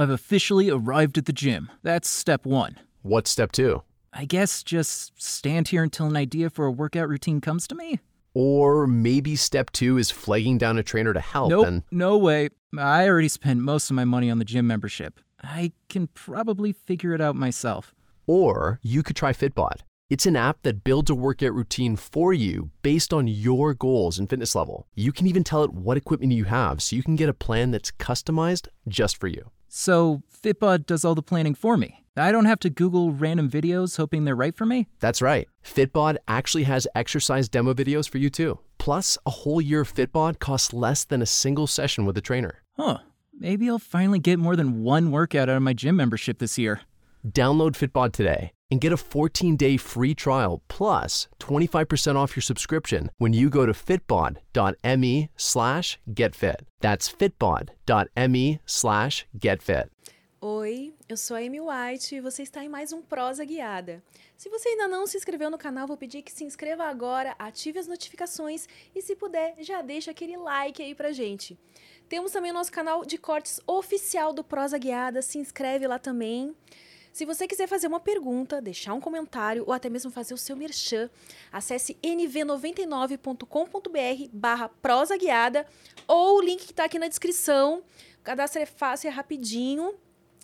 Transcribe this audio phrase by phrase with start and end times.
[0.00, 1.70] I've officially arrived at the gym.
[1.82, 2.78] That's step one.
[3.02, 3.82] What's step two?
[4.14, 8.00] I guess just stand here until an idea for a workout routine comes to me?
[8.32, 12.48] Or maybe step two is flagging down a trainer to help Nope, and no way.
[12.78, 15.20] I already spent most of my money on the gym membership.
[15.42, 17.94] I can probably figure it out myself.
[18.26, 19.82] Or you could try Fitbot.
[20.08, 24.30] It's an app that builds a workout routine for you based on your goals and
[24.30, 24.86] fitness level.
[24.94, 27.70] You can even tell it what equipment you have so you can get a plan
[27.70, 29.50] that's customized just for you.
[29.72, 32.04] So, Fitbod does all the planning for me.
[32.16, 34.88] I don't have to Google random videos hoping they're right for me.
[34.98, 35.48] That's right.
[35.64, 38.58] Fitbod actually has exercise demo videos for you too.
[38.78, 42.62] Plus, a whole year of Fitbod costs less than a single session with a trainer.
[42.76, 42.98] Huh.
[43.32, 46.80] Maybe I'll finally get more than one workout out of my gym membership this year.
[47.26, 53.32] Download Fitbod today and get a 14-day free trial plus 25% off your subscription when
[53.32, 56.60] you go to fitbod.me slash getfit.
[56.80, 59.90] That's fitbod.me slash getfit.
[60.42, 64.02] Oi, eu sou a Amy White e você está em mais um Prosa Guiada.
[64.38, 67.78] Se você ainda não se inscreveu no canal, vou pedir que se inscreva agora, ative
[67.78, 71.58] as notificações e, se puder, já deixa aquele like aí pra gente.
[72.08, 76.56] Temos também o nosso canal de cortes oficial do Prosa Guiada, se inscreve lá também.
[77.12, 80.54] Se você quiser fazer uma pergunta, deixar um comentário ou até mesmo fazer o seu
[80.54, 81.10] merchan,
[81.50, 85.66] acesse nv99.com.br barra prosa guiada
[86.06, 87.82] ou o link que está aqui na descrição.
[88.20, 89.94] O cadastro é fácil, é rapidinho.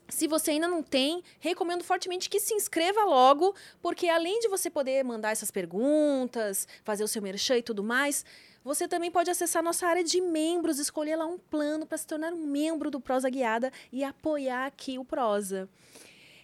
[0.08, 4.70] Se você ainda não tem, recomendo fortemente que se inscreva logo, porque além de você
[4.70, 8.24] poder mandar essas perguntas, fazer o seu merchan e tudo mais,
[8.62, 12.32] você também pode acessar nossa área de membros, escolher lá um plano para se tornar
[12.32, 15.68] um membro do Prosa Guiada e apoiar aqui o Prosa.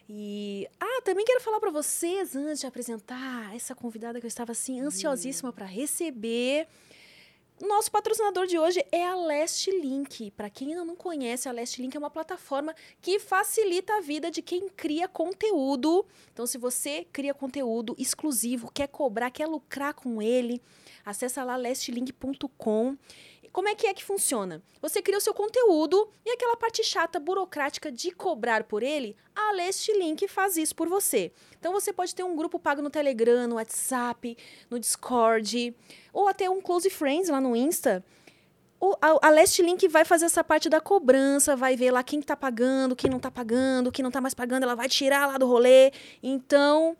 [0.08, 4.52] E ah, também quero falar para vocês antes de apresentar essa convidada que eu estava
[4.52, 6.66] assim ansiosíssima para receber.
[7.60, 10.32] Nosso patrocinador de hoje é a Last Link.
[10.32, 14.32] Para quem ainda não conhece, a Last Link é uma plataforma que facilita a vida
[14.32, 16.04] de quem cria conteúdo.
[16.32, 20.60] Então, se você cria conteúdo exclusivo, quer cobrar, quer lucrar com ele,
[21.04, 22.96] acessa lá lastlink.com.
[23.52, 24.62] Como é que é que funciona?
[24.80, 29.52] Você cria o seu conteúdo e aquela parte chata, burocrática de cobrar por ele, a
[29.52, 31.30] Last Link faz isso por você.
[31.58, 34.36] Então você pode ter um grupo pago no Telegram, no WhatsApp,
[34.70, 35.76] no Discord,
[36.12, 38.02] ou até um Close Friends lá no Insta.
[38.80, 42.20] O, a, a Last Link vai fazer essa parte da cobrança, vai ver lá quem
[42.20, 45.36] está pagando, quem não está pagando, quem não está mais pagando, ela vai tirar lá
[45.36, 45.92] do rolê.
[46.22, 46.96] Então,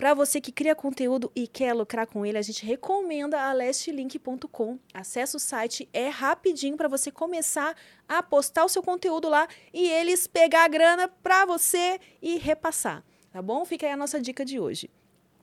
[0.00, 4.78] para você que cria conteúdo e quer lucrar com ele, a gente recomenda a lastlink.com.
[4.94, 7.76] Acesse o site, é rapidinho para você começar
[8.08, 13.04] a postar o seu conteúdo lá e eles pegar a grana para você e repassar,
[13.30, 13.62] tá bom?
[13.66, 14.88] Fica aí a nossa dica de hoje.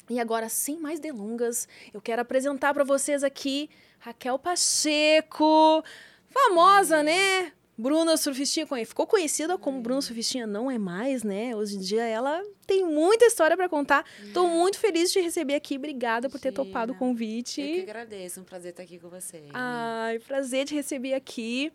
[0.10, 3.70] E agora, sem mais delongas, eu quero apresentar para vocês aqui
[4.00, 5.84] Raquel Pacheco,
[6.32, 7.54] famosa, né?
[7.78, 11.56] Bruna Surfistinha ficou conhecida como Bruna Surfistinha, não é mais, né?
[11.56, 14.04] Hoje em dia ela tem muita história para contar.
[14.24, 15.78] Estou muito feliz de receber aqui.
[15.78, 16.66] Obrigada por ter Imagina.
[16.66, 17.62] topado o convite.
[17.62, 19.44] Eu que agradeço, um prazer estar aqui com você.
[19.54, 21.72] Ai, prazer de receber aqui.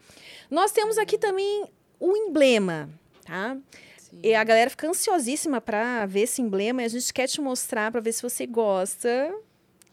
[0.51, 1.67] Nós temos aqui também
[2.01, 2.91] o emblema,
[3.25, 3.57] tá?
[3.97, 4.21] Sim.
[4.25, 7.93] E a galera fica ansiosíssima para ver esse emblema e a gente quer te mostrar
[7.93, 9.33] para ver se você gosta.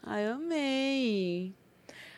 [0.02, 1.54] Ai, amei.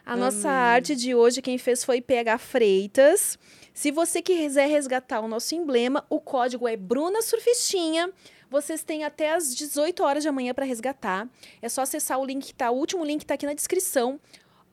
[0.05, 0.61] A nossa Amei.
[0.75, 3.39] arte de hoje quem fez foi PH Freitas.
[3.75, 8.13] Se você quiser resgatar o nosso emblema, o código é Bruna Surfistinha.
[8.51, 11.27] Vocês têm até as 18 horas de amanhã para resgatar.
[11.61, 14.21] É só acessar o link que tá, o último link está aqui na descrição.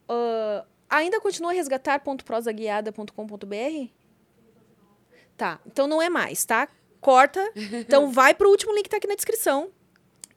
[0.07, 3.89] Ah, ainda continua resgatar.prosaguiada.com.br?
[5.37, 6.67] Tá, então não é mais, tá?
[6.99, 7.39] Corta.
[7.55, 9.71] Então vai pro último link que tá aqui na descrição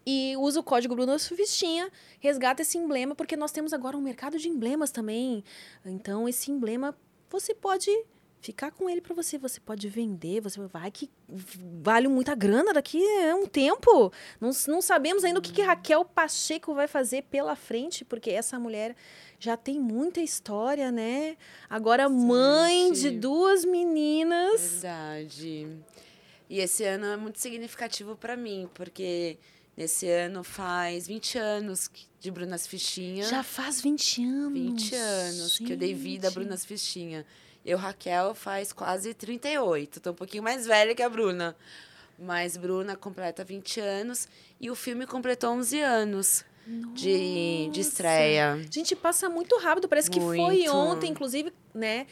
[0.07, 1.91] e usa o código Bruna Surfistinha,
[2.21, 5.45] resgata esse emblema, porque nós temos agora um mercado de emblemas também.
[5.85, 6.97] Então, esse emblema,
[7.31, 7.91] você pode
[8.43, 11.09] ficar com ele para você, você pode vender, você vai que
[11.81, 14.13] vale muita grana daqui a um tempo.
[14.41, 18.59] Não, não sabemos ainda o que, que Raquel Pacheco vai fazer pela frente, porque essa
[18.59, 18.97] mulher
[19.39, 21.37] já tem muita história, né?
[21.71, 23.19] Agora mãe de Gente.
[23.21, 24.61] duas meninas.
[24.61, 25.69] Verdade.
[26.51, 29.39] E esse ano é muito significativo para mim, porque
[29.77, 33.23] nesse ano faz 20 anos de Brunas Fichinha.
[33.23, 34.53] Já faz 20 anos.
[34.53, 36.41] 20 anos que eu dei vida a Gente.
[36.41, 37.25] Brunas Fichinha.
[37.65, 40.01] Eu, Raquel, faz quase 38.
[40.01, 41.57] Tô um pouquinho mais velha que a Bruna.
[42.19, 44.29] Mas Bruna completa 20 anos
[44.61, 48.61] e o filme completou 11 anos de, de estreia.
[48.71, 49.89] Gente, passa muito rápido.
[49.89, 50.75] Parece que foi Muito.
[50.75, 52.07] ontem, inclusive, né?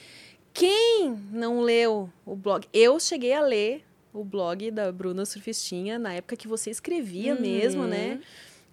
[0.52, 2.66] Quem não leu o blog?
[2.72, 7.84] Eu cheguei a ler o blog da Bruna Surfistinha na época que você escrevia mesmo,
[7.86, 8.20] né?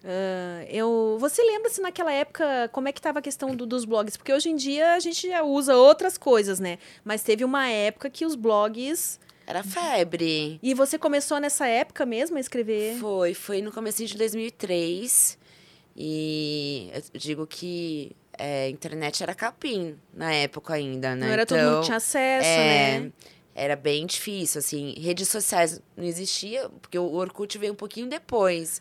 [0.04, 3.84] Ah, eu, você lembra se naquela época como é que estava a questão do- dos
[3.84, 4.16] blogs?
[4.16, 6.78] Porque hoje em dia a gente já usa outras coisas, né?
[7.04, 10.58] Mas teve uma época que os blogs Era febre.
[10.62, 12.96] E você começou nessa época mesmo a escrever?
[12.98, 15.38] Foi, foi no começo de 2003.
[15.96, 21.26] E eu digo que é, a internet era capim na época ainda, né?
[21.26, 23.12] Não era todo mundo que tinha acesso, é, né?
[23.54, 24.94] Era bem difícil, assim.
[24.96, 28.80] Redes sociais não existia, porque o Orkut veio um pouquinho depois.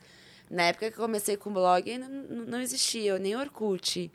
[0.50, 2.10] Na época que eu comecei com o blog, não,
[2.46, 4.12] não existia nem Orkut.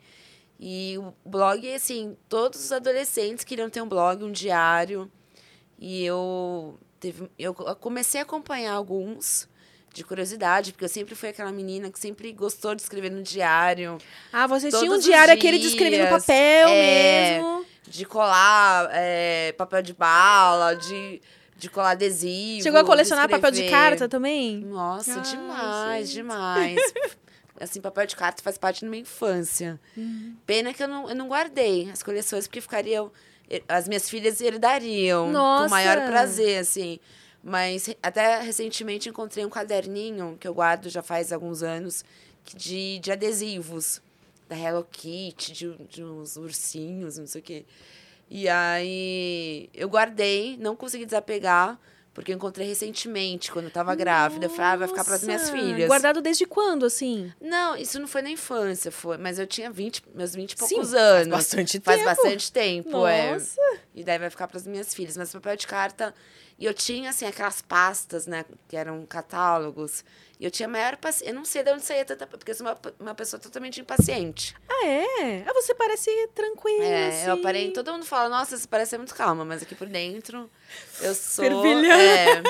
[0.59, 5.11] E o blog, assim, todos os adolescentes queriam ter um blog, um diário.
[5.77, 9.49] E eu, teve, eu comecei a acompanhar alguns
[9.93, 13.97] de curiosidade, porque eu sempre fui aquela menina que sempre gostou de escrever no diário.
[14.31, 17.65] Ah, você tinha um diário aquele de escrever no dias, papel é, mesmo.
[17.87, 21.21] De colar é, papel de bala, de,
[21.57, 22.63] de colar adesivo.
[22.63, 24.59] Chegou a colecionar de papel de carta também?
[24.59, 26.15] Nossa, Ai, demais, gente.
[26.15, 26.93] demais.
[27.59, 29.79] assim, papel de carta faz parte da minha infância.
[29.95, 30.35] Uhum.
[30.45, 33.11] Pena que eu não, eu não guardei as coleções, porque ficariam.
[33.67, 35.65] As minhas filhas herdariam Nossa!
[35.65, 36.99] com maior prazer, assim.
[37.43, 42.03] Mas até recentemente encontrei um caderninho que eu guardo já faz alguns anos
[42.45, 44.01] que- de, de adesivos
[44.47, 47.65] da Hello Kitty, de, de uns ursinhos, não sei o quê.
[48.29, 51.79] E aí eu guardei, não consegui desapegar,
[52.13, 54.45] porque eu encontrei recentemente, quando eu tava grávida.
[54.45, 55.87] Eu falei, ah, vai ficar para as minhas filhas.
[55.87, 57.31] Guardado desde quando, assim?
[57.41, 60.57] Não, isso não foi na infância, foi, mas eu tinha 20, meus 20 e Sim,
[60.59, 61.27] poucos faz anos.
[61.27, 62.09] bastante Faz tempo.
[62.09, 63.33] bastante tempo, é.
[63.33, 63.59] Nossa!
[63.95, 65.17] E daí vai ficar para as minhas filhas.
[65.17, 66.13] Mas papel de carta.
[66.59, 68.45] E eu tinha, assim, aquelas pastas, né?
[68.67, 70.03] Que eram catálogos.
[70.39, 71.29] E eu tinha maior paciência.
[71.31, 72.25] Eu não sei de onde saía tanta.
[72.27, 74.55] Porque eu sou uma, uma pessoa totalmente impaciente.
[74.67, 75.43] Ah, é?
[75.47, 77.29] Ah, você parece tranquila, É, assim.
[77.29, 77.71] eu parei.
[77.71, 80.49] Todo mundo fala, nossa, você parece muito calma, mas aqui por dentro
[81.01, 81.45] eu sou.
[81.45, 81.85] Fervilhando.
[81.87, 82.43] É.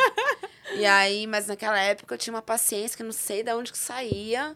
[0.76, 3.72] E aí, mas naquela época eu tinha uma paciência que eu não sei de onde
[3.72, 4.56] que saía.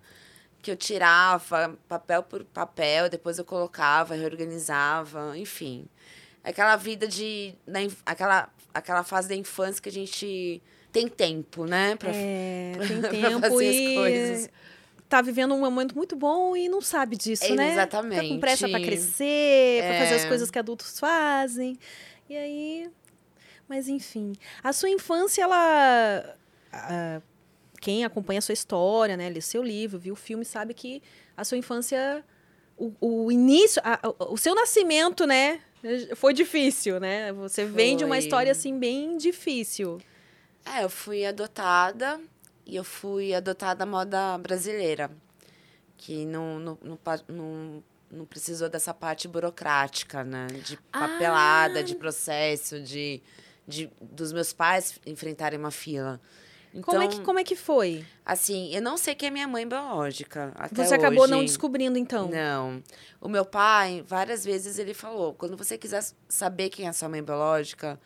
[0.62, 5.86] Que eu tirava papel por papel, depois eu colocava, reorganizava, enfim.
[6.44, 7.54] Aquela vida de.
[7.68, 10.62] Inf- aquela, aquela fase da infância que a gente
[11.00, 11.96] tem tempo, né?
[11.96, 14.50] Pra, É, tem pra tempo fazer e as coisas.
[15.10, 17.66] tá vivendo um momento muito bom e não sabe disso, É, né?
[17.68, 18.30] Tá exatamente.
[18.30, 20.28] com pressa pra crescer, pra fazer as É.
[20.28, 21.78] coisas que adultos fazem.
[22.30, 22.90] E aí...
[23.70, 24.32] Mas enfim,
[24.64, 26.38] a sua infância, ela...
[27.82, 29.30] quem acompanha a sua história, né?
[29.30, 31.02] Lê seu livro, viu o filme, sabe que
[31.36, 32.24] a sua infância...
[32.78, 34.00] O, o início, a-
[34.30, 35.60] o, seu nascimento, né?
[36.16, 37.34] Foi difícil, né?
[37.34, 38.20] Você vem de uma Foi.
[38.20, 40.00] história, assim, bem difícil.
[40.76, 42.20] É, eu fui adotada
[42.66, 45.10] e eu fui adotada à moda brasileira,
[45.98, 47.00] que não, não, não,
[47.30, 50.48] não, não precisou dessa parte burocrática, né?
[50.66, 53.22] De papelada, de processo, de,
[53.68, 56.20] de dos meus pais enfrentarem uma fila.
[56.74, 58.06] Então, Como, é que, como é que foi?
[58.26, 61.48] assim, eu não sei quem é minha mãe biológica até Você acabou não hoje.
[61.48, 62.28] descobrindo, então?
[62.30, 62.84] Não.
[63.22, 67.24] O meu pai, várias vezes, ele falou: quando você quiser saber quem é sua mãe
[67.24, 68.00] biológica,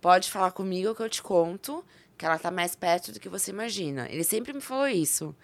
[0.00, 1.84] pode falar comigo que eu te conto,
[2.16, 4.06] que ela tá mais perto do que você imagina.
[4.10, 5.34] Ele sempre me falou isso.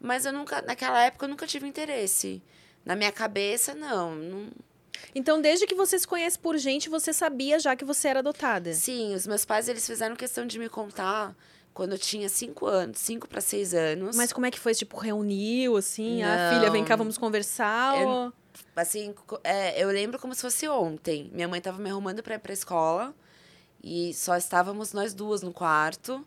[0.00, 2.42] Mas eu nunca, naquela época, eu nunca tive interesse.
[2.84, 4.14] Na minha cabeça, não.
[4.14, 4.48] não...
[5.14, 8.72] Então, desde que você se conhece por gente, você sabia já que você era adotada.
[8.72, 11.34] Sim, os meus pais, eles fizeram questão de me contar
[11.74, 14.16] quando eu tinha cinco anos, cinco para seis anos.
[14.16, 14.74] Mas como é que foi?
[14.74, 16.22] Tipo, reuniu, assim?
[16.22, 16.58] Ah, Não.
[16.58, 18.00] filha, vem cá, vamos conversar?
[18.00, 18.32] Eu- ou-
[18.74, 19.14] assim,
[19.44, 21.30] é, eu lembro como se fosse ontem.
[21.32, 23.14] Minha mãe estava me arrumando para ir para escola
[24.10, 26.24] e só estávamos nós duas no quarto.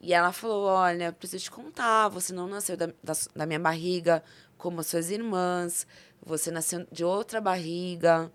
[0.00, 3.58] E ela falou: Olha, eu preciso te contar, você não nasceu da, da, da minha
[3.60, 4.22] barriga
[4.58, 5.86] como as suas irmãs,
[6.24, 8.30] você nasceu de outra barriga,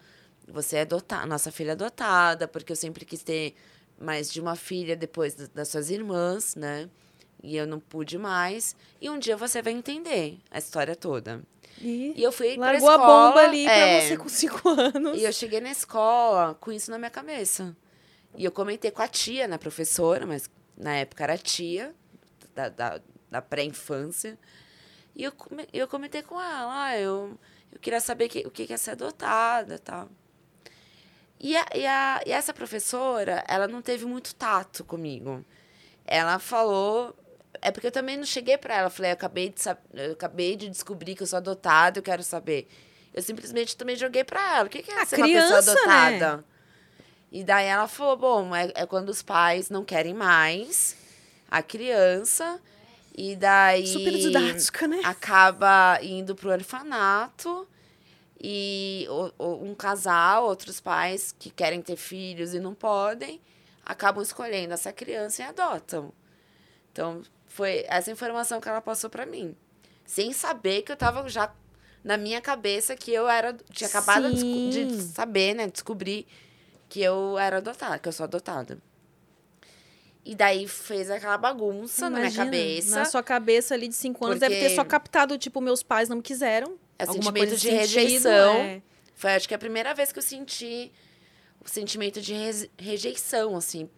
[0.48, 3.56] você é adotada, nossa filha é adotada, porque eu sempre quis ter
[4.00, 6.90] mais de uma filha depois da- das suas irmãs, né?
[7.44, 8.76] E eu não pude mais.
[9.02, 11.42] E um dia você vai entender a história toda.
[11.80, 14.70] Ih, E eu fui pra largou a escola, bomba ali é, pra você com cinco
[14.70, 15.18] anos.
[15.20, 17.76] e eu cheguei na escola com isso na minha cabeça.
[18.36, 21.94] E eu comentei com a tia, né, professora, mas na época era tia,
[22.56, 24.38] da, da, da pré-infância.
[25.16, 25.34] E eu,
[25.74, 27.38] eu comentei com ela, ah, eu,
[27.72, 30.10] eu queria saber que, o que é ser adotada e tal.
[31.44, 35.44] E, a, e, a, e essa professora, ela não teve muito tato comigo.
[36.06, 37.16] Ela falou.
[37.62, 38.90] É porque eu também não cheguei pra ela.
[38.92, 39.56] Falei, eu acabei, de,
[39.94, 42.68] eu acabei de descobrir que eu sou adotada, eu quero saber.
[43.12, 44.68] Eu simplesmente também joguei pra ela.
[44.68, 46.46] O que, que é Ah, ser uma criança, pessoa adotada?
[47.32, 50.96] E daí ela falou: bom, é, é quando os pais não querem mais
[51.50, 52.60] a criança.
[53.16, 55.02] E daí Super didática, né?
[55.04, 57.68] acaba indo pro orfanato.
[58.44, 59.06] E
[59.40, 63.40] um casal, outros pais que querem ter filhos e não podem,
[63.86, 66.12] acabam escolhendo essa criança e adotam.
[66.92, 69.56] Então, foi essa informação que ela passou para mim.
[70.06, 71.54] Sem saber que eu tava já
[72.04, 73.56] na minha cabeça que eu era.
[73.72, 75.68] Tinha acabado de, de saber, né?
[75.68, 76.26] Descobrir
[76.92, 78.78] que eu era adotada, que eu sou adotada.
[80.26, 82.96] E daí fez aquela bagunça na minha Imagina, cabeça.
[82.96, 86.18] Na sua cabeça ali de cinco anos deve ter só captado, tipo, meus pais não
[86.18, 86.78] me quiseram.
[87.00, 88.56] É alguma sentimento coisa de sentido, rejeição.
[88.58, 88.82] é.
[89.16, 90.92] Foi, acho que, a primeira vez que eu senti
[91.64, 92.34] o sentimento de
[92.78, 93.90] rejeição, assim.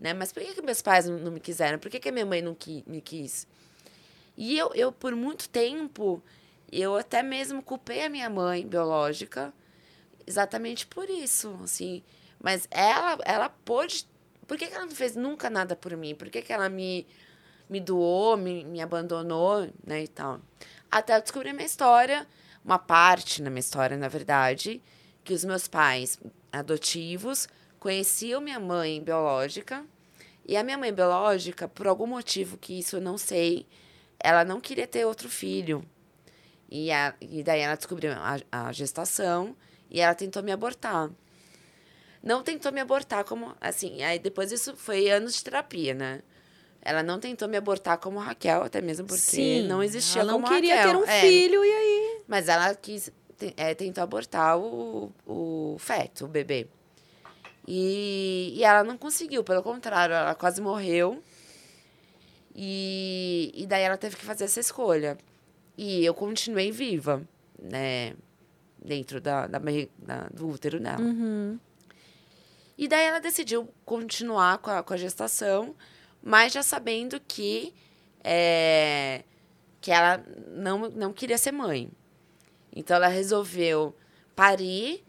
[0.00, 0.14] Né?
[0.14, 1.78] Mas por que, que meus pais não, me quiseram?
[1.78, 3.46] Por que, que minha mãe não qui- me quis?
[4.34, 6.22] E eu, eu, por muito tempo,
[6.72, 9.52] eu até mesmo culpei a minha mãe biológica
[10.26, 12.02] exatamente por isso, assim.
[12.42, 14.08] Mas ela, ela pôde...
[14.46, 16.14] Por que, que ela não fez nunca nada por mim?
[16.14, 17.06] Por que, que ela me,
[17.68, 20.40] me doou, me, me abandonou, né, e tal?
[20.90, 22.26] Até eu descobrir minha história,
[22.64, 24.82] uma parte na minha história, na verdade,
[25.22, 26.18] que os meus pais
[26.52, 29.84] adotivos conheciam minha mãe biológica,
[30.44, 33.66] e a minha mãe biológica, por algum motivo que isso eu não sei,
[34.18, 35.84] ela não queria ter outro filho.
[36.68, 39.56] E, a, e daí ela descobriu a, a gestação
[39.88, 41.08] e ela tentou me abortar.
[42.22, 43.54] Não tentou me abortar como.
[43.60, 46.20] Assim, aí depois isso foi anos de terapia, né?
[46.82, 50.42] Ela não tentou me abortar como Raquel, até mesmo porque Sim, não existia ela não
[50.42, 50.92] queria Raquel.
[50.92, 52.20] ter um É, filho e aí...
[52.26, 53.12] Mas ela quis,
[53.56, 56.66] é, tentou abortar o, o feto, o bebê.
[57.68, 61.22] E, e ela não conseguiu, pelo contrário, ela quase morreu.
[62.54, 65.16] E, e daí ela teve que fazer essa escolha.
[65.76, 67.22] E eu continuei viva,
[67.58, 68.14] né?
[68.82, 71.00] Dentro da, da, da- do útero dela.
[71.00, 71.58] Uhum.
[72.80, 75.76] E daí ela decidiu continuar com a, com a gestação,
[76.22, 77.74] mas já sabendo que,
[78.24, 79.22] é,
[79.82, 81.90] que ela não, não queria ser mãe.
[82.74, 83.94] Então ela resolveu
[84.34, 85.04] parir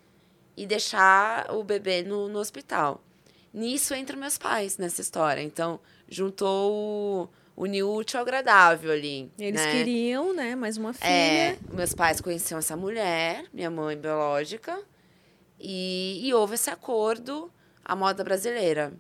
[0.58, 3.02] e deixar o bebê no, no hospital.
[3.54, 5.42] Nisso entram meus pais nessa história.
[5.42, 9.32] Então juntou o, o útil ao agradável ali.
[9.40, 9.72] Eles né?
[9.72, 11.08] queriam, né, mais uma filha.
[11.10, 14.78] É, meus pais conheciam essa mulher, minha mãe biológica,
[15.58, 17.50] e, e houve esse acordo
[17.92, 18.94] à moda brasileira.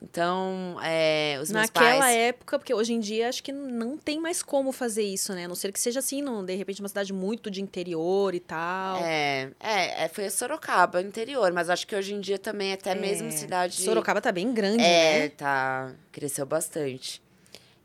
[0.00, 2.16] Então, é, os meus Naquela pais...
[2.16, 5.44] época, porque hoje em dia acho que não tem mais como fazer isso, né?
[5.44, 8.98] A não ser que seja assim, de repente, uma cidade muito de interior e tal.
[9.02, 13.28] É, é, é, foi Sorocaba, interior, mas acho que hoje em dia também até mesmo
[13.28, 13.82] É, cidade...
[13.82, 15.28] Sorocaba tá bem grande, É, né?
[15.30, 15.92] tá.
[16.12, 17.20] Cresceu bastante.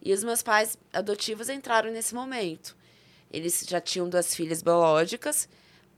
[0.02, 2.76] E os meus pais adotivos entraram nesse momento.
[3.32, 5.50] Eles já tinham duas filhas biológicas.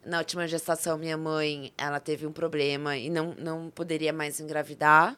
[0.05, 5.17] Na última gestação, minha mãe, ela teve um problema e não, não poderia mais engravidar.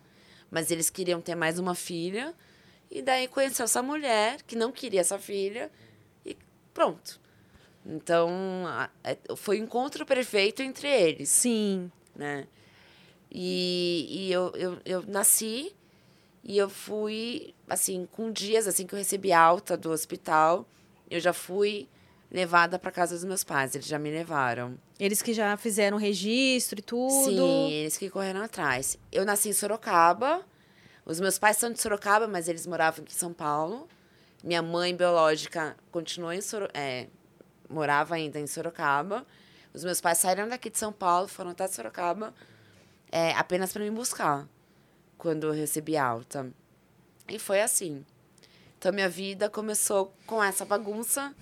[0.50, 2.34] Mas eles queriam ter mais uma filha.
[2.90, 5.70] E daí conheceu essa mulher, que não queria essa filha.
[6.26, 6.38] E
[6.74, 7.20] pronto.
[7.86, 8.30] Então,
[9.04, 11.92] é- foi um encontro perfeito entre eles Sim.
[12.16, 12.48] né?
[13.32, 15.76] E, e eu, eu, eu nasci
[16.44, 20.66] e eu fui, assim, com dias assim que eu recebi alta do hospital,
[21.10, 21.88] eu já fui
[22.32, 24.78] levada para casa dos meus pais, eles já me levaram.
[25.00, 27.26] Eles que já fizeram registro e tudo.
[27.26, 28.98] Sim, eles que correram atrás.
[29.12, 30.46] Eu nasci em Sorocaba,
[31.06, 33.88] os meus pais são de Sorocaba, mas eles moravam aqui em São Paulo.
[34.44, 37.08] Minha mãe biológica continuou em Soro é,
[37.70, 39.26] morava ainda em Sorocaba.
[39.74, 42.34] Os meus pais saíram daqui de São Paulo, foram até Sorocaba,
[43.12, 44.48] é, apenas para me buscar,
[45.18, 46.52] quando eu recebi alta.
[47.30, 48.06] E foi assim.
[48.78, 51.34] Então, minha vida começou com essa bagunça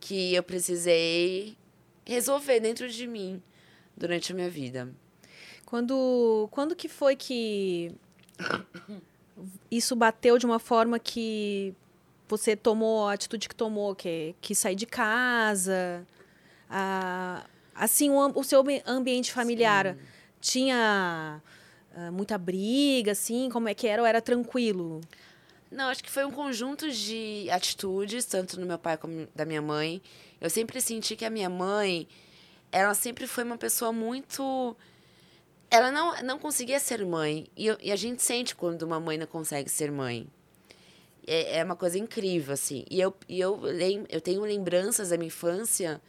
[0.00, 1.56] que eu precisei
[2.04, 3.42] resolver dentro de mim
[3.96, 4.88] durante a minha vida.
[5.66, 7.92] Quando, quando que foi que
[9.70, 11.74] isso bateu de uma forma que
[12.28, 16.06] você tomou a atitude que tomou, que que sair de casa,
[16.68, 19.96] a, assim o, o seu ambi- ambiente familiar
[20.40, 21.42] tinha
[21.94, 24.00] ah, muita briga, assim, como é que era?
[24.02, 25.00] Ou era tranquilo?
[25.70, 29.60] Não, acho que foi um conjunto de atitudes, tanto no meu pai como da minha
[29.60, 30.00] mãe.
[30.40, 32.08] Eu sempre senti que a minha mãe,
[32.72, 34.74] ela sempre foi uma pessoa muito.
[35.70, 37.46] Ela não, não conseguia ser mãe.
[37.56, 40.26] E, eu- e a gente sente quando uma mãe não consegue ser mãe.
[41.26, 42.84] É, é uma coisa incrível, assim.
[42.90, 46.00] E eu, e eu, lem, eu tenho lembranças da minha infância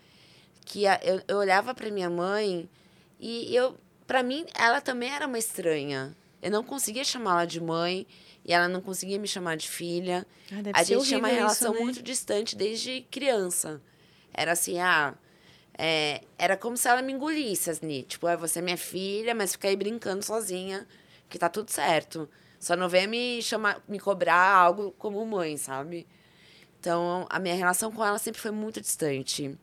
[0.65, 2.69] que a- eu, eu olhava para minha mãe
[3.19, 3.75] e eu,
[4.07, 6.15] para mim, ela também era uma estranha.
[6.41, 8.07] Eu não conseguia chamá-la de mãe
[8.49, 10.25] e ela não conseguia me chamar de filha.
[10.51, 11.85] Ah, a gente tinha uma relação isso, né?
[11.85, 13.79] muito distante desde criança.
[14.33, 15.13] Era assim, ah,
[15.77, 19.51] é, era como se ela me engolisse, assim, tipo, ah, você é minha filha, mas
[19.51, 20.87] fica aí brincando sozinha,
[21.29, 22.27] que tá tudo certo.
[22.59, 26.07] Só não venha me chamar, me cobrar algo como mãe, sabe?
[26.79, 29.55] Então, a minha relação com ela sempre foi muito distante.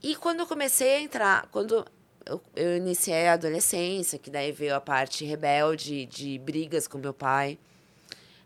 [0.00, 1.84] E quando eu comecei a entrar, quando
[2.24, 7.12] eu, eu iniciei a adolescência, que daí veio a parte rebelde de brigas com meu
[7.12, 7.58] pai,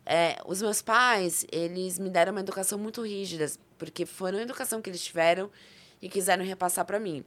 [0.06, 4.80] é, os meus pais, eles me deram uma educação muito rígida, porque foram a educação
[4.80, 5.50] que eles tiveram
[6.00, 7.25] e quiseram repassar para mim.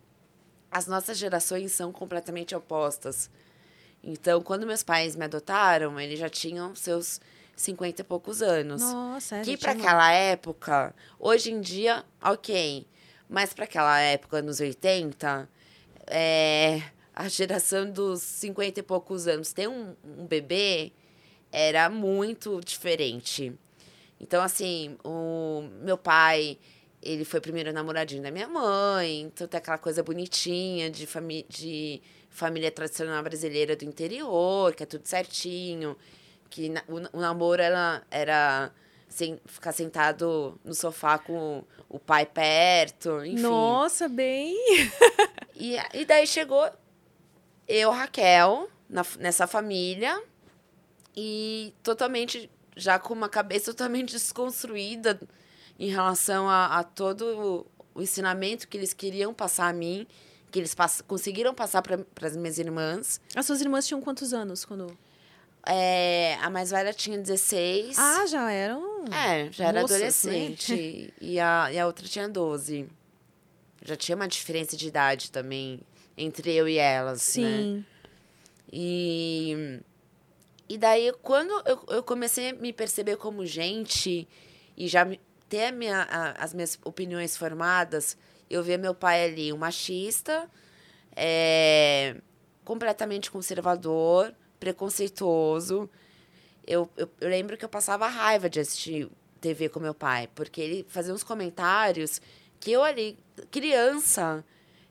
[0.72, 3.30] As nossas gerações são completamente opostas.
[4.02, 7.20] Então, quando meus pais me adotaram, eles já tinham seus
[7.54, 8.82] 50 e poucos anos.
[8.82, 12.88] Nossa, é, que para aquela época, hoje em dia, ok.
[13.28, 15.50] Mas para aquela época, anos 80,
[16.08, 16.82] é,
[17.14, 20.94] a geração dos 50 e poucos anos ter um, um bebê
[21.52, 23.54] era muito diferente.
[24.20, 26.58] Então, assim, o meu pai,
[27.02, 31.46] ele foi o primeiro namoradinho da minha mãe, então tem aquela coisa bonitinha de, fami
[31.48, 35.96] de família tradicional brasileira do interior, que é tudo certinho,
[36.50, 38.72] que na- o, o namoro era, era
[39.08, 43.42] sem, ficar sentado no sofá com o pai perto, enfim.
[43.42, 44.56] Nossa, bem.
[45.56, 46.70] E, e daí chegou
[47.68, 50.22] eu, Raquel, na- nessa família,
[51.22, 55.20] e totalmente, já com uma cabeça totalmente desconstruída
[55.78, 60.08] em relação a, a todo o, ensinamento que eles queriam passar a mim,
[60.50, 63.20] que eles pass- conseguiram passar para as minhas irmãs.
[63.36, 64.98] As suas irmãs tinham quantos anos quando.
[65.68, 67.98] É, a mais velha tinha 16.
[68.00, 69.04] Ah, já eram.
[69.12, 70.06] É, já era Moças, né?
[70.06, 71.14] adolescente.
[71.20, 72.88] E, a, e a outra tinha 12.
[73.84, 75.82] Já tinha uma diferença de idade também
[76.18, 77.58] entre eu e elas, né?
[77.58, 77.86] Sim.
[78.72, 79.82] E,
[80.70, 84.28] e daí, quando eu, eu comecei a me perceber como gente
[84.78, 85.06] e já
[85.50, 88.16] ter a minha, a- as minhas opiniões formadas,
[88.50, 90.50] eu via meu pai ali, um machista,
[91.16, 92.16] é,
[92.64, 95.90] completamente conservador, preconceituoso.
[96.66, 99.10] Eu, eu, eu lembro que eu passava raiva de assistir
[99.42, 102.22] TV com meu pai, porque ele fazia uns comentários
[102.60, 103.18] que eu ali,
[103.50, 104.44] criança,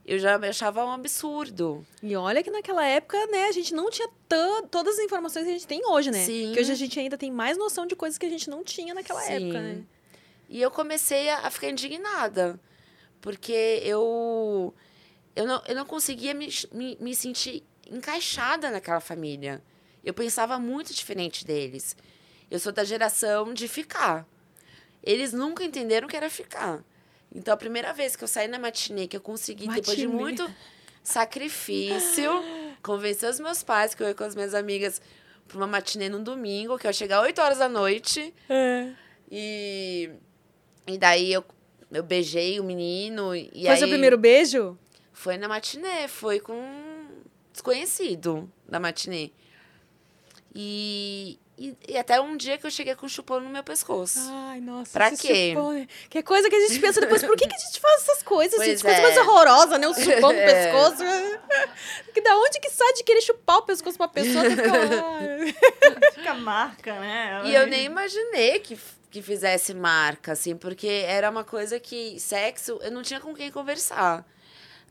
[0.09, 1.87] eu já achava um absurdo.
[2.03, 4.09] E olha que naquela época, né, a gente não tinha
[4.71, 6.25] todas as informações que a gente tem hoje, né?
[6.25, 6.53] Sim.
[6.55, 8.95] Que hoje a gente ainda tem mais noção de coisas que a gente não tinha
[8.95, 9.33] naquela Sim.
[9.35, 9.83] época, né?
[10.49, 12.59] E eu comecei a, a ficar indignada,
[13.21, 14.75] porque eu,
[15.37, 19.63] eu, não, eu não conseguia me, me, me sentir encaixada naquela família.
[20.03, 21.95] Eu pensava muito diferente deles.
[22.51, 24.27] Eu sou da geração de ficar.
[25.03, 26.83] Eles nunca entenderam o que era ficar.
[27.35, 30.23] Então, a primeira vez que eu saí na matinê, que eu consegui, depois de Matinê.
[30.23, 30.55] muito
[31.03, 32.31] sacrifício,
[32.83, 35.01] convencer os meus pais, que eu ia com as minhas amigas
[35.47, 38.35] para uma matinê num domingo, que eu ia chegar 8 horas da noite.
[38.49, 38.93] É.
[39.31, 40.11] E,
[40.87, 41.45] e daí eu,
[41.91, 43.35] eu beijei o menino.
[43.35, 44.79] E Foi aí seu primeiro beijo?
[45.13, 47.09] Foi na matinê, foi com um
[47.53, 49.31] desconhecido da matinê.
[50.55, 54.19] E, e, e até um dia que eu cheguei com um chupão no meu pescoço.
[54.49, 54.93] Ai, nossa.
[54.93, 55.51] Pra quê?
[55.51, 55.87] chupão, né?
[56.09, 58.23] Que é coisa que a gente pensa depois, por que, que a gente faz essas
[58.23, 58.83] coisas, Pois gente?
[58.83, 59.03] Coisa é.
[59.03, 59.89] mais horrorosa, né?
[59.89, 60.47] O chupão no É.
[60.73, 61.03] pescoço.
[62.15, 64.45] Que da onde que sai de querer chupar o pescoço pra pessoa?
[64.45, 67.43] fica- Fica marca, né?
[67.45, 68.79] E eu nem imaginei que,
[69.11, 73.51] que fizesse marca, assim, porque era uma coisa que sexo, eu não tinha com quem
[73.51, 74.25] conversar.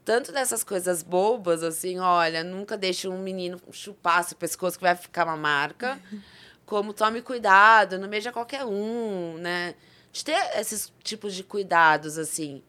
[0.05, 4.95] Tanto dessas coisas bobas, assim, olha, nunca deixe um menino chupar seu pescoço que vai
[4.95, 5.99] ficar uma marca.
[6.67, 9.73] Como tome cuidado, não beija qualquer um, né?
[10.11, 12.61] De ter esses tipos de cuidados, assim.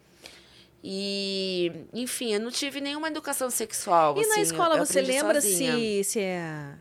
[0.82, 4.16] E, enfim, eu não tive nenhuma educação sexual.
[4.16, 5.72] E na assim, eu- escola, eu você aprendi lembra sozinha.
[5.72, 6.74] se, se é-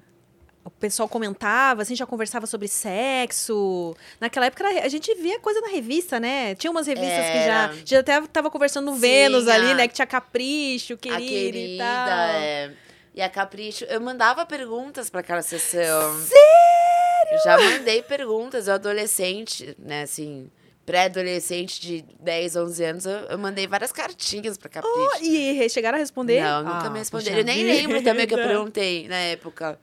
[0.63, 3.95] o pessoal comentava, assim, já conversava sobre sexo?
[4.21, 6.53] Naquela época era- a gente via coisa na revista, né?
[6.53, 7.73] Tinha umas revistas que já, Era.
[7.83, 9.87] já até tava conversando no Sim, Vênus ali, a- né?
[9.87, 12.07] Que tinha Capricho, Querida, querida, e tal.
[12.39, 12.73] é.
[13.15, 16.21] E a Capricho, eu mandava perguntas para aquela sessão.
[16.21, 16.86] Sério?
[17.31, 20.49] Eu já mandei perguntas, eu adolescente, né, assim,
[20.85, 24.95] pré-adolescente de 10, 11 anos, eu, eu mandei várias cartinhas para Capricho.
[25.19, 26.41] Oh, e chegaram a responder?
[26.41, 27.39] Não, nunca Ah, me responderam.
[27.39, 29.77] Eu nem lembro também o que eu perguntei na época.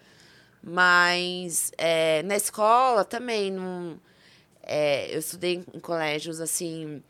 [0.62, 4.00] Mas é, na escola também, não,
[4.62, 7.02] é, eu estudei em colégios assim,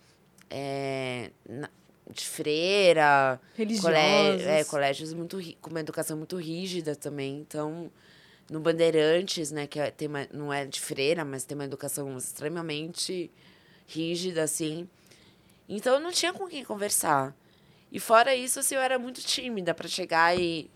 [0.51, 1.71] é, na-
[2.11, 3.41] de freira,
[3.81, 7.39] colé- é, colégios muito com uma educação muito rígida também.
[7.39, 7.91] Então,
[8.51, 12.17] no Bandeirantes, né, que é- tem uma, não é de freira, mas tem uma educação
[12.19, 13.31] extremamente
[13.87, 14.89] rígida, assim.
[15.69, 17.35] Então, eu não tinha com quem conversar.
[17.91, 20.71] E fora isso, assim, eu era muito tímida para chegar e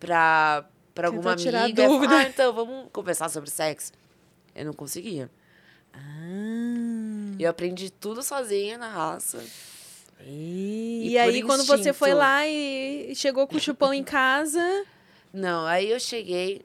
[0.00, 2.16] pra, pra alguma tirar amiga dúvida.
[2.16, 3.92] ah, então, vamos conversar sobre sexo.
[4.54, 5.30] Eu não conseguia.
[5.92, 7.36] Ah.
[7.38, 9.42] Eu aprendi tudo sozinha na raça.
[10.24, 12.18] E, E aí, por quando você foi instinto.
[12.18, 14.60] lá e chegou com o chupão em casa...
[15.32, 16.62] Não, aí eu cheguei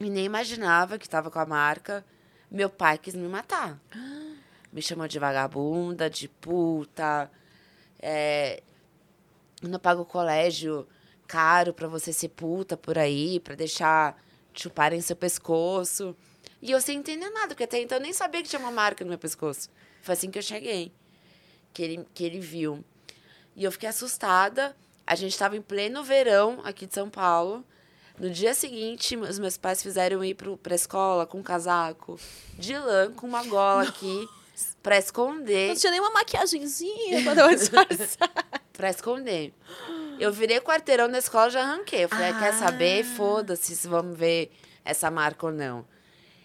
[0.00, 2.04] e nem imaginava que tava com a marca.
[2.50, 3.78] Meu pai quis me matar.
[4.72, 7.28] Me chamou de vagabunda, de puta.
[7.98, 8.62] É,
[9.60, 10.86] não pago colégio
[11.26, 14.16] caro pra você ser puta por aí, pra deixar
[14.54, 16.16] chuparem seu pescoço.
[16.62, 19.04] E eu sem entender nada, porque até então eu nem sabia que tinha uma marca
[19.04, 19.68] no meu pescoço.
[20.02, 20.92] Foi assim que eu cheguei,
[21.72, 22.84] que ele, que ele viu.
[23.56, 24.76] E eu fiquei assustada.
[25.06, 27.64] A gente estava em pleno verão aqui de São Paulo.
[28.20, 32.20] No dia seguinte, os meus pais fizeram ir pro, pra escola com um casaco
[32.58, 34.28] de lã, com uma gola aqui,
[34.82, 35.68] pra esconder.
[35.68, 38.44] Não tinha nem uma maquiagemzinha pra dar uma disfarçada.
[38.74, 39.54] Pra esconder.
[40.18, 42.04] Eu virei quarteirão da escola e já arranquei.
[42.04, 42.38] Eu falei, ah.
[42.38, 43.06] quer saber?
[43.06, 43.16] Ah.
[43.16, 44.52] Foda-se se vamos ver
[44.84, 45.86] essa marca ou não.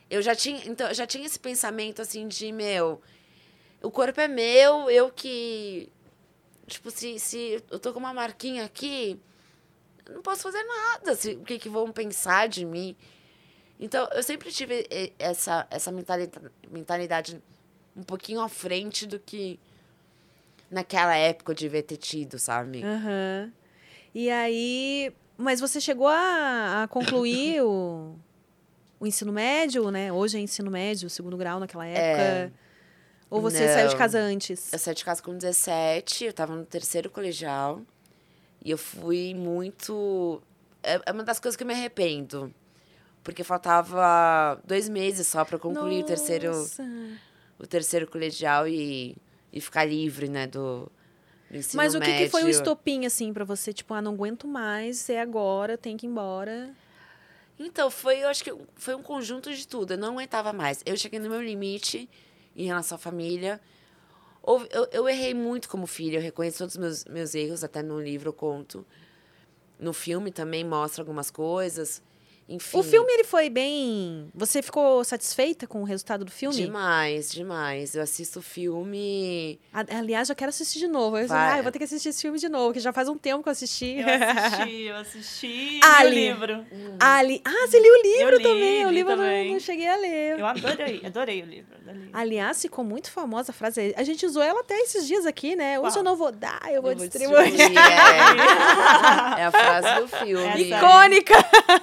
[0.10, 3.02] Eu já tinha, então, já tinha esse pensamento assim de, meu,
[3.82, 5.92] o corpo é meu, eu que.
[6.68, 9.20] Tipo, se, se eu tô com uma marquinha aqui,
[10.08, 11.16] eu não posso fazer nada.
[11.16, 12.96] Se, o que, que vão pensar de mim?
[13.80, 14.88] Então, eu sempre tive
[15.20, 17.44] essa, essa mentalidade, mentalidade
[17.96, 19.60] um pouquinho à frente do que
[20.70, 22.84] naquela época eu devia ter tido, sabe?
[22.84, 23.52] Aham.
[24.14, 25.14] E aí.
[25.38, 28.16] Mas você chegou a, a concluir o,
[29.00, 30.12] o ensino médio, né?
[30.12, 32.54] Hoje é ensino médio, segundo grau naquela época.
[33.30, 34.00] Ou você saiu de Não.
[34.00, 34.72] casa antes?
[34.72, 37.82] Eu saí de casa com 17, eu tava no terceiro colegial.
[38.66, 40.42] E eu fui muito.
[40.82, 42.52] É é uma das coisas que eu me arrependo.
[43.24, 46.84] Porque faltava dois meses só pra eu concluir o terceiro, Nossa.
[47.58, 49.16] o terceiro colegial e,
[49.52, 50.92] e ficar livre, né, do,
[51.50, 52.60] do ensino Mas o que, que foi o médio.
[52.60, 53.74] estopim, assim, pra você?
[53.74, 56.70] Tipo, ah, não aguento mais, é agora, tem que ir embora.
[57.58, 59.94] Então, foi, eu acho que foi um conjunto de tudo.
[59.94, 60.84] Eu não aguentava mais.
[60.86, 62.08] Eu cheguei no meu limite
[62.56, 63.60] em relação à família.
[64.48, 67.82] Houve- Eu, eu errei muito como filha, eu reconheço todos os meus, meus erros, até
[67.82, 68.86] no livro eu conto.
[69.80, 72.02] No filme também mostra algumas coisas.
[72.48, 72.78] Enfim.
[72.78, 74.30] O filme, ele foi bem...
[74.36, 76.56] Você ficou satisfeita com o resultado do filme?
[76.56, 77.96] Demais, demais.
[77.96, 79.60] Eu assisto filme.
[79.74, 81.18] A- Aliás, eu quero assistir de novo.
[81.18, 83.18] Eu, ah, eu vou ter que assistir esse filme de novo, que já faz um
[83.18, 83.98] tempo que eu assisti.
[83.98, 86.08] Eu assisti, eu assisti li Ali.
[86.08, 86.66] o livro.
[87.00, 87.42] Ali...
[87.44, 88.86] Ah, você liu o livro Eu li, também.
[88.86, 89.52] o li livro eu não, também.
[89.54, 90.40] não cheguei a ler.
[90.40, 91.76] Eu adorei, adorei o livro.
[91.82, 92.10] adorei.
[92.14, 93.92] Aliás, ficou muito famosa a frase.
[93.98, 95.80] A gente usou ela até esses dias aqui, né?
[95.80, 97.52] Hoje eu não vou dar, eu vou Eu vou distribuir.
[97.52, 99.42] distribuir, é.
[99.42, 100.46] É a frase do filme.
[100.46, 100.62] Essa.
[100.78, 101.34] Icônica!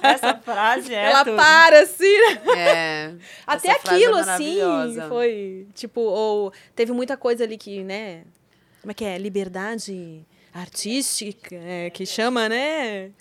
[0.01, 0.52] Essa frase
[0.91, 1.35] é ela tudo.
[1.35, 2.41] para assim, né?
[2.57, 3.13] É.
[3.45, 5.07] Até frase é aquilo, assim, maravilhosa.
[5.09, 5.67] foi.
[5.73, 8.23] Tipo, ou teve muita coisa ali que, né?
[8.81, 9.17] Como é que é?
[9.17, 13.11] Liberdade artística, é, que chama, né?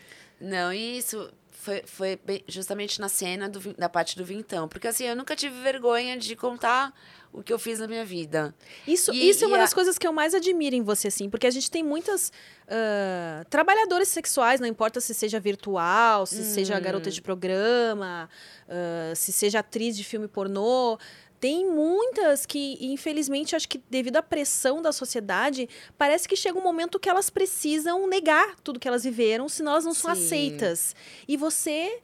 [0.40, 1.30] Não, e isso
[1.62, 2.18] foi, foi
[2.48, 4.68] justamente na cena do, da parte do vintão.
[4.68, 6.92] Porque assim, eu nunca tive vergonha de contar
[7.32, 8.54] o que eu fiz na minha vida.
[8.86, 11.08] Isso, E- isso é e uma a- das coisas que eu mais admiro em você,
[11.08, 12.30] assim, porque a gente tem muitas
[12.68, 18.28] ah, trabalhadoras sexuais, não importa se seja virtual, se seja garota de programa,
[18.68, 20.98] ah, se seja atriz de filme pornô.
[21.40, 25.68] Tem muitas que, infelizmente, acho que devido à pressão da sociedade,
[25.98, 29.84] parece que chega um momento que elas precisam negar tudo que elas viveram, senão elas
[29.84, 30.22] não são Sim.
[30.24, 30.94] aceitas.
[31.26, 31.98] E você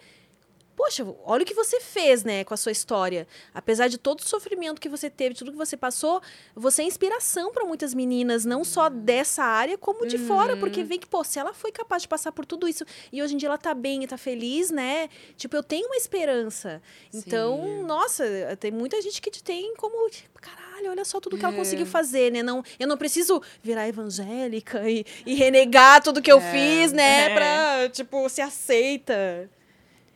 [0.79, 3.27] Poxa, olha o que você fez, né, com a sua história.
[3.53, 6.23] Apesar de todo o sofrimento que você teve, tudo que você passou,
[6.55, 10.97] você é inspiração para muitas meninas, não só dessa área, como de fora, porque vê
[10.97, 13.49] que, pô, se ela foi capaz de passar por tudo isso e hoje em dia
[13.49, 15.09] ela tá bem e tá feliz, né?
[15.37, 16.81] Tipo, eu tenho uma esperança.
[17.13, 17.83] Então, Sim.
[17.83, 18.25] nossa,
[18.61, 21.57] tem muita gente que te tem como, tipo, caralho, olha só tudo que ela É.
[21.57, 22.41] conseguiu fazer, né?
[22.41, 26.53] Não, eu não preciso virar evangélica e, e renegar tudo que eu É.
[26.53, 27.35] fiz, né, É.
[27.35, 29.51] pra, tipo, se aceita.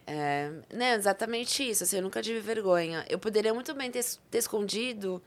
[0.07, 1.85] É, né, exatamente isso.
[1.85, 3.05] Assim, eu nunca tive vergonha.
[3.09, 5.23] Eu poderia muito bem ter, ter escondido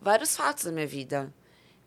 [0.00, 1.32] vários fatos da minha vida.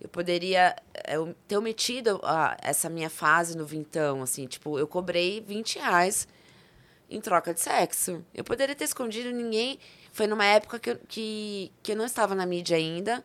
[0.01, 4.87] Eu poderia é, eu ter omitido a- essa minha fase no vintão, assim, tipo, eu
[4.87, 6.27] cobrei 20 reais
[7.09, 8.23] em troca de sexo.
[8.33, 9.79] Eu poderia ter escondido ninguém.
[10.11, 13.23] Foi numa época que eu, que, que eu não estava na mídia ainda.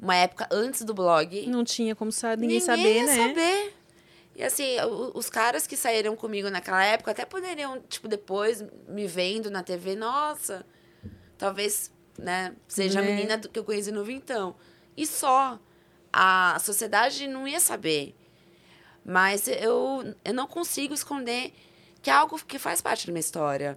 [0.00, 1.44] Uma época antes do blog.
[1.48, 3.28] Não tinha como sa ninguém, Ninguém saber, ia né?
[3.28, 3.74] saber.
[4.38, 4.76] E assim,
[5.14, 9.96] os caras que saíram comigo naquela época até poderiam, tipo, depois me vendo na TV,
[9.96, 10.64] nossa,
[11.36, 13.10] talvez, né, seja a Né?
[13.16, 14.54] menina que eu conheci no Vintão.
[14.96, 15.58] E só.
[16.12, 18.14] A sociedade não ia saber.
[19.04, 21.52] Mas eu, eu não consigo esconder
[22.00, 23.76] que é algo que faz parte da minha história.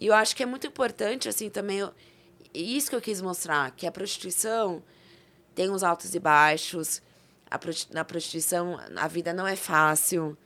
[0.00, 1.78] E eu acho que é muito importante, assim, também.
[1.78, 1.92] eu-
[2.54, 4.82] isso que eu quis mostrar, que a prostituição
[5.54, 7.00] tem os altos e baixos.
[7.90, 10.36] Na prostituição, a vida não é fácil.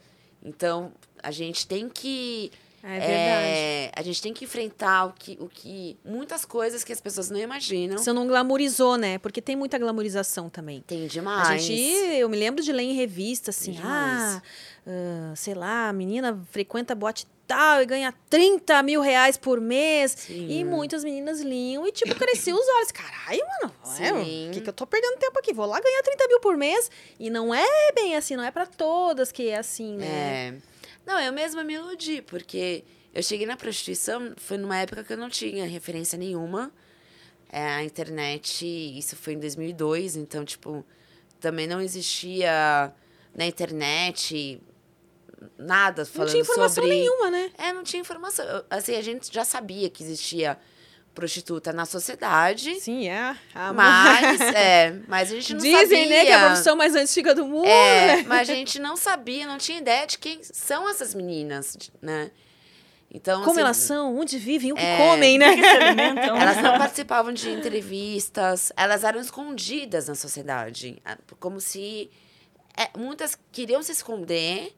[0.42, 0.92] Então,
[1.22, 2.50] a gente tem que.
[2.88, 3.46] É verdade.
[3.48, 5.96] é, a gente tem que enfrentar o que, o que.
[6.04, 7.98] Muitas coisas que as pessoas não imaginam.
[7.98, 9.18] Você não glamorizou, né?
[9.18, 10.82] Porque tem muita glamorização também.
[10.86, 11.62] Tem A demais.
[11.62, 14.40] gente, eu me lembro de ler em revista assim, ah,
[14.86, 20.12] ah, sei lá, a menina frequenta boate tal e ganha 30 mil reais por mês.
[20.12, 20.48] Sim.
[20.48, 22.92] E muitas meninas liam e, tipo, cresciam os olhos.
[22.92, 25.52] Caralho, mano, é, o que, que eu tô perdendo tempo aqui?
[25.52, 26.90] Vou lá ganhar 30 mil por mês.
[27.18, 30.06] E não é bem assim, não é pra todas que é assim, né?
[30.06, 30.75] É.
[31.06, 35.16] Não, eu mesma me iludi, porque eu cheguei na prostituição, foi numa época que eu
[35.16, 36.72] não tinha referência nenhuma.
[37.48, 40.84] É, a internet, isso foi em 2002, então, tipo,
[41.40, 42.92] também não existia
[43.34, 44.60] na internet
[45.56, 46.90] nada Não falando tinha informação sobre...
[46.90, 47.52] nenhuma, né?
[47.56, 48.44] É, não tinha informação.
[48.68, 50.58] Assim, a gente já sabia que existia
[51.16, 53.34] prostituta na sociedade, Sim, é.
[53.54, 56.08] A mas, é, mas a gente não Dizem, sabia.
[56.08, 57.66] né, que é a profissão mais antiga do mundo.
[57.66, 58.24] É, né?
[58.28, 62.30] mas a gente não sabia, não tinha ideia de quem são essas meninas, né?
[63.10, 64.96] Então, Como assim, elas são, onde vivem, o que É.
[64.98, 65.54] comem, O né?
[65.56, 66.36] que se alimentam?
[66.36, 71.00] Elas não participavam de entrevistas, elas eram escondidas na sociedade.
[71.04, 72.10] ah, Como se.
[72.76, 74.76] é, muitas queriam se esconder,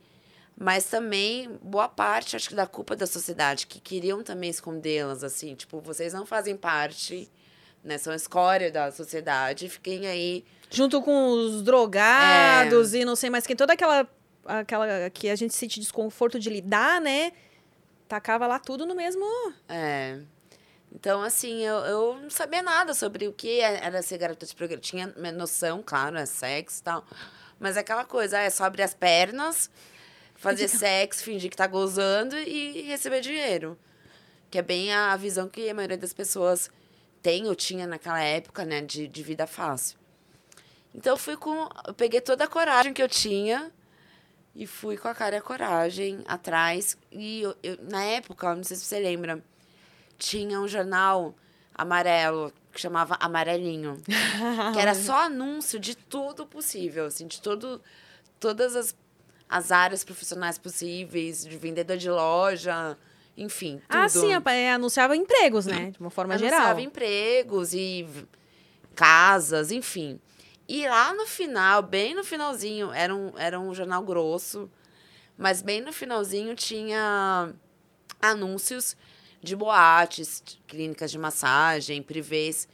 [0.59, 5.55] mas também boa parte, acho que, da culpa da sociedade, que queriam também escondê-las, assim.
[5.55, 7.31] Tipo, vocês não fazem parte,
[7.85, 7.97] né?
[7.99, 10.44] São escória da sociedade, fiquem aí.
[10.71, 11.62] Junto com os É.
[11.64, 13.55] drogados e não sei mais quem.
[13.57, 14.07] Toda aquela,
[14.44, 17.33] aquela que a gente sente desconforto de lidar, né?
[18.09, 19.25] Tacava lá tudo no mesmo.
[19.68, 20.18] É.
[20.92, 24.55] Então, assim, eu, eu não sabia nada sobre o que é- era ser garota de
[24.57, 24.81] programa.
[24.81, 27.05] Tinha noção, claro, é sexo e tal.
[27.61, 29.71] Mas é aquela coisa, é só abrir as pernas,
[30.38, 33.79] fazer sexo, fingir que tá gozando e receber dinheiro.
[34.51, 36.70] Que é bem a visão que a maioria das pessoas
[37.20, 39.98] tem ou tinha naquela época, né, de, de vida fácil.
[40.94, 41.68] Então, eu fui com.
[41.87, 43.70] Eu peguei toda a coragem que eu tinha
[44.55, 46.96] e fui com a cara e a coragem atrás.
[47.12, 49.42] E eu, eu- na época, não sei se você lembra,
[50.16, 51.35] tinha um jornal
[51.74, 54.01] amarelo que chamava Amarelinho.
[54.72, 57.81] que era só anúncio de tudo possível, assim, de todo,
[58.40, 58.96] todas as,
[59.48, 62.96] as áreas profissionais possíveis, de vendedor de loja,
[63.37, 64.00] enfim, tudo.
[64.00, 65.90] Ah, sim, é, anunciava empregos, né?
[65.90, 66.58] De uma forma geral.
[66.58, 68.06] Anunciava empregos e
[68.94, 70.20] casas, enfim.
[70.68, 74.70] E lá no final, bem no finalzinho, era um, era um jornal grosso,
[75.37, 77.54] mas bem no finalzinho tinha
[78.20, 78.96] anúncios
[79.40, 82.68] de boates, clínicas de massagem, privês,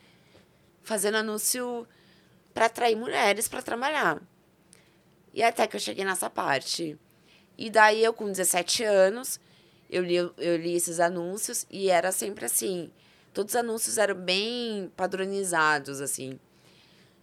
[0.82, 1.86] fazendo anúncio
[2.52, 4.20] para atrair mulheres para trabalhar.
[5.34, 6.96] E até que eu cheguei nessa parte.
[7.58, 9.40] E daí eu, com 17 anos,
[9.90, 12.90] eu li, eu li esses anúncios e era sempre assim.
[13.32, 16.38] Todos os anúncios eram bem padronizados, assim.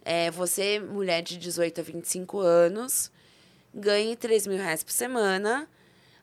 [0.04, 3.10] É, você, mulher de 18 a 25 anos,
[3.74, 5.68] ganhe 3 mil reais por semana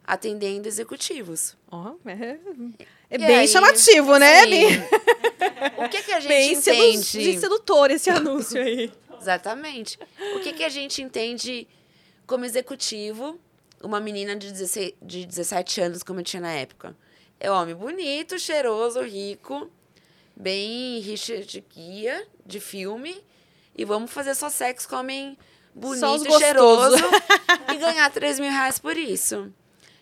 [0.06, 1.56] atendendo executivos.
[1.71, 2.38] Ó, é
[3.12, 4.43] é E bem aí, chamativo, né?
[4.43, 4.49] sim.
[4.49, 4.80] Bem,
[5.86, 7.23] o que, que a gente bem entende?
[7.34, 8.91] de sedutor esse anúncio aí.
[9.19, 9.99] Exatamente.
[10.36, 11.67] O que, que a gente entende
[12.29, 13.39] como executivo,
[13.81, 16.95] uma menina de, 16, de 17 anos, como eu tinha na época?
[17.39, 19.69] É homem bonito, cheiroso, rico,
[20.35, 23.19] bem Richard Guia, de filme,
[23.75, 25.37] e vamos fazer só sexo com homem
[25.73, 26.97] bonito, cheiroso,
[27.73, 29.51] e ganhar 3 mil reais por isso.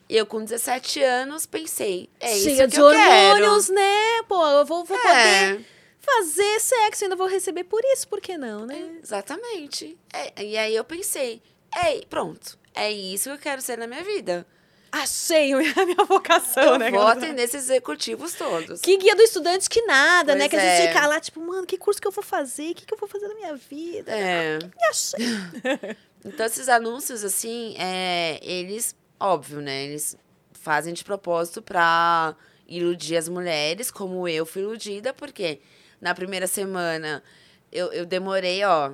[0.10, 3.44] Eu, com 17 anos, pensei, é Cheia isso que de eu quero.
[3.44, 4.24] hormônios, né?
[4.28, 5.60] Pô, eu vou, vou poder É.
[6.00, 8.98] fazer sexo, ainda vou receber por isso, por que não, né?
[9.04, 9.98] Exatamente.
[10.14, 11.42] É, e aí eu pensei,
[11.76, 14.46] é, pronto, é isso que eu quero ser na minha vida.
[14.92, 16.90] Achei a minha vocação, eu né?
[16.90, 17.20] vou galera?
[17.20, 18.82] atender esses executivos todos.
[18.82, 20.48] Que guia do estudante que nada, né?
[20.48, 20.88] Pois Que a gente é.
[20.88, 22.72] fica lá, tipo, mano, que curso que eu vou fazer?
[22.72, 24.12] O que, que eu vou fazer na minha vida?
[24.12, 24.60] É.
[24.60, 25.98] Me achei.
[26.26, 29.86] Então, esses anúncios, assim, é, eles, óbvio, né?
[29.86, 30.18] Eles
[30.52, 32.36] fazem de propósito pra
[32.68, 35.62] iludir as mulheres, como eu fui iludida, porque
[36.02, 37.24] na primeira semana
[37.72, 38.92] eu, eu demorei, ó,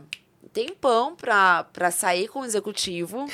[0.51, 3.25] tempão pra, pra sair com o executivo.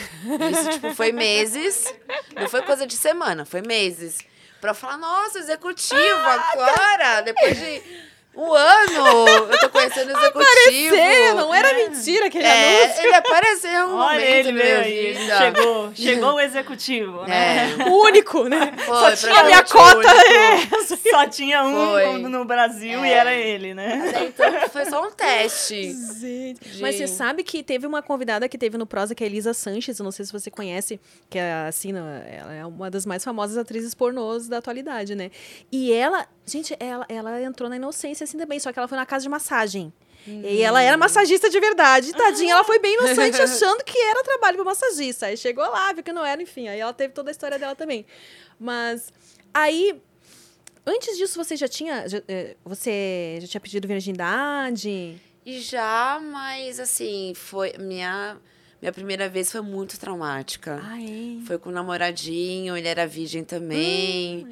[0.51, 1.93] Isso, tipo, foi meses.
[2.35, 4.19] Não foi coisa de semana, foi meses.
[4.61, 7.81] Pra falar, nossa, executivo, agora, depois de
[8.41, 10.95] um ano, eu tô conhecendo o executivo.
[10.95, 13.03] Cê, não era mentira aquele É, anúncio.
[13.05, 15.15] ele apareceu um Olha momento ele veio aí.
[15.37, 17.75] Chegou, chegou o executivo, né?
[17.79, 18.71] É, O único, né?
[18.85, 20.69] foi, tinha A minha cota é.
[21.11, 22.17] Só tinha um Foi.
[22.19, 23.13] no- Brasil e É.
[23.13, 24.09] era ele, né?
[24.09, 25.93] Até Então, foi só um teste.
[26.19, 26.79] Gente.
[26.81, 29.53] Mas você sabe que teve uma convidada que teve no Prosa, que é a Elisa
[29.53, 30.99] Sanches, eu não sei se você conhece,
[31.29, 35.29] que é assim, ela é uma das mais famosas atrizes pornôs da atualidade, né?
[35.71, 39.05] E ela, gente, ela, ela entrou na inocência assim também, só que ela foi na
[39.05, 39.91] casa de massagem.
[40.27, 42.11] E ela era massagista de verdade.
[42.13, 45.27] Tadinha, ela foi bem inocente achando que era trabalho pra massagista.
[45.27, 46.67] Aí chegou lá, viu que não era, enfim.
[46.67, 48.05] Aí ela teve toda a história dela também.
[48.59, 49.11] Mas
[49.53, 49.99] aí,
[50.85, 52.07] antes disso, você já tinha.
[52.07, 55.19] já, eh, você já tinha pedido virgindade?
[55.45, 57.73] Já, mas assim, foi.
[57.79, 58.37] Minha,
[58.81, 60.79] minha primeira vez foi muito traumática.
[60.83, 61.43] Ah, é?
[61.47, 64.45] Foi com um namoradinho, ele era virgem também.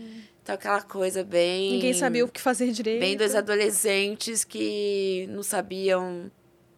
[0.47, 1.73] Então, aquela coisa bem.
[1.73, 3.01] Ninguém sabia o que fazer direito.
[3.01, 6.31] Bem dois adolescentes que não sabiam.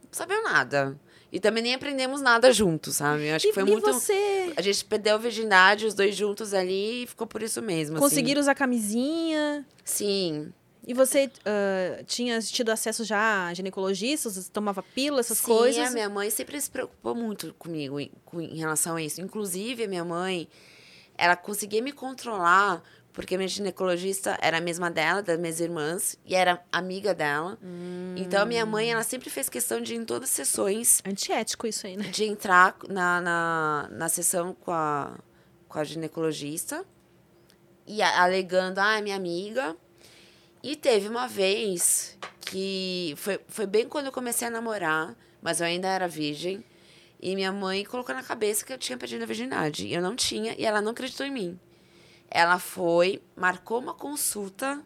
[0.03, 0.99] Não sabiam nada.
[1.31, 3.27] E também nem aprendemos nada juntos, sabe?
[3.27, 3.85] Eu acho e, que foi e muito.
[3.93, 7.97] você A gente perdeu a virgindade, os dois juntos ali, e ficou por isso mesmo.
[7.97, 8.03] assim.
[8.03, 9.63] conseguir usar camisinha?
[9.85, 10.51] Sim.
[10.87, 14.49] E você ah, tinha tido acesso já a ginecologistas?
[14.49, 15.87] Tomava pílula, essas Sim, coisas?
[15.89, 19.21] a minha mãe sempre se preocupou muito comigo em, com- em relação a isso.
[19.21, 20.47] Inclusive, a minha mãe,
[21.15, 22.81] ela conseguia me controlar,
[23.19, 27.57] porque a minha ginecologista era a mesma dela, das minhas irmãs, e era amiga dela.
[28.15, 31.67] Então, a minha mãe, ela sempre fez questão de ir em todas as sessões, Antiético
[31.67, 32.05] isso aí, né?
[32.05, 35.19] de entrar na, na, na sessão com a,
[35.67, 36.85] com a ginecologista,
[37.85, 39.75] e a- alegando, ah, é minha amiga.
[40.63, 45.67] E teve uma vez que foi, foi bem quando eu comecei a namorar, mas eu
[45.67, 46.63] ainda era virgem.
[47.21, 49.87] E minha mãe colocou na cabeça que eu tinha perdido a virgindade.
[49.87, 51.59] E eu não tinha, e ela não acreditou em mim.
[52.29, 54.83] Ela foi, marcou uma consulta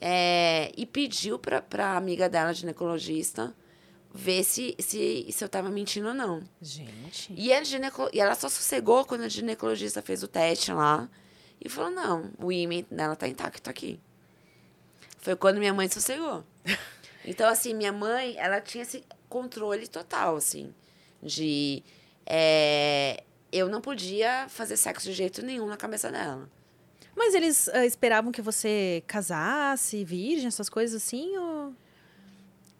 [0.00, 3.54] é, e pediu pra, pra amiga dela, ginecologista,
[4.12, 6.42] ver se, se, se eu tava mentindo ou não.
[6.60, 7.32] Gente.
[7.36, 8.08] E, a gineco...
[8.12, 11.08] e ela só sossegou quando a ginecologista fez o teste lá
[11.60, 14.00] e falou: não, o ímã dela tá intacto aqui.
[15.18, 16.44] Foi quando minha mãe sossegou.
[17.22, 20.74] Então, assim, minha mãe, ela tinha esse controle total, assim,
[21.22, 21.82] de.
[22.24, 26.48] é, eu não podia fazer sexo de jeito nenhum na cabeça dela.
[27.16, 31.36] Mas eles ah, esperavam que você casasse, virgem, essas coisas assim?
[31.36, 31.74] Ou...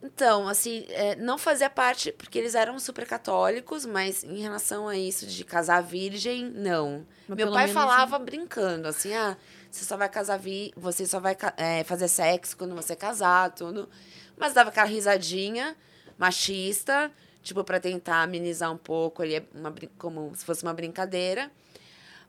[0.02, 4.96] Então, assim, é, não fazia parte, porque eles eram super católicos, mas em relação a
[4.96, 7.06] isso de casar virgem, não.
[7.28, 9.37] Mas Meu pai falava brincando, assim, ah,
[9.70, 13.88] você só vai casar vi você só vai é, fazer sexo quando você casar, tudo.
[14.38, 15.76] Mas dava aquela risadinha
[16.16, 21.50] machista, tipo, pra tentar amenizar um pouco ali, uma, brin- como se fosse uma brincadeira.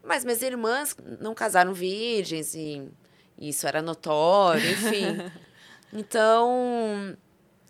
[0.04, 2.90] Mas minhas irmãs não casaram virgens e
[3.38, 5.18] isso era notório, enfim.
[5.94, 7.18] Então,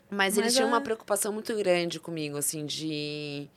[0.09, 3.49] mas, eles Mas tinham a- uma preocupação muito grande comigo, assim, de,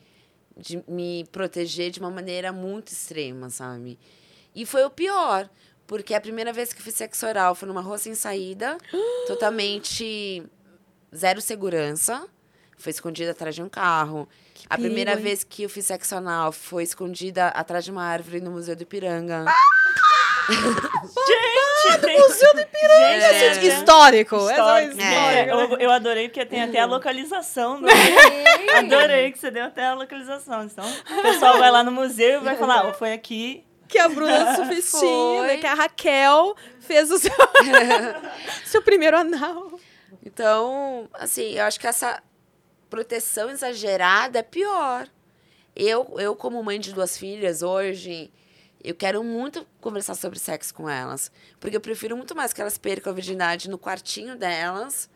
[0.57, 3.99] de me proteger de uma maneira muito extrema, sabe?
[4.55, 5.51] E foi o pior,
[5.87, 8.79] porque a primeira vez que eu fiz sexo oral foi numa rua sem saída,
[9.27, 10.43] totalmente
[11.15, 12.27] zero segurança.
[12.77, 14.29] Foi escondida atrás de um carro.
[14.69, 15.23] a perigo, primeira hein?
[15.23, 18.83] vez que eu fiz sexo anal foi escondida atrás de uma árvore no Museu do
[18.83, 19.45] Ipiranga.
[21.27, 23.55] Gente, Museu do Ipiranga, É.
[23.55, 24.37] gente, histórico.
[24.37, 24.99] Essa é Histórico.
[25.01, 25.51] histórica.
[25.51, 27.81] Eu, eu adorei porque tem até a localização.
[27.81, 27.89] Do...
[28.77, 30.65] Adorei que você deu até a localização.
[30.65, 30.85] Então,
[31.19, 33.65] o pessoal vai lá no museu e vai falar, "Ó, foi aqui.
[33.89, 35.57] Que a Bruna Sufistinha, né, Foi.
[35.59, 37.31] que a Raquel fez o seu,
[38.65, 39.79] seu primeiro anal.
[40.25, 42.21] Então, assim, eu acho que essa
[42.95, 45.09] proteção exagerada é pior.
[45.75, 48.31] Eu, eu como mãe de duas filhas hoje,
[48.85, 51.33] eu quero muito conversar sobre sexo com elas.
[51.59, 55.11] Porque eu prefiro muito mais que elas percam a virgindade no quartinho delas.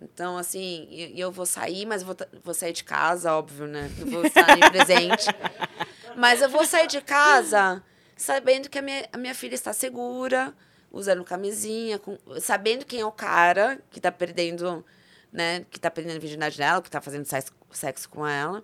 [0.00, 3.90] Então, assim, e e eu, vou sair, mas vou, vou sair de casa, óbvio, né?
[3.98, 5.26] Não vou estar presente.
[6.16, 7.82] Mas eu vou sair de casa
[8.16, 10.52] sabendo que a minha, a minha filha está segura,
[10.90, 14.84] usando camisinha, com- sabendo quem é o cara que está perdendo,
[15.32, 15.64] né?
[15.70, 17.24] Que está perdendo a virgindade dela, que está fazendo
[17.70, 18.62] sexo, com ela.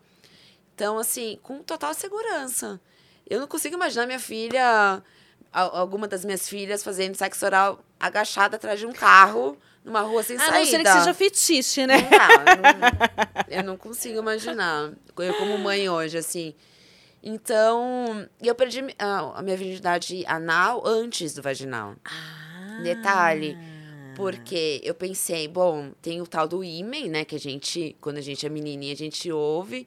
[0.75, 2.81] Então, assim, com total segurança.
[3.29, 5.03] Eu não consigo imaginar minha filha,
[5.53, 10.37] alguma das minhas filhas, fazendo sexo oral agachada atrás de um carro, numa rua sem
[10.37, 10.59] A saída.
[10.59, 11.97] não ser que seja fetiche, né?
[11.97, 14.93] Não eu não- eu não consigo imaginar.
[15.19, 16.55] Eu como mãe hoje, assim.
[17.23, 21.97] Então, eu perdi a, a minha virgindade anal antes do vaginal.
[22.05, 22.81] Ah.
[22.83, 23.57] Detalhe.
[24.17, 27.25] Porque eu pensei, bom, tem o tal do ímen, né?
[27.25, 29.87] Que a gente, quando a gente é menininha, a gente ouve.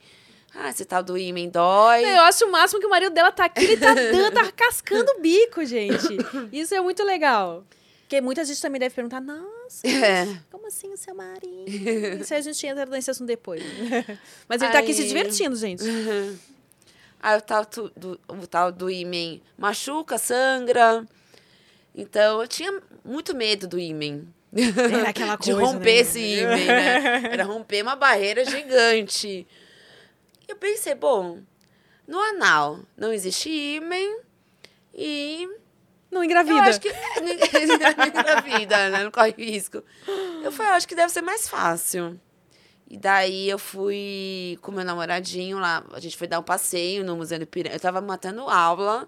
[0.54, 2.04] Ah, esse tal do ímen dói.
[2.06, 5.12] Eu acho o máximo que o marido dela tá aqui, ele tá dando, tá cascando
[5.18, 6.18] o bico, gente.
[6.52, 7.64] Isso é muito legal.
[8.02, 10.26] Porque muita gente também deve perguntar, nossa, É.
[10.52, 11.66] como assim o seu marido?
[12.20, 13.62] Isso aí a gente entra nesse assunto depois.
[14.50, 15.84] Mas ele tá aqui se Aí- divertindo, gente.
[17.22, 21.06] Aí o tal tu- do, o tal do ímen machuca, sangra.
[21.94, 24.28] Então, eu tinha muito medo do ímen.
[24.54, 26.00] Era aquela de coisa, romper né?
[26.00, 27.24] esse ímen, né?
[27.32, 29.48] Era romper uma barreira gigante.
[30.48, 31.40] Eu pensei, bom,
[32.08, 34.22] no anal não existe ímen
[34.94, 35.48] e
[36.10, 36.62] Não eu engravida.
[36.62, 36.90] acho que
[37.22, 39.04] não engravida, né?
[39.04, 39.84] Não corre risco.
[40.44, 42.20] Eu falei, eu acho que deve ser mais fácil.
[42.90, 47.16] E daí eu fui com meu namoradinho lá, a gente foi dar um passeio no
[47.16, 47.76] Museu do Ipiranga.
[47.76, 49.08] Eu tava matando aula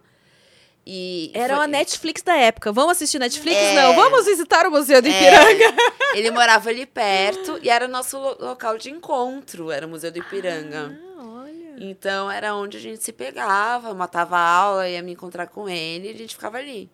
[0.86, 1.32] e...
[1.34, 2.71] Era foi- uma Netflix da época.
[2.71, 3.55] Vamos assistir Netflix?
[3.57, 3.75] É.
[3.75, 3.95] Não.
[3.95, 5.75] Vamos visitar o Museu do É, Ipiranga.
[6.15, 10.11] ele morava ali perto e era o nosso lo- local de encontro, era o Museu
[10.11, 10.99] do Ipiranga.
[11.17, 11.75] Ah, olha.
[11.79, 16.07] Então era onde a gente se pegava, matava a aula, ia me encontrar com ele
[16.07, 16.89] e a gente ficava ali.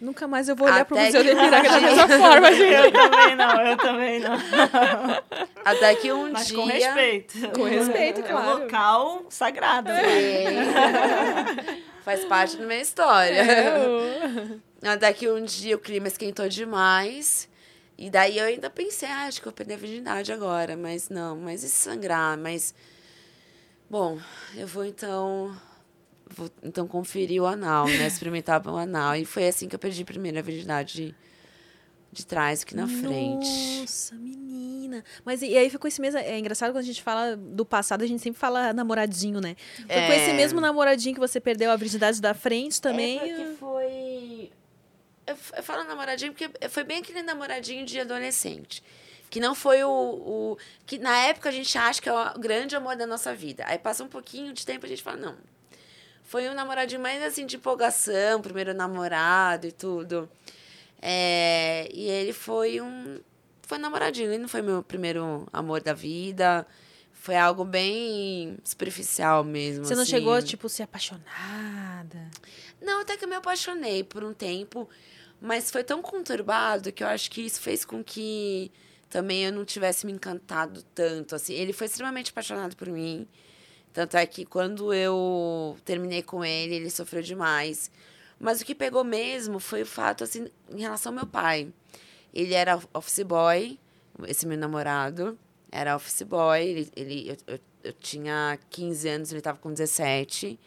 [0.00, 2.72] Nunca mais eu vou olhar pro Até Museu que- Ipiranga da mesma forma, gente.
[2.72, 4.32] Eu também não, eu também não.
[5.64, 6.56] Até que um Mas dia.
[6.56, 7.50] com respeito.
[7.50, 8.48] Com respeito, É claro.
[8.48, 9.90] um local sagrado.
[9.90, 10.44] É.
[12.02, 13.42] Faz parte da minha história.
[14.82, 17.46] É, Até que um dia o clima esquentou demais.
[17.98, 21.10] E daí eu ainda pensei, ah, acho que eu vou perder a virgindade agora, mas
[21.10, 22.38] não, mas e se sangrar?
[22.38, 22.74] Mas.
[23.90, 24.18] Bom,
[24.56, 25.54] eu vou então.
[26.34, 28.06] Vou então conferir o anal, né?
[28.06, 29.16] Experimentar o anal.
[29.16, 31.14] E foi assim que eu perdi a primeira virgindade de,
[32.12, 33.80] de trás aqui na frente.
[33.80, 35.04] Nossa, menina.
[35.24, 36.18] Mas e, e aí ficou esse mesmo.
[36.20, 39.56] É engraçado quando a gente fala do passado, a gente sempre fala namoradinho, né?
[39.76, 40.16] Foi com É.
[40.24, 43.18] esse mesmo namoradinho que você perdeu a virgindade da frente também.
[43.18, 44.50] É porque foi.
[45.26, 48.82] Eu, falo namoradinho porque foi bem aquele namoradinho de adolescente.
[49.28, 50.58] Que não foi o, o.
[50.86, 53.64] Que na época a gente acha que é o grande amor da nossa vida.
[53.66, 55.36] Aí passa um pouquinho de tempo e a gente fala, não.
[56.30, 60.30] Foi um namoradinho mais assim de empolgação, primeiro namorado e tudo.
[61.02, 63.18] É, e ele foi um.
[63.62, 66.64] Foi um namoradinho, ele não foi meu primeiro amor da vida.
[67.12, 69.84] Foi algo bem superficial mesmo.
[69.84, 70.12] Você não assim.
[70.12, 72.30] chegou, tipo, ser apaixonada.
[72.80, 74.88] Não, até que eu me apaixonei por um tempo,
[75.40, 78.70] mas foi tão conturbado que eu acho que isso fez com que
[79.08, 81.34] também eu não tivesse me encantado tanto.
[81.34, 83.26] Assim, ele foi extremamente apaixonado por mim.
[83.92, 87.90] Tanto é que quando eu terminei com ele, ele sofreu demais.
[88.38, 91.72] Mas o que pegou mesmo foi o fato, assim, em relação ao meu pai.
[92.32, 93.78] Ele era office boy,
[94.26, 95.38] esse meu namorado.
[95.70, 96.60] Era office boy.
[96.60, 100.58] Ele, ele, eu, eu, eu tinha 15 anos, ele estava com 17.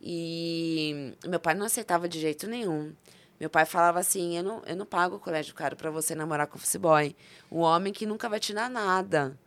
[0.00, 2.92] E meu pai não aceitava de jeito nenhum.
[3.38, 6.46] Meu pai falava assim: eu não, eu não pago o colégio caro para você namorar
[6.46, 7.14] com office boy.
[7.50, 9.38] Um homem que nunca vai te dar nada.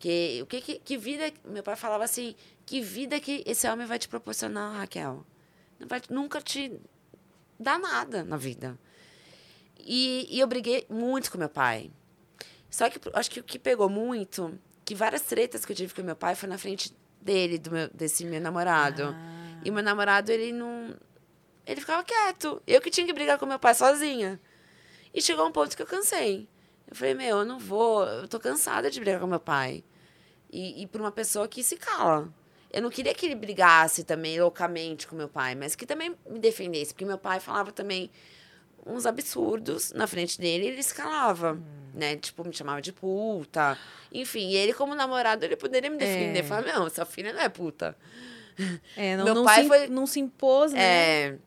[0.00, 1.30] Que, o que, que, que vida.
[1.44, 2.34] Meu pai falava assim:
[2.64, 5.24] que vida que esse homem vai te proporcionar, Raquel?
[5.78, 6.80] Não vai nunca te
[7.58, 8.78] dar nada na vida.
[9.78, 11.90] E, e eu briguei muito com meu pai.
[12.70, 16.02] Só que acho que o que pegou muito, que várias tretas que eu tive com
[16.02, 19.14] meu pai foi na frente dele, do meu, desse meu namorado.
[19.62, 20.96] E meu namorado, ele não.
[21.66, 22.62] Ele ficava quieto.
[22.66, 24.40] Eu que tinha que brigar com meu pai sozinha.
[25.12, 26.48] E chegou um ponto que eu cansei.
[26.88, 28.04] Eu falei, meu, eu não vou.
[28.04, 29.84] Eu tô cansada de brigar com meu pai.
[30.52, 32.28] E, e por uma pessoa que se cala.
[32.72, 36.38] Eu não queria que ele brigasse também loucamente com meu pai, mas que também me
[36.38, 38.10] defendesse, porque meu pai falava também
[38.86, 41.58] uns absurdos na frente dele e ele se calava,
[41.92, 42.16] né?
[42.16, 43.76] Tipo, me chamava de puta.
[44.12, 46.38] Enfim, e ele, como namorado, ele poderia me defender.
[46.40, 46.42] É.
[46.42, 47.96] Falar, não, sua filha não é puta.
[48.96, 50.80] É, não, Meu não, pai se, foi- não se impôs, né?
[50.82, 51.38] É,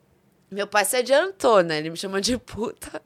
[0.51, 1.77] meu pai se adiantou, né?
[1.77, 3.01] Ele me chamou de puta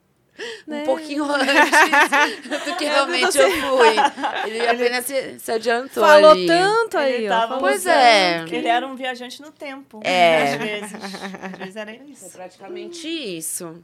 [0.66, 0.82] Né?
[0.82, 3.96] um pouquinho antes do que realmente eu fui.
[4.46, 6.46] Ele apenas se, se adiantou Falou ali.
[6.46, 7.58] tanto aí, Ele ó.
[7.58, 8.44] Pois é.
[8.46, 10.00] que Ele era um viajante no tempo.
[10.04, 10.54] É.
[10.54, 10.94] Às vezes.
[10.94, 12.30] Às vezes era É isso.
[12.30, 13.82] praticamente isso.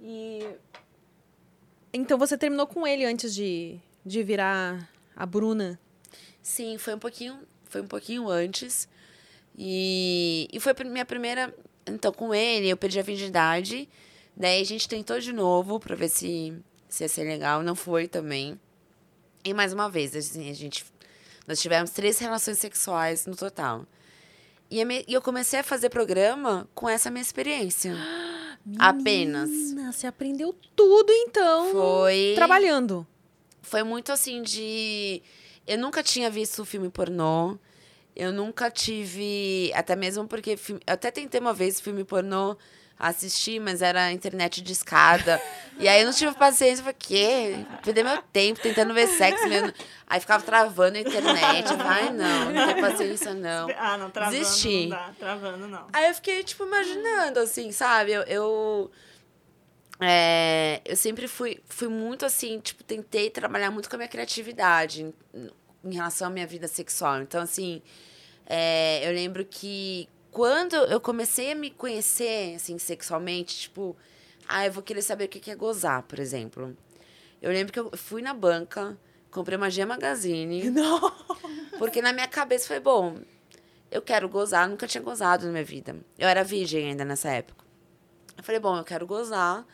[0.00, 0.46] E...
[1.92, 5.78] Então você terminou com ele antes de, de virar a Bruna.
[6.42, 8.88] Sim, foi um pouquinho, foi um pouquinho antes.
[9.56, 11.54] E, e foi a minha primeira.
[11.86, 13.88] Então, com ele, eu perdi a virgindade.
[14.36, 16.56] Daí a gente tentou de novo pra ver se,
[16.88, 17.62] se ia ser legal.
[17.62, 18.58] Não foi também.
[19.44, 20.84] E mais uma vez, assim, a gente.
[21.46, 23.86] Nós tivemos três relações sexuais no total.
[24.70, 27.94] E eu comecei a fazer programa com essa minha experiência.
[28.78, 29.50] Apenas.
[29.50, 31.70] Menina, você aprendeu tudo então.
[31.70, 32.32] Foi.
[32.34, 33.06] Trabalhando.
[33.62, 35.22] foi muito assim de.
[35.66, 37.58] Eu nunca tinha visto filme pornô.
[38.16, 39.70] Eu nunca tive.
[39.74, 40.58] Até mesmo porque.
[40.68, 42.56] Eu até tentei uma vez filme pornô
[43.08, 45.40] assistir, mas era internet de escada.
[45.78, 46.80] e aí eu não tive paciência.
[46.80, 47.66] Eu falei, quê?
[47.82, 49.72] Perder meu tempo tentando ver sexo mesmo.
[50.06, 51.70] Aí ficava travando a internet.
[51.70, 53.68] Eu falei, ai, não, não tenho paciência, não.
[53.76, 54.86] Ah, não, travando Desisti.
[54.86, 55.14] não dá.
[55.18, 55.86] Travando não.
[55.92, 58.12] Aí eu fiquei, tipo, imaginando, assim, sabe?
[58.12, 58.22] Eu.
[58.22, 58.90] eu
[60.00, 65.02] é, eu sempre fui, fui muito assim, tipo, tentei trabalhar muito com a minha criatividade
[65.02, 65.50] em,
[65.84, 67.22] em relação à minha vida sexual.
[67.22, 67.80] Então, assim,
[68.46, 73.96] é, eu lembro que quando eu comecei a me conhecer, assim, sexualmente, tipo,
[74.48, 76.76] ah, eu vou querer saber o que é gozar, por exemplo.
[77.40, 78.98] Eu lembro que eu fui na banca,
[79.30, 80.68] comprei uma G Magazine.
[80.74, 81.00] Não.
[81.78, 83.20] Porque na minha cabeça foi, bom,
[83.92, 85.96] eu quero gozar, nunca tinha gozado na minha vida.
[86.18, 87.64] Eu era virgem ainda nessa época.
[88.36, 89.64] Eu falei, bom, eu quero gozar.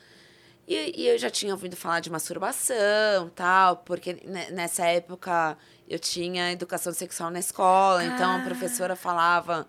[0.68, 5.56] E, e eu já tinha ouvido falar de masturbação tal, porque ne- nessa época
[5.88, 9.66] eu tinha educação sexual na escola, então a professora falava,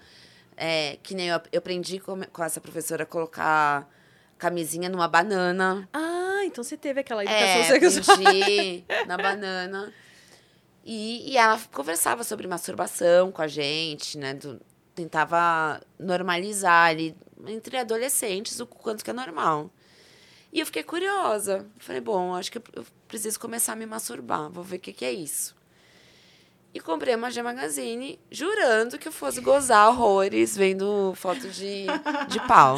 [0.57, 3.87] é, que nem eu, eu aprendi com, com essa professora a colocar
[4.37, 5.87] camisinha numa banana.
[5.93, 8.15] Ah, então você teve aquela educação É, sexual.
[8.17, 9.93] aprendi na banana.
[10.83, 14.33] E, e ela conversava sobre masturbação com a gente, né?
[14.33, 14.59] do-
[14.95, 17.15] tentava normalizar ali
[17.47, 19.69] entre adolescentes o quanto que é normal.
[20.51, 21.65] E eu fiquei curiosa.
[21.77, 24.49] Falei, bom, acho que eu eu preciso começar a me masturbar.
[24.49, 25.55] Vou ver o que, que é isso.
[26.73, 31.85] E comprei uma G Magazine, jurando que eu fosse gozar horrores vendo foto de,
[32.29, 32.77] de pau.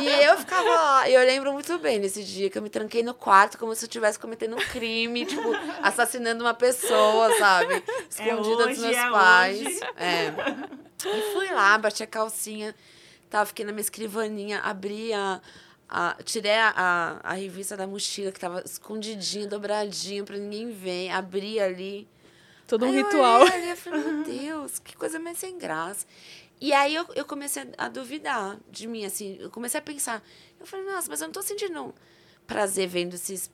[0.00, 3.02] E eu ficava lá, e eu lembro muito bem nesse dia que eu me tranquei
[3.02, 5.50] no quarto como se eu estivesse cometendo um crime, tipo,
[5.82, 7.82] assassinando uma pessoa, sabe?
[8.08, 9.60] Escondida dos hoje, meus é pais.
[9.66, 9.80] hoje.
[9.96, 10.32] É.
[11.08, 12.72] E fui lá, bati a calcinha,
[13.28, 15.40] tava, fiquei na minha escrivaninha, abri a.
[15.88, 16.72] a- tirei a,
[17.24, 21.10] a, a revista da mochila que tava escondidinha, dobradinha, pra ninguém ver.
[21.10, 22.06] Abri ali.
[22.70, 23.40] Todo um Aí eu ritual.
[23.40, 26.06] olhei ali, eu falei, meu Deus, que coisa mais sem graça.
[26.60, 30.22] E aí eu, eu comecei a, duvidar de mim, assim, eu comecei a pensar.
[30.60, 31.92] Eu falei, nossa, mas eu não tô sentindo
[32.46, 33.50] prazer vendo esses,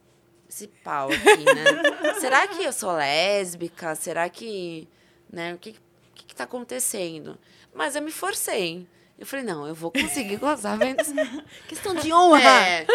[0.46, 2.14] esse pau aqui, né?
[2.20, 3.94] Será que eu sou lésbica?
[3.94, 4.86] Será que,
[5.32, 5.74] né, o que,
[6.14, 7.38] que que tá acontecendo?
[7.72, 8.86] Mas eu me forcei.
[9.18, 11.02] Eu falei, não, eu vou conseguir gozar vendo.
[11.66, 12.68] Questão de honra.
[12.68, 12.86] É.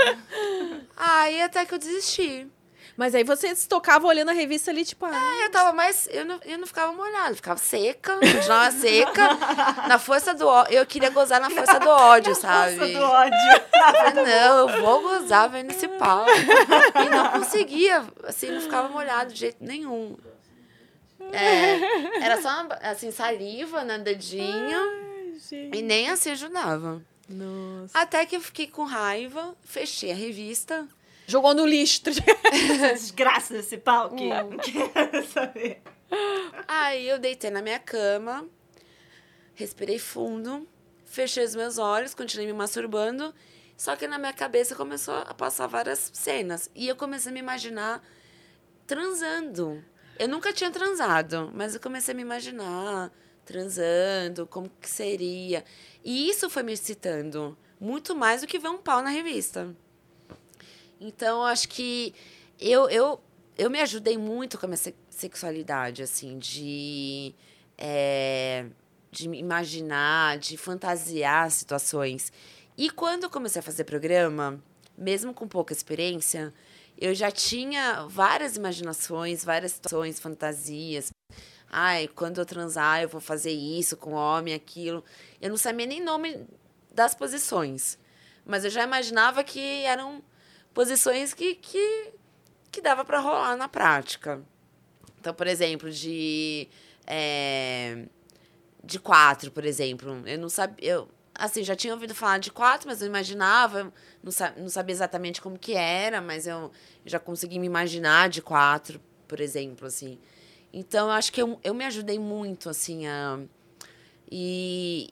[0.96, 2.48] Aí até que eu desisti.
[3.02, 6.08] Mas aí você se tocava olhando a revista ali, tipo, ah, Eu tava mais.
[6.12, 9.34] Eu não, eu não ficava molhada, ficava seca, continuava seca.
[9.90, 10.76] Na força do ódio.
[10.76, 12.78] Eu queria gozar na força do ódio, sabe?
[12.78, 13.38] Força do ódio.
[13.72, 16.28] Falei, não, eu vou gozar vendo esse pau.
[16.30, 20.16] E não conseguia, assim, não ficava molhado de jeito nenhum.
[21.32, 24.80] É, era só, assim, saliva no dedinho
[25.52, 27.02] e nem assim ajudava.
[27.28, 27.98] Nossa.
[27.98, 30.88] Até que eu fiquei com raiva, fechei a revista.
[31.28, 32.02] Jogou no lixo.
[32.52, 34.30] Essa desgraça desse pau que
[34.94, 35.82] quero saber.
[36.68, 38.48] Aí eu deitei na minha cama,
[39.54, 40.68] respirei fundo,
[41.06, 43.34] fechei os meus olhos, continuei me masturbando.
[43.78, 46.70] Só que na minha cabeça começou a passar várias cenas.
[46.76, 48.04] E eu comecei a me imaginar
[48.86, 49.84] transando.
[50.20, 53.12] Eu nunca tinha transado, mas eu comecei a me imaginar
[53.44, 55.64] transando, como que seria.
[56.04, 57.58] E isso foi me excitando.
[57.80, 59.76] Muito mais do que ver um pau na revista.
[61.04, 62.14] Então, acho que
[62.60, 63.20] eu, eu,
[63.58, 67.34] eu me ajudei muito com a minha se- sexualidade, assim, de,
[67.76, 68.68] é,
[69.12, 72.32] de imaginar, de fantasiar situações.
[72.78, 74.64] E quando eu comecei a fazer programa,
[74.96, 76.54] mesmo com pouca experiência,
[77.00, 81.12] eu já tinha várias imaginações, várias situações, fantasias.
[81.68, 85.04] Ai, quando eu transar, eu vou fazer isso com o homem, aquilo.
[85.42, 86.46] Eu não sabia nem nome
[86.94, 87.98] das posições.
[88.46, 90.22] Mas eu já imaginava que eram
[90.74, 92.14] posições que, que,
[92.72, 94.42] que dava para rolar na prática.
[95.20, 96.68] Então, por exemplo, de.
[97.06, 98.06] é,
[98.84, 100.24] de quatro, por exemplo.
[100.26, 100.78] Eu não sabia.
[100.84, 103.94] Eu, assim, já tinha ouvido falar de quatro, mas eu imaginava.
[104.24, 106.72] Não, sa não sabia exatamente como que era, mas eu
[107.06, 110.18] já consegui me imaginar de quatro, por exemplo, assim.
[110.74, 113.40] Então, eu acho que eu, eu me ajudei muito, assim, a.
[114.32, 115.10] E,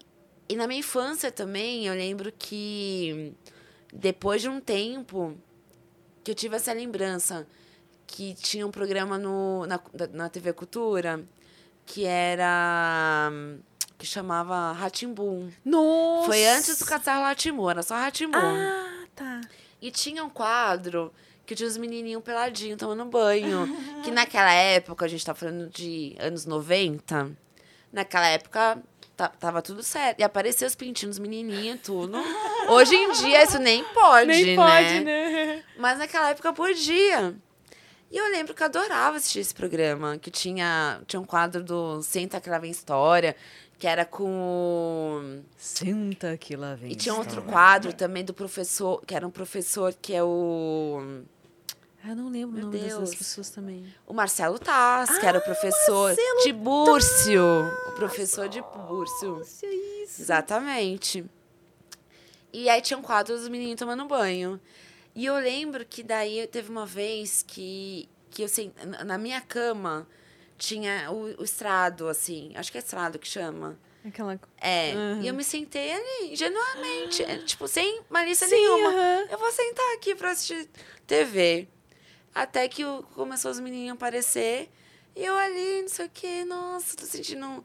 [0.48, 3.34] e na minha infância também, eu lembro que
[3.94, 5.38] depois de um tempo
[6.30, 7.48] que eu tive essa lembrança
[8.06, 9.80] que tinha um programa no, na,
[10.14, 11.26] na TV Cultura
[11.88, 13.32] que era.
[13.98, 15.50] que chamava Ratimbum.
[15.66, 16.28] Nossa.
[16.28, 18.38] Foi antes do Castelo Ratimbum, era só Ratimbum.
[18.38, 19.42] Ah, tá.
[19.82, 21.12] E tinha um quadro
[21.48, 23.68] que tinha os menininhos peladinhos tomando banho.
[24.04, 27.36] que naquela época, a gente tá falando de anos 90,
[27.92, 28.78] naquela época
[29.28, 30.20] tava tudo certo.
[30.20, 32.18] E apareceu os pintinhos dos menininhos, tudo.
[32.70, 34.56] Hoje em dia isso nem pode, Nem né?
[34.56, 35.64] pode, né?
[35.78, 37.36] Mas naquela época podia.
[38.12, 42.02] E eu lembro que eu adorava assistir esse programa, que tinha, tinha um quadro do
[42.02, 43.36] Senta que lá vem história,
[43.78, 46.92] que era com Senta que lá vem.
[46.92, 51.22] e tinha um outro quadro também do professor, que era um professor que é o,
[52.08, 53.00] Eu não lembro Meu o nome Deus.
[53.00, 53.86] dessas pessoas também.
[54.08, 57.44] o Marcelo Taz, que era o professor de Búrcio.
[57.90, 59.42] O professor de Búrcio.
[59.64, 59.68] É
[60.04, 60.22] isso.
[60.22, 61.26] Exatamente.
[62.52, 64.60] E aí tinha um quadro dos meninos tomando banho.
[65.14, 68.72] E eu lembro que daí teve uma vez que, que eu sen-
[69.06, 70.08] na- minha cama
[70.58, 72.52] tinha o, o estrado, assim.
[72.56, 73.78] Acho que é estrado que chama.
[74.06, 74.40] Aquela...
[74.60, 74.94] É.
[74.96, 75.22] Uhum.
[75.22, 77.22] E eu me sentei ali, genuinamente.
[77.24, 78.90] é, tipo, sem malícia Sim, nenhuma.
[78.90, 79.28] aham.
[79.30, 80.68] Eu vou sentar aqui pra assistir
[81.06, 81.68] TV.
[82.42, 84.70] Até que o- começou os menininhos a aparecer.
[85.16, 86.46] E eu ali, não sei o quê.
[86.46, 87.64] Nossa, tô sentindo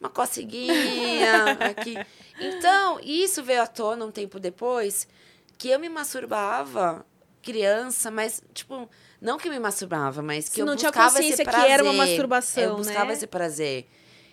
[0.00, 1.96] uma coceguinha aqui.
[2.40, 5.06] Então, isso veio à tona um tempo depois.
[5.58, 7.04] Que eu me masturbava
[7.42, 8.88] criança, mas, tipo...
[9.20, 11.70] Não que me masturbava, mas que Você eu não tinha buscava esse consciência que prazer.
[11.70, 13.12] era uma masturbação, Eu buscava né?
[13.14, 13.86] esse prazer.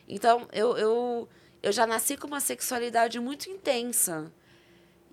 [0.08, 1.30] Então, eu, eu,
[1.62, 4.30] eu já nasci com uma sexualidade muito intensa.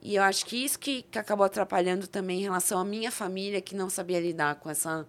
[0.03, 3.61] E eu acho que isso que, que acabou atrapalhando também em relação à minha família,
[3.61, 5.07] que não sabia lidar com essa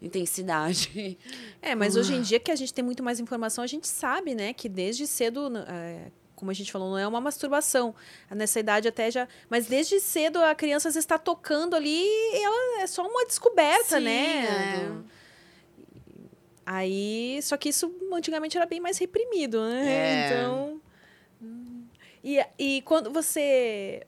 [0.00, 1.18] intensidade.
[1.62, 4.34] É, mas hoje em dia que a gente tem muito mais informação, a gente sabe,
[4.34, 7.94] né, que desde cedo, é, como a gente falou, não é uma masturbação.
[8.30, 9.28] Nessa idade até já.
[9.50, 14.04] Mas desde cedo a criança está tocando ali e ela é só uma descoberta, Sim,
[14.04, 14.46] né?
[14.46, 15.20] é.
[16.64, 19.86] Aí, só que isso antigamente era bem mais reprimido, né?
[19.86, 20.26] É.
[20.26, 20.80] Então.
[21.42, 21.84] hum.
[22.22, 24.06] E, e quando você.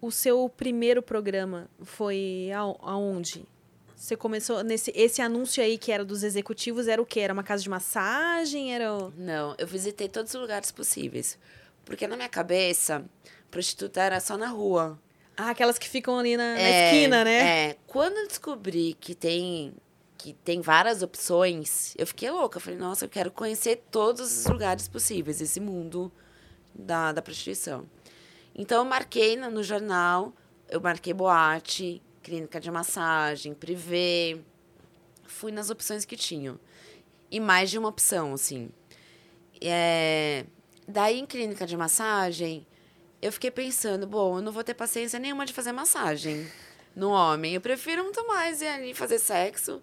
[0.00, 3.46] O seu primeiro programa foi ao- aonde?
[3.94, 7.20] Você começou nesse esse anúncio aí que era dos executivos, era o quê?
[7.20, 8.74] Era uma casa de massagem?
[8.74, 8.92] Era.
[8.94, 11.38] o- Não, eu visitei todos os lugares possíveis.
[11.84, 13.04] Porque na minha cabeça,
[13.50, 14.98] prostituta era só na rua.
[15.36, 17.68] Ah, aquelas que ficam ali na, na É, esquina, né?
[17.70, 17.76] É.
[17.86, 19.72] Quando eu descobri que tem,
[20.18, 22.56] que tem várias opções, eu fiquei louca.
[22.58, 26.10] Eu falei, nossa, eu quero conhecer todos os lugares possíveis, esse mundo
[26.74, 27.86] da, da prostituição.
[28.56, 30.32] Então, eu marquei no, no jornal,
[30.68, 34.40] eu marquei boate, clínica de massagem, privê.
[35.24, 36.58] Fui nas opções que tinham.
[37.30, 38.70] E mais de uma opção, assim.
[39.60, 40.46] É,
[40.88, 42.66] daí, em clínica de massagem,
[43.20, 46.46] eu fiquei pensando, bom, eu não vou ter paciência nenhuma de fazer massagem
[46.94, 47.54] no homem.
[47.54, 49.82] Eu prefiro muito mais ir ali fazer sexo,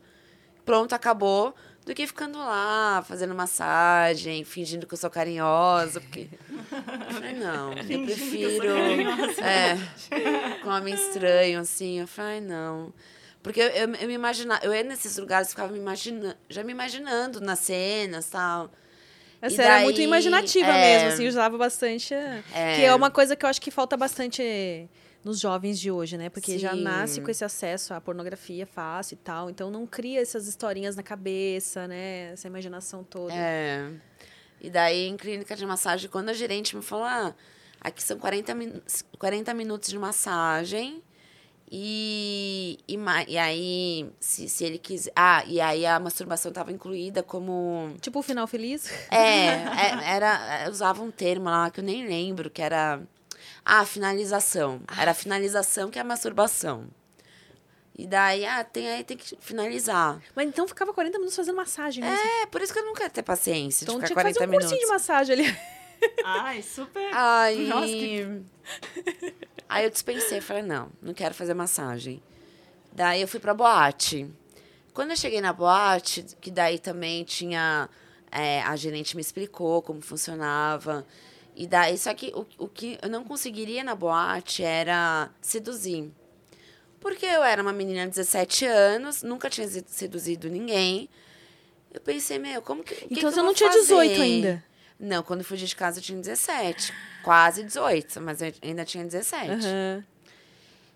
[0.66, 1.54] pronto, acabou,
[1.86, 6.30] do que ficando lá, fazendo massagem, fingindo que eu sou carinhosa, porque...
[6.52, 8.68] Eu falei, não, eu prefiro...
[9.42, 9.78] É,
[10.62, 12.94] com um homem estranho, assim, eu falei, não...
[13.42, 16.72] Porque eu, eu, eu me imaginava, eu ia nesses lugares, ficava me imaginando, já me
[16.72, 18.72] imaginando nas cenas, tal.
[19.42, 22.14] Você E era muito daí, imaginativa é, mesmo, assim, usava bastante.
[22.14, 22.42] É.
[22.78, 24.88] Que é uma coisa que eu acho que falta bastante
[25.24, 26.30] nos jovens de hoje, né?
[26.30, 26.82] Porque já Sim.
[26.82, 29.50] nasce com esse acesso à pornografia fácil e tal.
[29.50, 32.34] Então não cria essas historinhas na cabeça, né?
[32.34, 33.34] Essa imaginação toda.
[33.34, 33.90] É.
[34.60, 37.34] E daí, em clínica de massagem, quando a gerente me falou, ah,
[37.82, 38.82] aqui são 40, min
[39.18, 41.02] 40 minutos de massagem.
[41.76, 45.12] E, e, e aí, se, se ele quiser.
[45.16, 47.96] Ah, e aí a masturbação estava incluída como.
[48.00, 48.88] Tipo o final feliz.
[49.10, 50.66] É, é, era.
[50.66, 53.02] Eu usava um termo lá que eu nem lembro, que era.
[53.66, 54.82] Ah, finalização.
[54.98, 56.88] Era a finalização que é a masturbação.
[57.98, 60.20] E daí, ah, tem, aí tem que finalizar.
[60.36, 62.18] Mas então ficava 40 minutos fazendo massagem mesmo.
[62.42, 64.40] É, por isso que eu não quero ter paciência então de tinha ficar que fazer
[64.40, 64.70] 40 um minutos.
[64.72, 65.58] cursinho de massagem ali.
[66.26, 67.10] Ai, super.
[67.14, 68.42] Aí, Nossa, que-
[69.70, 72.22] aí eu dispensei, falei, não, não quero fazer massagem.
[72.92, 74.30] Daí eu fui pra boate.
[74.94, 77.90] Quando eu cheguei na boate, que daí também tinha.
[78.32, 81.06] é, a gerente me explicou como funcionava.
[81.56, 86.12] E daí, só que o, o que eu não conseguiria na boate era seduzir.
[87.00, 91.10] Porque eu era uma menina de 17 anos, nunca tinha se- seduzido ninguém.
[91.94, 92.96] Eu pensei, meu, como que.
[92.96, 94.22] que Então que eu você não vou tinha 18 fazer?
[94.22, 94.64] ainda.
[95.00, 96.94] Não, quando eu fugi de casa eu tinha 17.
[97.24, 99.52] Quase 18, mas eu ainda tinha 17.
[99.52, 100.04] Aham.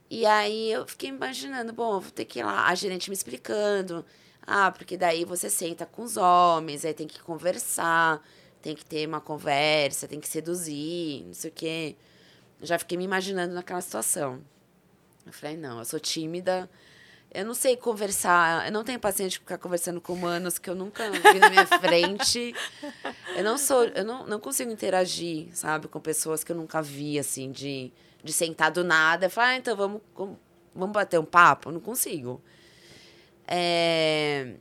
[0.09, 4.05] E aí eu fiquei imaginando, bom, vou ter que ir lá, a gerente me explicando.
[4.45, 8.23] Ah, porque daí você senta com os homens, aí tem que conversar,
[8.67, 11.95] tem que ter uma conversa, tem que seduzir, não sei o quê.
[12.59, 14.41] Eu já fiquei me imaginando naquela situação.
[15.25, 16.69] Eu falei, não, eu sou tímida,
[17.33, 20.75] eu não sei conversar, eu não tenho paciência de ficar conversando com humanos que eu
[20.75, 22.53] nunca vi na minha frente.
[23.37, 27.17] Eu não sou, eu não, não consigo interagir, sabe, com pessoas que eu nunca vi,
[27.17, 30.37] assim, de, de sentar do nada falar, ah, então vamos, vamos,
[30.75, 31.69] vamos bater um papo?
[31.69, 32.41] Eu não consigo.
[33.47, 34.55] É,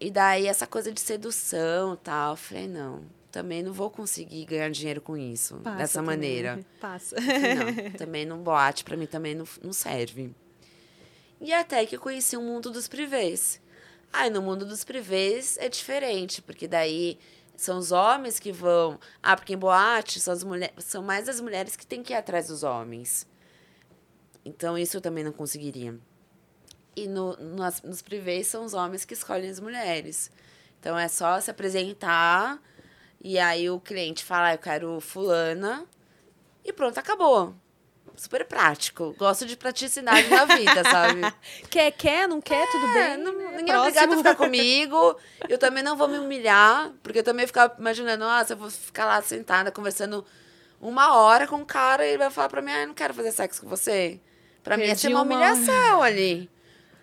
[0.00, 4.44] e daí essa coisa de sedução e tal, eu falei, não, também não vou conseguir
[4.44, 6.16] ganhar dinheiro com isso, Passa dessa também.
[6.16, 6.60] maneira.
[6.80, 7.16] Passa.
[7.16, 10.34] Não, também não boate, pra mim também não, não serve.
[11.40, 13.60] E até que eu conheci o mundo dos privês.
[14.12, 17.18] Aí no mundo dos privês é diferente, porque daí
[17.56, 18.98] são os homens que vão.
[19.22, 20.72] Ah, porque em boate são, as mulher...
[20.78, 23.26] são mais as mulheres que têm que ir atrás dos homens.
[24.44, 25.98] Então isso eu também não conseguiria.
[26.96, 30.30] E no, nas- nos privês são os homens que escolhem as mulheres.
[30.80, 32.60] Então é só se apresentar
[33.22, 35.84] e aí o cliente fala, ah, eu quero fulana
[36.64, 37.54] e pronto, acabou.
[38.16, 39.14] Super prático.
[39.18, 41.20] Gosto de praticidade na vida, sabe?
[41.70, 43.24] Quer, quer, não quer, tudo É, bem.
[43.24, 43.56] não- né?
[43.56, 44.18] ninguém é obrigado a Próximo.
[44.18, 45.16] ficar comigo.
[45.48, 49.06] Eu também não vou me humilhar, porque eu também ficava imaginando, nossa, eu vou ficar
[49.06, 50.22] lá sentada conversando
[50.80, 53.14] uma hora com um cara e ele vai falar pra mim, ah, eu não quero
[53.14, 54.20] fazer sexo com você.
[54.62, 56.50] Pra mim ia Perdi ser uma humilhação ali.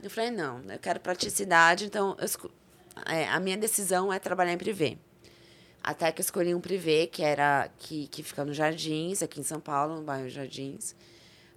[0.03, 2.27] Eu falei, não, eu quero praticidade, então eu
[3.07, 4.99] é, a minha decisão é trabalhar em privê.
[5.83, 9.43] Até que eu escolhi um privê, que era que, que fica no Jardins, aqui em
[9.43, 10.95] São Paulo, no bairro Jardins,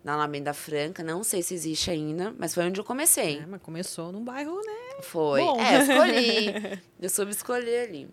[0.05, 1.03] na Alameda Franca.
[1.03, 3.39] Não sei se existe ainda, mas foi onde eu comecei.
[3.39, 5.03] É, mas começou num bairro, né?
[5.03, 5.41] Foi.
[5.41, 5.61] Bom.
[5.61, 6.83] É, eu escolhi.
[7.01, 8.09] eu soube escolher ali.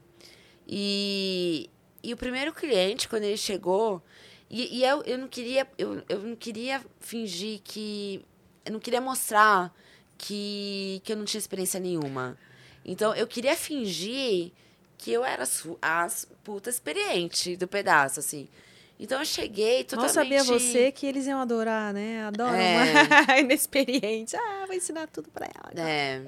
[0.67, 1.69] E,
[2.03, 4.01] e o primeiro cliente, quando ele chegou,
[4.49, 8.23] e, e eu, eu não queria, eu, eu não queria fingir que.
[8.65, 9.73] Eu não queria mostrar
[10.17, 12.37] que, que eu não tinha experiência nenhuma.
[12.83, 14.51] Então, eu queria fingir
[14.97, 15.43] que eu era
[15.81, 16.07] a
[16.43, 18.47] puta experiente do pedaço, assim.
[18.99, 20.13] Então, eu cheguei Mal totalmente...
[20.13, 22.25] sabia você que eles iam adorar, né?
[22.25, 22.93] Adoram É.
[23.27, 24.35] uma inexperiente.
[24.35, 25.87] Ah, vou ensinar tudo pra ela.
[25.87, 26.21] É.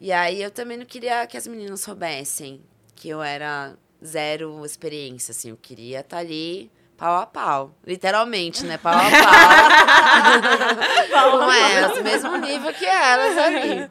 [0.00, 2.60] E aí eu também não queria que as meninas soubessem
[2.94, 5.50] que eu era zero experiência, assim.
[5.50, 7.74] Eu queria estar ali pau a pau.
[7.84, 8.78] Literalmente, né?
[8.78, 9.10] Pau a
[11.10, 11.38] pau.
[11.40, 13.90] Com elas, mesmo nível que elas ali.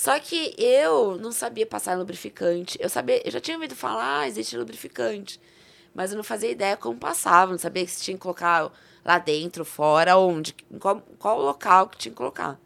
[0.00, 2.78] Só que eu não sabia passar lubrificante.
[2.80, 5.38] Eu sabia, eu já tinha ouvido falar, ah, existe lubrificante.
[5.94, 8.72] Mas eu não fazia ideia como passava, não sabia se tinha que colocar
[9.04, 12.58] lá dentro, fora, onde, qual, qual local que tinha que colocar.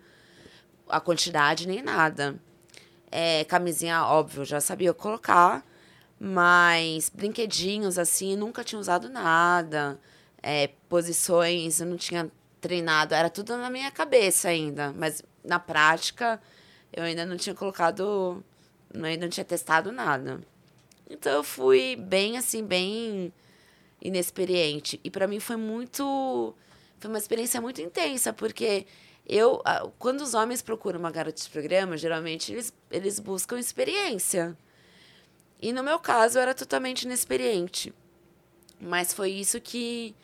[0.88, 2.40] A quantidade nem nada.
[3.10, 5.66] É, camisinha, óbvio, já sabia colocar,
[6.20, 9.98] mas brinquedinhos assim, nunca tinha usado nada.
[10.40, 12.30] É, posições, eu não tinha
[12.60, 16.40] treinado, era tudo na minha cabeça ainda, mas na prática
[16.94, 18.42] eu ainda não tinha colocado,
[18.94, 20.40] ainda não tinha testado nada.
[21.10, 23.32] Então eu fui bem assim, bem
[24.00, 25.00] inexperiente.
[25.02, 26.54] E para mim foi muito.
[26.98, 28.86] Foi uma experiência muito intensa, porque
[29.26, 29.60] eu.
[29.98, 34.56] Quando os homens procuram uma garota de programa, geralmente eles, eles buscam experiência.
[35.60, 37.92] E no meu caso eu era totalmente inexperiente.
[38.80, 40.14] Mas foi isso que,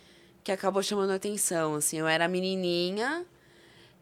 [0.44, 1.74] que acabou chamando a atenção.
[1.74, 3.24] Assim, eu era menininha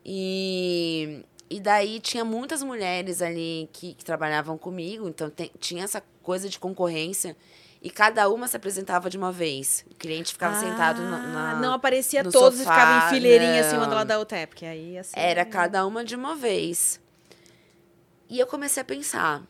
[0.05, 6.03] e e daí tinha muitas mulheres ali que, que trabalhavam comigo, então tem, tinha essa
[6.23, 7.37] coisa de concorrência.
[7.81, 9.85] E cada uma se apresentava de uma vez.
[9.89, 11.55] O cliente ficava ah, sentado na, na.
[11.61, 14.47] Não aparecia todos sofá, e ficava em fileirinha assim, uma do lado da outra.
[14.49, 15.15] Porque aí assim.
[15.17, 17.01] Era cada uma de uma vez.
[18.29, 19.43] E eu comecei a pensar.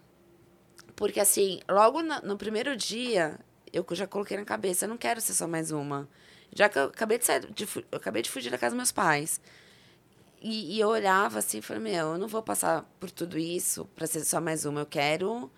[0.95, 3.39] Porque assim, logo no, no primeiro dia,
[3.73, 6.07] eu já coloquei na cabeça, eu não quero ser só mais uma.
[6.55, 8.93] Já que eu acabei de sair, de, eu acabei de fugir da casa dos meus
[8.93, 9.41] pais.
[10.41, 13.85] E, e eu olhava assim e falei, meu, eu não vou passar por tudo isso
[13.97, 14.81] para ser só mais uma.
[14.81, 15.51] Eu quero.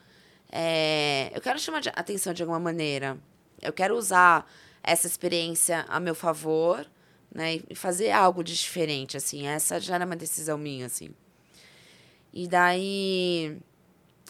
[0.51, 3.19] É, eu quero chamar de atenção de alguma maneira.
[3.61, 4.51] Eu quero usar
[4.83, 6.87] essa experiência a meu favor,
[7.33, 7.61] né?
[7.69, 9.47] E fazer algo de diferente, assim.
[9.47, 11.11] Essa já era uma decisão minha, assim.
[12.33, 13.59] E daí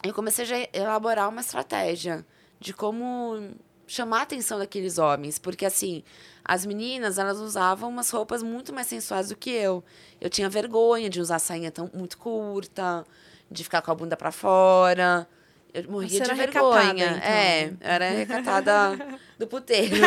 [0.03, 2.27] eu comecei a elaborar uma estratégia
[2.59, 3.55] de como
[3.91, 6.05] chamar a atenção daqueles homens, porque assim,
[6.45, 9.83] as meninas, elas usavam umas roupas muito mais sensuais do que eu.
[10.21, 13.05] Eu tinha vergonha de usar sainha tão muito curta,
[13.51, 15.29] de ficar com a bunda para fora.
[15.73, 16.93] Eu morria Você de vergonha.
[16.93, 17.29] Então.
[17.29, 18.99] É, era recatada
[19.39, 19.95] do puteiro.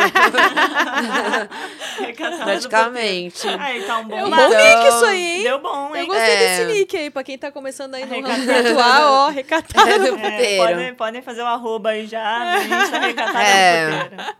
[1.98, 3.48] recatada Praticamente.
[3.48, 5.42] Aí, tá um bom, é um bom nick isso aí, hein?
[5.42, 6.02] Deu bom, hein?
[6.02, 6.38] Eu gostei é.
[6.38, 10.42] desse nick aí, pra quem tá começando aí no virtual, ó, recatada é, do puteiro.
[10.42, 13.90] É, podem, podem fazer o um arroba aí já, a gente tá recatada é.
[13.90, 14.36] do puteiro.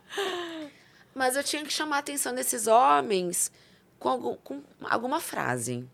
[1.15, 3.51] Mas eu tinha que chamar a atenção desses homens
[3.97, 5.87] com, algum, com alguma frase.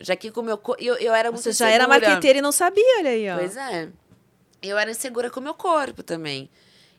[0.00, 2.52] Já que com o meu eu, eu era muito Você já era marqueteira e não
[2.52, 3.36] sabia, olha aí, ó.
[3.36, 3.90] Pois é.
[4.62, 6.50] Eu era insegura com o meu corpo também.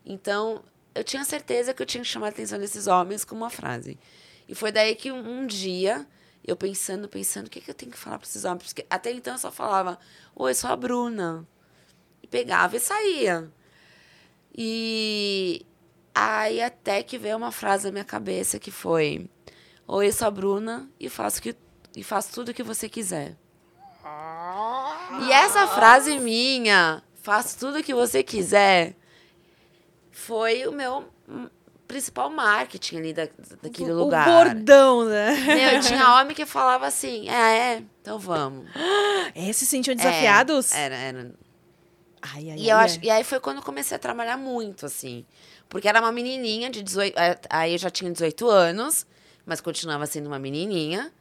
[0.06, 0.64] Então,
[0.96, 4.00] eu tinha certeza que eu tinha que chamar a atenção desses homens com uma frase.
[4.48, 6.06] E foi daí que um, um dia,
[6.46, 8.74] eu pensando, pensando, o que, que eu tenho que falar para esses homens?
[8.74, 10.00] Porque até então eu só falava,
[10.36, 11.48] oi, sou a Bruna.
[12.22, 13.52] E pegava e saía.
[14.56, 15.66] E
[16.14, 19.30] Aí até que veio uma frase na minha cabeça que foi:
[19.88, 21.56] Oi, sou a Bruna e faço, que,
[21.96, 23.38] e faço tudo o que você quiser.
[25.24, 28.96] E essa frase minha, faço tudo o que você quiser,
[30.12, 31.08] foi o meu
[31.88, 33.28] principal marketing ali da,
[33.62, 34.28] daquele o, lugar.
[34.28, 35.32] O bordão, né?
[35.32, 38.66] Meu, tinha homem que falava assim, é, é, então vamos.
[39.34, 40.74] É, se sentiam desafiados?
[40.74, 41.32] É, era, era.
[42.22, 44.86] Ai, ai, e, ai, eu Acho, e aí foi quando eu comecei a trabalhar muito,
[44.86, 45.26] assim.
[45.70, 47.18] Porque era uma menininha de 18.
[47.18, 49.06] É, aí eu já tinha 18 anos,
[49.46, 51.14] mas continuava sendo uma menininha.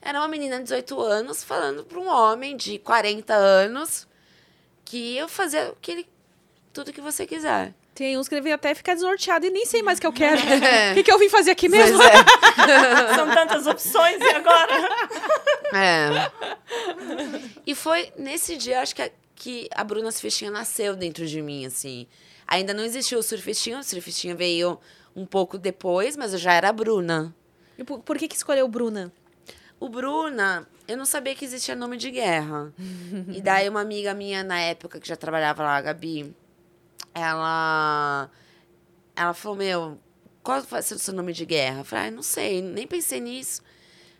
[0.00, 4.07] Era uma menina de 18 anos falando para um homem de 40 anos
[4.88, 6.06] que eu fazia aquele,
[6.72, 7.74] tudo que você quiser.
[7.94, 10.40] Tem uns que devem até ficar desnorteado e nem sei mais o que eu quero.
[10.92, 12.00] O que, que eu vim fazer aqui mesmo?
[12.02, 12.12] É.
[13.14, 14.72] São tantas opções e agora?
[15.74, 16.30] É.
[17.66, 21.66] E foi nesse dia, acho que a, que a Bruna Fichinha nasceu dentro de mim,
[21.66, 22.06] assim.
[22.46, 24.80] Ainda não existia o surfistinho, o surfistinho veio
[25.14, 27.34] um pouco depois, mas eu já era a Bruna.
[27.76, 29.12] E por, por que, que escolheu Bruna?
[29.80, 32.72] O Bruna, eu não sabia que existia nome de guerra.
[33.32, 36.34] e daí uma amiga minha na época que já trabalhava lá, a Gabi,
[37.14, 38.30] ela
[39.14, 39.98] ela falou: "Meu,
[40.42, 43.20] qual vai ser o seu nome de guerra?" Eu falei: ah, "Não sei, nem pensei
[43.20, 43.62] nisso."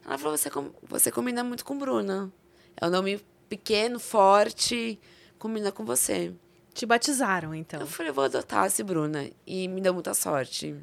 [0.05, 0.51] Ela falou: "Você
[0.83, 2.33] você combina muito com Bruna.
[2.77, 4.99] É um nome pequeno, forte,
[5.39, 6.33] combina com você."
[6.79, 7.81] Te batizaram, então.
[7.81, 9.29] Eu falei, vou adotar esse Bruna.
[9.45, 10.77] E me deu muita sorte.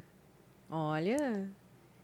[0.68, 1.50] Olha.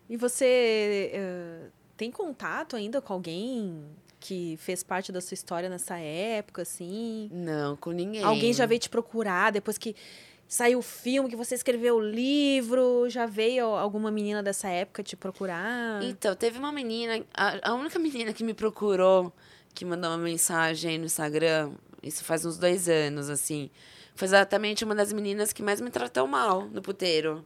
[0.09, 1.71] E você uh,
[2.03, 3.85] tem contato ainda com alguém
[4.19, 7.31] que fez parte da sua história nessa época, assim?
[7.33, 8.25] Não, com ninguém.
[8.25, 9.95] Alguém já veio te procurar depois que
[10.49, 13.09] saiu o filme, que você escreveu o livro?
[13.09, 16.03] Já veio alguma menina dessa época te procurar?
[16.03, 19.33] Então, teve uma menina, a, a única menina que me procurou,
[19.73, 21.71] que mandou uma mensagem no Instagram,
[22.03, 23.71] Isso faz uns dois anos, assim.
[24.17, 27.45] Foi exatamente uma das meninas que mais me tratou mal no puteiro.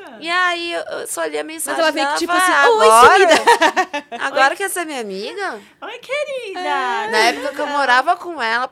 [0.00, 0.16] Eita.
[0.20, 1.80] E aí eu só li a mensagem.
[1.80, 5.60] ela veio dela, tipo assim, "Oi, agora, agora que essa é minha amiga?
[5.82, 6.60] Oi, querida.
[7.10, 8.68] Na época que eu morava com ela,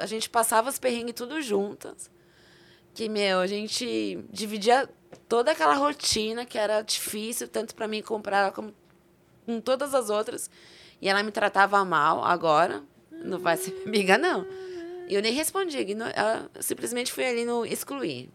[0.00, 2.10] a gente passava os perrengues tudo juntas.
[2.94, 4.88] Que, meu, a gente dividia
[5.28, 8.74] toda aquela rotina que era difícil, tanto pra mim comprar como
[9.46, 10.50] com todas as outras.
[11.00, 12.82] E ela me tratava mal agora.
[13.10, 14.46] Não vai ser minha amiga, não.
[15.08, 15.78] E eu nem respondi.
[16.14, 18.30] Ela simplesmente fui ali no excluir.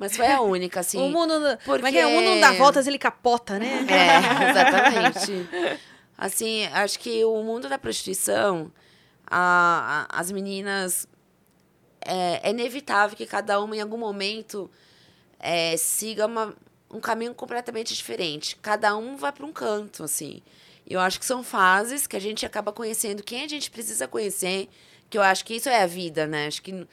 [0.00, 0.98] Mas foi a única, assim.
[0.98, 1.46] o mundo.
[1.46, 2.06] É porque- que é?
[2.06, 3.86] O mundo não dá voltas, ele capota, né?
[3.86, 5.46] É, exatamente.
[6.16, 8.72] Assim, acho que o mundo da prostituição,
[9.26, 11.06] a, a- as meninas.
[12.02, 14.70] É, é inevitável que cada uma, em algum momento,
[15.38, 16.54] é, siga uma,
[16.90, 18.56] um caminho completamente diferente.
[18.62, 20.40] Cada um vai para um canto, assim.
[20.88, 24.68] Eu acho que são fases que a gente acaba conhecendo quem a gente precisa conhecer,
[25.10, 26.46] que eu acho que isso é a vida, né?
[26.46, 26.86] Acho que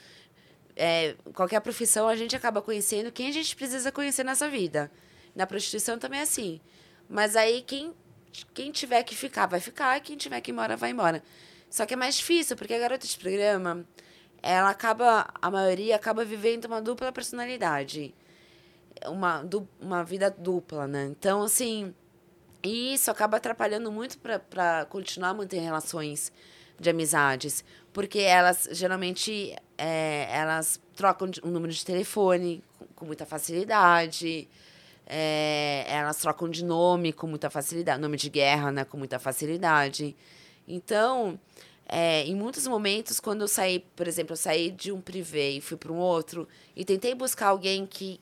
[0.78, 4.92] é, qualquer profissão a gente acaba conhecendo quem a gente precisa conhecer nessa vida.
[5.36, 6.62] Na prostituição também é assim.
[7.10, 7.94] Mas aí quem,
[8.54, 11.24] quem tiver que ficar, vai ficar, quem tiver que ir embora, vai embora.
[11.70, 13.86] Só que é mais difícil, porque a garota de programa,
[14.42, 18.14] ela acaba, a maioria acaba vivendo uma dupla personalidade.
[19.08, 21.06] Uma, du, uma vida dupla, né?
[21.06, 21.94] Então, assim,
[22.64, 26.32] isso acaba atrapalhando muito para continuar mantendo relações
[26.80, 27.64] de amizades.
[27.98, 34.48] Porque elas, geralmente, é, elas trocam um número de telefone com, com muita facilidade.
[35.08, 38.00] É, elas trocam de nome com muita facilidade.
[38.00, 38.86] Nome de guerra, né?
[38.86, 40.16] Com muita facilidade.
[40.68, 41.40] Então,
[41.88, 45.60] é, em muitos momentos, quando eu saí, por exemplo, eu saí de um privê e
[45.60, 48.20] fui para um outro, e tentei buscar alguém que,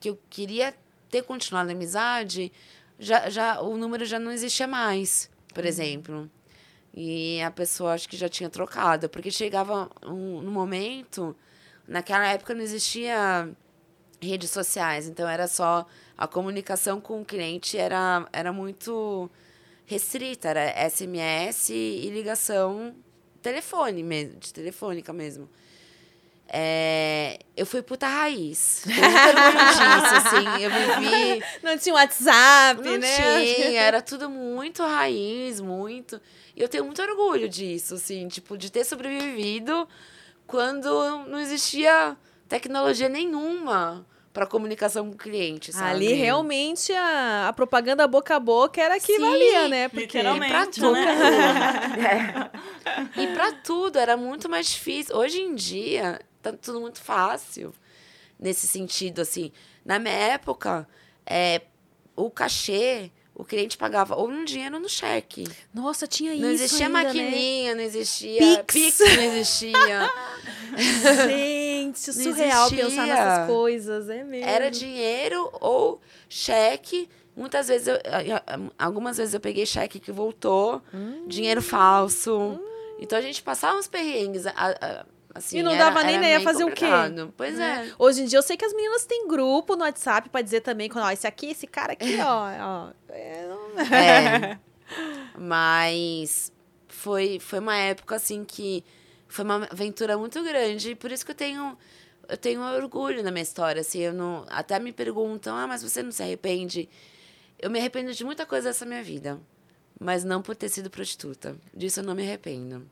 [0.00, 0.74] que eu queria
[1.08, 2.50] ter continuado a amizade,
[2.98, 6.28] já, já, o número já não existia mais, por exemplo.
[6.94, 11.34] E a pessoa acho que já tinha trocado, porque chegava um, um momento,
[11.88, 13.48] naquela época não existia
[14.20, 15.86] redes sociais, então era só
[16.16, 19.30] a comunicação com o cliente era, era muito
[19.86, 22.94] restrita, era SMS e ligação
[23.42, 25.48] telefone mesmo, de telefônica mesmo.
[26.54, 28.82] É, eu fui puta raiz.
[28.84, 30.62] Muito orgulho disso, assim.
[30.62, 31.42] Eu vivi.
[31.64, 33.16] Não tinha WhatsApp, Não né?
[33.16, 36.20] tinha, era tudo muito raiz, muito.
[36.54, 39.88] E eu tenho muito orgulho disso, assim, tipo, de ter sobrevivido
[40.46, 42.14] quando não existia
[42.46, 45.90] tecnologia nenhuma para comunicação com o cliente, sabe?
[45.90, 49.88] Ali realmente a, a propaganda boca a boca era que Sim, valia, né?
[49.88, 50.52] Porque literalmente.
[50.52, 50.92] pra tudo.
[50.92, 52.50] né?
[53.16, 53.22] É.
[53.22, 55.16] E pra tudo era muito mais difícil.
[55.16, 57.72] Hoje em dia, tá tudo muito fácil.
[58.38, 59.52] Nesse sentido, assim.
[59.84, 60.86] Na minha época,
[61.24, 61.62] é,
[62.16, 65.44] o cachê, o cliente pagava ou no dinheiro ou no cheque.
[65.72, 67.04] Nossa, tinha Não isso existia ainda, né?
[67.04, 68.64] maquininha, não existia.
[68.64, 68.98] Pix.
[68.98, 70.10] não existia.
[71.26, 72.84] Gente, Não surreal existia.
[72.86, 74.48] pensar nessas coisas, é mesmo.
[74.48, 77.08] Era dinheiro ou cheque.
[77.36, 77.96] Muitas vezes, eu,
[78.78, 81.24] algumas vezes eu peguei cheque que voltou, Hum.
[81.26, 82.60] dinheiro falso.
[82.98, 84.46] Então a gente passava uns perrengues.
[84.46, 86.86] a- a- assim, E não era- dava nem ideia fazer o quê?
[86.86, 87.34] complicado.
[87.36, 87.88] Pois né?
[87.90, 87.94] é.
[87.98, 90.88] Hoje em dia eu sei que as meninas têm grupo no WhatsApp pra dizer também,
[90.88, 92.90] quando, ó, esse aqui, esse cara aqui, ó, ó.
[93.08, 93.48] é,
[93.92, 94.58] É.
[95.38, 96.52] Mas
[96.88, 98.84] foi, foi uma época assim que
[99.28, 100.90] foi uma aventura muito grande.
[100.90, 101.76] E por isso que eu tenho,
[102.28, 103.80] eu tenho orgulho na minha história.
[103.80, 106.88] Assim, eu não, até me perguntam, ah, mas você não se arrepende?
[107.58, 109.40] Eu me arrependo de muita coisa dessa minha vida.
[110.00, 111.56] Mas não por ter sido prostituta.
[111.72, 112.84] Disso eu não me arrependo.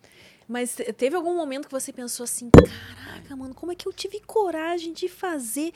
[0.51, 3.93] Mas te- teve algum momento que você pensou assim, caraca, mano, como é que eu
[3.93, 5.73] tive coragem de fazer?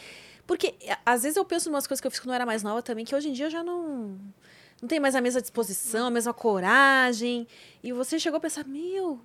[0.49, 2.45] Porque a- às vezes eu penso em umas coisas que eu fiz quando eu era
[2.45, 4.18] mais nova também, que hoje em dia eu já não.
[4.83, 7.47] Não tenho mais a mesma disposição, a mesma coragem.
[7.85, 9.20] E você chegou a pensar, meu,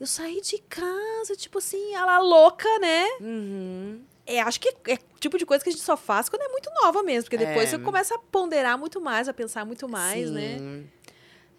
[0.00, 3.04] eu saí de casa, tipo assim, a la louca, né?
[3.20, 4.02] Uhum.
[4.26, 6.70] É, acho que é tipo de coisa que a gente só faz quando é muito
[6.82, 7.24] nova mesmo.
[7.24, 7.76] Porque depois É.
[7.76, 10.56] você começa a ponderar muito mais, a pensar muito mais, né?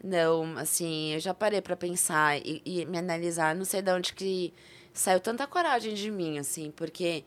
[0.07, 3.55] Não, assim, eu já parei pra pensar e, e me analisar.
[3.55, 4.53] Não sei de onde que
[4.93, 7.23] saiu tanta coragem de mim, assim, porque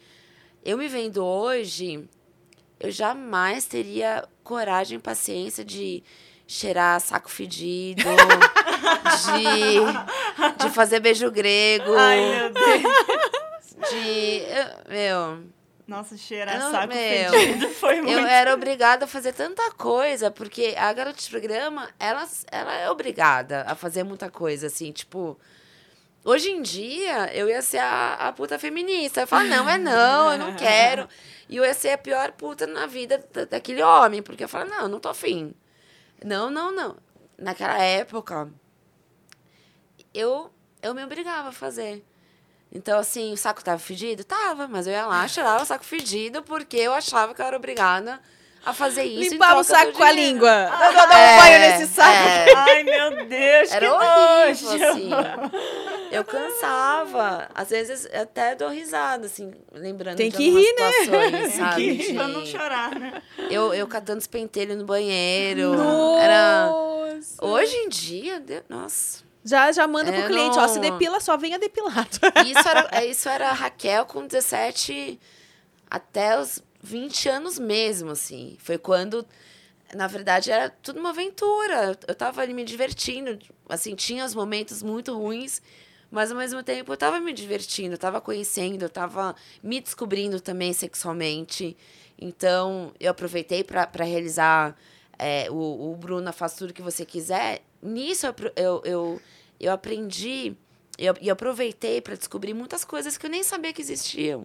[0.64, 2.09] eu me vendo hoje,
[2.79, 6.05] eu jamais teria coragem e paciência de
[6.47, 8.05] cheirar saco fedido,
[9.35, 13.91] de, de fazer beijo grego, Ai, meu Deus.
[13.91, 14.43] de.
[14.47, 15.58] eu- Meu.
[15.89, 18.12] Nossa, cheirar Eu- saco meu, fedido foi muito...
[18.18, 22.91] Eu era obrigada a fazer tanta coisa, porque a garota de programa, ela, ela é
[22.91, 25.41] obrigada a fazer muita coisa, assim, tipo.
[26.22, 29.22] Hoje em dia, eu ia ser a, a puta feminista.
[29.22, 31.09] Eu falo, não, é não, eu não quero.
[31.49, 34.68] E eu ia ser a pior puta na vida da- daquele homem, porque eu falo,
[34.68, 35.55] não, eu não tô afim.
[36.22, 36.97] Não, não, não.
[37.39, 38.51] Naquela época,
[40.12, 42.05] eu, eu me obrigava a fazer.
[42.73, 44.23] Então, assim, o saco tava fedido?
[44.25, 47.57] Tava, mas eu ia lá, tirava o saco fedido, porque eu achava que eu era
[47.57, 48.21] obrigada
[48.64, 49.29] a fazer isso.
[49.29, 50.49] em Limpava o saco com a língua.
[50.66, 52.11] Dá dá um É, banho nesse saco.
[52.11, 52.55] é.
[52.55, 54.85] Ai, meu Deus, Era que horrível, nojo.
[54.85, 55.11] assim.
[56.11, 57.49] Eu cansava.
[57.55, 61.51] Às vezes eu até dou risada, assim, lembrando Tem de que rir, né?
[61.51, 61.97] sabe?
[61.97, 63.23] Que- De- Pra não chorar, né?
[63.51, 65.73] Eu, eu catando os pentelhos no banheiro.
[66.21, 66.66] Era...
[66.66, 67.45] Nossa.
[67.45, 69.27] Hoje em dia, Deus- nossa.
[69.49, 70.82] Já, já manda pro É, cliente, ó, se não.
[70.82, 72.18] depila, só venha depilado.
[72.46, 75.18] Isso era, isso era a Raquel com 17
[75.90, 78.57] até os 20 anos mesmo, assim.
[78.61, 79.26] Foi quando,
[79.94, 81.99] na verdade, era tudo uma aventura.
[82.07, 83.38] Eu tava ali me divertindo.
[83.68, 85.62] Assim, tinha os momentos muito ruins,
[86.11, 90.40] mas ao mesmo tempo eu tava me divertindo, eu tava conhecendo, eu tava me descobrindo
[90.40, 91.76] também sexualmente.
[92.20, 94.76] Então, eu aproveitei para realizar
[95.18, 97.62] é, o, o Bruna Faz Tudo Que Você Quiser.
[97.82, 99.20] Nisso, eu, eu, eu,
[99.61, 100.55] eu aprendi
[100.99, 104.45] eu, e aproveitei para descobrir muitas coisas que eu nem sabia que existiam.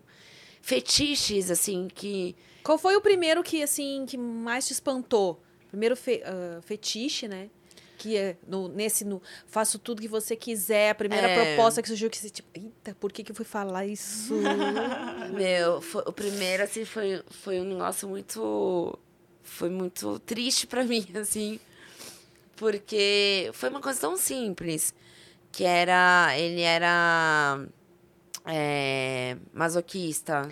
[0.61, 2.35] Fetiches, assim, que.
[2.63, 5.41] Qual foi o primeiro que, assim, que mais te espantou?
[5.69, 7.49] Primeiro fe- ah, fetiche, né?
[7.97, 11.35] Que é no, nesse, no faço tudo que você quiser, a primeira É.
[11.55, 14.33] proposta que surgiu, que você, tipo, eita, por que que eu fui falar isso?
[15.33, 18.97] Meu, foi- o primeiro, assim, foi, foi um negócio muito.
[19.43, 21.59] Foi muito triste para mim, assim.
[22.55, 24.93] Porque foi uma coisa tão simples.
[25.53, 26.37] Que era.
[26.37, 27.65] Ele era.
[28.45, 30.49] é, masoquista.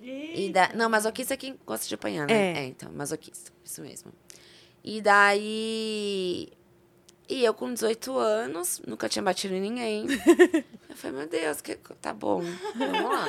[0.00, 0.72] E da...
[0.74, 2.34] Não, masoquista é quem gosta de apanhar, né?
[2.34, 2.58] É.
[2.60, 2.64] É.
[2.64, 4.10] então, masoquista, isso mesmo.
[4.82, 6.48] E daí.
[7.28, 10.06] E eu com 18 anos, nunca tinha batido em ninguém.
[10.88, 11.74] eu falei, meu Deus, que...
[12.00, 12.42] tá bom,
[12.74, 13.28] vamos lá.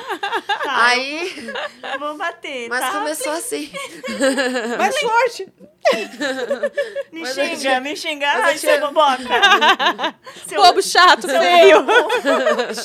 [0.64, 1.52] Tá, Aí,
[1.92, 2.92] eu vou bater, mas tá?
[2.92, 3.70] começou assim.
[4.78, 5.52] Mais forte!
[7.12, 8.26] Me Mas xinga, me xinga.
[8.34, 9.24] mas Ai, eu seu tinha- boboca.
[10.46, 11.78] Seu Bobo chato, feio!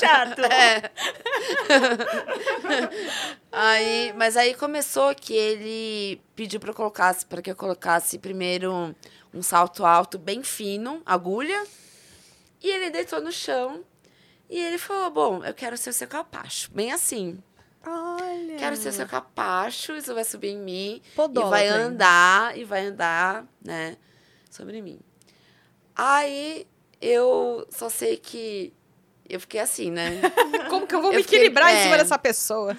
[0.00, 0.40] chato.
[0.46, 0.90] É.
[3.52, 8.94] Aí, mas aí começou que ele pediu para eu colocasse, para que eu colocasse primeiro
[9.36, 11.64] um salto alto bem fino, agulha,
[12.62, 13.84] e ele deitou no chão.
[14.48, 16.70] E ele falou: "Bom, eu quero ser o seu capacho".
[16.72, 17.42] Bem assim.
[17.86, 18.56] Olha.
[18.56, 21.84] Quero ser o seu capacho, isso vai subir em mim e vai ainda.
[21.84, 23.96] andar e vai andar, né,
[24.50, 24.98] sobre mim.
[25.94, 26.66] Aí
[27.00, 28.72] eu só sei que
[29.28, 30.20] eu fiquei assim, né?
[30.68, 31.82] Como que eu vou Eu me fiquei- equilibrar em é.
[31.84, 32.76] cima dessa pessoa?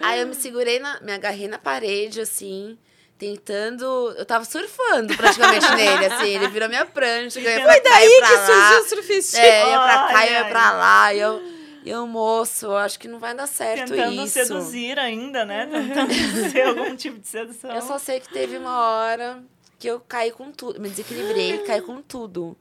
[0.00, 2.78] Aí eu me segurei, na, me agarrei na parede, assim,
[3.18, 3.84] tentando.
[4.16, 6.28] Eu tava surfando praticamente nele, assim.
[6.28, 7.38] Ele virou minha prancha.
[7.40, 8.46] Eu ia pra Foi daí que lá.
[8.46, 9.42] surgiu o surfistinho.
[9.42, 10.48] É, ia pra cá, Ai, eu ia ai.
[10.50, 11.14] pra lá.
[11.14, 11.42] E eu,
[11.84, 14.32] e eu, moço, eu acho que não vai dar certo Tentando isso.
[14.34, 15.66] seduzir ainda, né?
[15.70, 17.70] Tentando ser algum tipo de sedução.
[17.74, 19.42] Eu só sei que teve uma hora
[19.78, 20.80] que eu caí com tudo.
[20.80, 22.56] Me desequilibrei, caí com tudo.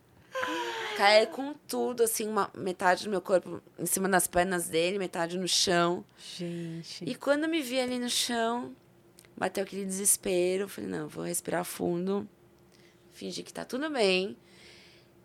[0.97, 5.37] Caí com tudo, assim, uma metade do meu corpo em cima das pernas dele, metade
[5.37, 6.05] no chão.
[6.37, 7.03] Gente.
[7.05, 8.73] E quando me vi ali no chão,
[9.37, 10.67] bateu aquele desespero.
[10.67, 12.27] Falei, não, vou respirar fundo,
[13.13, 14.37] fingir que tá tudo bem.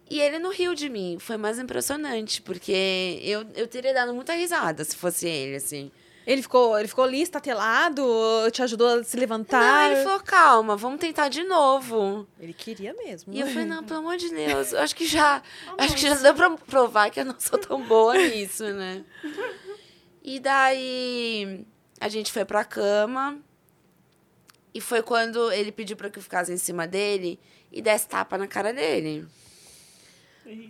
[0.09, 1.19] E ele não riu de mim.
[1.21, 5.91] Foi mais impressionante, porque eu, eu teria dado muita risada se fosse ele, assim.
[6.27, 8.05] Ele ficou, ele ficou ali, estatelado,
[8.53, 9.91] te ajudou a se Não, levantar.
[9.91, 12.27] ele falou, calma, vamos tentar de novo.
[12.39, 13.33] Ele queria mesmo.
[13.33, 15.43] E eu falei, não, pelo amor de Deus, eu acho que já.
[15.79, 19.05] acho que já deu pra provar que eu não sou tão boa nisso, né?
[20.23, 21.65] E daí
[21.99, 23.39] a gente foi pra cama.
[24.73, 27.41] E foi quando ele pediu pra que eu ficasse em cima dele
[27.73, 29.27] e desse tapa na cara dele.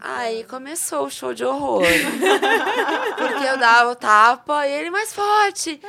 [0.01, 1.83] Aí começou o show de horror.
[3.17, 5.81] Porque eu dava o tapa e ele mais forte.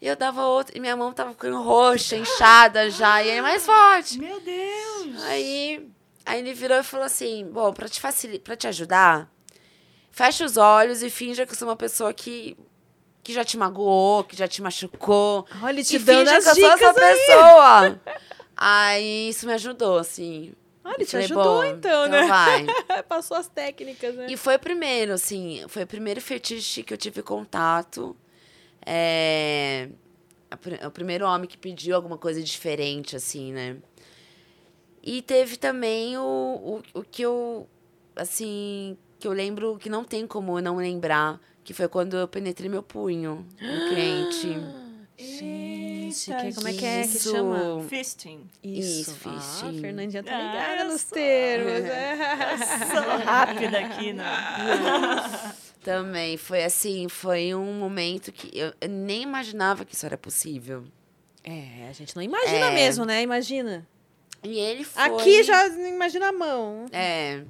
[0.00, 0.76] E eu dava outro.
[0.76, 3.22] E minha mão tava ficando roxa, inchada já.
[3.22, 4.18] E ele mais forte.
[4.18, 5.22] Meu Deus!
[5.24, 5.88] Aí,
[6.26, 9.28] aí ele virou e falou assim: Bom, pra te, facili pra te ajudar,
[10.10, 12.56] fecha os olhos e finja que eu sou uma pessoa que,
[13.22, 15.46] que já te magoou, que já te machucou.
[15.62, 17.16] Olha, ele te dando as dicas essa aí.
[17.16, 18.00] pessoa.
[18.56, 20.52] Aí isso me ajudou, assim.
[20.84, 22.26] Olha, ele te falei, ajudou "Bom, então, né?
[22.26, 22.66] vai.
[23.08, 24.26] Passou as técnicas, né?
[24.28, 28.16] E foi o primeiro, assim, foi o primeiro fetiche que eu tive contato.
[28.84, 29.88] É,
[30.84, 33.76] o primeiro homem que pediu alguma coisa diferente, assim, né?
[35.02, 37.68] E teve também o, o, o que eu,
[38.14, 42.26] assim, que eu lembro que não tem como eu não lembrar, que foi quando eu
[42.28, 44.56] penetrei meu punho no cliente.
[45.18, 47.30] Gente, que- como é que é que Isso.
[47.30, 47.84] chama?
[47.88, 48.40] Fisting.
[48.62, 49.80] Isso, Ah, a fisting.
[49.80, 51.12] Fernandinha tá Ah, ligada eu nos sou.
[51.14, 51.84] termos.
[51.88, 52.56] É.
[52.92, 54.24] Sou rápida aqui, né?
[55.84, 60.84] Também foi assim, foi um momento que eu, eu nem imaginava que isso era possível.
[61.44, 62.74] É, a gente não imagina É.
[62.74, 63.22] mesmo, né?
[63.22, 63.86] Imagina.
[64.44, 65.02] E ele foi...
[65.02, 66.86] Aqui já imagina a mão.
[66.92, 67.42] É.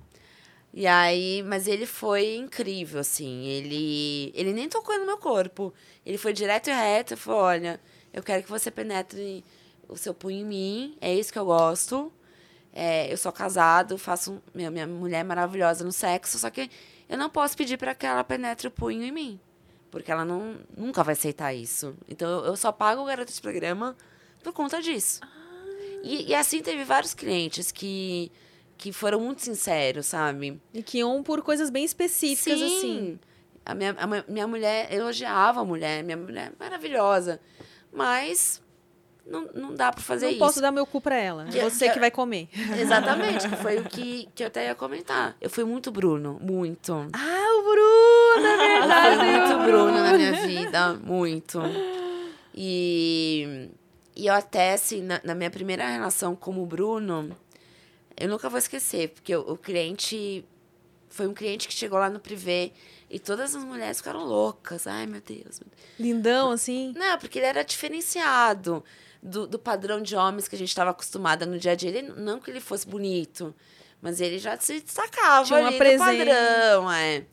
[0.75, 3.45] E aí, mas ele foi incrível, assim.
[3.45, 5.73] Ele, ele nem tocou no meu corpo.
[6.05, 7.81] Ele foi direto e reto e falou: olha,
[8.13, 9.45] eu quero que você penetre
[9.89, 12.13] o seu punho em mim, é isso que eu gosto.
[12.73, 14.43] É, eu sou casado, faço.
[14.55, 16.71] Minha, minha mulher é maravilhosa no sexo, só que
[17.09, 19.41] eu não posso pedir para que ela penetre o punho em mim.
[19.91, 21.95] Porque ela não, nunca vai aceitar isso.
[22.09, 23.95] Então eu, eu só pago o garoto de programa
[24.43, 25.21] por conta disso.
[26.03, 28.33] E, e assim teve vários clientes que,
[28.83, 30.61] que foram muito sinceros, sabe?
[30.75, 32.65] E que iam por coisas bem específicas, Sim.
[32.79, 33.19] assim.
[33.65, 37.39] A minha, a minha- mulher, eu elogiava a mulher, minha mulher é maravilhosa.
[37.93, 38.61] Mas
[39.25, 40.41] não, não dá pra fazer não isso.
[40.41, 41.45] posso dar meu cu pra ela.
[41.45, 42.49] Que- Você que- que vai comer.
[42.77, 45.37] Exatamente, que foi o que, que eu até ia comentar.
[45.41, 46.93] Eu fui muito Bruno, muito.
[47.13, 49.17] Ah, o Bruno, é Eu verdade.
[49.17, 51.61] fui muito Bruno na minha vida, muito.
[52.55, 53.69] E,
[54.17, 57.31] e eu até, assim, na, na minha primeira relação como Bruno,
[58.17, 60.45] eu nunca vou esquecer, porque o, o cliente
[61.09, 62.73] foi um cliente que chegou lá no privê
[63.11, 64.87] e todas as mulheres ficaram loucas.
[64.87, 65.61] Ai, meu Deus.
[65.99, 66.95] Lindão, assim.
[66.97, 68.83] Não, porque ele era diferenciado
[69.23, 71.91] do, do padrão de homens que a gente estava acostumada no dia a dia.
[71.91, 73.55] Ele, não que ele fosse bonito,
[74.01, 76.05] mas ele já se destacava Tinha uma ali presença.
[76.05, 77.25] padrão, é.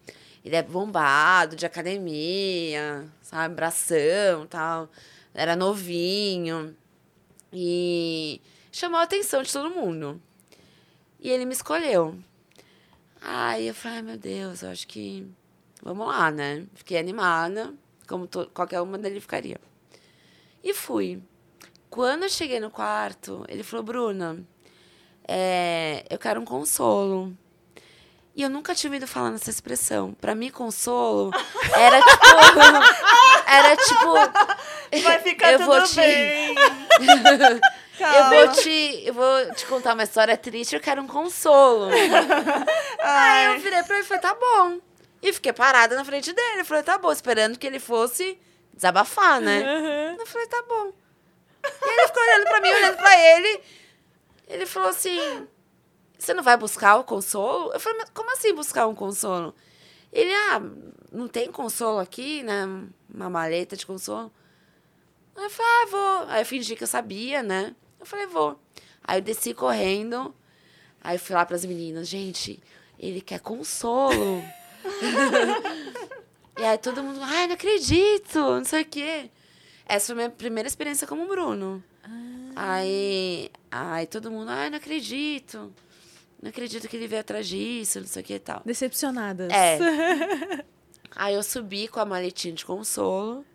[0.43, 3.55] Ele é bombado, de academia, sabe?
[3.55, 4.89] Bração tal.
[5.33, 6.75] Era novinho.
[7.51, 10.21] E chamou a atenção de todo mundo.
[11.19, 12.17] E ele me escolheu.
[13.21, 15.27] Aí eu falei, ai meu Deus, eu acho que.
[15.81, 16.65] Vamos lá, né?
[16.73, 17.73] Fiquei animada,
[18.07, 19.57] como to- qualquer uma dele ficaria.
[20.63, 21.21] E fui.
[21.89, 24.43] Quando eu cheguei no quarto, ele falou, Bruna,
[25.27, 27.35] é, eu quero um consolo.
[28.35, 30.13] E eu nunca tinha ouvido falar nessa expressão.
[30.13, 31.31] Pra mim, consolo
[31.75, 32.27] era tipo.
[33.47, 35.01] era tipo.
[35.03, 36.55] Vai ficar Eu tudo vou te- bem.
[38.03, 41.89] Eu vou, te, eu vou te contar uma história triste, eu quero um consolo.
[42.99, 44.79] Aí eu virei pra ele e falei, tá bom.
[45.21, 46.61] E fiquei parada na frente dele.
[46.61, 48.39] Eu falei, tá bom, esperando que ele fosse
[48.73, 50.15] desabafar, né?
[50.19, 50.93] Eu falei, tá bom.
[51.63, 53.61] E ele ficou olhando pra mim, olhando pra ele.
[54.47, 55.47] Ele falou assim:
[56.17, 57.71] Você não vai buscar o consolo?
[57.73, 59.53] Eu falei, mas como assim buscar um consolo?
[60.11, 60.61] Ele, ah,
[61.11, 62.65] não tem consolo aqui, né?
[63.13, 64.31] Uma maleta de consolo.
[65.35, 66.29] Aí eu falei, ah, vou.
[66.29, 67.75] Aí eu fingi que eu sabia, né?
[67.99, 68.59] Eu falei, vou.
[69.03, 70.33] Aí eu desci correndo.
[71.01, 72.61] Aí eu fui lá pras meninas, gente,
[72.97, 74.43] ele quer consolo.
[76.59, 79.29] e aí todo mundo, ai, não acredito, não sei o quê.
[79.85, 81.83] Essa foi a minha primeira experiência como Bruno.
[82.55, 85.73] Aí, aí todo mundo, ai, não acredito.
[86.41, 88.61] Não acredito que ele veio atrás disso, não sei o que e tal.
[88.65, 89.49] Decepcionadas.
[89.51, 89.79] É.
[91.15, 93.45] Aí eu subi com a maletinha de consolo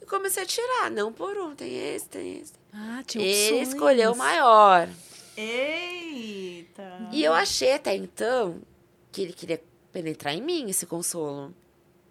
[0.00, 0.90] e comecei a tirar.
[0.90, 2.52] Não por um, tem esse, tem esse.
[2.78, 3.68] Ah, tinha Ele opções.
[3.68, 4.88] escolheu o maior.
[5.36, 7.08] Eita.
[7.12, 8.60] E eu achei até então
[9.10, 9.62] que ele queria
[9.92, 11.54] penetrar em mim, esse consolo.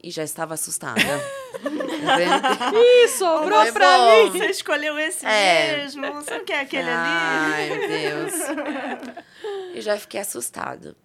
[0.01, 0.99] E já estava assustada.
[2.73, 4.23] Ih, sobrou Foi pra bom.
[4.31, 4.31] mim.
[4.39, 5.77] Você escolheu esse É.
[5.77, 6.13] mesmo?
[6.13, 6.93] Você não quer aquele ali?
[6.93, 8.33] Ai, meu Deus.
[9.75, 10.95] E já fiquei assustada.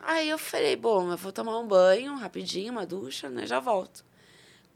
[0.00, 3.46] Aí eu falei, bom, eu vou tomar um banho rapidinho, uma ducha, né?
[3.46, 4.04] Já volto.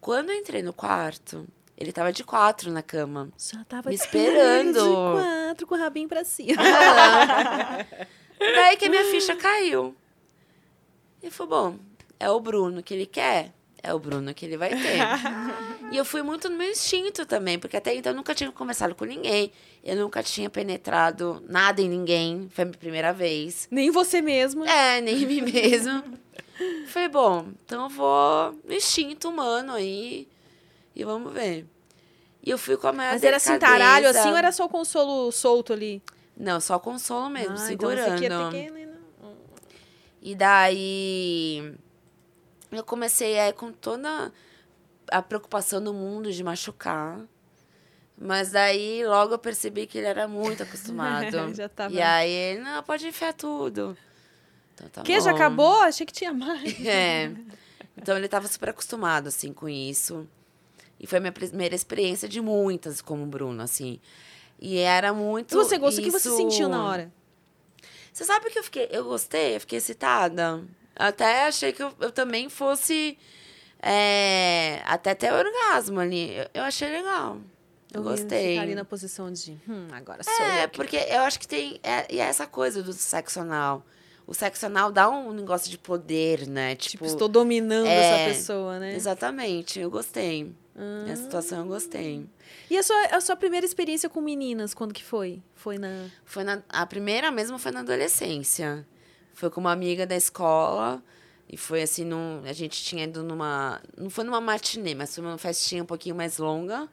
[0.01, 1.45] Quando eu entrei no quarto,
[1.77, 3.31] ele tava de quatro na cama.
[3.39, 4.95] Já tava Me de esperando.
[4.95, 6.63] quatro, com o rabinho pra cima.
[8.39, 9.95] Daí que a minha ficha caiu.
[11.23, 11.79] E falou, bom,
[12.21, 13.53] é o Bruno que ele quer,
[13.83, 14.99] é o Bruno que ele vai ter.
[15.91, 18.95] e eu fui muito no meu instinto também, porque até então eu nunca tinha conversado
[18.95, 19.51] com ninguém,
[19.83, 23.67] eu nunca tinha penetrado nada em ninguém, foi a minha primeira vez.
[23.71, 24.69] Nem você mesma.
[24.69, 26.05] É, nem em mim mesmo.
[26.87, 30.29] Falei, bom, então eu vou no instinto humano aí
[30.95, 31.67] e vamos ver.
[32.43, 34.69] E eu fui com a maior Mas era assim, taralho assim ou era só o
[34.69, 36.03] consolo solto ali?
[36.37, 38.23] Não, só consolo mesmo, ah, segurando.
[38.23, 38.95] Então você ter que...
[40.21, 41.75] E daí
[42.73, 44.33] eu comecei aí com toda
[45.11, 47.21] a preocupação do mundo de machucar.
[48.17, 51.53] Mas daí logo eu percebi que ele era muito acostumado.
[51.55, 53.97] Já tava- E aí ele, não, pode enfiar tudo.
[54.75, 55.37] Então tá Que já bom.
[55.37, 55.81] acabou?
[55.83, 56.85] Achei que tinha mais.
[56.87, 57.33] É.
[57.97, 60.29] Então ele estava super acostumado, assim, com isso.
[61.05, 64.01] E foi a minha primeira experiência de muitas como Bruno, assim.
[64.59, 65.55] E era muito.
[65.55, 67.13] Você gostou, o que você isso- sentiu na hora?
[68.11, 68.89] Você sabe que eu fiquei.
[68.91, 70.65] Eu gostei, eu fiquei excitada.
[70.97, 73.19] Até achei que eu, eu também fosse.
[73.83, 76.35] é, até ter orgasmo ali.
[76.35, 77.37] Eu, eu achei legal.
[77.93, 78.53] Eu, ia gostei.
[78.53, 80.69] Ficar ali na posição de, hum, agora sou É, eu.
[80.71, 81.79] que- porque eu acho que tem.
[81.83, 83.85] É, e é essa coisa do sexo anal.
[84.27, 86.75] O sexo anal dá um negócio de poder, né?
[86.75, 88.95] Tipo, Tipo, estou dominando é, essa pessoa, né?
[88.95, 90.51] Exatamente, eu gostei.
[90.75, 91.05] Ah.
[91.09, 92.27] Essa situação eu gostei.
[92.71, 95.43] E a sua, a sua primeira experiência com meninas, quando que foi?
[95.55, 96.07] Foi na...
[96.25, 98.87] Foi na, a primeira mesmo foi na adolescência.
[99.35, 101.03] Foi com uma amiga da escola.
[101.49, 103.81] E foi assim, num, a gente tinha ido numa.
[103.97, 106.89] Não foi numa matinê, mas foi uma festinha um pouquinho mais longa.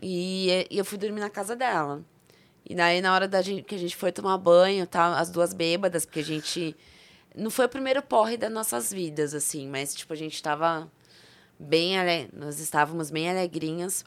[0.00, 2.02] E, e eu fui dormir na casa dela.
[2.68, 5.54] E daí, na hora da gente, que a gente foi tomar banho, tá, as duas
[5.54, 6.76] bêbadas, porque a gente.
[7.34, 10.90] Não foi o primeiro porre das nossas vidas, assim, mas, tipo, a gente tava
[11.58, 11.98] bem.
[11.98, 12.28] Ale...
[12.32, 14.04] Nós estávamos bem alegrinhas.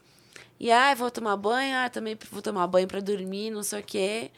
[0.60, 3.80] E, ai, ah, vou tomar banho, ah, também vou tomar banho para dormir, não sei
[3.80, 4.30] o quê.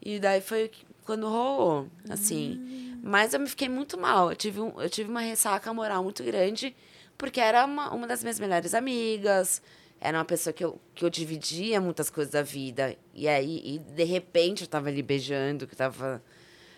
[0.00, 0.70] E daí foi
[1.04, 2.58] quando rolou, assim.
[2.58, 3.00] Hum.
[3.02, 4.30] Mas eu me fiquei muito mal.
[4.30, 6.74] Eu tive, um, eu tive uma ressaca moral muito grande,
[7.18, 9.60] porque era uma, uma das minhas melhores amigas
[10.00, 12.96] era uma pessoa que eu, que eu dividia muitas coisas da vida.
[13.14, 16.22] E aí, e de repente, eu tava ali beijando, que tava.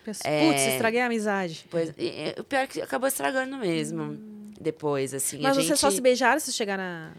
[0.03, 1.65] Putz, é, estraguei a amizade.
[1.69, 4.03] Pois, e, o pior é que acabou estragando mesmo.
[4.03, 4.51] Hum.
[4.59, 5.41] Depois, assim.
[5.41, 5.79] Mas vocês gente...
[5.79, 7.11] só se beijaram se chegaram na.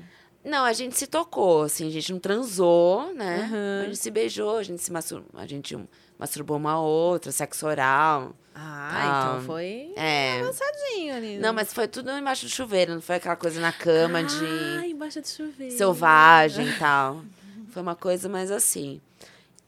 [0.45, 3.49] Não, a gente se tocou, assim, a gente não transou, né?
[3.49, 3.83] Uhum.
[3.83, 5.79] A gente se beijou, a gente se masturbou, a gente
[6.19, 8.35] masturbou uma outra, sexo oral.
[8.55, 10.41] Ah, então foi é.
[10.41, 11.39] avançadinho ali.
[11.39, 14.89] Não, mas foi tudo embaixo do chuveiro, não foi aquela coisa na cama ah, de.
[14.89, 15.77] embaixo do chuveiro.
[15.77, 17.23] Selvagem e tal.
[17.71, 19.01] Foi uma coisa mais assim.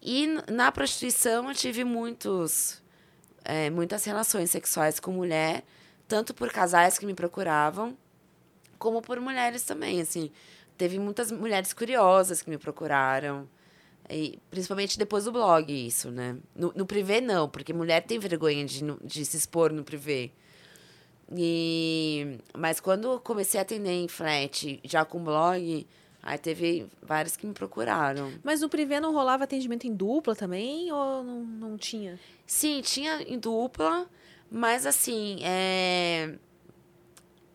[0.02, 2.82] E na prostituição eu tive muitos,
[3.42, 5.64] é, muitas relações sexuais com mulher,
[6.06, 7.96] tanto por casais que me procuravam,
[8.78, 10.30] como por mulheres também, assim.
[10.76, 13.48] Teve muitas mulheres curiosas que me procuraram.
[14.10, 16.36] E, principalmente depois do blog, isso, né?
[16.54, 20.30] No, no privê, não, porque mulher tem vergonha de, de se expor no privê.
[21.34, 25.86] E, mas quando comecei a atender em flat, já com blog,
[26.22, 28.32] aí teve vários que me procuraram.
[28.42, 32.20] Mas no privê não rolava atendimento em dupla também, ou não, não tinha?
[32.46, 34.06] Sim, tinha em dupla,
[34.50, 36.34] mas assim, é...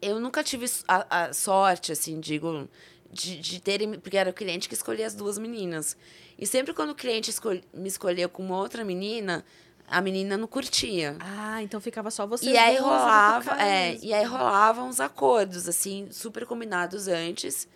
[0.01, 2.67] eu nunca tive a, a sorte, assim, digo,
[3.11, 3.99] de, de terem.
[3.99, 5.97] Porque era o cliente que escolhia as duas meninas.
[6.37, 9.43] E sempre quando o cliente escolhe, me escolheu com uma outra menina,
[9.87, 11.17] a menina não curtia.
[11.19, 12.49] Ah, então ficava só você.
[12.49, 17.67] E aí rolava, é, e aí rolavam uns acordos assim, super combinados antes.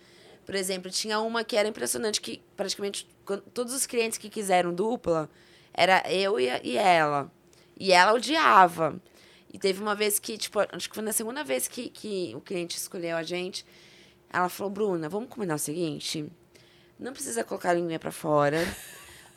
[0.46, 3.08] Por exemplo, tinha uma que era impressionante que praticamente
[3.52, 5.28] todos os clientes que quiseram dupla
[5.72, 7.30] era eu e, e ela.
[7.78, 9.00] E ela odiava.
[9.52, 12.40] E teve uma vez que, tipo, acho que foi na segunda vez que, que o
[12.40, 13.64] cliente escolheu a gente,
[14.38, 16.30] ela falou: "Bruna, vamos combinar o seguinte,
[16.98, 18.58] não precisa colocar a linguinha pra fora.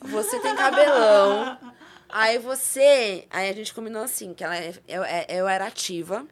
[0.01, 1.57] Você tem cabelão.
[2.09, 3.25] Aí você.
[3.29, 6.25] Aí a gente combinou assim, que ela, é, eu, é, eu era ativa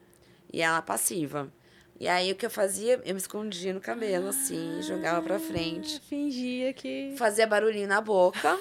[0.52, 1.52] e ela passiva.
[2.00, 6.00] E aí o que eu fazia, eu me escondia no cabelo, assim, jogava pra frente.
[6.02, 7.16] Fingia que.
[7.18, 8.58] Fazia barulhinho na boca.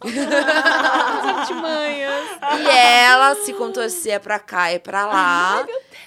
[0.00, 2.24] As artimanhas.
[2.60, 5.58] E ela se contorcia pra cá e pra lá.
[5.58, 5.66] Ai,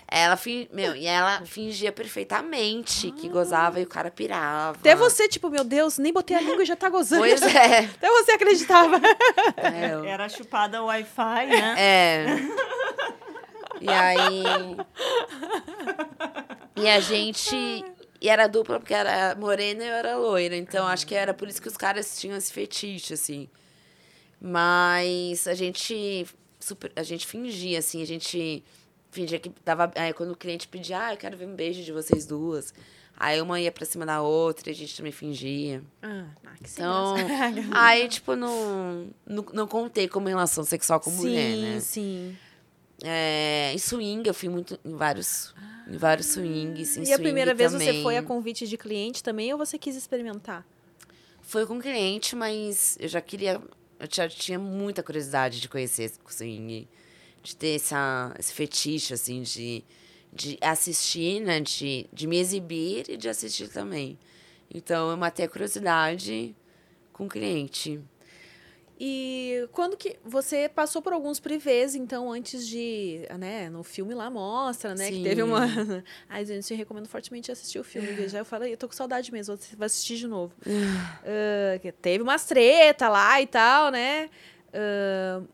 [0.09, 0.39] ela,
[0.72, 4.77] meu, e ela fingia perfeitamente que gozava e o cara pirava.
[4.80, 7.22] Até você, tipo, meu Deus, nem botei a língua e já tá gozando.
[7.22, 7.80] Pois é.
[7.80, 9.01] Até você acreditava.
[9.57, 10.09] É.
[10.09, 11.76] Era chupada Wi-Fi, né?
[11.77, 12.26] É.
[13.81, 14.43] E aí.
[16.76, 17.85] E a gente.
[18.19, 20.55] E era dupla porque era morena e eu era loira.
[20.55, 23.49] Então acho que era por isso que os caras tinham esse fetiche, assim.
[24.39, 26.27] Mas a gente
[26.59, 28.64] super, a gente fingia assim, a gente
[29.09, 31.91] fingia que tava, aí quando o cliente pedia, ah, eu quero ver um beijo de
[31.91, 32.73] vocês duas.
[33.19, 35.81] Aí uma ia pra cima da outra e a gente também fingia.
[36.03, 37.15] Ah, ah que então,
[37.73, 41.80] aí, tipo, não, não, não contei como relação sexual com sim, mulher, né?
[41.80, 42.38] Sim, sim.
[43.03, 45.53] É, em swing, eu fui muito em vários,
[45.88, 46.97] em vários swings.
[46.97, 47.69] Em e swing a primeira também.
[47.69, 50.64] vez você foi a convite de cliente também ou você quis experimentar?
[51.41, 53.59] Foi com cliente, mas eu já queria
[53.99, 56.88] eu já tinha muita curiosidade de conhecer swing,
[57.41, 59.84] de ter essa, esse fetiche, assim, de,
[60.32, 61.60] de assistir, né?
[61.60, 64.18] De, de me exibir e de assistir também.
[64.74, 66.56] Então, eu matei a curiosidade
[67.14, 67.99] com o cliente.
[68.99, 74.28] E quando que você passou por alguns privês, então, antes de, né, no filme lá
[74.28, 75.18] mostra, né, Sim.
[75.18, 75.61] que teve uma...
[76.28, 79.32] Ai, gente, eu recomendo fortemente assistir o filme, já eu falei, eu tô com saudade
[79.32, 80.52] mesmo, você vai assistir de novo.
[80.65, 84.32] uh, teve umas treta lá e tal, né,
[84.69, 85.48] uh,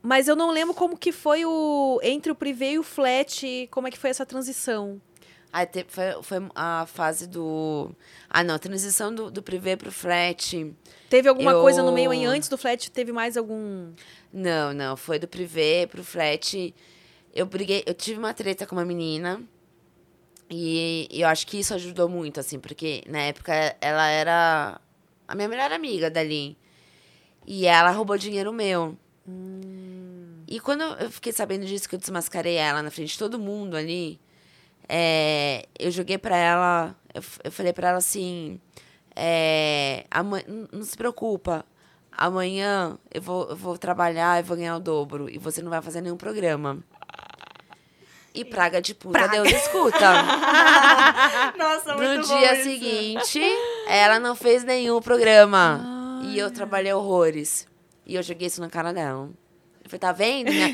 [0.00, 3.88] mas eu não lembro como que foi o, entre o privê e o flat, como
[3.88, 5.02] é que foi essa transição.
[5.52, 7.90] Aí te, foi, foi a fase do.
[8.28, 10.74] Ah, não, a transição do, do privê pro flat.
[11.08, 11.62] Teve alguma eu...
[11.62, 12.90] coisa no meio aí antes do flat?
[12.90, 13.92] Teve mais algum.
[14.32, 14.96] Não, não.
[14.96, 16.74] Foi do privê pro flat.
[17.34, 17.82] Eu briguei.
[17.86, 19.42] Eu tive uma treta com uma menina.
[20.48, 24.80] E, e eu acho que isso ajudou muito, assim, porque na época ela era
[25.26, 26.56] a minha melhor amiga dali.
[27.46, 28.96] E ela roubou dinheiro meu.
[29.26, 30.44] Hum.
[30.48, 33.76] E quando eu fiquei sabendo disso, que eu desmascarei ela na frente de todo mundo
[33.76, 34.20] ali,
[34.88, 38.60] é, eu joguei pra ela, eu, eu falei pra ela assim:
[39.14, 40.04] é,
[40.72, 41.64] não se preocupa,
[42.12, 45.28] amanhã eu vou, eu vou trabalhar e vou ganhar o dobro.
[45.30, 46.78] E você não vai fazer nenhum programa.
[48.34, 50.12] E praga de puta, Deus escuta.
[51.56, 53.40] Nossa, muito no dia seguinte,
[53.88, 56.20] ela não fez nenhum programa.
[56.24, 57.66] E eu trabalhei horrores.
[58.04, 59.30] E eu joguei isso na cara dela.
[59.82, 60.50] Eu falei, tá vendo?
[60.50, 60.68] Minha-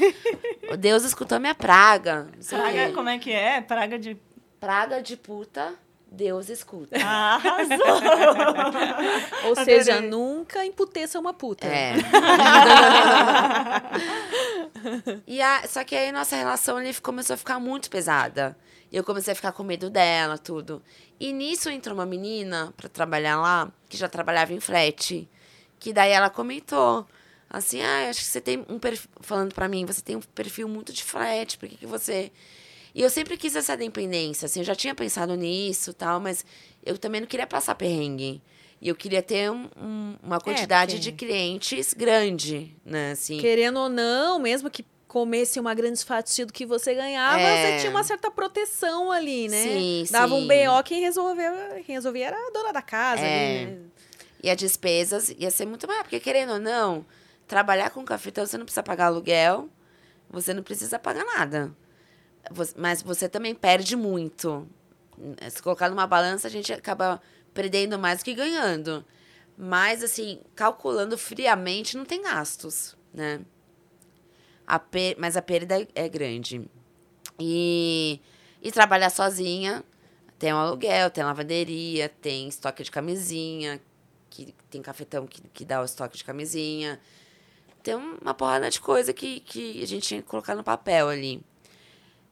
[0.78, 2.28] Deus escutou minha praga.
[2.48, 3.60] Praga, como é que é?
[3.60, 4.16] Praga de.
[4.60, 5.74] Praga de puta,
[6.12, 6.96] Deus escuta.
[7.04, 7.74] Ah, arrasou!
[9.46, 9.64] Ou Adorei.
[9.64, 11.66] seja, nunca emputeça uma puta.
[11.66, 11.94] É.
[15.26, 18.56] e a, só que aí nossa relação ali começou a ficar muito pesada.
[18.90, 20.82] E eu comecei a ficar com medo dela, tudo.
[21.18, 25.26] E nisso entrou uma menina pra trabalhar lá, que já trabalhava em frete.
[25.78, 27.06] Que daí ela comentou,
[27.52, 30.66] assim, ah, acho que você tem um perfil, falando pra mim, você tem um perfil
[30.68, 32.32] muito de frete, por que, que você...
[32.94, 36.44] E eu sempre quis essa dependência, assim, eu já tinha pensado nisso tal, mas
[36.84, 38.42] eu também não queria passar perrengue.
[38.80, 43.38] E eu queria ter um- um- uma quantidade porque- de clientes grande, né, assim.
[43.38, 47.76] Querendo ou não, mesmo que comesse uma grande fatia do que você ganhava, É.
[47.76, 49.62] você tinha uma certa proteção ali, né?
[49.62, 50.48] Sim, Dava um sim.
[50.48, 53.56] BO, quem resolvia, quem resolvia era a dona da casa É.
[53.62, 53.78] ali, né?
[54.42, 57.06] E as despesas ia ser muito maior, porque querendo ou não,
[57.46, 59.68] trabalhar com cafetão, você não precisa pagar aluguel,
[60.30, 61.74] você não precisa pagar nada.
[62.76, 64.66] Mas você também perde muito.
[65.50, 67.20] Se colocar numa balança, a gente acaba
[67.54, 69.04] perdendo mais do que ganhando.
[69.56, 73.40] Mas, assim, calculando friamente, não tem gastos, né?
[74.66, 76.62] A per- Mas a perda é- é grande.
[77.38, 78.20] E,
[78.62, 79.84] e trabalhar sozinha,
[80.38, 83.80] tem um aluguel, tem lavanderia, tem estoque de camisinha,
[84.30, 87.00] que tem cafetão que, que dá o estoque de camisinha.
[87.82, 91.42] Tem uma porrada de coisa que, que a gente tinha que colocar no papel ali.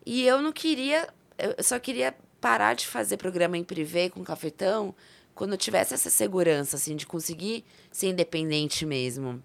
[0.07, 1.09] E eu não queria,
[1.39, 4.95] eu só queria parar de fazer programa em privê com cafetão
[5.35, 9.43] quando eu tivesse essa segurança, assim, de conseguir ser independente mesmo.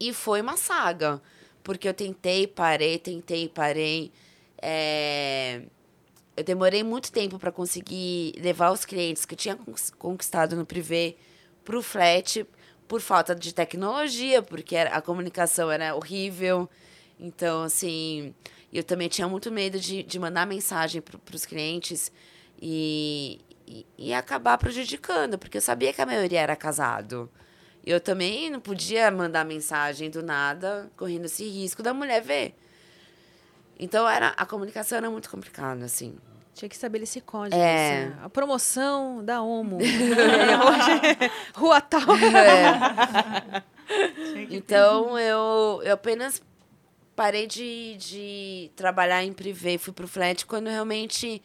[0.00, 1.22] E foi uma saga,
[1.62, 4.10] porque eu tentei, parei, tentei, parei.
[4.60, 5.62] É,
[6.36, 10.64] Eu demorei muito tempo para conseguir levar os clientes que eu tinha conquis- conquistado no
[10.64, 11.16] privê
[11.64, 12.46] para o flat
[12.92, 16.68] por falta de tecnologia, porque a comunicação era horrível.
[17.18, 18.34] Então, assim,
[18.70, 22.12] eu também tinha muito medo de, de mandar mensagem para os clientes
[22.60, 27.30] e, e, e acabar prejudicando, porque eu sabia que a maioria era casado.
[27.82, 32.54] Eu também não podia mandar mensagem do nada, correndo esse risco da mulher ver.
[33.80, 36.14] Então, era, a comunicação era muito complicada, assim.
[36.54, 37.58] Tinha que estabelecer códigos.
[37.58, 38.04] É.
[38.04, 38.16] assim.
[38.22, 39.78] A promoção da Omo.
[39.80, 41.26] É,
[41.58, 42.00] Rua tal.
[44.50, 46.42] Então, eu, eu apenas
[47.16, 51.42] parei de, de trabalhar em privê, fui pro flat quando eu realmente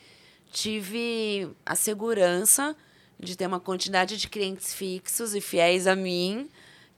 [0.51, 2.75] tive a segurança
[3.19, 6.49] de ter uma quantidade de clientes fixos e fiéis a mim,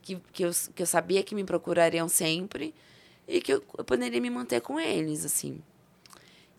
[0.02, 2.74] que, que, eu, que eu sabia que me procurariam sempre
[3.26, 5.62] e que eu, eu poderia me manter com eles, assim.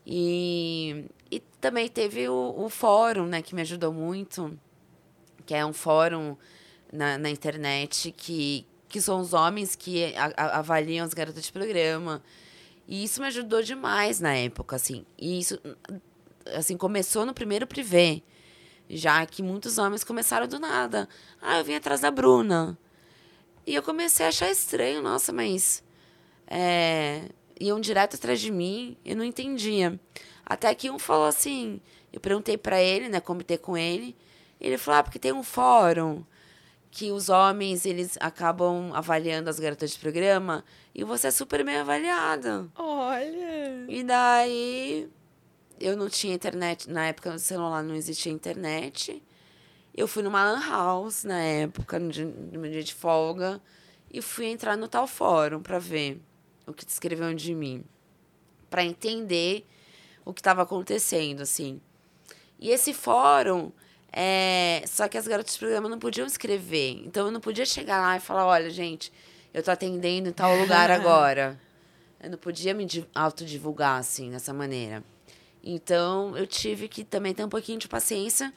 [0.06, 4.58] E, e também teve o, o fórum, né, que me ajudou muito,
[5.46, 6.36] que é um fórum
[6.92, 11.52] na, na internet que, que são os homens que a- a- avaliam as garotas de
[11.52, 12.22] programa.
[12.88, 15.06] E isso me ajudou demais na época, assim.
[15.18, 15.60] E isso,
[16.56, 18.22] assim, começou no primeiro privê,
[18.90, 21.08] já que muitos homens começaram do nada.
[21.42, 22.78] Ah, eu vim atrás da Bruna.
[23.66, 25.84] E eu comecei a achar estranho, nossa, mas...
[26.48, 27.30] É,
[27.62, 30.00] iam direto atrás de mim, eu não entendia.
[30.46, 31.80] Até que um falou assim,
[32.12, 34.16] eu perguntei pra ele, né, comentei com ele,
[34.60, 36.24] ele falou, ah, porque tem um fórum
[36.90, 40.64] que os homens, eles acabam avaliando as garotas de programa
[40.94, 42.68] e você é super bem avaliada.
[42.76, 43.86] Olha.
[43.88, 45.10] E daí,
[45.80, 49.24] eu não tinha internet, na época no celular não existia internet.
[49.96, 53.62] Eu fui numa lan house na época, no dia, no dia de folga,
[54.12, 56.22] e fui entrar no tal fórum para ver
[56.68, 57.84] o que escreviam de mim,
[58.70, 59.66] para entender
[60.26, 61.82] o que estava acontecendo, assim.
[62.60, 63.72] E esse fórum,
[64.12, 68.00] é, só que as garotas de programa não podiam escrever, então eu não podia chegar
[68.02, 69.12] lá e falar, olha, gente,
[69.54, 71.60] eu tô atendendo em tal lugar agora.
[72.24, 75.04] Eu não podia me di- autodivulgar assim, dessa maneira.
[75.64, 78.54] Então, eu tive que também ter um pouquinho de paciência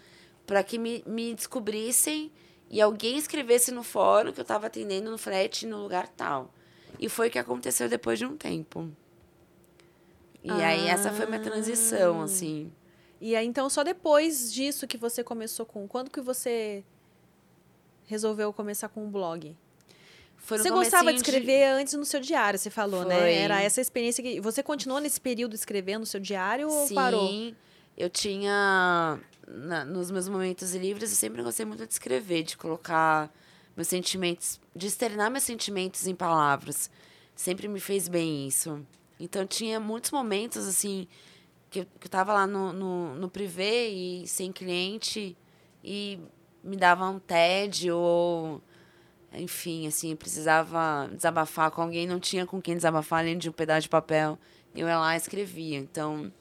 [0.46, 2.30] para que me, me descobrissem
[2.70, 6.52] e alguém escrevesse no fórum que eu estava atendendo no frete no lugar tal.
[6.98, 8.90] E foi o que aconteceu depois de um tempo.
[10.42, 12.24] E aí, essa foi minha transição, Ah.
[12.24, 12.70] assim.
[13.20, 15.88] E aí, então, só depois disso que você começou com...
[15.88, 16.84] Quando que você
[18.06, 19.56] resolveu começar com o blog?
[20.36, 23.08] Foi no Você gostava de escrever antes no seu diário, você falou, Foi.
[23.14, 23.32] né?
[23.32, 24.40] Era essa experiência que...
[24.40, 27.54] Você continuou nesse período escrevendo no seu diário ou Sim, parou?
[27.96, 29.18] eu tinha...
[29.48, 33.32] na- nos meus momentos livres, eu sempre gostei muito de escrever, de colocar
[33.76, 36.90] meus sentimentos, de externar meus sentimentos em palavras.
[37.34, 38.84] Sempre me fez bem isso.
[39.18, 41.06] Então tinha muitos momentos assim
[41.70, 45.36] que eu, que eu tava lá no, no, no privê e sem cliente
[45.82, 46.20] e
[46.62, 48.62] me dava um TED ou
[49.32, 53.82] enfim, assim, precisava desabafar com alguém, não tinha com quem desabafar além de um pedaço
[53.82, 54.38] de papel.
[54.74, 55.78] Eu ia lá e escrevia.
[55.78, 56.32] Então,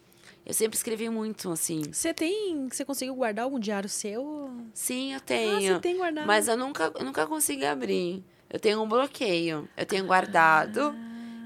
[0.46, 1.82] eu sempre escrevi muito, assim.
[1.92, 2.68] Você tem.
[2.70, 4.50] Você conseguiu guardar algum diário seu?
[4.74, 5.74] Sim, eu Ah, tenho.
[5.76, 6.26] você tem guardado.
[6.28, 8.24] Mas eu nunca, eu nunca consegui abrir.
[8.50, 9.68] Eu tenho um bloqueio.
[9.76, 10.94] Eu tenho guardado.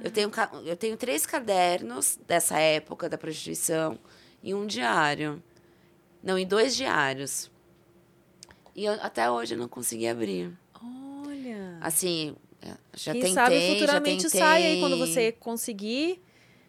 [0.04, 0.32] Eu, tenho,
[0.66, 3.98] eu tenho três cadernos dessa época da prostituição
[4.44, 5.42] e um diário.
[6.22, 7.50] Não, e dois diários.
[8.76, 10.52] E eu, até hoje eu não consegui abrir.
[11.26, 11.78] Olha.
[11.82, 14.40] Assim, é, já Quem tentei, sabe já futuramente tentei.
[14.40, 16.22] sai aí quando você conseguir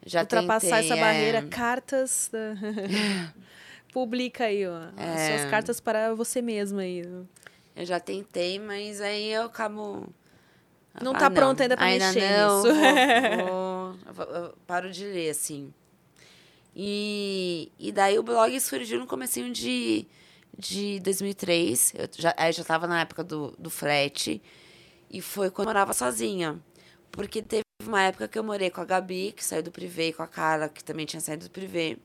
[0.08, 1.00] já ultrapassar tentei, essa é.
[1.00, 1.42] barreira.
[1.42, 2.30] Cartas.
[2.32, 2.54] da-
[3.92, 4.76] Publica aí, ó.
[4.96, 5.38] As É.
[5.38, 7.00] suas cartas para você mesma aí.
[7.76, 10.06] Eu já tentei, mas aí eu acabo.
[11.00, 12.74] Não Ah, tá pronta ainda pra ainda mexer não, nisso.
[13.46, 13.94] Vou,
[14.26, 15.72] vou- eu paro de ler, assim.
[16.74, 20.06] E, e daí o blog surgiu no comecinho de,
[20.56, 21.94] de 2003.
[21.96, 24.42] Eu já, aí já tava na época do, do frete.
[25.10, 26.58] E foi quando eu morava sozinha.
[27.10, 30.12] Porque teve uma época que eu morei com a Gabi, que saiu do privê, e
[30.12, 31.98] com a Carla, que também tinha saído do privê.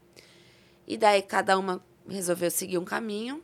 [0.88, 3.44] E daí cada uma resolveu seguir um caminho.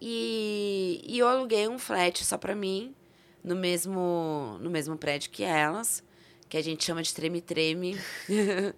[0.00, 2.94] E, e eu aluguei um flat só pra mim,
[3.42, 6.04] no mesmo, no mesmo prédio que elas,
[6.48, 7.98] que a gente chama de treme-treme,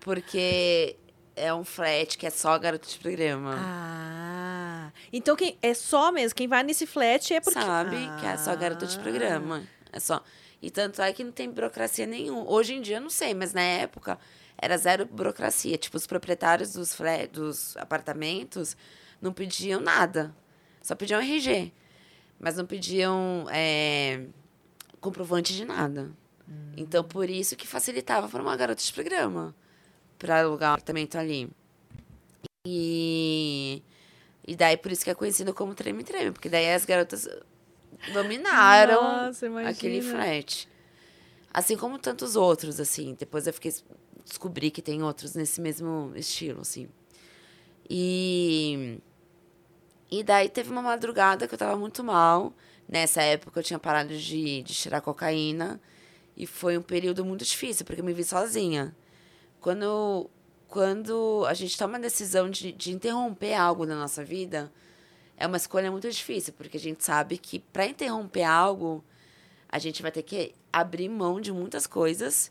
[0.00, 0.96] porque
[1.36, 3.54] é um flat que é só garoto de programa.
[3.58, 4.92] Ah.
[5.12, 8.56] Então quem é só mesmo, quem vai nesse flat é porque Sabe que é só
[8.56, 9.02] garoto de Ah.
[9.02, 9.62] programa.
[9.92, 10.22] É só.
[10.60, 12.50] E tanto é que não tem burocracia nenhuma.
[12.50, 14.18] Hoje em dia eu não sei, mas na época
[14.58, 15.76] era zero burocracia.
[15.76, 18.76] Tipo, os proprietários dos, flat, dos apartamentos
[19.20, 20.34] não pediam nada.
[20.82, 21.72] Só pediam RG.
[22.38, 24.26] Mas não pediam é,
[25.00, 26.10] comprovante de nada.
[26.76, 29.54] Então, por isso que facilitava para uma garota de programa.
[30.18, 31.50] Para alugar um apartamento ali.
[32.66, 33.82] E...
[34.48, 36.30] E daí, por isso que é conhecido como treme-treme.
[36.30, 37.28] Porque daí as garotas
[38.12, 40.68] dominaram Nossa, aquele flat.
[41.52, 43.16] Assim como tantos outros, assim.
[43.18, 43.72] Depois eu fiquei...
[44.24, 46.88] Descobri que tem outros nesse mesmo estilo, assim.
[47.88, 48.98] E...
[50.10, 52.52] E daí teve uma madrugada que eu tava muito mal.
[52.88, 55.80] Nessa época eu tinha parado de, de tirar cocaína.
[56.36, 58.94] E foi um período muito difícil, porque eu me vi sozinha.
[59.60, 60.30] Quando,
[60.68, 64.70] quando a gente toma a decisão de, de interromper algo na nossa vida,
[65.36, 69.04] é uma escolha muito difícil, porque a gente sabe que para interromper algo,
[69.68, 72.50] a gente vai ter que abrir mão de muitas coisas.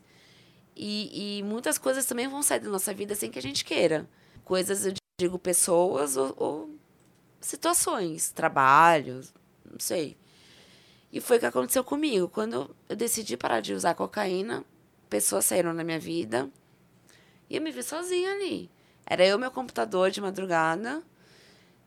[0.75, 4.07] E, e muitas coisas também vão sair da nossa vida sem que a gente queira.
[4.43, 6.75] Coisas, eu digo, pessoas ou, ou
[7.39, 9.33] situações, trabalhos,
[9.63, 10.17] não sei.
[11.11, 12.27] E foi o que aconteceu comigo.
[12.27, 14.65] Quando eu decidi parar de usar cocaína,
[15.09, 16.49] pessoas saíram da minha vida
[17.49, 18.69] e eu me vi sozinha ali.
[19.05, 21.01] Era eu, meu computador de madrugada.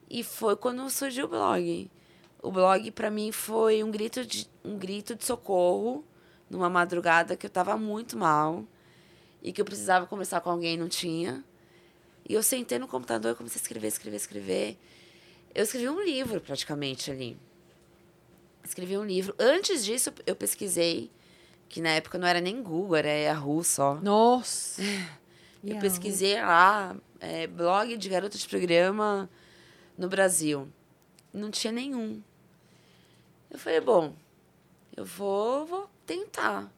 [0.09, 1.91] E foi quando surgiu o blog.
[2.43, 6.05] O blog, para mim, foi um grito, de, um grito de socorro
[6.49, 8.65] numa madrugada que eu tava muito mal
[9.43, 11.45] e que eu precisava conversar com alguém e não tinha.
[12.27, 14.79] E eu sentei no computador e comecei a escrever, escrever, escrever.
[15.55, 17.37] Eu escrevi um livro praticamente ali.
[18.65, 19.35] Escrevi um livro.
[19.39, 21.11] Antes disso, eu pesquisei,
[21.69, 23.95] que na época não era nem Google, era Yahoo só.
[23.97, 24.83] Nossa.
[25.61, 25.81] Eu Yahoo.
[25.81, 29.29] pesquisei lá, é, blog de garota de programa
[29.99, 30.69] no Brasil.
[31.33, 32.23] Não tinha nenhum.
[33.51, 34.15] Eu falei, bom,
[34.97, 36.73] eu vou, vou tentar.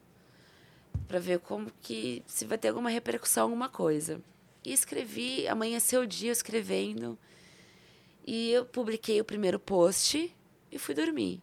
[1.07, 2.23] Pra ver como que.
[2.25, 4.19] se vai ter alguma repercussão, alguma coisa.
[4.65, 7.17] E escrevi, amanheceu o dia escrevendo.
[8.25, 10.35] E eu publiquei o primeiro post
[10.71, 11.41] e fui dormir.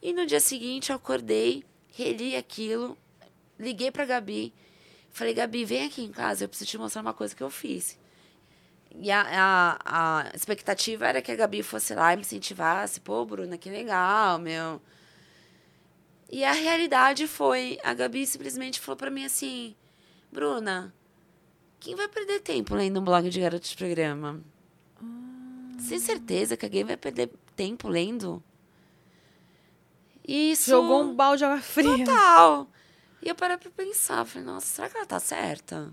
[0.00, 1.64] E no dia seguinte eu acordei,
[1.94, 2.96] reli aquilo,
[3.58, 4.52] liguei pra Gabi.
[5.10, 7.98] Falei, Gabi, vem aqui em casa, eu preciso te mostrar uma coisa que eu fiz.
[8.94, 13.00] E a, a, a expectativa era que a Gabi fosse lá e me incentivasse.
[13.00, 14.80] Pô, Bruna, que legal, meu.
[16.30, 19.74] E a realidade foi, a Gabi simplesmente falou pra mim assim,
[20.30, 20.94] Bruna,
[21.78, 24.40] quem vai perder tempo lendo um blog de garoto de programa?
[25.78, 28.42] Sem certeza que alguém vai perder tempo lendo?
[30.26, 30.70] Isso...
[30.70, 32.04] Jogou um balde de água fria.
[32.04, 32.68] Total.
[33.20, 35.92] E eu parei pra pensar, falei, nossa, será que ela tá certa?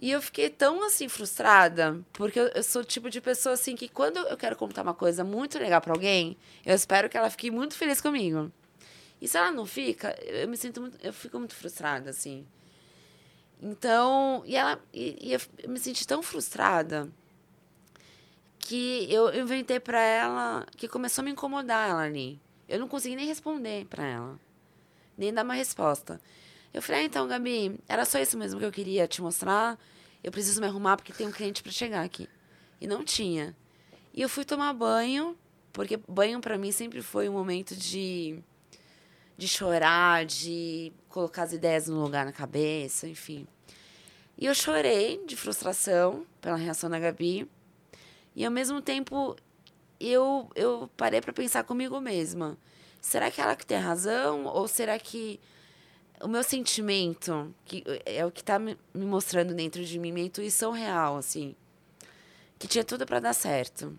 [0.00, 3.74] E eu fiquei tão, assim, frustrada, porque eu, eu sou o tipo de pessoa, assim,
[3.74, 7.28] que quando eu quero contar uma coisa muito legal pra alguém, eu espero que ela
[7.28, 8.52] fique muito feliz comigo.
[9.20, 12.46] E se ela não fica, eu me sinto muito, eu fico muito frustrada, assim.
[13.60, 17.10] Então, e ela, e, e eu, eu me senti tão frustrada
[18.60, 22.40] que eu inventei pra ela, que começou a me incomodar ela ali.
[22.68, 24.38] Eu não consegui nem responder pra ela,
[25.16, 26.20] nem dar uma resposta.
[26.72, 29.78] Eu falei, ah, então, Gabi, era só isso mesmo que eu queria te mostrar.
[30.22, 32.28] Eu preciso me arrumar porque tem um cliente para chegar aqui.
[32.80, 33.56] E não tinha.
[34.12, 35.36] E eu fui tomar banho,
[35.72, 38.42] porque banho para mim sempre foi um momento de
[39.36, 43.46] de chorar, de colocar as ideias no lugar na cabeça, enfim.
[44.36, 47.48] E eu chorei de frustração pela reação da Gabi.
[48.34, 49.36] E ao mesmo tempo
[50.00, 52.58] eu eu parei para pensar comigo mesma.
[53.00, 55.38] Será que ela que tem razão ou será que
[56.22, 60.72] o meu sentimento, que é o que está me mostrando dentro de mim, minha intuição
[60.72, 61.54] real, assim,
[62.58, 63.98] que tinha tudo para dar certo.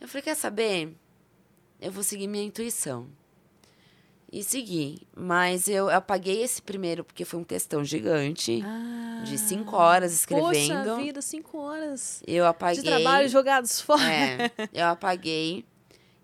[0.00, 0.94] Eu falei, quer saber?
[1.80, 3.06] Eu vou seguir minha intuição.
[4.32, 5.02] E segui.
[5.16, 8.62] Mas eu apaguei esse primeiro, porque foi um textão gigante.
[8.64, 10.84] Ah, de cinco horas escrevendo.
[10.84, 12.22] Poxa vida, cinco horas.
[12.26, 12.82] Eu apaguei.
[12.82, 14.02] De trabalho jogados fora.
[14.02, 15.64] É, eu apaguei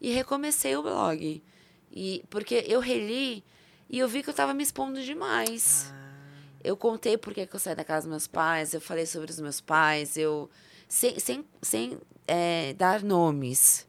[0.01, 1.43] e recomecei o blog.
[1.91, 3.43] E, porque eu reli
[3.89, 5.93] e eu vi que eu estava me expondo demais.
[5.93, 6.07] Ah.
[6.63, 9.39] Eu contei por que eu saí da casa dos meus pais, eu falei sobre os
[9.39, 10.51] meus pais, eu.
[10.89, 13.87] Sem, sem, sem é, dar nomes,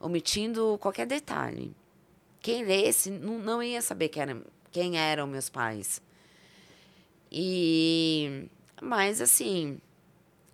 [0.00, 1.74] omitindo qualquer detalhe.
[2.40, 6.00] Quem lesse não, não ia saber quem, era, quem eram meus pais.
[7.30, 8.48] E.
[8.80, 9.80] Mas, assim.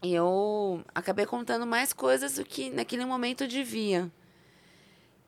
[0.00, 4.08] Eu acabei contando mais coisas do que naquele momento eu devia.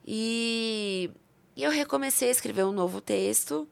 [0.05, 1.11] E
[1.55, 3.67] e eu recomecei a escrever um novo texto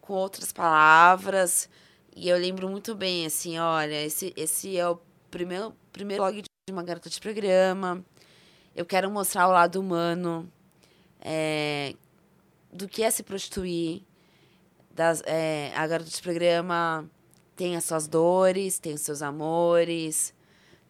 [0.00, 1.68] com outras palavras.
[2.16, 4.98] E eu lembro muito bem, assim, olha, esse, esse é o
[5.30, 8.04] primeiro, primeiro blog de uma garota de programa.
[8.74, 10.50] Eu quero mostrar o lado humano
[11.20, 11.94] é,
[12.72, 14.02] do que é se prostituir.
[14.90, 17.08] Das, é, a garota de programa
[17.54, 20.34] tem as suas dores, tem os seus amores,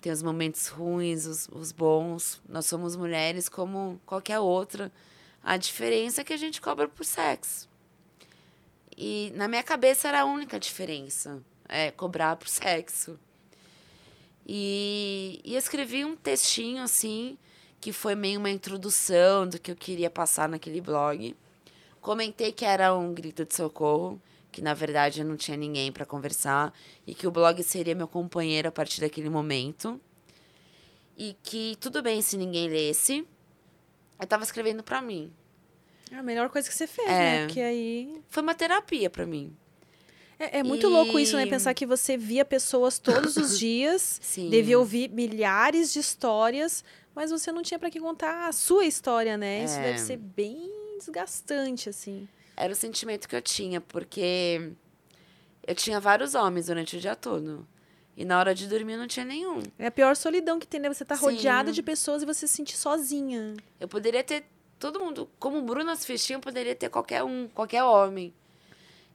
[0.01, 2.40] tem os momentos ruins, os, os bons.
[2.48, 4.93] Nós somos mulheres como qualquer outra
[5.43, 7.69] a diferença é que a gente cobra por sexo.
[8.97, 13.19] E na minha cabeça era a única diferença, é cobrar por sexo.
[14.47, 17.36] E, e eu escrevi um textinho assim,
[17.81, 21.36] que foi meio uma introdução do que eu queria passar naquele blog.
[22.01, 24.20] Comentei que era um grito de socorro,
[24.51, 26.73] que na verdade eu não tinha ninguém para conversar
[27.06, 30.01] e que o blog seria meu companheiro a partir daquele momento.
[31.16, 33.27] E que tudo bem se ninguém lesse,
[34.20, 35.32] eu tava escrevendo para mim.
[36.11, 37.15] É a melhor coisa que você fez, né?
[37.36, 37.40] É.
[37.40, 37.47] né?
[37.47, 38.20] Porque aí.
[38.28, 39.55] Foi uma terapia para mim.
[40.39, 41.45] É, é muito E- louco isso, né?
[41.47, 44.49] Pensar que você via pessoas todos os dias, Sim.
[44.51, 46.85] devia ouvir milhares de histórias,
[47.15, 49.65] mas você não tinha pra que contar a sua história, né?
[49.65, 49.82] Isso É.
[49.82, 52.28] deve ser bem desgastante, assim.
[52.57, 54.73] Era o sentimento que eu tinha, porque
[55.66, 57.66] eu tinha vários homens durante o dia todo.
[58.20, 59.62] E na hora de dormir não tinha nenhum.
[59.78, 60.93] É a pior solidão que tem, né?
[60.93, 61.27] Você tá Sim.
[61.27, 63.55] rodeada de pessoas e você se sentir sozinha.
[63.78, 64.45] Eu poderia ter
[64.77, 68.35] todo mundo, como Bruna Festinha, eu poderia ter qualquer um, qualquer homem.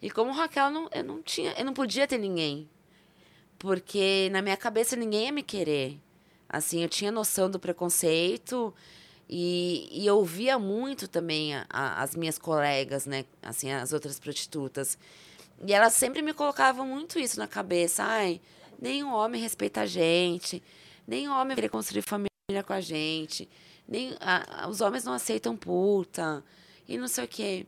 [0.01, 2.69] E como Raquel, não, eu não tinha, eu não podia ter ninguém.
[3.59, 5.99] Porque na minha cabeça ninguém ia me querer.
[6.47, 8.73] Assim, eu tinha noção do preconceito
[9.29, 13.25] e, e eu ouvia muito também a- a- as minhas colegas, né?
[13.41, 14.97] Assim, as outras prostitutas.
[15.65, 18.03] E elas sempre me colocavam muito isso na cabeça.
[18.03, 18.39] Ai,
[18.83, 20.61] nenhum homem respeita a gente,
[21.07, 23.49] nenhum homem querer construir família com a gente,
[23.87, 26.43] nem a- os homens não aceitam puta
[26.87, 27.65] e não sei o quê.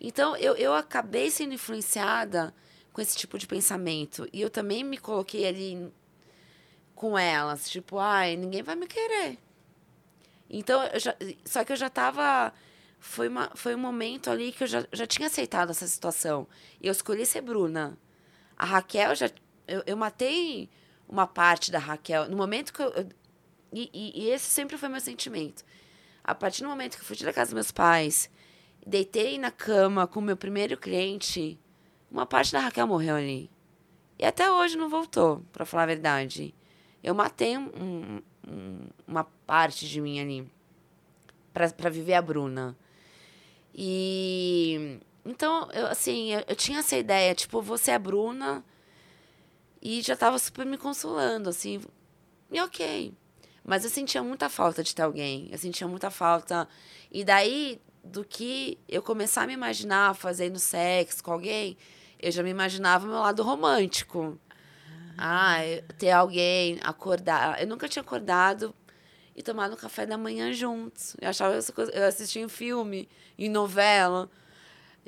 [0.00, 2.54] Então, eu, eu acabei sendo influenciada
[2.92, 4.28] com esse tipo de pensamento.
[4.32, 5.90] E eu também me coloquei ali
[6.94, 9.38] com elas, tipo, ai, ninguém vai me querer.
[10.48, 11.14] Então, já,
[11.44, 12.52] só que eu já tava.
[12.98, 16.46] Foi, uma, foi um momento ali que eu já, já tinha aceitado essa situação.
[16.80, 17.96] E eu escolhi ser Bruna.
[18.56, 19.30] A Raquel já.
[19.70, 20.68] Eu, eu matei
[21.08, 22.28] uma parte da Raquel.
[22.28, 22.88] No momento que eu.
[22.90, 23.08] eu-
[23.72, 25.64] e, e, e esse sempre foi meu sentimento.
[26.24, 28.28] A partir do momento que eu fui da casa dos meus pais,
[28.84, 31.56] deitei na cama com o meu primeiro cliente,
[32.10, 33.48] uma parte da Raquel morreu ali.
[34.18, 36.52] E até hoje não voltou, pra falar a verdade.
[37.02, 40.50] Eu matei um- um- um- uma parte de mim ali
[41.54, 42.76] pra viver a Bruna.
[43.74, 48.64] E então, eu, assim, eu, eu tinha essa ideia, tipo, você é a Bruna
[49.82, 51.80] e já tava super me consolando, assim,
[52.50, 53.14] e ok.
[53.64, 56.68] Mas eu sentia muita falta de ter alguém, eu sentia muita falta.
[57.10, 61.76] E daí, do que eu começar a me imaginar fazendo sexo com alguém,
[62.18, 64.38] eu já me imaginava o meu lado romântico.
[65.16, 65.58] Ah,
[65.98, 67.60] ter alguém, acordar.
[67.60, 68.74] Eu nunca tinha acordado
[69.36, 71.14] e tomado café da manhã juntos.
[71.20, 71.92] Eu achava essa coisa.
[71.92, 73.08] Eu assistia em filme,
[73.38, 74.30] em novela.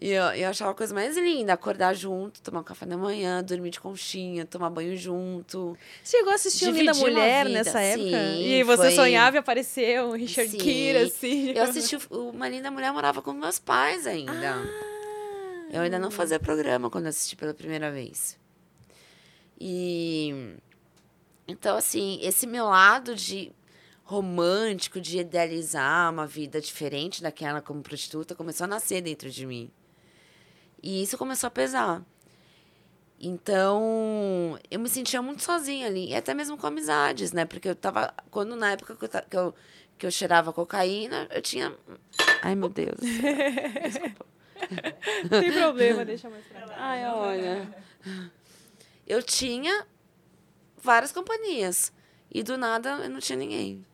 [0.01, 3.43] E eu, eu achava a coisa mais linda, acordar junto, tomar um café da manhã,
[3.43, 5.77] dormir de conchinha, tomar banho junto.
[6.03, 8.09] Você chegou a assistir o Linda Mulher vida, nessa época?
[8.09, 10.59] sim, e você foi- sonhava e apareceu um Richard Sim.
[10.59, 11.51] Gere, assim.
[11.51, 14.33] Eu assisti Uma Linda Mulher, morava com meus pais ainda.
[14.57, 14.93] Ah.
[15.73, 18.37] Eu ainda não fazia programa quando assisti pela primeira vez.
[19.61, 20.57] E
[21.47, 23.53] então assim, esse meu lado de
[24.03, 29.71] romântico, de idealizar uma vida diferente daquela como prostituta, começou a nascer dentro de mim.
[30.83, 32.03] E isso começou a pesar.
[33.21, 37.45] Então, eu me sentia muito sozinha ali, e até mesmo com amizades, né?
[37.45, 38.13] Porque eu tava.
[38.31, 39.55] Quando na época que eu, que eu,
[39.97, 41.73] que eu cheirava cocaína, eu tinha.
[42.43, 42.99] Ai, meu Deus.
[45.31, 46.75] Não tem problema, deixa mais pra lá.
[46.77, 47.75] Ai, olha.
[49.07, 49.87] Eu tinha
[50.83, 51.93] várias companhias.
[52.31, 53.85] E do nada eu não tinha ninguém.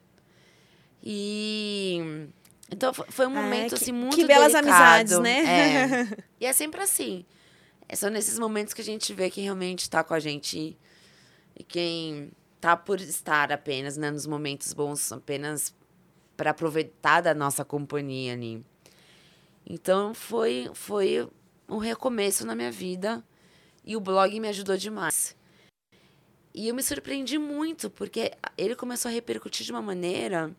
[1.03, 2.29] E.
[2.71, 4.69] Então fo- foi um Ah, momento que- assim muito que belas delicado.
[5.15, 5.45] amizades, né?
[5.45, 6.19] É.
[6.41, 7.25] E é sempre assim.
[7.89, 10.77] É só nesses momentos que a gente vê quem realmente está com a gente
[11.57, 12.31] e quem
[12.61, 15.75] tá por estar apenas, né, nos momentos bons, apenas
[16.37, 18.65] para aproveitar da nossa companhia ali.
[19.67, 21.29] Então foi foi
[21.69, 23.25] um recomeço na minha vida
[23.85, 25.35] e o blog me ajudou demais.
[26.55, 30.55] E eu me surpreendi muito porque ele começou a repercutir de uma maneira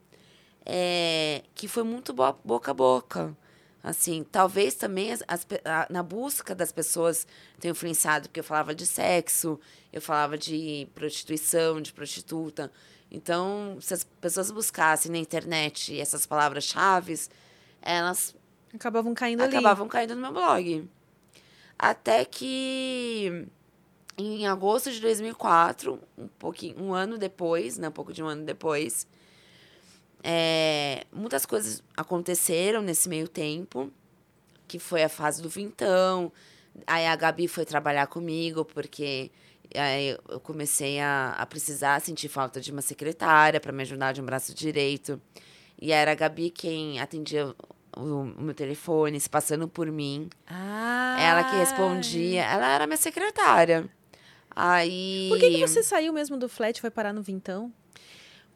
[0.71, 3.35] é, que foi muito bo- boca a boca.
[3.81, 7.25] Assim, talvez também as, as a- na busca das pessoas
[7.59, 9.59] tenha influenciado, porque eu falava de sexo,
[9.91, 12.71] eu falava de prostituição, de prostituta.
[13.09, 17.19] Então, se as pessoas buscassem na internet essas palavras-chave,
[17.81, 18.35] elas
[18.75, 19.55] Acabavam caindo ali.
[19.55, 20.87] acabavam caindo no meu blog.
[21.77, 23.47] Até que
[24.17, 28.43] em agosto de 2004, um pouquinho, um ano depois, né, um pouco de um ano
[28.43, 29.07] depois,
[30.23, 33.91] é, muitas coisas aconteceram nesse meio tempo,
[34.67, 36.31] que foi a fase do vintão.
[36.85, 39.31] Aí a Gabi foi trabalhar comigo, porque
[39.75, 44.21] aí eu comecei a, a precisar sentir falta de uma secretária para me ajudar de
[44.21, 45.21] um braço direito.
[45.81, 47.55] E era a Gabi quem atendia
[47.95, 50.29] o, o meu telefone, se passando por mim.
[50.45, 51.17] Ah.
[51.19, 52.43] Ela que respondia.
[52.43, 53.89] Ela era minha secretária.
[54.53, 55.27] Aí.
[55.29, 57.71] Por que, que você saiu mesmo do flat e foi parar no Vintão?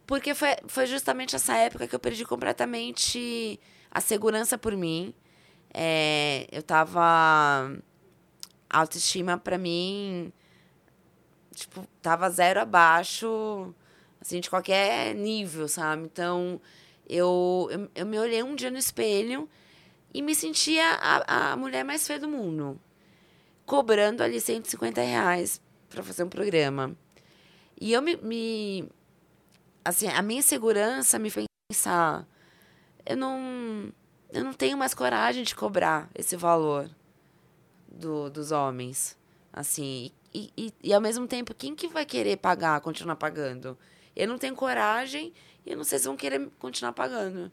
[0.05, 3.59] Porque foi, foi justamente essa época que eu perdi completamente
[3.89, 5.13] a segurança por mim.
[5.73, 7.01] É, eu tava.
[8.69, 10.31] A autoestima pra mim.
[11.53, 13.73] Tipo, tava zero abaixo,
[14.19, 16.03] assim, de qualquer nível, sabe?
[16.03, 16.59] Então,
[17.07, 19.47] eu, eu, eu me olhei um dia no espelho
[20.11, 22.79] e me sentia a, a mulher mais feia do mundo.
[23.65, 26.95] Cobrando ali 150 reais pra fazer um programa.
[27.79, 28.89] E eu me, me
[29.83, 32.27] assim, a minha segurança me fez pensar,
[33.05, 33.91] eu não,
[34.31, 36.89] eu não tenho mais coragem de cobrar esse valor
[37.87, 39.17] do, dos homens,
[39.51, 43.77] assim, e, e, e ao mesmo tempo, quem que vai querer pagar, continuar pagando?
[44.15, 45.33] Eu não tenho coragem
[45.65, 47.51] e eu não sei se vão querer continuar pagando.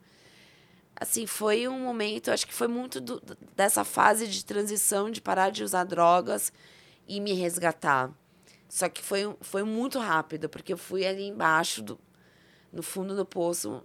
[0.97, 3.23] Assim, foi um momento, acho que foi muito do-
[3.57, 6.53] dessa fase de transição, de parar de usar drogas
[7.09, 8.11] e me resgatar.
[8.69, 11.99] Só que foi, foi muito rápido, porque eu fui ali embaixo, do,
[12.73, 13.83] no fundo do poço,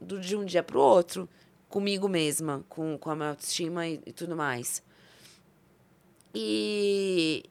[0.00, 1.28] do, de um dia para o outro,
[1.68, 4.82] comigo mesma, com, com a minha autoestima e, e tudo mais.
[6.34, 7.44] E,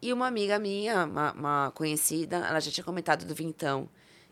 [0.00, 3.88] e uma amiga minha, uma, uma conhecida, ela já tinha comentado do Vintão,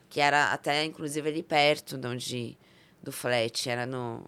[0.08, 2.58] que era até, inclusive, ali perto de onde,
[3.00, 3.70] do flat.
[3.70, 4.24] Era no.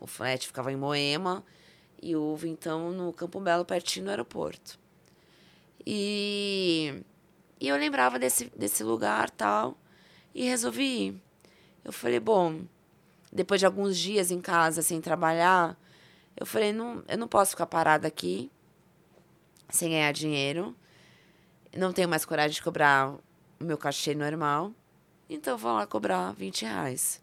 [0.00, 1.44] O flat ficava em Moema
[2.00, 4.78] e o Vintão no Campo Belo, pertinho do aeroporto.
[5.84, 7.02] E,
[7.60, 9.76] e eu lembrava desse, desse lugar tal,
[10.36, 11.22] e resolvi ir.
[11.82, 12.60] Eu falei, bom,
[13.32, 15.78] depois de alguns dias em casa sem trabalhar,
[16.36, 18.50] eu falei, não, eu não posso ficar parada aqui
[19.70, 20.76] sem ganhar dinheiro.
[21.74, 23.14] Não tenho mais coragem de cobrar
[23.58, 24.72] o meu cachê normal.
[25.28, 27.22] Então eu vou lá cobrar 20 reais.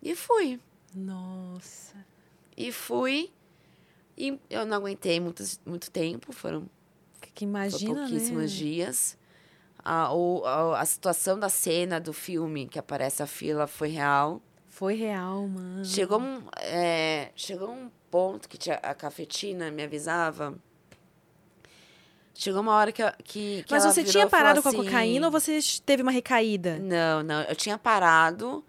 [0.00, 0.60] E fui.
[0.94, 1.96] Nossa.
[2.56, 3.32] E fui.
[4.16, 6.68] E eu não aguentei muito, muito tempo, foram
[7.34, 8.58] Que imagina, pouquíssimos né?
[8.58, 9.18] dias.
[9.84, 14.40] A, o, a, a situação da cena do filme que aparece a fila foi real.
[14.68, 15.84] Foi real, mano.
[15.84, 20.54] Chegou um, é, chegou um ponto que tinha, a cafetina me avisava.
[22.34, 24.82] Chegou uma hora que, a- que, que Mas você virou tinha parado com a assim,
[24.84, 26.78] cocaína ou você teve uma recaída?
[26.78, 27.42] Não, não.
[27.42, 28.64] Eu tinha parado.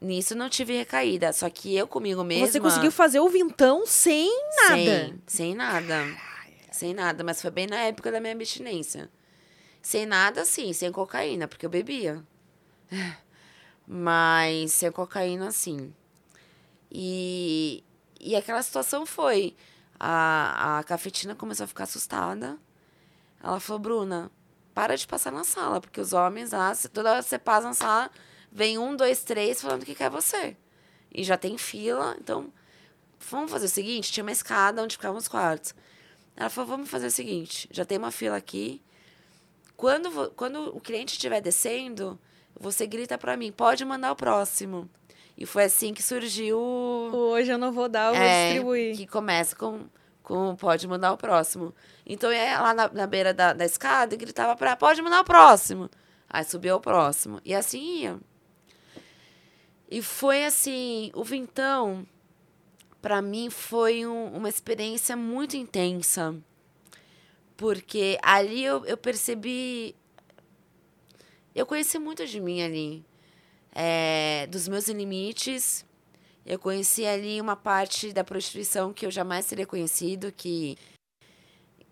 [0.00, 1.32] Nisso não tive recaída.
[1.32, 2.46] Só que eu comigo mesma...
[2.46, 4.74] Você conseguiu fazer o vintão sem nada.
[4.76, 6.04] Sem, sem nada.
[6.70, 7.22] Sem nada.
[7.22, 9.08] Mas foi bem na época da minha abstinência.
[9.84, 10.72] Sem nada, sim.
[10.72, 12.24] Sem cocaína, porque eu bebia.
[13.86, 15.94] Mas sem cocaína, sim.
[16.90, 17.82] E,
[18.20, 19.54] e aquela situação foi...
[19.98, 22.58] A, a cafetina começou a ficar assustada.
[23.42, 24.30] Ela falou, Bruna,
[24.74, 27.68] para de passar na sala, porque os homens lá, se- toda hora que você passa
[27.68, 28.10] na sala,
[28.52, 30.56] vem um, dois, três falando que quer você.
[31.12, 32.52] E já tem fila, então
[33.30, 35.74] vamos fazer o seguinte: tinha uma escada onde ficavam os quartos.
[36.36, 38.82] Ela falou: vamos fazer o seguinte, já tem uma fila aqui.
[39.76, 42.18] Quando, quando o cliente estiver descendo,
[42.58, 44.88] você grita para mim, pode mandar o próximo.
[45.36, 48.96] E foi assim que surgiu Hoje eu não vou dar, eu vou é, distribuir.
[48.96, 49.80] que começa com,
[50.22, 51.74] com pode mandar o próximo.
[52.06, 55.02] Então, eu ia lá na, na beira da, da escada e gritava pra ela, pode
[55.02, 55.90] mandar o próximo.
[56.30, 57.40] Aí subiu o próximo.
[57.44, 58.20] E assim ia.
[59.90, 62.06] E foi assim, o Vintão,
[63.02, 66.34] pra mim, foi um- uma experiência muito intensa.
[67.56, 69.94] Porque ali eu, eu percebi.
[71.54, 73.04] Eu conheci muito de mim ali.
[73.72, 75.84] É, dos meus limites.
[76.46, 80.76] Eu conheci ali uma parte da prostituição que eu jamais teria conhecido, que,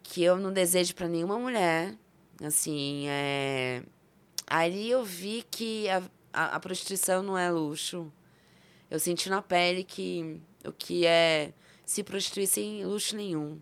[0.03, 1.97] que eu não desejo para nenhuma mulher.
[2.45, 3.83] Assim, é...
[4.47, 6.03] ali eu vi que a,
[6.33, 8.13] a, a prostituição não é luxo.
[8.91, 11.55] Eu senti na pele que o que é
[11.87, 13.59] se prostituir sem luxo nenhum.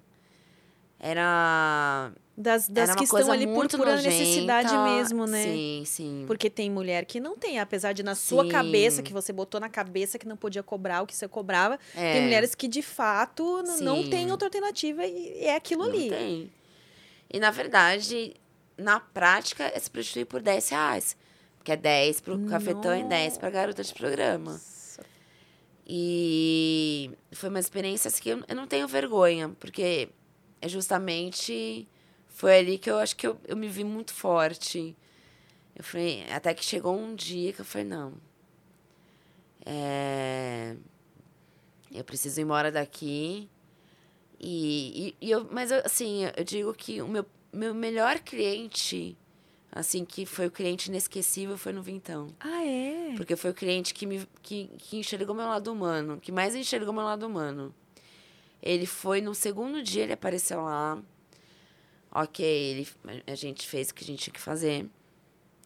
[1.03, 4.15] Era, Das, das que estão ali por pura nojenta.
[4.15, 5.43] necessidade mesmo, né?
[5.45, 6.25] Sim, sim.
[6.27, 8.51] Porque tem mulher que não tem, apesar de na sua Sim.
[8.51, 12.13] cabeça, que você botou na cabeça que não podia cobrar o que você cobrava, É.
[12.13, 14.11] tem mulheres que de fato n- não Sim.
[14.11, 16.11] tem outra alternativa e é aquilo Não ali.
[16.11, 16.53] tem.
[17.33, 18.35] E, na verdade,
[18.77, 21.17] na prática, é se prostituir por 10 reais.
[21.57, 24.61] Porque é 10 pro cafetão e 10 pra garota de programa.
[25.87, 30.09] E foi uma experiência assim, que eu não tenho vergonha, porque
[30.61, 31.89] é justamente
[32.41, 34.97] foi ali que eu acho que eu, eu me vi muito forte.
[35.77, 38.15] Eu falei, até que chegou um dia que eu falei, não.
[39.65, 40.75] É,
[41.93, 43.49] eu preciso ir embora daqui.
[44.39, 49.19] E, e, e eu, mas eu, assim, eu digo que o meu, meu melhor cliente,
[49.71, 52.29] assim, que foi o cliente inesquecível, foi no Vintão.
[52.41, 53.13] Ah, é?
[53.17, 56.95] Porque foi o cliente que, me, que, que enxergou meu lado humano, que mais enxergou
[56.95, 57.75] meu lado humano.
[58.63, 61.03] Ele foi, no segundo dia, ele apareceu lá.
[62.13, 62.89] Ok, ele,
[63.27, 64.89] a gente fez o que a gente tinha que fazer.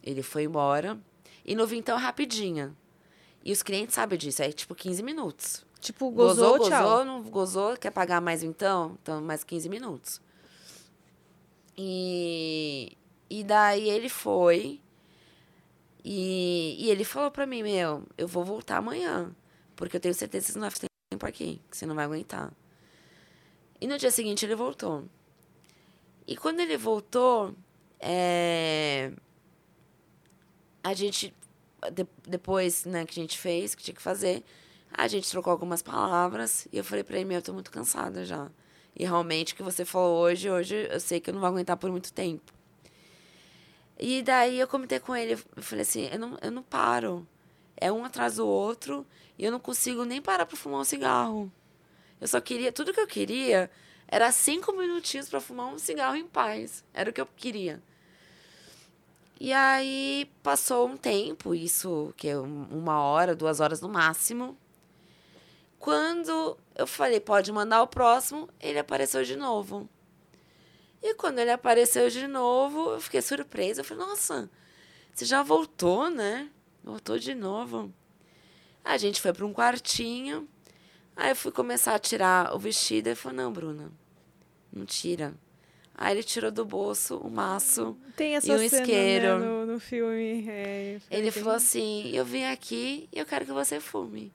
[0.03, 0.99] Ele foi embora.
[1.45, 2.77] E no Vintão, rapidinho.
[3.45, 5.67] E os clientes sabem disso, é tipo 15 minutos.
[5.81, 6.83] Tipo, gozou, Gozou, tchau.
[6.83, 8.97] gozou, não gozou, quer pagar mais então?
[9.03, 10.21] Então, mais 15 minutos.
[11.77, 12.97] E,
[13.29, 14.81] e daí ele foi.
[16.03, 19.35] E, e ele falou pra mim, meu, eu vou voltar amanhã.
[19.77, 22.05] Porque eu tenho certeza que você não vai ficar tempo aqui, que você não vai
[22.05, 22.53] aguentar.
[23.85, 25.05] E no dia seguinte ele voltou.
[26.27, 27.55] E quando ele voltou,
[28.01, 29.13] é,
[30.83, 31.35] a gente,
[31.93, 34.43] de- depois né, que a gente fez, que tinha que fazer,
[34.91, 38.25] a gente trocou algumas palavras e eu falei pra ele, meu, eu tô muito cansada
[38.25, 38.51] já.
[38.97, 41.77] E realmente o que você falou hoje, hoje eu sei que eu não vou aguentar
[41.77, 42.55] por muito tempo.
[44.01, 47.27] E daí eu comentei com ele, eu falei assim, eu não, eu não paro.
[47.77, 49.07] É um atrás do outro
[49.39, 51.53] e eu não consigo nem parar pra fumar um cigarro.
[52.21, 53.71] Eu só queria, tudo que eu queria
[54.09, 56.85] era cinco minutinhos pra fumar um cigarro em paz.
[56.93, 57.83] Era o que eu queria.
[59.41, 64.57] E aí passou um tempo, isso que é um- uma hora, duas horas no máximo.
[65.79, 69.89] Quando eu falei, pode mandar o próximo, ele apareceu de novo.
[71.03, 73.81] E quando ele apareceu de novo, eu fiquei surpresa.
[73.81, 74.49] Eu falei, nossa,
[75.13, 76.51] você já voltou, né?
[76.83, 77.93] Voltou de novo.
[78.83, 80.49] A gente foi para um quartinho.
[81.17, 83.09] Aí eu fui começar a tirar o vestido.
[83.09, 83.93] Ele falou, não, Bruna,
[84.73, 85.35] não tira.
[85.97, 87.97] Aí ele tirou do bolso o maço.
[88.17, 89.39] Tem essa E um cena isqueiro.
[89.39, 90.45] né, no, no filme.
[90.49, 94.33] é, Ele falou assim: Eu vim aqui e eu quero que você fume.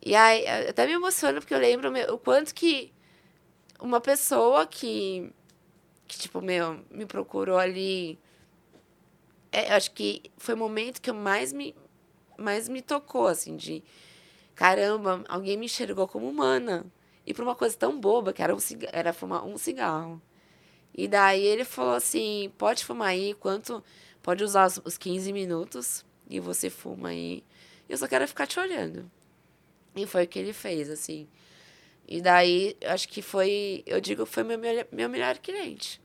[0.00, 2.92] E aí, eu até me emociono porque eu lembro meu, o quanto que
[3.80, 5.30] uma pessoa que,
[6.06, 8.16] que, tipo, meu, me procurou ali.
[9.50, 11.74] É, eu acho que foi o momento que eu mais me,
[12.38, 13.82] mais me tocou, assim, de
[14.60, 16.84] caramba, alguém me enxergou como humana.
[17.26, 18.58] E por uma coisa tão boba, que era, um
[18.92, 20.20] era fumar um cigarro.
[20.94, 23.82] E daí ele falou assim: pode fumar aí, quanto.
[24.22, 27.42] Pode usar os, os 15 minutos e você fuma aí.
[27.88, 29.10] Eu só quero ficar te olhando.
[29.96, 31.26] E foi o que ele fez, assim.
[32.06, 33.82] E daí, acho que foi.
[33.86, 34.58] Eu digo que foi meu,
[34.92, 36.02] meu melhor cliente.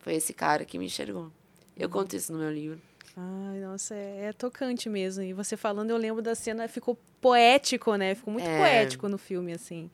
[0.00, 1.30] Foi esse cara que me enxergou.
[1.76, 2.82] Eu conto isso no meu livro.
[3.16, 5.22] Ai, nossa, é, é tocante mesmo.
[5.22, 8.14] E você falando, eu lembro da cena, ficou poético, né?
[8.14, 8.56] Ficou muito É.
[8.58, 9.90] poético no filme, assim.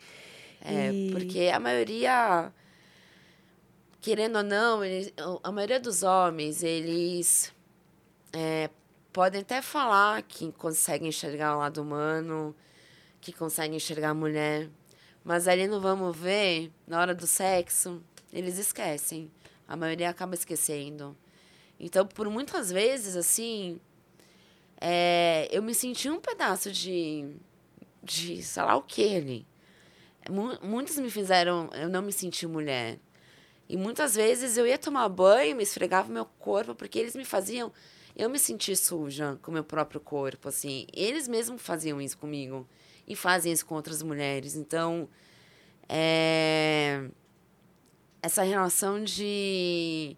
[0.60, 2.52] É, E- porque a maioria,
[4.00, 7.52] querendo ou não, eles, a maioria dos homens, eles
[8.32, 8.70] é,
[9.12, 12.54] podem até falar que conseguem enxergar o lado humano,
[13.20, 14.68] que conseguem enxergar a mulher,
[15.24, 18.02] Mas ali no vamos ver, na hora do sexo,
[18.32, 19.30] eles esquecem.
[19.66, 21.14] A maioria acaba esquecendo.
[21.78, 23.78] Então, por muitas vezes, assim,
[24.80, 27.34] é, eu me senti um pedaço de,
[28.02, 29.46] de sei lá o que ali.
[30.30, 32.98] Mu- Muitos me fizeram eu não me sentir mulher.
[33.68, 37.72] E muitas vezes eu ia tomar banho, me esfregava meu corpo, porque eles me faziam
[38.16, 40.86] eu me sentir suja com o meu próprio corpo, assim.
[40.92, 42.66] Eles mesmos faziam isso comigo.
[43.06, 44.54] E fazem isso com outras mulheres.
[44.56, 45.08] Então,
[45.88, 47.08] é...
[48.22, 50.16] essa relação de,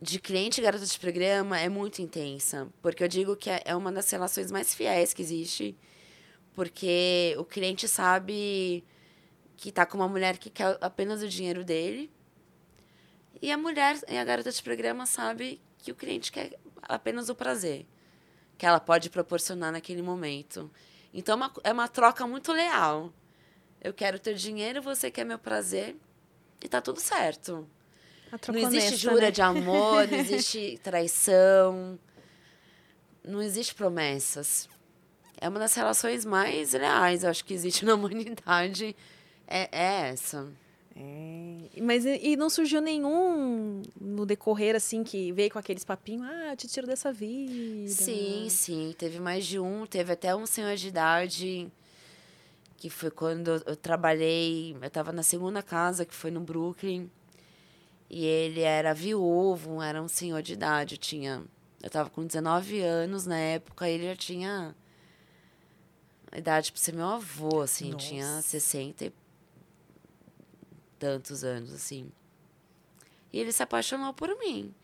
[0.00, 2.68] de cliente e garota de programa é muito intensa.
[2.82, 5.76] Porque eu digo que é é uma das relações mais fiéis que existe.
[6.54, 8.84] Porque o cliente sabe
[9.56, 12.10] que tá com uma mulher que quer apenas o dinheiro dele.
[13.40, 17.34] E a mulher, e a garota de programa sabe que o cliente quer apenas o
[17.34, 17.86] prazer
[18.56, 20.70] que ela pode proporcionar naquele momento.
[21.12, 23.12] Então é uma, é uma troca muito leal.
[23.80, 25.96] Eu quero teu dinheiro, você quer meu prazer
[26.62, 27.68] e tá tudo certo.
[28.48, 29.30] Não existe jura né?
[29.30, 31.98] de amor, não existe traição,
[33.24, 34.68] não existe promessas.
[35.40, 38.96] É uma das relações mais leais, eu acho que existe na humanidade.
[39.46, 40.48] É, é essa.
[40.98, 46.26] É, Mas e, e não surgiu nenhum no decorrer, assim, que veio com aqueles papinhos,
[46.26, 47.90] ah, eu te tiro dessa vida.
[47.90, 48.94] Sim, sim.
[48.96, 49.84] Teve mais de um.
[49.84, 51.70] Teve até um senhor de idade,
[52.78, 54.74] que foi quando eu trabalhei.
[54.80, 57.10] Eu estava na segunda casa, que foi no Brooklyn.
[58.08, 60.94] E ele era viúvo, era um senhor de idade.
[60.94, 61.44] Eu tinha.
[61.82, 64.74] Eu estava com 19 anos na época, ele já tinha.
[66.36, 67.94] idade para ser meu avô, assim.
[67.96, 68.48] Tinha Nossa.
[68.48, 69.12] 60 e
[70.98, 72.10] tantos anos, assim.
[73.32, 74.74] E ele se apaixonou por mim.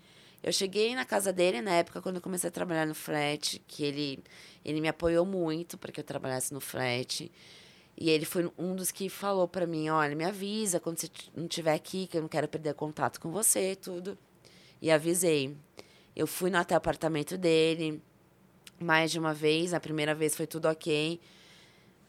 [0.42, 3.84] Eu cheguei na casa dele na época quando eu comecei a trabalhar no flat, que
[3.84, 4.22] ele,
[4.64, 7.30] ele me apoiou muito para que eu trabalhasse no flat.
[7.96, 11.44] E ele foi um dos que falou para mim, olha, me avisa quando você não
[11.44, 14.18] estiver aqui, que eu não quero perder contato com você, tudo.
[14.80, 15.56] E avisei.
[16.16, 18.02] Eu fui no até o apartamento dele
[18.80, 19.72] mais de uma vez.
[19.72, 21.20] A primeira vez foi tudo ok.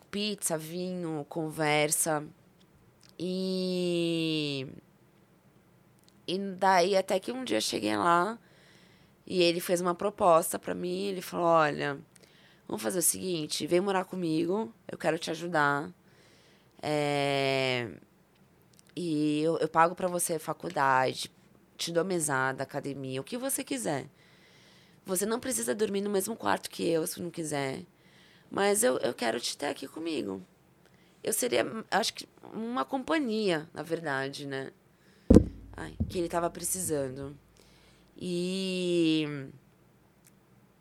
[0.10, 2.26] Pizza, vinho, conversa.
[3.18, 4.68] E
[6.28, 8.40] e daí até que um dia eu cheguei lá
[9.26, 12.00] e ele fez uma proposta pra mim, ele falou: "Olha,
[12.68, 15.92] vamos fazer o seguinte, vem morar comigo, eu quero te ajudar.
[16.82, 17.90] É,
[18.96, 21.32] e eu, eu pago pra você faculdade,
[21.78, 24.08] te dou mesada, academia, o que você quiser.
[25.06, 27.84] Você não precisa dormir no mesmo quarto que eu, se não quiser.
[28.50, 30.42] Mas eu, eu quero te ter aqui comigo.
[31.24, 34.72] Eu seria, acho que, uma companhia, na verdade, né?
[35.76, 37.36] Ai, que ele tava precisando.
[38.16, 39.26] E.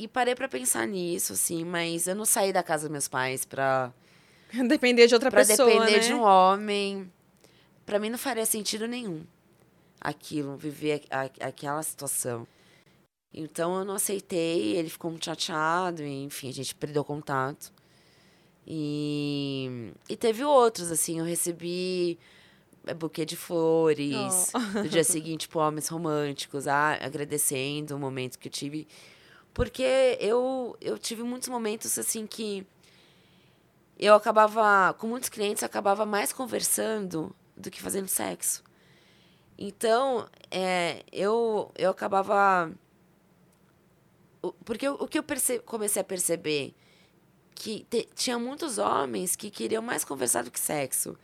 [0.02, 3.44] E parei pra pensar nisso, assim, mas eu não saí da casa dos meus pais
[3.44, 3.92] pra,
[4.68, 5.98] Depender de outra pra pessoa, depender né?
[6.00, 7.12] de um homem.
[7.86, 9.22] Pra mim não faria sentido nenhum
[10.00, 12.46] aquilo, viver a- a- aquela situação.
[13.32, 17.72] Então eu não aceitei, ele ficou muito chateado, e, enfim, a gente perdeu contato.
[18.66, 22.18] E, e teve outros, assim, eu recebi
[22.86, 28.48] é, buquê de flores, no dia seguinte, tipo, homens românticos, ah, agradecendo o momento que
[28.48, 28.86] eu tive.
[29.54, 32.66] Porque eu, eu tive muitos momentos, assim, que
[33.98, 38.62] eu acabava, com muitos clientes, eu acabava mais conversando do que fazendo sexo.
[39.58, 42.72] Então, é, eu, eu acabava.
[44.64, 46.74] Porque o, o que eu perce- comecei a perceber
[47.54, 51.16] que te- tinha muitos homens que queriam mais conversar do que sexo.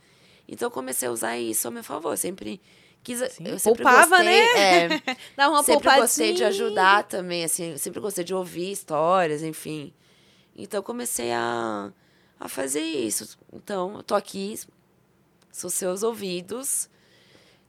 [0.47, 2.17] Então eu comecei a usar isso a meu favor.
[2.17, 2.61] Sempre
[3.03, 3.21] quis.
[3.21, 4.95] eu sempre Poupava, gostei, né?
[4.95, 6.01] é, Dá uma sempre poupadinha.
[6.01, 9.93] gostei de ajudar também, assim, sempre gostei de ouvir histórias, enfim.
[10.55, 11.91] Então eu comecei a,
[12.39, 13.37] a fazer isso.
[13.53, 14.59] Então, eu tô aqui,
[15.51, 16.89] sou seus ouvidos.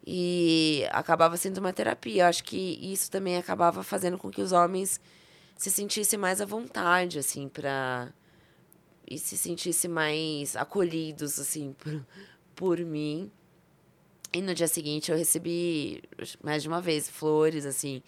[0.06, 2.22] E acabava sendo uma terapia.
[2.22, 4.98] Eu acho que isso também acabava fazendo com que os homens
[5.56, 8.08] se sentissem mais à vontade, assim, pra.
[9.06, 12.06] E se sentissem mais acolhidos, assim, por,
[12.56, 13.30] por mim.
[14.32, 16.02] E no dia seguinte eu recebi
[16.42, 18.02] mais de uma vez flores, assim,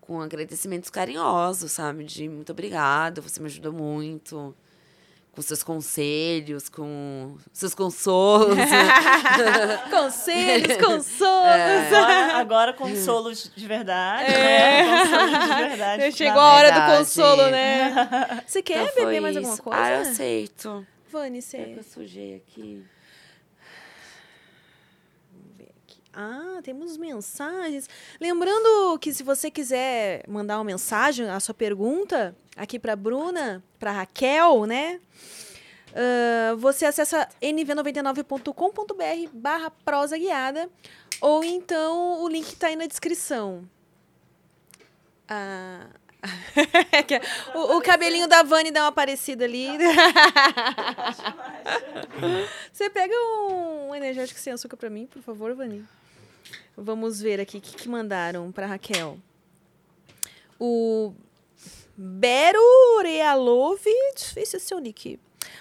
[0.00, 2.04] com agradecimentos carinhosos, sabe?
[2.04, 4.54] De muito obrigado, você me ajudou muito.
[5.32, 8.56] Com seus conselhos, com seus consolos.
[9.90, 11.46] Conselhos, consolos.
[11.46, 11.86] É.
[11.88, 14.32] Agora, agora consolos de verdade.
[14.32, 14.82] É.
[14.82, 14.98] Né?
[14.98, 16.12] Consolos de verdade.
[16.12, 16.98] Chegou a hora do verdade.
[16.98, 18.42] consolo, né?
[18.46, 19.62] Você quer Então beber mais alguma isso.
[19.62, 19.80] coisa?
[19.80, 20.86] Ah, eu aceito.
[21.10, 21.74] Vani, É que você...
[21.78, 22.82] eu sujei aqui.
[26.20, 27.88] Ah, temos mensagens.
[28.20, 33.92] Lembrando que se você quiser mandar uma mensagem, a sua pergunta aqui para Bruna, para
[33.92, 35.00] Raquel, né?
[35.94, 40.68] Ah, você acessa nv99.com.br barra prosa guiada
[41.20, 43.62] ou então o link tá aí na descrição.
[45.28, 45.86] Ah,
[47.54, 49.68] o, o cabelinho da Vani dá uma parecida ali.
[52.72, 53.14] Você pega
[53.48, 55.86] um energético sem açúcar pra mim, por favor, Vani?
[56.76, 59.18] Vamos ver aqui o que, que mandaram pra Raquel.
[60.58, 61.12] O
[61.96, 62.60] Bero
[63.02, 63.90] Realove.
[64.16, 65.18] Difícil esse seu nick.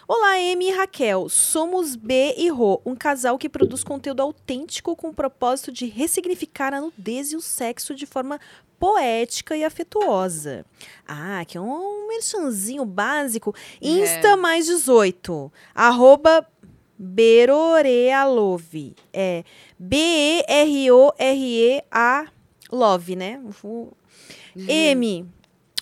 [0.07, 1.27] Olá, Amy e Raquel.
[1.29, 6.73] Somos B e Rô, um casal que produz conteúdo autêntico com o propósito de ressignificar
[6.73, 8.39] a nudez e o sexo de forma
[8.79, 10.65] poética e afetuosa.
[11.07, 13.53] Ah, aqui é um merchanzinho básico.
[13.81, 15.51] Insta mais 18.
[15.73, 16.47] Arroba
[16.97, 18.95] Berorealove.
[19.13, 19.43] É
[20.97, 22.27] B-E-R-O-R-E-A
[22.71, 23.41] Love, né?
[23.63, 23.91] O-
[24.55, 25.25] M.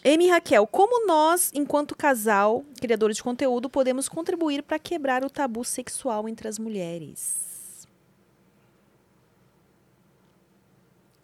[0.03, 5.63] M Raquel, como nós, enquanto casal, criadores de conteúdo, podemos contribuir para quebrar o tabu
[5.63, 7.87] sexual entre as mulheres?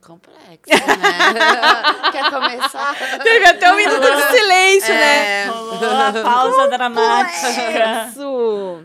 [0.01, 0.73] Complexo, né?
[2.11, 2.95] Quer começar?
[3.21, 5.43] Teve até um minuto de silêncio, né?
[5.43, 8.07] É, Rolou a pausa dramática.
[8.09, 8.83] Isso.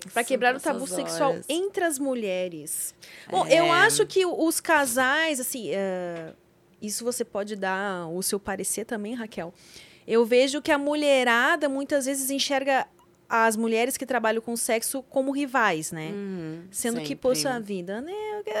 [0.00, 0.14] Complexo.
[0.14, 1.46] Para quebrar o tabu sexual horas.
[1.48, 2.94] entre as mulheres.
[3.30, 3.60] Bom, É.
[3.60, 6.32] eu acho que os casais, assim, eh,
[6.80, 9.52] isso você pode dar o seu parecer também, Raquel.
[10.06, 12.86] Eu vejo que a mulherada muitas vezes enxerga
[13.34, 16.10] as mulheres que trabalham com sexo como rivais, né?
[16.12, 17.16] Uhum, Sendo que, sempre.
[17.22, 18.12] poxa vida, né?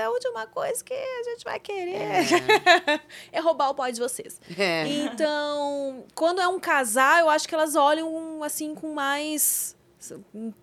[0.02, 1.98] A última coisa que a gente vai querer
[3.30, 4.40] é, roubar o pó de vocês.
[4.56, 4.86] É.
[4.86, 9.76] Então, quando é um casal, eu acho que elas olham assim com mais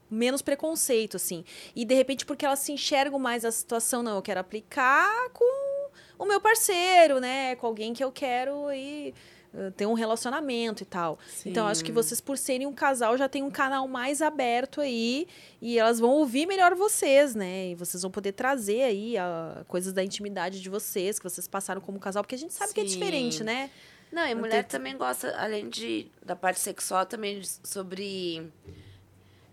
[0.09, 1.43] menos preconceito assim.
[1.75, 5.89] E de repente porque elas se enxergam mais a situação, não, eu quero aplicar com
[6.17, 9.13] o meu parceiro, né, com alguém que eu quero aí
[9.53, 11.17] eh, ter um relacionamento e tal.
[11.45, 11.93] Então, acho que Sim.
[11.93, 15.27] vocês, por serem um casal, já tem um canal mais aberto aí.
[15.61, 17.69] E elas vão ouvir melhor vocês, né?
[17.69, 21.81] E vocês vão poder trazer aí ah, coisas da intimidade de vocês, que vocês passaram
[21.81, 22.99] como casal, porque a gente sabe que é Sim.
[22.99, 23.71] diferente, né?
[24.11, 28.51] Não, e mulher também gosta, além de, da parte sexual, também sobre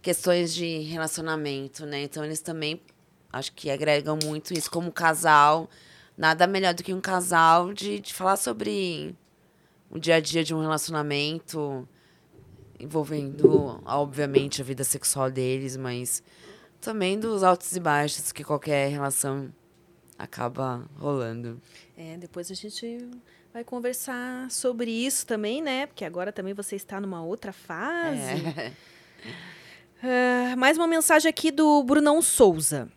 [0.06, 2.04] questões de relacionamento, né?
[2.04, 2.80] Então eles também
[3.32, 5.68] acho que agregam muito isso como casal.
[6.16, 9.16] Nada melhor do que um casal de, de falar sobre
[9.90, 11.88] o dia a dia de um relacionamento,
[12.78, 16.22] envolvendo, obviamente, a vida sexual deles, mas
[16.80, 19.52] também dos altos e baixos que qualquer relação
[20.16, 21.60] acaba rolando.
[21.98, 23.10] É, depois a gente
[23.52, 25.86] vai conversar sobre isso também, né?
[25.86, 28.46] Porque agora também você está numa outra fase.
[28.56, 28.72] É.
[30.02, 32.88] Ah, mais uma mensagem aqui do Brunão Souza.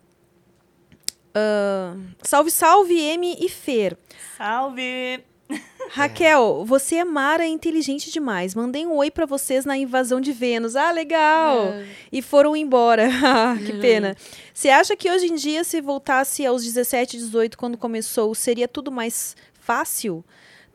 [1.33, 3.97] Ah, salve, salve, M e Fer.
[4.37, 5.23] Salve!
[5.91, 8.53] Raquel, você é Mara e inteligente demais.
[8.53, 10.75] Mandei um oi pra vocês na invasão de Vênus.
[10.75, 11.73] Ah, legal!
[12.11, 13.09] E foram embora.
[13.65, 14.15] Que pena.
[14.53, 18.91] Você acha que hoje em dia, se voltasse aos 17, 18, quando começou, seria tudo
[18.91, 20.23] mais fácil?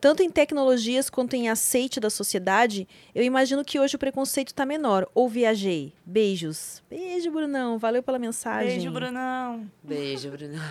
[0.05, 2.87] Tanto em tecnologias quanto em aceite da sociedade?
[3.15, 5.09] Eu imagino que hoje o preconceito tá menor.
[5.15, 5.95] Ou viajei.
[6.05, 6.83] Beijos.
[6.87, 7.79] Beijo, Brunão.
[7.79, 8.75] Valeu pela mensagem.
[8.75, 9.67] Beijo, Brunão.
[9.81, 10.61] Beijo, Bruno.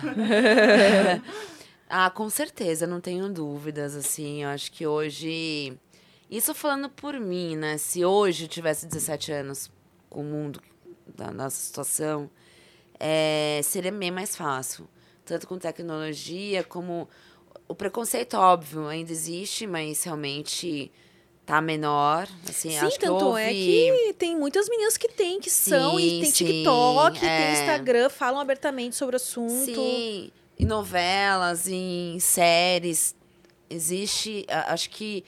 [1.89, 4.43] ah, com certeza, não tenho dúvidas, assim.
[4.43, 5.77] Eu acho que hoje.
[6.31, 7.77] Isso falando por mim, né?
[7.77, 9.69] Se hoje eu tivesse 17 anos
[10.09, 10.61] com o mundo
[11.13, 12.29] da nossa situação,
[12.97, 14.87] é, seria bem mais fácil.
[15.25, 17.09] Tanto com tecnologia como.
[17.67, 20.91] O preconceito, óbvio, ainda existe, mas realmente
[21.45, 22.27] tá menor.
[22.47, 23.41] Assim, Sim, acho que tanto houve...
[23.41, 27.53] é que tem muitas meninas que tem, que são, e tem sim, TikTok, tem é.
[27.53, 29.65] Instagram, falam abertamente sobre o assunto.
[29.65, 33.15] Sim, em novelas, em séries,
[33.69, 34.45] existe.
[34.49, 35.23] Acho que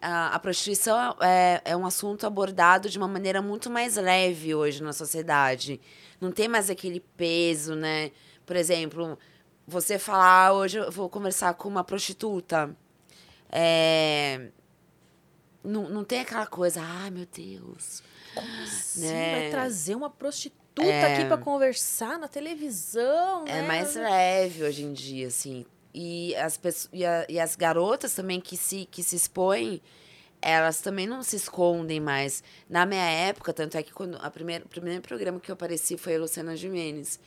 [0.00, 4.82] a, a prostituição é, é um assunto abordado de uma maneira muito mais leve hoje
[4.82, 5.80] na sociedade.
[6.20, 8.10] Não tem mais aquele peso, né?
[8.44, 9.18] Por exemplo,
[9.66, 12.74] você falar, "Ah, hoje eu vou conversar com uma prostituta.
[13.50, 14.48] É,
[15.62, 18.02] não, não tem aquela coisa, ai meu Deus.
[18.66, 19.40] Sim, né?
[19.40, 21.12] vai trazer uma prostituta É.
[21.14, 23.58] aqui pra conversar na televisão, né?
[23.58, 25.66] É mais leve hoje em dia, assim.
[25.94, 29.82] E as, pesso- e, a- e as garotas também que se, que se expõem,
[30.40, 32.42] elas também não se escondem mais.
[32.70, 35.98] Na minha época, tanto é que quando a primeira, o primeiro programa que eu apareci
[35.98, 37.20] foi a Luciana Gimenez.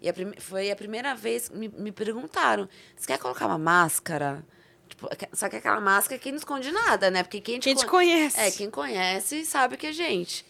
[0.00, 4.44] E a foi a primeira vez que me, me perguntaram: você quer colocar uma máscara?
[4.88, 7.22] Tipo, só que aquela máscara que não esconde nada, né?
[7.22, 8.40] Porque quem Quem te con- conhece.
[8.40, 10.44] é, quem conhece sabe que é gente.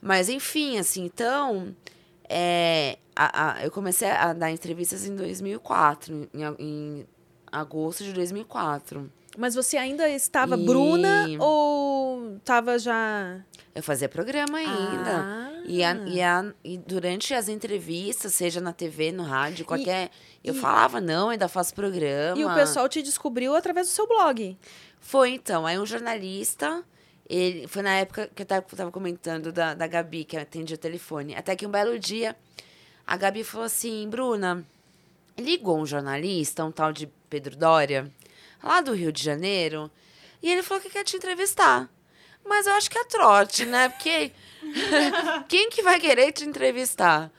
[0.00, 1.74] Mas, enfim, assim, então.
[2.30, 7.06] é, a- a- eu comecei a dar entrevistas em 2004, em, em
[7.50, 9.10] agosto de 2004.
[9.36, 13.40] Mas você ainda estava E- Bruna ou estava já.
[13.74, 15.16] Eu fazia programa ainda.
[15.20, 15.62] Ah.
[15.66, 20.10] E, a- e, a- e durante as entrevistas, seja na TV, no rádio, qualquer.
[20.42, 22.40] eu falava, não, ainda faço programa.
[22.40, 24.56] E o pessoal te descobriu através do seu blog.
[24.98, 25.66] Foi então.
[25.66, 26.82] Aí um jornalista.
[27.28, 30.78] Ele, foi na época que eu tava, tava comentando da, da Gabi, que atendia o
[30.78, 31.34] telefone.
[31.36, 32.34] Até que um belo dia,
[33.06, 34.64] a Gabi falou assim: Bruna,
[35.36, 38.10] ligou um jornalista, um tal de Pedro Dória,
[38.62, 39.90] lá do Rio de Janeiro,
[40.42, 41.88] e ele falou que quer te entrevistar.
[42.44, 43.88] Mas eu acho que é trote, né?
[43.90, 44.32] Porque
[45.48, 47.30] quem que vai querer te entrevistar?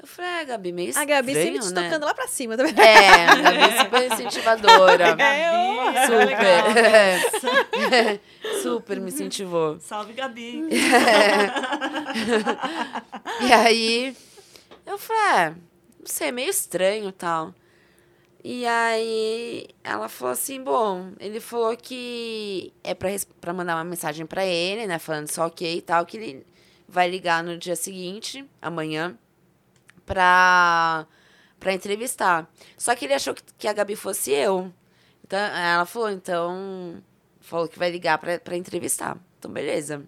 [0.00, 1.84] Eu falei, é, Gabi, meio A Gabi sempre estranho, te né?
[1.84, 2.74] tocando lá pra cima também.
[2.76, 5.14] É, a Gabi é super incentivadora.
[5.14, 6.26] Gabi, Super.
[6.26, 8.20] legal.
[8.62, 9.78] Super me incentivou.
[9.78, 10.68] Salve, Gabi.
[13.40, 14.16] E aí,
[14.86, 17.54] eu falei, é, não sei, meio estranho e tal.
[18.44, 24.44] E aí, ela falou assim, bom, ele falou que é pra mandar uma mensagem pra
[24.44, 26.46] ele, né, falando só ok e tal, que ele
[26.88, 29.16] vai ligar no dia seguinte, amanhã,
[30.04, 31.06] pra,
[31.60, 32.50] pra entrevistar.
[32.76, 34.72] Só que ele achou que, que a Gabi fosse eu.
[35.24, 37.02] Então, ela falou, então,
[37.40, 39.16] falou que vai ligar pra, pra entrevistar.
[39.38, 40.02] Então, beleza.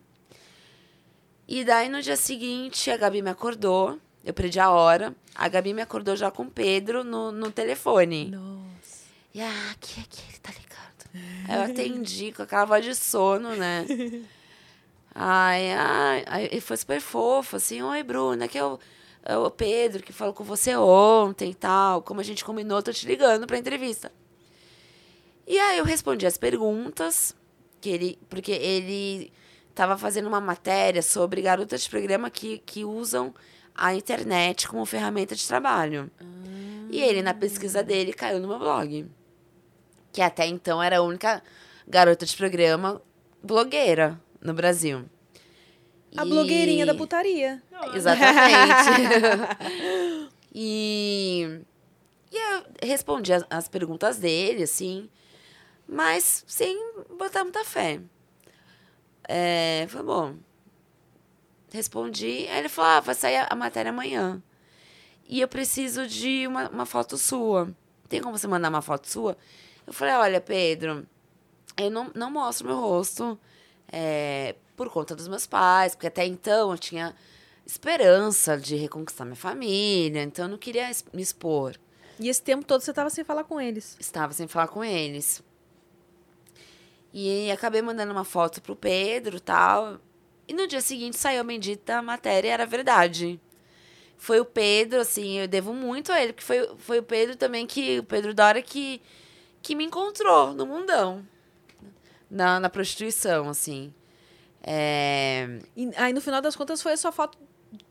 [1.46, 3.98] E daí, no dia seguinte, a Gabi me acordou.
[4.24, 5.14] Eu perdi a hora.
[5.34, 8.30] A Gabi me acordou já com o Pedro no, no telefone.
[8.30, 9.04] Nossa.
[9.34, 11.54] E ah, aqui, aqui, ele tá ligado.
[11.54, 13.84] Eu atendi com aquela voz de sono, né?
[15.16, 18.80] Ai, ai, aí ele foi super fofo, assim, oi, Bruna, aqui é o,
[19.22, 22.02] é o Pedro que falou com você ontem e tal.
[22.02, 24.10] Como a gente combinou, tô te ligando pra entrevista.
[25.46, 27.32] E aí eu respondi as perguntas,
[27.80, 29.32] que ele, porque ele
[29.70, 33.32] estava fazendo uma matéria sobre garotas de programa que, que usam
[33.74, 36.10] a internet como ferramenta de trabalho.
[36.90, 39.06] E ele, na pesquisa dele, caiu no meu blog.
[40.12, 41.42] Que até então era a única
[41.88, 43.02] garota de programa
[43.42, 45.04] blogueira no Brasil.
[46.16, 47.60] A E- blogueirinha da putaria.
[47.94, 48.90] Exatamente.
[50.54, 51.60] e,
[52.30, 55.10] e eu respondi as, as perguntas dele, assim,
[55.88, 56.78] mas sem
[57.18, 58.00] botar muita fé.
[59.26, 60.34] É, foi bom.
[61.74, 64.40] Respondi, aí ele falou: ah, vai sair a, matéria amanhã.
[65.26, 67.68] E eu preciso de uma, uma foto sua.
[68.08, 69.36] Tem como você mandar uma foto sua?
[69.84, 71.04] Eu falei: olha, Pedro,
[71.76, 73.36] eu não, não mostro meu rosto
[73.88, 77.12] é, por conta dos meus pais, porque até então eu tinha
[77.66, 81.74] esperança de reconquistar minha família, então eu não queria me expor.
[82.20, 83.96] E esse tempo todo você tava sem falar com eles.
[83.98, 85.42] Estava sem falar com eles.
[87.12, 89.98] E acabei mandando uma foto pro Pedro e tal.
[90.46, 93.40] E no dia seguinte saiu a bendita matéria e era verdade.
[94.16, 97.66] Foi o Pedro, assim, eu devo muito a ele, porque foi, foi o Pedro também
[97.66, 97.98] que.
[97.98, 99.00] O Pedro Dora que,
[99.62, 101.24] que me encontrou no mundão.
[102.30, 103.92] Na, na prostituição, assim.
[104.62, 107.36] É, E aí, no final das contas, foi a sua foto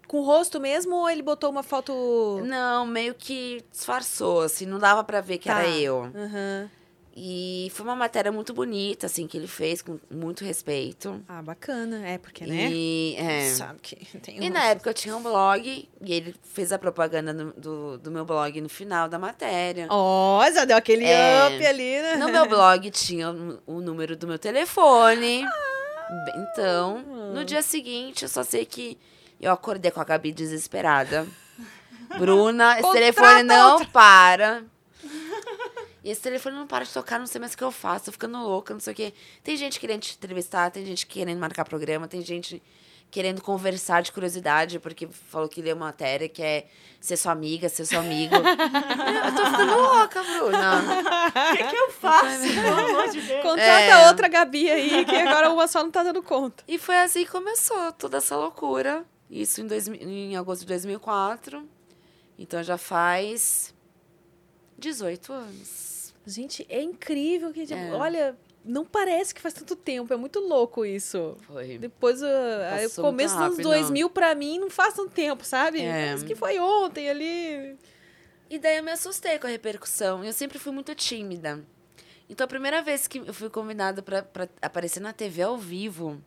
[0.08, 2.42] com o rosto mesmo ou ele botou uma foto.
[2.44, 5.60] Não, meio que disfarçou, assim, não dava pra ver que Tá.
[5.64, 6.12] era eu.
[6.16, 6.70] Aham.
[7.16, 11.24] E foi uma matéria muito bonita, assim, que ele fez com muito respeito.
[11.28, 12.08] Ah, bacana.
[12.08, 12.70] É, porque, né?
[12.72, 16.72] E, é, Sabe que tem e na época eu tinha um blog, e ele fez
[16.72, 19.86] a propaganda no- do, do meu blog no final da matéria.
[19.92, 21.48] Ó, já deu aquele É.
[21.50, 22.16] up ali, né?
[22.16, 25.46] No meu blog tinha o, o número do meu telefone.
[26.26, 26.98] Bem, Então,
[27.34, 28.98] no dia seguinte, eu só sei que
[29.40, 31.28] eu acordei com a Gabi desesperada.
[32.18, 34.64] Bruna, esse telefone não para.
[36.04, 38.12] E esse telefone não para de tocar, não sei mais o que eu faço, tô
[38.12, 39.14] ficando louca, não sei o quê.
[39.44, 42.62] Tem gente querendo te entrevistar, tem gente querendo marcar programa, tem gente
[43.10, 46.68] querendo conversar de curiosidade, porque falou que leu matéria, quer
[47.00, 48.34] ser sua amiga, ser seu amigo.
[48.36, 50.82] eu tô ficando louca, Bruna.
[51.54, 52.40] O que, que eu faço?
[52.42, 53.42] Pelo amor de Deus.
[53.44, 54.08] Contrata É.
[54.08, 56.64] outra Gabi aí, que agora uma só não tá dando conta.
[56.68, 59.06] E foi assim que começou toda essa loucura.
[59.30, 61.64] Isso em, dois, em agosto de 2004.
[62.38, 63.73] Então já faz
[64.84, 66.14] 18 anos.
[66.26, 67.92] Gente, é incrível que, tipo, É.
[67.94, 70.14] olha, não parece que faz tanto tempo.
[70.14, 71.36] É muito louco isso.
[71.42, 71.78] Foi.
[71.78, 72.26] Depois, uh,
[72.72, 73.64] aí o começo dos rápido.
[73.64, 75.82] 2000 pra mim não faz tanto tempo, sabe?
[75.82, 75.92] É.
[76.08, 77.78] Parece que foi ontem ali.
[78.50, 80.24] E daí eu me assustei com a repercussão.
[80.24, 81.62] Eu sempre fui muito tímida.
[82.30, 86.22] Então a primeira vez que eu fui convidada pra, pra aparecer na TV ao vivo.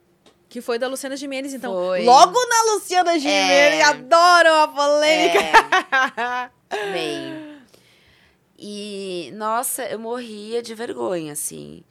[0.48, 1.72] Que foi da Luciana Gimenez, então.
[1.72, 2.04] Foi.
[2.04, 3.82] Logo na Luciana Gimenez, É.
[3.82, 6.50] adoro a polêmica.
[6.70, 7.55] É, bem.
[8.58, 11.82] E, nossa, eu morria de vergonha, assim.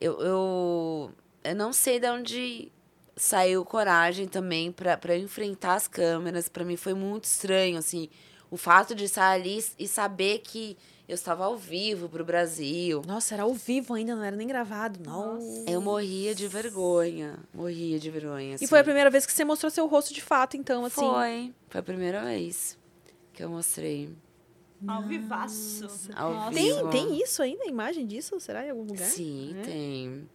[0.00, 1.10] Eu, eu,
[1.44, 2.72] eu não sei de onde
[3.16, 4.74] saiu coragem também
[5.08, 6.48] eu enfrentar as câmeras.
[6.48, 8.08] Pra mim foi muito estranho, assim.
[8.50, 10.76] O fato de estar ali e saber que
[11.10, 13.02] eu estava ao vivo pro Brasil.
[13.06, 15.00] Nossa, era ao vivo ainda, não era nem gravado.
[15.04, 15.68] Nossa.
[15.68, 17.38] Eu morria de vergonha.
[17.52, 18.56] Morria de vergonha.
[18.60, 18.86] E foi a assim.
[18.86, 21.00] primeira vez que você mostrou seu rosto de fato, então, assim.
[21.00, 21.52] Foi.
[21.68, 22.78] Foi a primeira vez
[23.32, 24.10] que eu mostrei.
[24.86, 25.86] Ao vivaço.
[26.16, 26.50] Ao.
[26.50, 28.38] Tem, tem isso ainda, imagem disso?
[28.40, 29.06] Será em algum lugar?
[29.06, 29.62] Sim, É?
[29.62, 30.28] tem.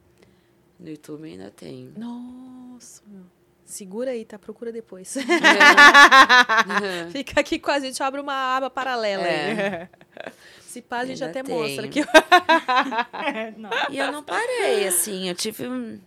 [0.79, 1.91] No YouTube ainda tem.
[1.97, 3.01] Nossa.
[3.07, 3.21] meu.
[3.65, 4.37] Segura aí, tá?
[4.37, 5.17] Procura depois.
[5.17, 5.21] É.
[7.11, 9.89] Fica aqui com a gente, abre uma aba paralela É.
[10.23, 10.31] aí.
[10.61, 11.55] Se pá, a gente Ainda até tem.
[11.57, 12.01] mostra aqui.
[12.01, 13.53] É.
[13.91, 15.67] E eu não parei, assim, eu tive.
[15.67, 15.99] um-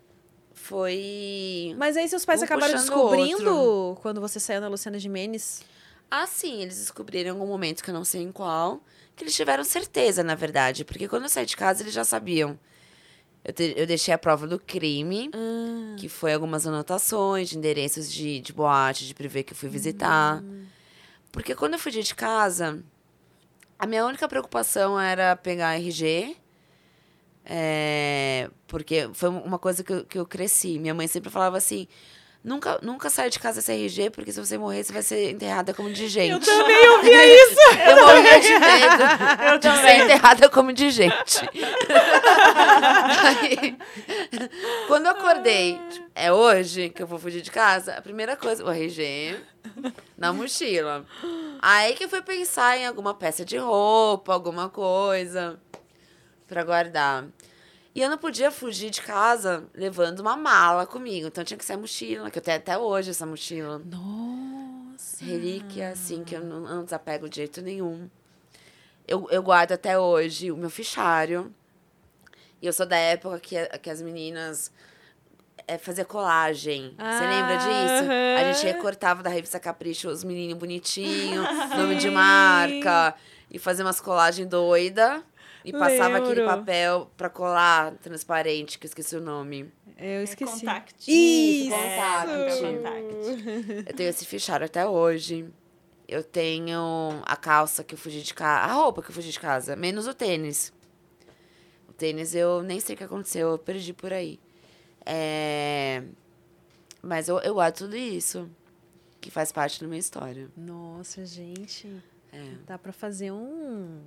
[0.53, 1.75] Foi.
[1.79, 5.63] Mas aí seus pais Um acabaram descobrindo quando você saiu na Luciana Gimenez.
[6.11, 8.83] Ah, sim, eles descobriram em algum momento que eu não sei em qual,
[9.15, 10.85] que eles tiveram certeza, na verdade.
[10.85, 12.59] Porque quando eu saí de casa, eles já sabiam.
[13.45, 15.31] Eu, te- eu deixei a prova do crime,
[15.99, 20.43] que foi algumas anotações de endereços de, de boate, de privê que eu fui visitar.
[21.31, 22.83] Porque quando eu fugi de casa,
[23.79, 26.37] a minha única preocupação era pegar RG.
[27.45, 30.79] é, porque foi uma coisa que eu, que eu cresci.
[30.79, 31.87] Minha mãe sempre falava assim:
[32.43, 35.75] nunca, nunca saia de casa sem RG, porque se você morrer, você vai ser enterrada
[35.75, 36.31] como indigente.
[36.31, 37.61] Eu também ouvia isso!
[37.89, 41.49] eu morria de medo de ser enterrada como indigente.
[43.25, 43.77] Aí,
[44.87, 45.81] quando eu acordei,
[46.15, 49.37] é hoje que eu vou fugir de casa, a primeira coisa, o RG
[50.17, 51.05] na mochila.
[51.61, 55.59] Aí que eu fui pensar em alguma peça de roupa, alguma coisa
[56.47, 57.25] pra guardar.
[57.99, 61.27] E eu não podia fugir de casa levando uma mala comigo.
[61.27, 63.83] Então tinha que ser a mochila, que eu tenho até hoje essa mochila.
[63.85, 65.25] Nossa.
[65.25, 68.09] Relíquia, assim, que eu não, não desapego de jeito nenhum.
[69.05, 71.53] Eu, eu guardo até hoje o meu fichário.
[72.63, 74.71] E eu sou da época que, que as meninas
[75.67, 76.95] é, faziam colagem.
[76.97, 78.13] Você lembra disso?
[78.39, 81.45] A gente recortava da revista Capricho os menininhos bonitinhos,
[81.77, 83.17] nome de marca.
[83.51, 85.21] E fazia umas colagens doidas.
[85.65, 86.57] E passava aquele Lembro.
[86.57, 89.73] papel pra colar transparente, que eu esqueci o nome.
[89.97, 90.61] Eu esqueci.
[90.61, 91.11] Contact.
[91.11, 91.71] Isso!
[91.71, 92.63] Contact.
[92.63, 93.85] Contact.
[93.89, 95.49] Eu tenho esse fichário até hoje.
[96.07, 99.39] Eu tenho a calça que eu fugi de casa, a roupa que eu fugi de
[99.39, 100.73] casa, menos o tênis.
[101.87, 104.41] O tênis eu nem sei o que aconteceu, eu perdi por aí.
[105.05, 106.03] É...
[107.03, 108.49] Mas eu, eu guardo tudo isso,
[109.21, 110.49] que faz parte da minha história.
[110.57, 111.93] Nossa, gente.
[112.33, 112.55] É.
[112.67, 114.01] Dá pra fazer um.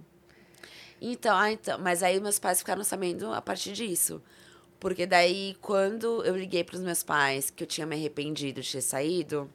[1.02, 4.22] Então, ah, então, mas aí meus pais ficaram sabendo a partir disso.
[4.80, 8.72] Porque daí, quando eu liguei para os meus pais que eu tinha me arrependido de
[8.72, 9.49] ter saído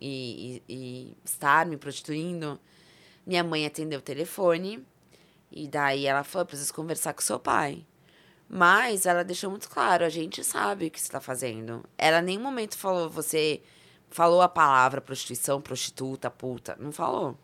[0.00, 2.60] e, e- e estar me prostituindo,
[3.26, 4.86] minha mãe atendeu o telefone.
[5.50, 7.86] E daí ela falou: preciso conversar com seu pai.
[8.48, 11.84] Mas ela deixou muito claro: a gente sabe o que você está fazendo.
[11.98, 13.62] Ela em nenhum momento falou: você
[14.10, 16.76] falou a palavra prostituição, prostituta, puta.
[16.80, 17.36] Não falou.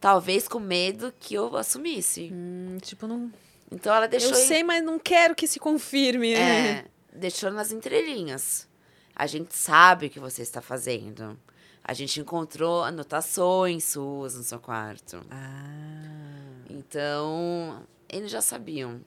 [0.00, 2.30] Talvez com medo que eu assumisse.
[2.32, 3.30] Hum, tipo, não.
[3.70, 4.30] Então ela deixou.
[4.30, 6.32] Eu sei, mas não quero que se confirme.
[6.32, 6.70] né?
[6.78, 8.66] É, deixou nas entrelinhas.
[9.14, 11.38] A gente sabe o que você está fazendo.
[11.84, 15.22] A gente encontrou anotações suas no seu quarto.
[15.30, 16.40] Ah.
[16.70, 19.00] Então, eles já sabiam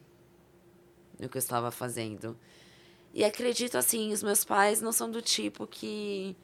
[1.20, 2.38] o que eu estava fazendo.
[3.14, 6.36] E acredito assim, os meus pais não são do tipo que.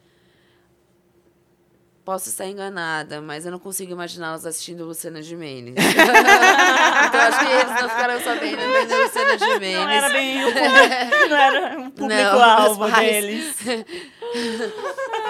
[2.10, 5.76] Posso estar enganada, mas eu não consigo imaginá-los assistindo Luciana Gimenez.
[5.78, 9.76] então acho que eles não ficaram sabendo da Luciana Gimenez.
[9.76, 13.56] Não era bem o público, não era um público-alvo deles.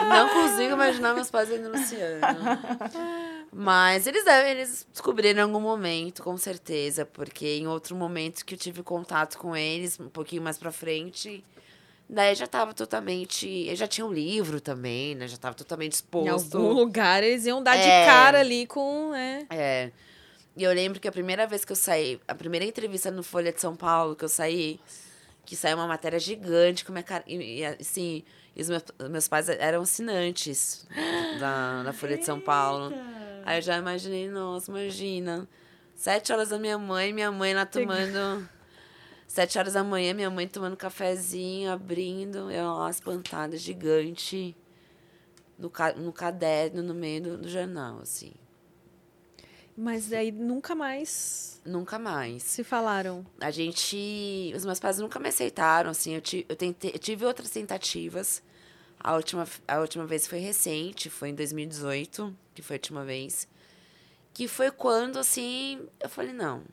[0.09, 2.19] Não consigo imaginar meus pais vendo Luciano.
[3.53, 8.55] Mas eles devem, eles descobriram em algum momento, com certeza, porque em outro momento que
[8.55, 11.45] eu tive contato com eles, um pouquinho mais pra frente,
[12.13, 13.49] daí já tava totalmente.
[13.69, 15.29] Eu já tinha um livro também, né?
[15.29, 16.57] Já tava totalmente Em exposto.
[16.59, 18.05] algum lugar eles iam dar de É.
[18.07, 19.15] cara ali com.
[19.15, 19.47] É.
[19.51, 19.93] É.
[20.57, 23.53] E eu lembro que a primeira vez que eu saí, a primeira entrevista no Folha
[23.53, 24.79] de São Paulo que eu saí,
[25.47, 27.23] que saiu uma matéria gigante com minha cara.
[27.27, 28.23] E, e, assim,
[28.57, 30.87] e os meus, meus pais eram assinantes
[31.39, 32.93] da, da Folha de São Paulo.
[33.45, 35.49] Aí eu já imaginei, nossa, imagina.
[35.95, 38.47] Sete horas da minha mãe, minha mãe lá tomando.
[39.31, 44.57] Sete horas da manhã, minha mãe tomando cafezinho, abrindo, eu lá espantada, gigante,
[45.57, 48.33] no, ca- no caderno, no meio do, do jornal, assim.
[49.77, 52.43] Mas daí nunca mais Nunca mais.
[52.43, 53.25] se falaram.
[53.41, 54.53] A gente.
[54.53, 56.17] Os meus pais nunca me aceitaram, assim.
[56.17, 58.43] Eu, eu, tentei, eu tive outras tentativas.
[58.99, 63.47] A última, a última vez foi recente, foi em 2018, que foi a última vez.
[64.35, 66.65] Que foi quando, assim, eu falei: não,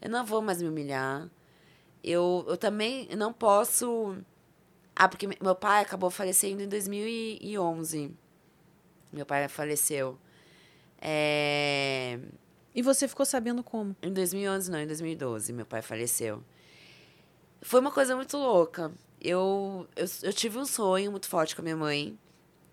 [0.00, 1.28] eu não vou mais me humilhar.
[2.04, 4.16] Eu, eu também não posso.
[4.96, 8.12] Ah, porque me- meu pai acabou falecendo em 2011.
[9.12, 10.18] Meu pai faleceu.
[11.00, 12.18] É,
[12.74, 13.94] E você ficou sabendo como?
[14.02, 16.42] Em 2011, não, em 2012, meu pai faleceu.
[17.62, 18.92] Foi uma coisa muito louca.
[19.20, 22.18] Eu, eu, eu tive um sonho muito forte com a minha mãe,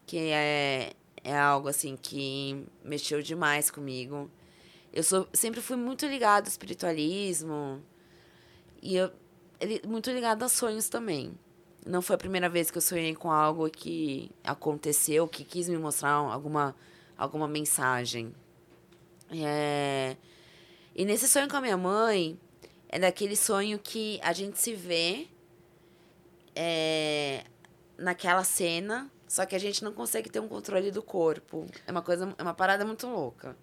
[0.05, 0.93] que é,
[1.23, 4.29] é algo assim que mexeu demais comigo.
[4.93, 7.81] Eu sou, sempre fui muito ligada ao espiritualismo
[8.81, 9.11] e eu,
[9.87, 11.37] muito ligada a sonhos também.
[11.85, 15.77] Não foi a primeira vez que eu sonhei com algo que aconteceu, que quis me
[15.77, 16.75] mostrar alguma,
[17.17, 18.33] alguma mensagem.
[19.31, 20.15] É...
[20.95, 22.39] E nesse sonho com a minha mãe,
[22.89, 25.27] é daquele sonho que a gente se vê
[26.55, 27.45] é,
[27.97, 31.65] naquela cena, só que a gente não consegue ter um controle do corpo.
[31.87, 33.57] É uma coisa, é uma parada muito louca.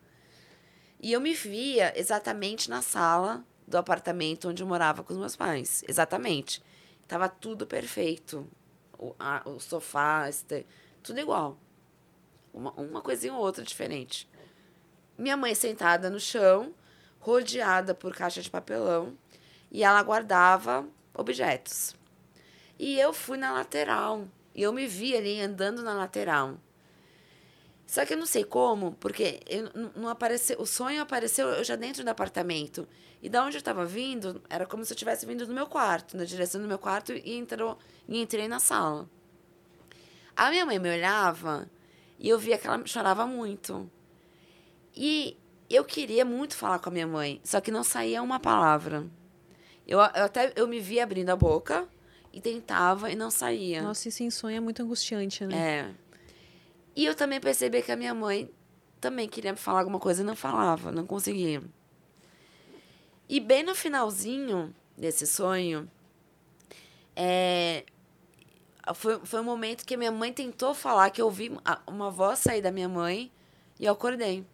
[1.01, 5.37] E eu me via exatamente na sala do apartamento onde eu morava com os meus
[5.37, 5.85] pais.
[5.87, 6.63] Exatamente.
[7.07, 8.47] Tava tudo perfeito.
[8.99, 10.67] O, a, o sofá, este,
[11.03, 11.59] tudo igual.
[12.53, 14.29] Uma, uma coisinha ou outra diferente.
[15.17, 16.75] Minha mãe sentada no chão,
[17.21, 19.17] rodeada por caixa de papelão,
[19.71, 21.95] e ela guardava objetos.
[22.79, 24.27] E eu fui na lateral.
[24.55, 26.57] E eu me vi ali andando na lateral.
[27.89, 31.75] Só que eu não sei como, porque eu, não apareceu, o sonho apareceu eu já
[31.75, 32.87] dentro do apartamento.
[33.23, 36.15] E da onde eu estava vindo, era como se eu tivesse vindo do meu quarto,
[36.15, 39.09] na direção do meu quarto, e, entrou, e entrei na sala.
[40.37, 41.67] A minha mãe me olhava
[42.19, 43.91] e eu via que ela chorava muito.
[44.95, 45.39] E
[45.71, 49.07] eu queria muito falar com a minha mãe, só que não saía uma palavra.
[49.87, 51.89] Eu, eu até eu me via abrindo a boca
[52.35, 53.81] e tentava e não saía.
[53.81, 55.57] Nossa, isso em sonho é muito angustiante, né?
[55.57, 56.08] É.
[56.99, 58.51] E eu também percebi que a minha mãe
[59.01, 61.63] também queria falar alguma coisa e não falava, não conseguia.
[63.29, 65.89] E bem no finalzinho desse sonho,
[67.15, 67.85] é,
[68.97, 71.57] foi, foi um momento que minha mãe tentou falar, que eu ouvi
[71.87, 73.31] uma voz sair da minha mãe
[73.79, 74.45] e eu acordei.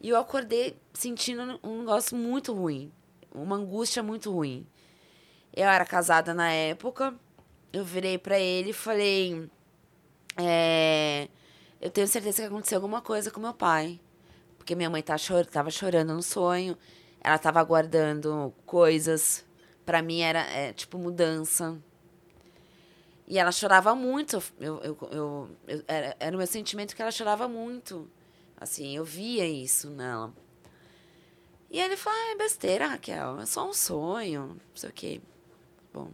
[0.00, 2.90] E eu acordei sentindo um negócio muito ruim,
[3.32, 4.66] uma angústia muito ruim.
[5.54, 7.14] Eu era casada na época,
[7.72, 9.48] eu virei para ele e falei:
[10.48, 11.28] é,
[11.80, 14.00] Eu tenho certeza que aconteceu alguma coisa com meu pai.
[14.58, 16.76] Porque minha mãe tá chor tava chorando no sonho,
[17.20, 19.44] ela tava aguardando coisas.
[19.84, 21.78] para mim era é, tipo mudança.
[23.26, 24.42] E ela chorava muito.
[24.58, 28.10] Eu, eu, eu, eu, era, era o meu sentimento que ela chorava muito.
[28.56, 30.34] Assim, eu via isso nela.
[31.70, 35.20] E ele falou: ah, é besteira, Raquel, é só um sonho, não sei o quê.
[35.92, 36.10] Bom,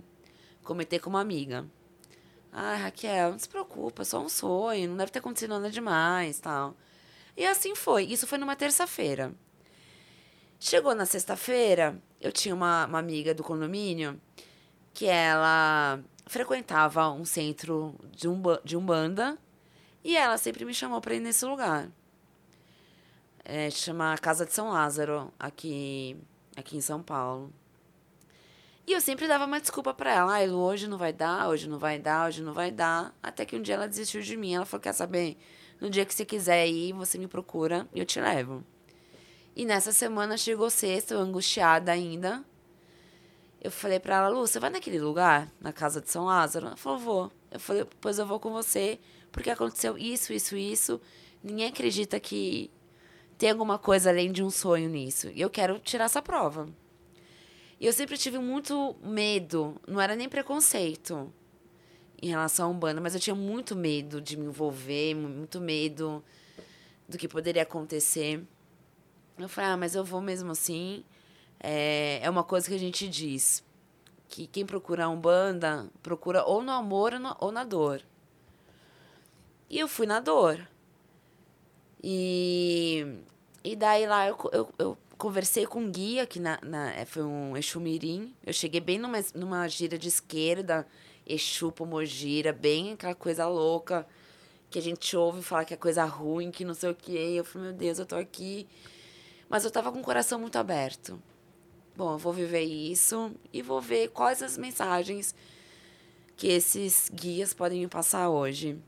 [0.63, 1.67] comentei com uma amiga.
[2.59, 6.75] Ah, Raquel, não se preocupa, só um sonho, não deve ter acontecido nada demais, tal.
[7.37, 8.05] E assim foi.
[8.05, 9.35] Isso foi numa terça-feira.
[10.59, 14.19] Chegou na sexta-feira, eu tinha uma, uma amiga do condomínio
[14.95, 19.37] que ela frequentava um centro de, um, de Umbanda
[20.03, 21.91] e ela sempre me chamou para ir nesse lugar.
[23.45, 26.17] É, chama Casa de São Lázaro, aqui,
[26.57, 27.53] aqui em São Paulo.
[28.87, 30.39] E eu sempre dava uma desculpa para ela.
[30.39, 33.13] Ah, hoje não vai dar, hoje não vai dar, hoje não vai dar.
[33.21, 34.55] Até que um dia ela desistiu de mim.
[34.55, 35.37] Ela falou: Quer saber?
[35.81, 38.65] No dia que você quiser ir, você me procura e eu te levo.
[39.57, 42.45] E nessa semana chegou sexta, eu angustiada ainda.
[43.61, 46.69] Eu falei pra ela: Lu, você vai naquele lugar, na casa de São Lázaro?
[46.69, 47.33] Ela falou: Vou.
[47.51, 49.01] Eu falei: Pois eu vou com você,
[49.33, 51.01] porque aconteceu isso, isso, isso.
[51.43, 52.71] Ninguém acredita que
[53.37, 55.29] tem alguma coisa além de um sonho nisso.
[55.35, 56.69] E eu quero tirar essa prova.
[57.79, 61.33] E eu sempre tive muito medo, não era nem preconceito
[62.23, 66.25] em relação à Umbanda, mas eu tinha muito medo de me envolver, muito medo
[67.07, 68.43] do que poderia acontecer.
[69.39, 71.05] Eu falei, ah, mas eu vou mesmo assim.
[71.61, 73.63] É, é uma coisa que a gente diz,
[74.29, 78.03] que quem procura a Umbanda, procura ou no amor ou, no, ou na dor.
[79.69, 80.67] E eu fui na dor.
[82.03, 83.07] E,
[83.63, 87.23] e daí lá eu, eu, eu conversei com um guia, que na, na, é, foi
[87.23, 88.35] um Exu Mirim.
[88.45, 90.87] Eu cheguei bem numa, numa gira de esquerda,
[91.27, 94.07] Exu Pomogira, bem aquela coisa louca
[94.71, 97.13] que a gente ouve falar que é coisa ruim, que não sei o que.
[97.13, 98.67] Eu falei, meu Deus, eu tô aqui.
[99.49, 101.21] Mas eu tava com o coração muito aberto.
[101.97, 105.35] Bom, eu vou viver isso e vou ver quais as mensagens
[106.37, 108.79] que esses guias podem me passar hoje.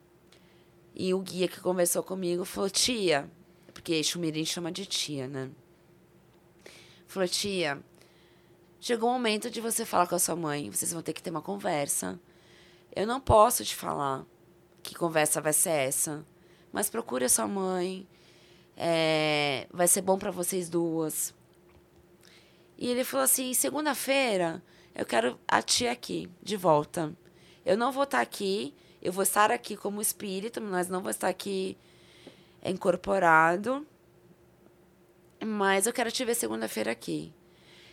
[0.94, 3.30] E o guia que conversou comigo falou, tia,
[3.72, 5.50] porque Exu Mirim chama de tia, né?
[7.08, 7.82] Falou, tia,
[8.78, 10.70] chegou o momento de você falar com a sua mãe.
[10.70, 12.20] Vocês vão ter que ter uma conversa.
[12.94, 14.26] Eu não posso te falar
[14.82, 16.22] que conversa vai ser essa.
[16.70, 18.06] Mas procure a sua mãe.
[18.76, 21.34] É, vai ser bom para vocês duas.
[22.76, 24.62] E ele falou assim: segunda-feira
[24.94, 27.16] eu quero a tia aqui, de volta.
[27.64, 31.28] Eu não vou estar aqui, eu vou estar aqui como espírito, mas não vou estar
[31.28, 31.78] aqui
[32.62, 33.86] incorporado,
[35.44, 37.32] mas eu quero te ver segunda-feira aqui.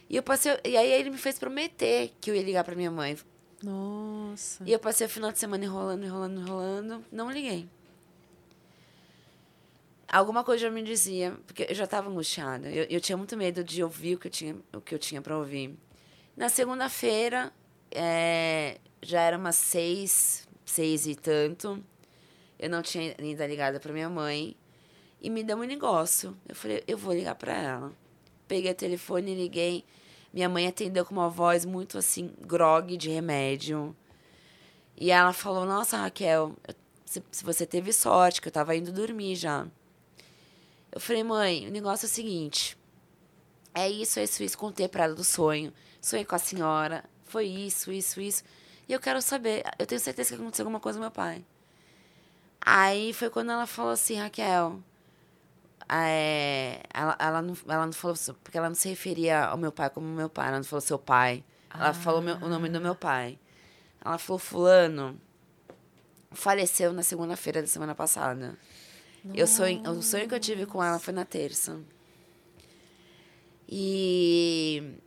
[0.09, 2.91] E eu passei, e aí ele me fez prometer que eu ia ligar para minha
[2.91, 3.17] mãe.
[3.63, 4.63] Nossa.
[4.65, 7.67] E eu passei o final de semana enrolando, enrolando, enrolando, não liguei.
[10.07, 12.69] Alguma coisa já me dizia, porque eu já estava angustiada.
[12.69, 15.21] Eu, eu tinha muito medo de ouvir o que eu tinha, o que eu tinha
[15.21, 15.75] para ouvir.
[16.37, 17.51] Na segunda-feira,
[17.89, 21.83] é, já era umas seis, seis e tanto.
[22.59, 24.55] Eu não tinha ainda ligado para minha mãe.
[25.21, 26.37] E me deu um negócio.
[26.47, 27.93] Eu falei, eu vou ligar para ela.
[28.47, 29.85] Peguei o telefone e liguei.
[30.33, 33.95] Minha mãe atendeu com uma voz muito assim, grog de remédio.
[34.97, 36.55] E ela falou: Nossa, Raquel,
[37.05, 39.67] se, se você teve sorte, que eu tava indo dormir já.
[40.91, 42.77] Eu falei, mãe, o negócio é o seguinte.
[43.73, 44.57] É isso, é isso, isso.
[44.57, 45.73] Contei pra ela do sonho.
[46.01, 47.03] Sonhei com a senhora.
[47.25, 48.43] Foi isso, isso, isso.
[48.87, 49.63] E eu quero saber.
[49.77, 51.43] Eu tenho certeza que aconteceu alguma coisa com meu pai.
[52.61, 54.79] Aí foi quando ela falou assim, Raquel.
[55.89, 58.15] É, ela, ela, não, ela não falou.
[58.43, 60.47] Porque ela não se referia ao meu pai como meu pai.
[60.47, 61.43] Ela não falou seu pai.
[61.73, 63.37] Ela falou meu, o nome do meu pai.
[64.03, 65.19] Ela falou: Fulano
[66.31, 68.57] faleceu na segunda-feira da semana passada.
[69.33, 71.79] Eu sonho, o sonho que eu tive com ela foi na terça.
[73.67, 74.97] E,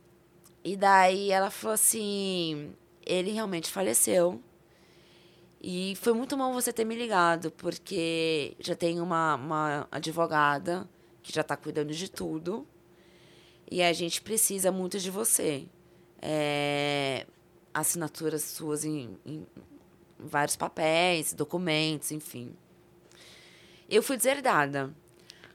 [0.63, 2.73] e daí ela falou assim:
[3.05, 4.41] ele realmente faleceu.
[5.61, 10.89] E foi muito bom você ter me ligado, porque já tem uma, uma advogada
[11.21, 12.65] que já está cuidando de tudo.
[13.69, 15.67] E a gente precisa muito de você.
[16.21, 17.25] É,
[17.73, 19.45] assinaturas suas em, em
[20.17, 22.55] vários papéis, documentos, enfim.
[23.89, 24.93] Eu fui deserdada.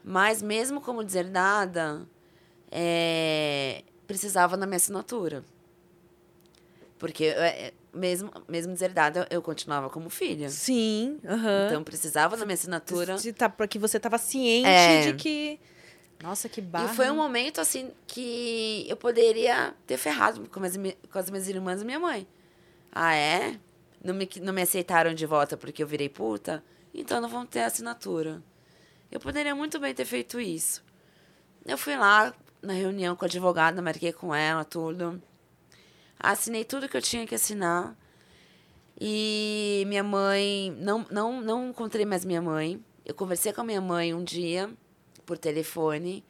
[0.04, 2.06] Mas mesmo como deserdada,
[2.70, 5.42] é, precisava da minha assinatura.
[6.98, 10.48] Porque é, mesmo, mesmo deserdada, eu continuava como filha.
[10.48, 11.66] Sim, aham.
[11.68, 13.16] Então precisava da minha assinatura.
[13.16, 15.00] De tá, porque você tava ciente É.
[15.12, 15.60] de que.
[16.22, 16.92] Nossa, que barra.
[16.92, 21.48] E foi um momento, assim, que eu poderia ter ferrado com as, com as minhas
[21.48, 22.26] irmãs e minha mãe.
[22.90, 23.58] Ah, é?
[24.02, 26.62] Não me, não me aceitaram de volta porque eu virei puta?
[26.92, 28.42] Então não vão ter assinatura.
[29.10, 30.82] Eu poderia muito bem ter feito isso.
[31.66, 35.20] Eu fui lá na reunião com a advogada, marquei com ela, tudo.
[36.18, 37.96] Assinei tudo que eu tinha que assinar.
[39.00, 40.76] E minha mãe.
[40.78, 42.82] Não, não, não encontrei mais minha mãe.
[43.04, 44.70] Eu conversei com a minha mãe um dia,
[45.26, 46.24] por telefone.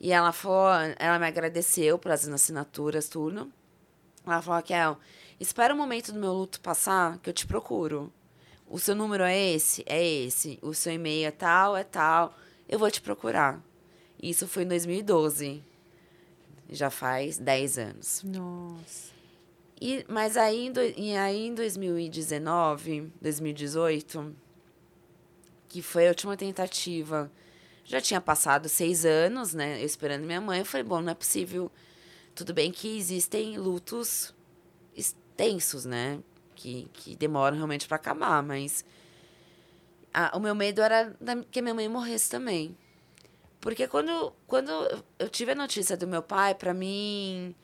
[0.00, 0.68] E ela falou,
[0.98, 3.52] ela me agradeceu pelas assinaturas, tudo.
[4.26, 4.98] Ela falou, Raquel,
[5.38, 8.12] espera o momento do meu luto passar, que eu te procuro.
[8.66, 9.84] O seu número é esse?
[9.86, 10.58] É esse.
[10.62, 12.34] O seu e-mail é tal, é tal.
[12.68, 13.62] Eu vou te procurar.
[14.20, 15.62] Isso foi em 2012.
[16.70, 18.22] Já faz 10 anos.
[18.24, 19.12] Nossa.
[19.80, 24.34] E, mas aí, em do- e aí em 2019, 2018,
[25.68, 27.30] que foi a última tentativa,
[27.84, 29.80] já tinha passado seis anos, né?
[29.82, 30.60] Eu esperando minha mãe.
[30.60, 31.70] Eu falei, bom, não é possível.
[32.34, 34.32] Tudo bem que existem lutos
[34.96, 36.20] extensos, né?
[36.54, 38.84] Que, que demoram realmente para acabar, mas
[40.14, 42.76] a- o meu medo era da- que a minha mãe morresse também.
[43.62, 44.72] Porque quando, quando
[45.20, 47.54] eu tive a notícia do meu pai, para mim,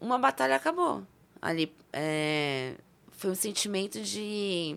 [0.00, 1.04] uma batalha acabou.
[1.42, 2.76] Ali, é,
[3.10, 4.76] foi um sentimento de.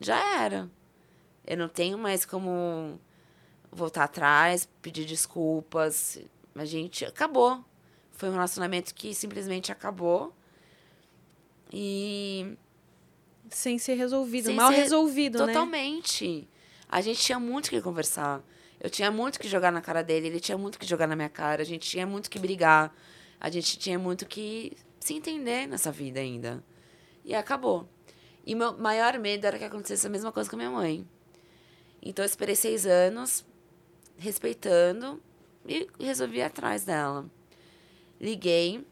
[0.00, 0.70] Já era.
[1.46, 2.98] Eu não tenho mais como
[3.70, 6.18] voltar atrás, pedir desculpas.
[6.54, 7.62] A gente acabou.
[8.12, 10.34] Foi um relacionamento que simplesmente acabou.
[11.70, 12.56] E
[13.50, 14.46] Sem ser resolvido.
[14.46, 15.52] Sem mal ser resolvido, né?
[15.52, 16.48] Totalmente.
[16.88, 18.42] A gente tinha muito que conversar.
[18.80, 21.28] Eu tinha muito que jogar na cara dele, ele tinha muito que jogar na minha
[21.28, 22.94] cara, a gente tinha muito que brigar,
[23.38, 26.64] a gente tinha muito que se entender nessa vida ainda.
[27.24, 27.88] E acabou.
[28.46, 31.06] E meu maior medo era que acontecesse a mesma coisa com a minha mãe.
[32.02, 33.44] Então eu esperei seis anos,
[34.16, 35.22] respeitando,
[35.66, 37.30] e resolvi ir atrás dela.
[38.18, 38.84] Liguei,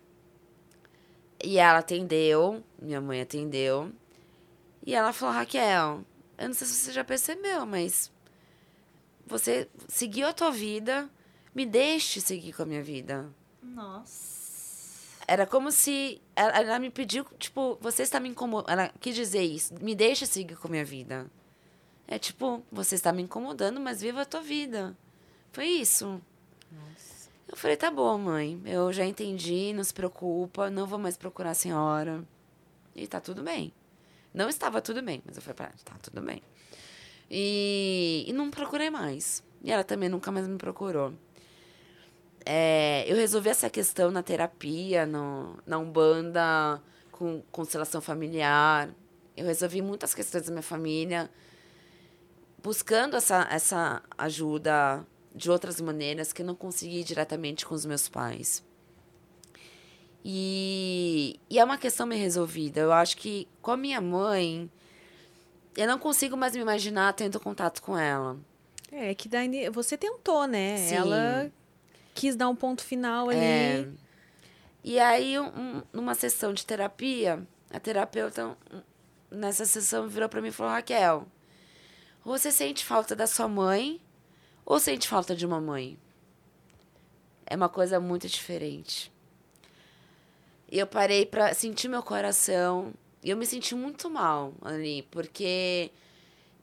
[1.42, 3.92] e ela atendeu, minha mãe atendeu.
[4.84, 6.04] E ela falou, Raquel,
[6.36, 8.12] eu não sei se você já percebeu, mas
[9.28, 11.08] você seguiu a tua vida,
[11.54, 13.28] me deixe seguir com a minha vida.
[13.62, 14.38] Nossa.
[15.26, 18.70] Era como se ela, ela me pediu, tipo, você está me incomodando.
[18.70, 21.30] Ela quis dizer isso, me deixa seguir com a minha vida.
[22.06, 24.96] É tipo, você está me incomodando, mas viva a tua vida.
[25.52, 26.20] Foi isso.
[27.46, 28.60] Eu falei, tá bom, mãe.
[28.64, 32.24] Eu já entendi, não se preocupa, não vou mais procurar a senhora.
[32.96, 33.72] E tá tudo bem.
[34.32, 36.42] Não estava tudo bem, mas eu falei pra ela, tá tudo bem.
[37.30, 39.42] E, e não procurei mais.
[39.62, 41.12] E ela também nunca mais me procurou.
[42.44, 46.82] É, eu resolvi essa questão na terapia, no, na Umbanda,
[47.12, 48.88] com constelação familiar.
[49.36, 51.30] Eu resolvi muitas questões da minha família.
[52.62, 58.08] buscando essa, essa ajuda de outras maneiras que eu não consegui diretamente com os meus
[58.08, 58.64] pais.
[60.24, 62.80] E, e é uma questão meio resolvida.
[62.80, 64.70] Eu acho que com a minha mãe,
[65.80, 68.36] eu não consigo mais me imaginar tendo contato com ela.
[68.90, 70.76] É, que daí você tentou, né?
[70.78, 70.94] Sim.
[70.94, 71.52] Ela
[72.14, 73.38] quis dar um ponto final ali.
[73.38, 73.88] É.
[74.82, 78.56] E aí, um- numa sessão de terapia, a terapeuta,
[79.30, 81.26] nessa sessão, virou pra mim e falou: Raquel,
[82.24, 84.00] você sente falta da sua mãe
[84.64, 85.98] ou sente falta de uma mãe?
[87.46, 89.12] É uma coisa muito diferente.
[90.70, 92.92] E eu parei pra sentir meu coração.
[93.22, 95.90] E eu me senti muito mal ali, porque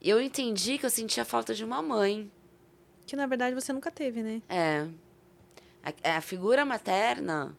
[0.01, 2.31] eu entendi que eu sentia falta de uma mãe.
[3.05, 4.41] Que na verdade você nunca teve, né?
[4.47, 4.87] É.
[5.83, 7.55] A, a figura materna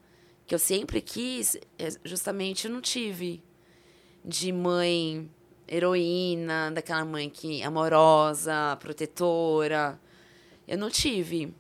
[0.47, 3.43] que eu sempre quis, é, justamente eu não tive.
[4.25, 5.31] De mãe
[5.69, 10.01] heroína, daquela mãe que amorosa, protetora.
[10.67, 11.55] Eu não tive.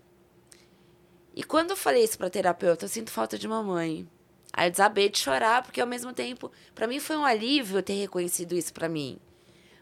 [1.34, 4.08] E quando eu falei isso pra terapeuta, eu sinto falta de uma mãe.
[4.56, 7.92] Aí eu desabei de chorar, porque ao mesmo tempo, pra mim foi um alívio ter
[7.92, 9.18] reconhecido isso pra mim.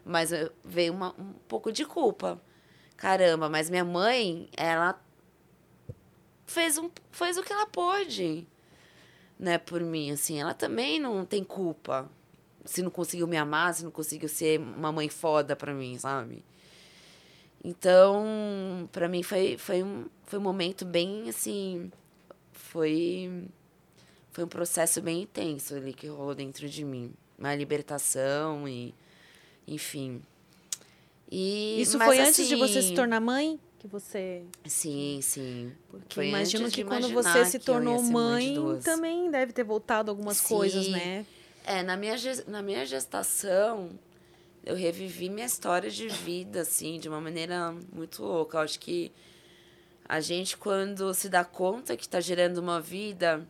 [0.03, 0.31] Mas
[0.65, 2.41] veio uma, um pouco de culpa.
[2.97, 5.01] Caramba, mas minha mãe, ela
[6.45, 8.45] fez, um, fez o que ela pôde,
[9.39, 10.41] né, por mim, assim.
[10.41, 12.09] Ela também não tem culpa
[12.65, 16.43] se não conseguiu me amar, se não conseguiu ser uma mãe foda pra mim, sabe?
[17.63, 21.91] Então, pra mim foi, foi, um, foi um momento bem, assim,
[22.51, 23.47] foi,
[24.35, 27.13] foi um processo bem intenso ali que rolou dentro de mim.
[27.39, 28.93] Uma libertação e,
[29.65, 30.21] enfim.
[31.31, 33.57] E, Isso foi antes de você assim, se tornar mãe?
[33.79, 34.43] Que você.
[34.65, 35.71] Sim, sim.
[35.89, 40.41] Porque Foi imagino que quando você se tornou mãe mãe, também deve ter voltado algumas
[40.41, 40.91] coisas, Sim.
[40.91, 41.25] né?
[41.63, 43.89] É, na minha, na minha gestação,
[44.65, 48.57] eu revivi minha história de vida, assim, de uma maneira muito louca.
[48.57, 49.13] Eu acho que
[50.03, 53.47] a gente, quando se dá conta que está gerando uma vida,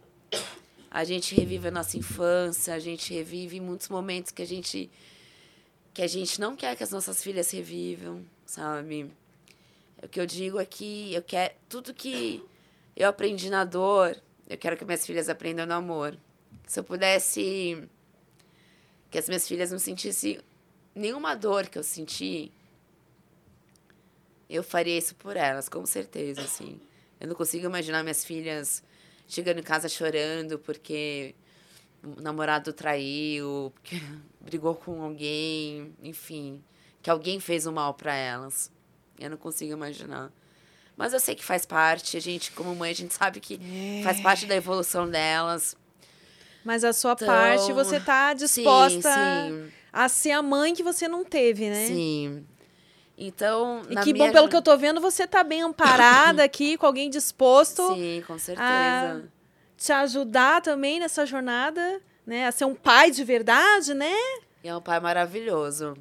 [0.95, 4.89] a gente revive a nossa infância, a gente revive muitos momentos que a gente
[5.93, 9.11] que a gente não quer que as nossas filhas revivam, sabe?
[10.01, 12.41] O que eu digo é que eu quero tudo que
[12.95, 14.15] eu aprendi na dor,
[14.47, 16.17] eu quero que minhas filhas aprendam no amor.
[16.65, 17.85] Se eu pudesse
[19.11, 20.39] que as minhas filhas não sentissem
[20.95, 22.53] nenhuma dor que eu senti,
[24.49, 26.79] eu faria isso por elas, com certeza, assim.
[27.19, 28.81] Eu não consigo imaginar minhas filhas
[29.27, 31.35] chegando em casa chorando porque
[32.03, 34.01] o namorado traiu, porque
[34.41, 36.61] brigou com alguém, enfim,
[37.01, 38.71] que alguém fez o mal para elas.
[39.19, 40.31] Eu não consigo imaginar.
[40.97, 43.59] Mas eu sei que faz parte, a gente, como mãe, a gente sabe que
[44.03, 45.75] faz parte da evolução delas.
[46.63, 49.71] Mas a sua Então, parte, você tá disposta Sim, sim.
[49.91, 51.87] a ser a mãe que você não teve, né?
[51.87, 52.45] Sim.
[53.17, 56.77] Então, E que minha bom, pelo que eu tô vendo, você tá bem amparada aqui,
[56.77, 58.65] com alguém disposto Sim, com certeza.
[58.67, 59.21] a
[59.77, 62.47] te ajudar também nessa jornada, né?
[62.47, 64.13] A ser um pai de verdade, né?
[64.63, 65.95] E é um pai maravilhoso.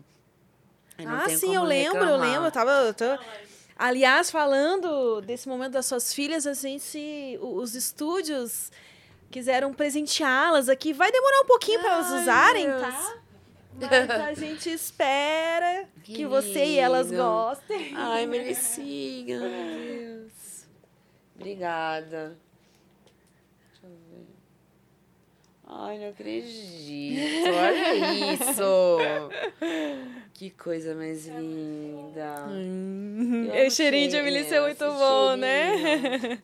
[0.99, 2.29] Eu ah, sim, eu lembro, eu reclamar.
[2.31, 2.47] lembro.
[2.49, 2.71] Eu tava.
[2.71, 3.19] eu tô-
[3.77, 8.71] Aliás, falando desse momento das suas filhas, assim, se o- os estúdios
[9.31, 12.81] quiseram presenteá-las aqui, vai demorar um pouquinho para elas usarem, Deus.
[12.81, 13.15] tá?
[13.81, 17.93] Mas a gente espera que, Que você e elas gostem.
[17.97, 20.67] Ai, Melicinha, meu Deus.
[21.35, 22.37] Obrigada.
[23.73, 24.27] Deixa eu ver.
[25.67, 27.49] Ai, não acredito.
[27.49, 28.99] Olha isso.
[30.33, 32.47] Que coisa mais linda.
[32.49, 36.43] Hum, Eu cheirinho de Emily é cheirinho, muito bom, né?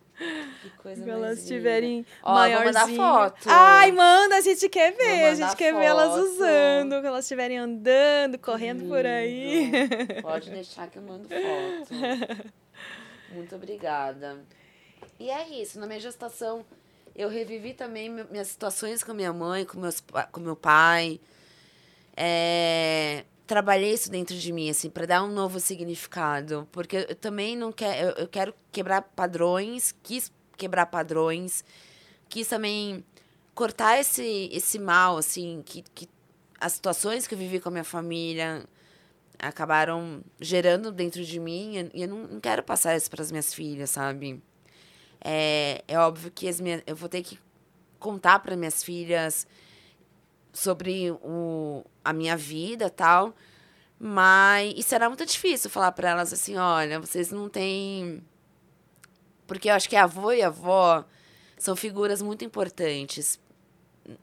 [0.63, 1.41] Que coisa elas linda.
[1.41, 3.49] estiverem Ó, eu vou mandar foto.
[3.49, 5.25] Ai, manda, a gente quer ver.
[5.25, 6.23] A gente quer ver elas foto.
[6.25, 9.71] usando, quando elas estiverem andando, correndo por aí.
[10.21, 12.53] Pode deixar que eu mando foto.
[13.33, 14.39] Muito obrigada.
[15.19, 16.65] E é isso, na minha gestação
[17.17, 20.03] eu revivi também mi- minhas situações com minha mãe, com, meus,
[20.33, 21.19] com meu pai.
[22.17, 26.69] É, trabalhei isso dentro de mim, assim, para dar um novo significado.
[26.71, 28.11] Porque eu também não quero.
[28.11, 31.65] Eu, eu quero quebrar padrões, quis quebrar padrões,
[32.29, 33.05] quis também
[33.53, 36.09] cortar esse, esse mal, assim, que, que
[36.61, 38.65] as situações que eu vivi com a minha família
[39.37, 43.53] acabaram gerando dentro de mim e eu não, não quero passar isso para as minhas
[43.53, 44.41] filhas, sabe?
[45.21, 47.37] É, é óbvio que as minhas, eu vou ter que
[47.99, 49.45] contar para minhas filhas
[50.53, 53.35] sobre o, a minha vida tal,
[53.99, 58.23] mas e será muito difícil falar para elas assim, olha, vocês não têm
[59.47, 61.05] porque eu acho que avô e avó
[61.59, 63.39] são figuras muito importantes,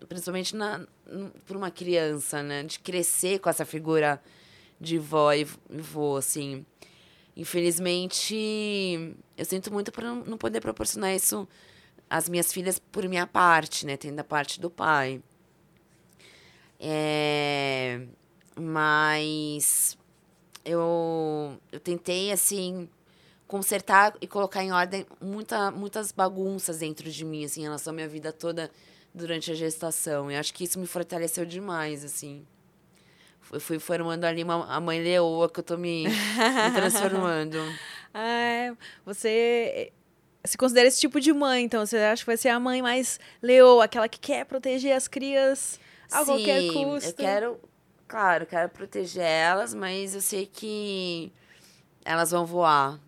[0.08, 0.88] principalmente na
[1.46, 4.22] para uma criança, né, de crescer com essa figura
[4.80, 6.66] de vó e vô, assim.
[7.36, 11.48] Infelizmente, eu sinto muito por não poder proporcionar isso
[12.10, 13.96] às minhas filhas por minha parte, né?
[13.96, 15.22] Tendo a parte do pai.
[16.80, 18.02] É,
[18.56, 19.98] mas
[20.64, 22.90] eu, eu tentei, assim,
[23.48, 27.96] consertar e colocar em ordem muita, muitas bagunças dentro de mim, assim, em relação à
[27.96, 28.70] minha vida toda
[29.14, 30.30] durante a gestação.
[30.30, 32.46] E acho que isso me fortaleceu demais, assim.
[33.52, 37.58] Eu fui formando ali uma, a mãe leoa que eu tô me, me transformando.
[38.14, 38.76] ah,
[39.06, 39.94] você
[40.44, 43.20] se considera esse tipo de mãe, então você acha que vai ser a mãe mais
[43.42, 45.80] leoa, aquela que quer proteger as crias
[46.12, 47.10] a Sim, qualquer custo?
[47.10, 47.60] Eu quero,
[48.08, 51.32] claro, quero proteger elas, mas eu sei que
[52.06, 53.00] elas vão voar.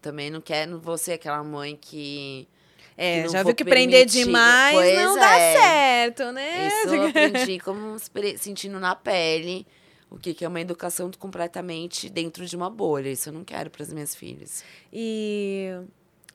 [0.00, 2.48] Também não quero, não vou ser aquela mãe que
[2.96, 5.20] é, já viu que prender demais pois não é.
[5.20, 6.68] dá certo, né?
[6.68, 7.96] Isso eu aprendi como
[8.36, 9.66] sentindo na pele
[10.10, 13.08] o que, que é uma educação completamente dentro de uma bolha.
[13.08, 14.64] Isso eu não quero para as minhas filhas.
[14.92, 15.70] E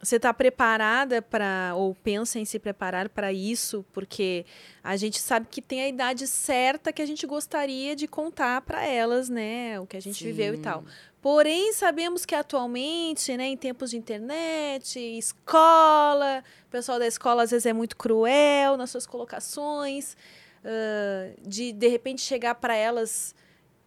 [0.01, 3.85] você está preparada para ou pensa em se preparar para isso?
[3.93, 4.45] Porque
[4.84, 8.85] a gente sabe que tem a idade certa que a gente gostaria de contar para
[8.85, 9.80] elas, né?
[9.80, 10.26] O que a gente Sim.
[10.26, 10.84] viveu e tal.
[11.22, 17.49] Porém, sabemos que atualmente, né, em tempos de internet, escola, o pessoal da escola às
[17.49, 20.15] vezes é muito cruel nas suas colocações,
[20.63, 23.34] uh, de de repente chegar para elas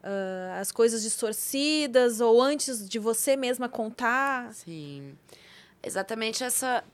[0.02, 4.52] uh, as coisas distorcidas ou antes de você mesma contar.
[4.52, 5.16] Sim.
[5.82, 6.84] Exatamente essa.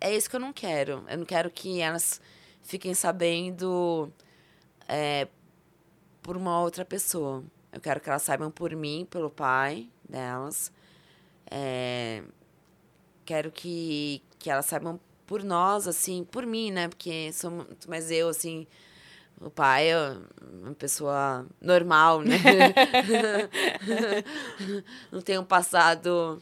[0.00, 1.04] É isso que eu não quero.
[1.08, 2.20] Eu não quero que elas
[2.62, 4.12] fiquem sabendo
[4.88, 5.28] é,
[6.22, 7.44] por uma outra pessoa.
[7.72, 10.72] Eu quero que elas saibam por mim, pelo pai delas.
[11.50, 12.22] É,
[13.24, 16.88] quero que, que elas saibam por nós, assim, por mim, né?
[16.88, 18.66] Porque sou muito mais eu, assim.
[19.40, 20.16] O pai é
[20.62, 22.36] uma pessoa normal, né?
[25.10, 26.40] Não tem um passado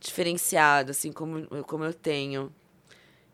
[0.00, 2.52] diferenciado, assim, como, como eu tenho.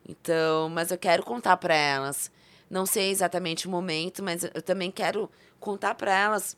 [0.09, 2.30] Então, mas eu quero contar para elas.
[2.70, 5.30] Não sei exatamente o momento, mas eu também quero
[5.60, 6.56] contar para elas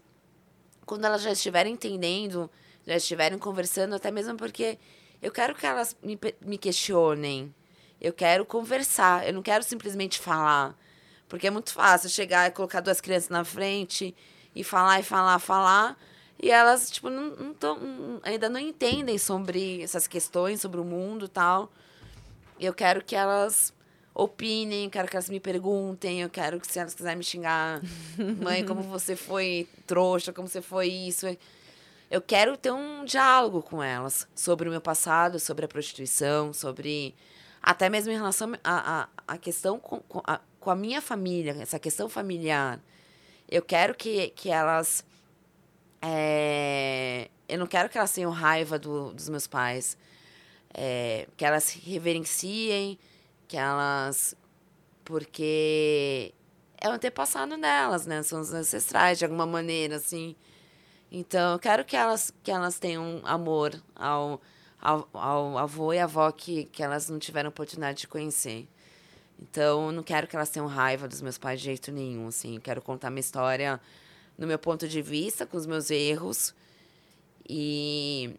[0.87, 2.51] quando elas já estiverem entendendo,
[2.87, 4.79] já estiverem conversando, até mesmo porque
[5.21, 7.55] eu quero que elas me, me questionem.
[8.01, 10.77] Eu quero conversar, eu não quero simplesmente falar.
[11.29, 14.15] Porque é muito fácil chegar e colocar duas crianças na frente
[14.55, 15.99] e falar e falar, falar.
[16.45, 21.25] E elas, tipo, não, não tão, ainda não entendem sobre essas questões, sobre o mundo
[21.25, 21.73] e tal.
[22.61, 23.73] Eu quero que elas
[24.13, 27.81] opinem, quero que elas me perguntem, eu quero que se elas quiserem me xingar,
[28.43, 31.27] mãe, como você foi trouxa, como você foi isso.
[32.11, 37.15] Eu quero ter um diálogo com elas sobre o meu passado, sobre a prostituição, sobre
[37.63, 41.01] até mesmo em relação à a, a, a, questão com, com, a, com a minha
[41.01, 42.79] família, essa questão familiar.
[43.49, 45.03] Eu quero que, que elas.
[46.07, 49.97] É, eu não quero que elas tenham raiva do, dos meus pais.
[50.73, 52.99] É, que elas reverenciem,
[53.49, 54.35] que elas.
[55.05, 56.35] Porque
[56.81, 58.23] é o antepassado delas, né?
[58.23, 60.37] São os ancestrais, de alguma maneira, assim.
[61.11, 64.41] Então, eu quero que elas, que elas tenham amor ao,
[64.81, 68.69] ao, ao avô e avó que, que elas não tiveram oportunidade de conhecer.
[69.41, 72.57] Então, eu não quero que elas tenham raiva dos meus pais de jeito nenhum, assim.
[72.57, 73.81] Eu quero contar minha história
[74.37, 76.55] no meu ponto de vista, com os meus erros.
[77.49, 78.35] E,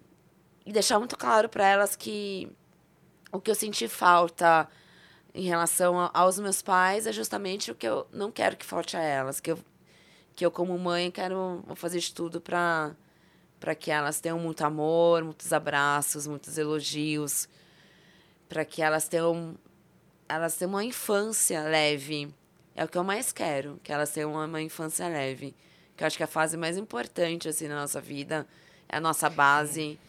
[0.65, 2.51] e deixar muito claro para elas que
[3.31, 4.67] o que eu senti falta
[5.33, 9.01] em relação aos meus pais é justamente o que eu não quero que falte a
[9.01, 9.59] elas, que eu,
[10.35, 12.95] que eu como mãe quero vou fazer de tudo para
[13.59, 17.49] para que elas tenham muito amor, muitos abraços, muitos elogios,
[18.47, 19.55] para que elas tenham
[20.27, 22.33] elas tenham uma infância leve.
[22.75, 25.55] É o que eu mais quero, que elas tenham uma, uma infância leve.
[25.95, 28.45] Que eu acho que é a fase mais importante assim na nossa vida,
[28.89, 29.99] é a nossa base.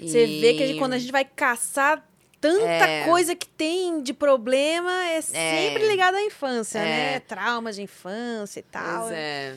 [0.00, 0.40] Você e...
[0.40, 2.06] vê que a gente, quando a gente vai caçar
[2.40, 3.04] tanta é.
[3.04, 5.20] coisa que tem de problema é, é.
[5.20, 6.82] sempre ligado à infância, é.
[6.82, 7.20] né?
[7.20, 9.02] Traumas de infância e tal.
[9.02, 9.56] Pois é.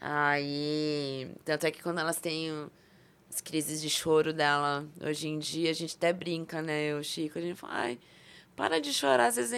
[0.00, 1.30] Aí.
[1.44, 2.68] Tanto é que quando elas têm
[3.30, 6.94] as crises de choro dela, hoje em dia, a gente até brinca, né?
[6.94, 7.98] O Chico, a gente fala, ai,
[8.54, 9.50] para de chorar, vocês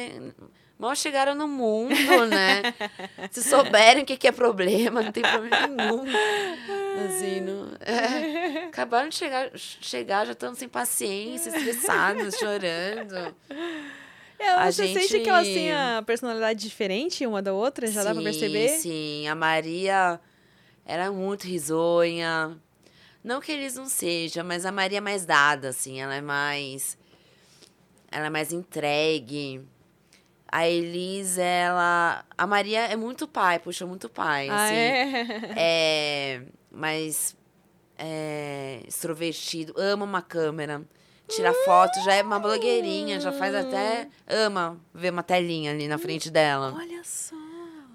[0.78, 1.94] mal chegaram no mundo,
[2.28, 2.62] né?
[3.32, 6.04] Se souberem o que, que é problema, não tem problema nenhum.
[7.06, 13.34] Assim, não, é, acabaram de chegar, chegar já estão sem paciência, estressados, chorando.
[14.38, 15.08] É, a você gente...
[15.08, 17.88] sente que elas têm a personalidade diferente uma da outra?
[17.88, 18.68] Já sim, dá pra perceber?
[18.68, 20.20] Sim, a Maria
[20.86, 22.56] era muito risonha.
[23.22, 26.00] Não que eles não sejam, mas a Maria é mais dada, assim.
[26.00, 26.96] Ela é mais...
[28.10, 29.66] Ela é mais entregue.
[30.50, 32.24] A Elis, ela.
[32.36, 34.48] A Maria é muito pai, puxa muito pai.
[34.48, 34.74] Ah, assim.
[34.74, 35.54] é?
[35.56, 37.36] É, mas
[37.98, 40.82] é, extrovertido, ama uma câmera.
[41.28, 44.08] Tira foto, já é uma blogueirinha, já faz até.
[44.26, 46.72] Ama ver uma telinha ali na frente dela.
[46.74, 47.36] Olha só.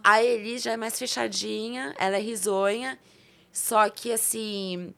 [0.03, 2.99] A Elis já é mais fechadinha, ela é risonha,
[3.51, 4.93] só que assim.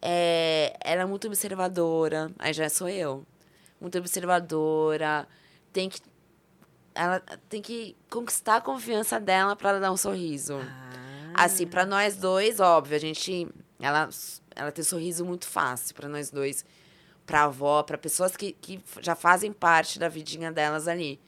[0.00, 2.30] É, ela é muito observadora.
[2.38, 3.26] Aí já sou eu.
[3.78, 5.28] Muito observadora.
[5.72, 6.00] Tem que.
[6.94, 10.58] Ela tem que conquistar a confiança dela para ela dar um sorriso.
[11.34, 13.48] Assim, pra nós dois, óbvio, a gente.
[13.80, 14.08] Ela,
[14.54, 16.64] ela tem sorriso muito fácil pra nós dois.
[17.26, 21.18] Pra avó, pra pessoas que, que já fazem parte da vidinha delas ali.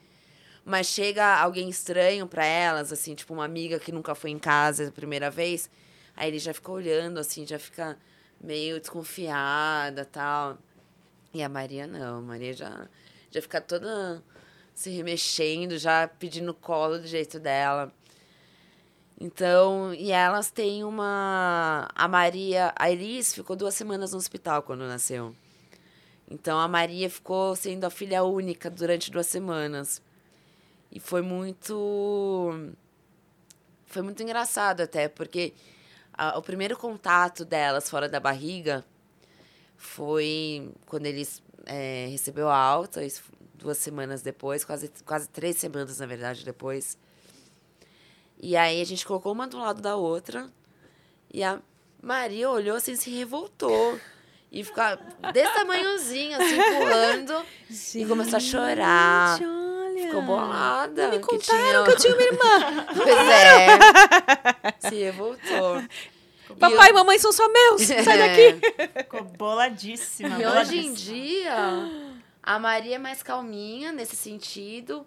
[0.64, 4.88] Mas chega alguém estranho pra elas, assim, tipo uma amiga que nunca foi em casa
[4.88, 5.70] a primeira vez.
[6.16, 7.96] Aí ele já fica olhando, assim, já fica
[8.40, 10.58] meio desconfiada tal.
[11.32, 12.88] E a Maria não, a Maria já,
[13.30, 14.22] já fica toda
[14.76, 17.90] se remexendo, já pedindo colo do jeito dela.
[19.18, 21.88] Então, e elas têm uma.
[21.94, 22.74] A Maria.
[22.76, 25.34] A Elis ficou duas semanas no hospital quando nasceu.
[26.30, 30.02] Então, a Maria ficou sendo a filha única durante duas semanas.
[30.92, 32.52] E foi muito.
[33.86, 35.54] Foi muito engraçado até, porque
[36.12, 38.84] a- o primeiro contato delas fora da barriga
[39.78, 43.22] foi quando eles é, recebeu a alta, isso
[43.66, 46.96] duas semanas depois, quase, quase três semanas, na verdade, depois.
[48.40, 50.48] E aí a gente colocou uma do lado da outra.
[51.34, 51.58] E a
[52.00, 53.98] Maria olhou assim, se revoltou.
[54.52, 54.84] E ficou
[55.32, 57.44] desse tamanhozinho, assim, pulando.
[57.94, 59.36] E começou a chorar.
[59.38, 60.06] Gente, olha.
[60.06, 61.02] Ficou bolada.
[61.08, 62.86] Não me que contaram que eu tinha uma irmã.
[62.94, 63.68] Pois é.
[64.88, 65.82] Se revoltou.
[66.60, 67.82] Papai e eu- mamãe são só meus.
[67.82, 68.60] Sai daqui.
[69.02, 70.28] Ficou boladíssima.
[70.40, 70.94] E hoje em boladíssima.
[70.94, 72.05] dia,
[72.46, 75.04] a Maria é mais calminha nesse sentido.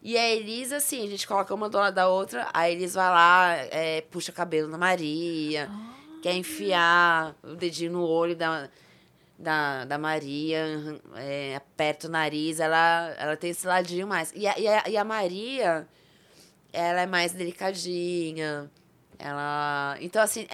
[0.00, 3.10] E a Elisa, assim, a gente coloca uma do lado da outra, a Elisa vai
[3.10, 5.68] lá, é, puxa cabelo na Maria,
[6.22, 8.68] quer enfiar o dedinho no olho da,
[9.36, 10.64] da, da Maria,
[11.16, 14.32] é, aperta o nariz, ela, ela tem esse ladinho mais.
[14.36, 15.88] E a, e, a, e a Maria,
[16.72, 18.70] ela é mais delicadinha,
[19.18, 19.96] ela...
[20.00, 20.46] Então, assim,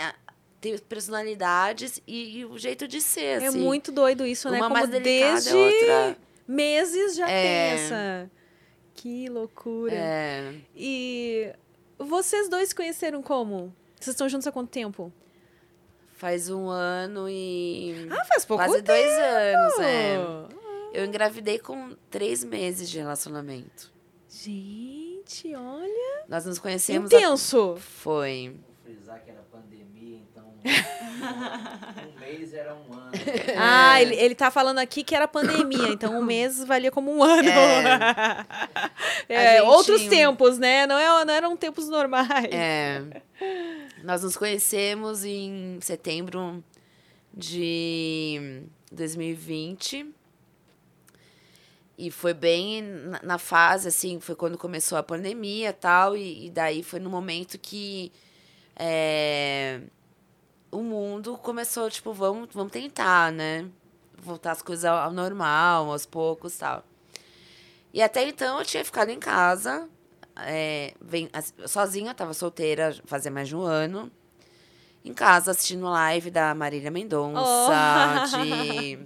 [0.62, 3.58] tem personalidades e, e o jeito de ser, É assim.
[3.58, 4.56] muito doido isso, né?
[4.56, 6.18] Uma Como mais delicada, desde a outra...
[6.48, 7.42] meses já É.
[7.42, 8.30] tem essa.
[8.94, 9.92] Que loucura.
[9.94, 11.52] É, E
[11.98, 13.74] vocês dois se conheceram como?
[14.00, 15.12] Vocês estão juntos há quanto tempo?
[16.14, 18.06] faz um ano e.
[18.08, 18.86] Ah, faz pouco quase tempo.
[18.96, 20.16] dois anos, é.
[20.94, 23.90] Eu engravidei com três meses de relacionamento.
[24.30, 26.24] Gente, olha.
[26.28, 27.12] Nós nos conhecemos.
[27.12, 27.76] a- Intenso.
[27.78, 28.54] Foi.
[28.84, 29.41] frisar que era
[32.16, 33.12] um mês era um ano.
[33.56, 37.22] Ah, ele, ele tá falando aqui que era pandemia, então um mês valia como um
[37.22, 37.48] ano.
[37.48, 38.46] É.
[39.28, 40.86] É, Outros tempos, né?
[40.86, 42.48] Não, é, não eram tempos normais.
[42.50, 43.02] É.
[44.02, 46.62] Nós nos conhecemos em setembro
[47.32, 50.06] de 2020.
[51.96, 56.16] E foi bem na, na fase, assim, foi quando começou a pandemia e tal.
[56.16, 58.12] E, e daí foi no momento que
[58.76, 59.80] é,
[60.72, 63.68] o mundo começou, tipo, vamos, vamos tentar, né?
[64.16, 66.82] Voltar as coisas ao, normal, aos poucos tal.
[67.92, 69.88] E até então eu tinha ficado em casa,
[70.36, 71.28] é, vem,
[71.66, 74.10] sozinha, tava solteira fazia mais de um ano.
[75.04, 78.42] Em casa, assistindo live da Marília Mendonça, Oh.
[78.44, 78.98] de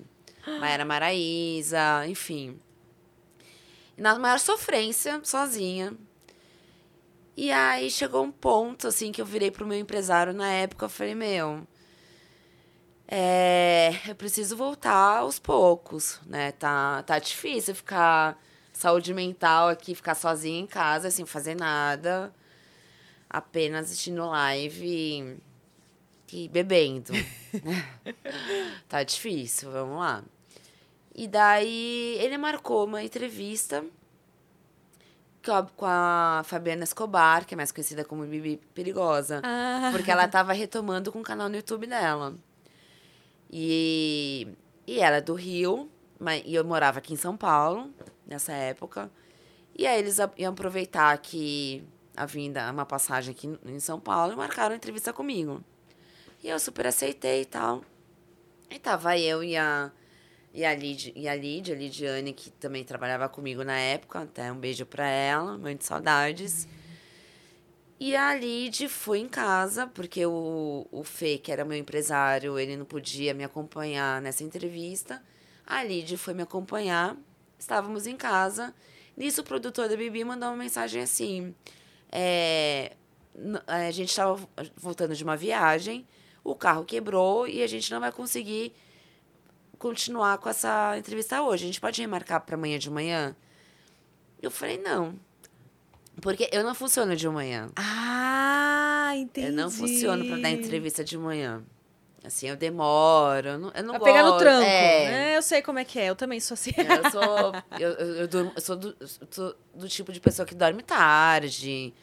[0.60, 2.60] Maera Maraíza, enfim.
[3.96, 5.94] E na maior sofrência, sozinha.
[7.36, 10.88] E aí chegou um ponto, assim, que eu virei pro meu empresário na época, eu
[10.88, 11.66] falei, meu,
[13.06, 16.52] é, eu preciso voltar aos poucos, né?
[16.52, 18.40] Tá, tá difícil ficar
[18.72, 22.32] saúde mental aqui, ficar sozinha em casa, sem fazer nada,
[23.28, 24.86] apenas assistindo live
[26.32, 27.12] e, e bebendo.
[28.88, 30.24] tá difícil, vamos lá.
[31.14, 33.84] E daí ele marcou uma entrevista
[35.76, 39.40] com a, Fabiana Escobar, que é mais conhecida como Bibi Perigosa.
[39.44, 39.90] Ah.
[39.92, 42.34] Porque ela tava retomando com o canal no YouTube dela.
[43.50, 44.48] E,
[44.86, 47.90] e ela é do Rio, mas, e eu morava aqui em São Paulo,
[48.26, 49.10] nessa época.
[49.74, 51.84] E aí eles iam aproveitar que
[52.16, 55.62] a vinda, uma passagem aqui em São Paulo, e marcaram entrevista comigo.
[56.42, 57.82] E eu super aceitei e tal.
[58.70, 59.90] E tava eu e a,
[60.56, 64.20] e a, Lid, e a Lídia, a Lidiane, que também trabalhava comigo na época.
[64.20, 66.66] Até um beijo pra ela, de saudades.
[68.00, 72.74] E a Lid foi em casa, porque o, o Fê, que era meu empresário, ele
[72.74, 75.22] não podia me acompanhar nessa entrevista.
[75.66, 77.14] A Lid foi me acompanhar.
[77.58, 78.74] Estávamos em casa.
[79.14, 81.54] Nisso, o produtor da Bibi mandou uma mensagem assim:
[82.10, 82.92] é,
[83.66, 84.40] a gente estava
[84.74, 86.08] voltando de uma viagem,
[86.42, 88.72] o carro quebrou e a gente não vai conseguir
[89.78, 91.64] continuar com essa entrevista hoje.
[91.64, 93.34] A gente pode remarcar para amanhã de manhã?
[94.42, 95.14] Eu falei: não.
[96.20, 97.68] Porque eu não funciono de manhã.
[97.76, 99.48] Ah, entendi.
[99.48, 101.62] Eu não funciono para dar entrevista de manhã.
[102.24, 104.04] Assim, eu demoro, eu não, eu não Pra gosto.
[104.12, 104.64] pegar no tranco.
[104.66, 105.36] É, né?
[105.36, 106.06] Eu sei como é que é.
[106.10, 106.72] Eu também sou assim.
[106.76, 108.96] eu sou, eu, eu, durmo- eu sou do,
[109.30, 111.94] sou do tipo de pessoa que dorme tarde.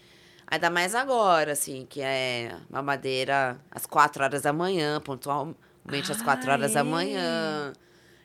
[0.48, 5.02] Ainda mais agora, assim, que é mamadeira às quatro horas da manhã,
[5.84, 6.84] pontualmente às quatro horas da é?
[6.84, 7.74] manhã.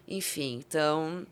[0.06, 1.26] Enfim, então.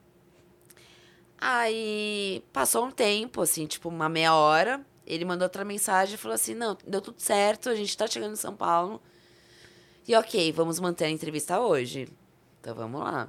[1.39, 4.85] Aí passou um tempo, assim, tipo uma meia hora.
[5.07, 8.33] Ele mandou outra mensagem e falou assim: não, deu tudo certo, a gente tá chegando
[8.33, 9.01] em São Paulo.
[10.07, 12.09] E ok, vamos manter a entrevista hoje.
[12.61, 13.29] Então vamos lá.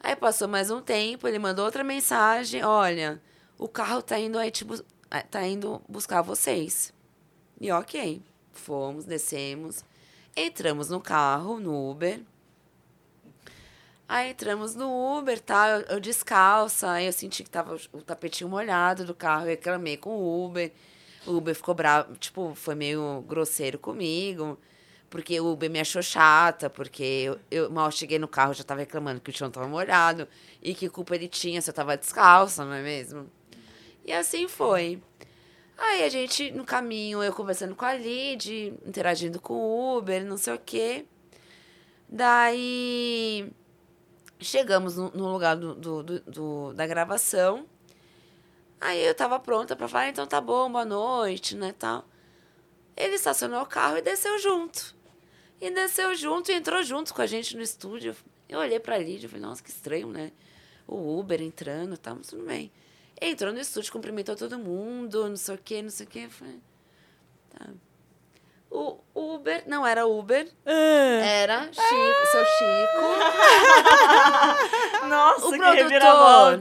[0.00, 3.20] Aí passou mais um tempo, ele mandou outra mensagem: olha,
[3.58, 4.52] o carro tá indo aí
[5.10, 6.92] ah, tá indo buscar vocês.
[7.60, 8.22] E ok,
[8.52, 9.84] fomos, descemos,
[10.46, 12.20] entramos no carro, no Uber.
[14.08, 15.68] Aí entramos no Uber, tá?
[15.68, 19.96] Eu, eu descalça, aí eu senti que tava o tapetinho molhado do carro, eu reclamei
[19.96, 20.72] com o Uber.
[21.26, 24.58] O Uber ficou bravo, tipo, foi meio grosseiro comigo.
[25.10, 28.80] Porque o Uber me achou chata, porque eu, eu mal cheguei no carro, já tava
[28.80, 30.28] reclamando que o chão tava molhado.
[30.62, 33.30] E que culpa ele tinha se eu tava descalça, não é mesmo?
[34.04, 35.02] E assim foi.
[35.78, 40.36] Aí a gente, no caminho, eu conversando com a Lid, interagindo com o Uber, não
[40.36, 41.06] sei o quê.
[42.08, 43.50] Daí
[44.40, 47.66] chegamos no, no lugar do, do- do- da gravação.
[48.80, 52.04] Aí eu tava pronta pra falar, então tá bom, boa noite, né, tal.
[52.96, 54.96] Ele estacionou o carro e desceu junto.
[55.60, 58.16] E desceu junto e entrou junto com a gente no estúdio.
[58.48, 60.32] Eu olhei pra Lídia e falei, nossa, que estranho, né?
[60.86, 62.72] O Uber entrando e tal, mas tudo bem.
[63.20, 66.28] Entrou no estúdio, cumprimentou todo mundo, não sei o quê, não sei o quê.
[66.28, 66.60] Falei,
[67.50, 67.66] tá.
[68.70, 72.98] O Uber, não era Uber, era Chico, seu Chico.
[75.08, 76.60] Nossa, O que produtor.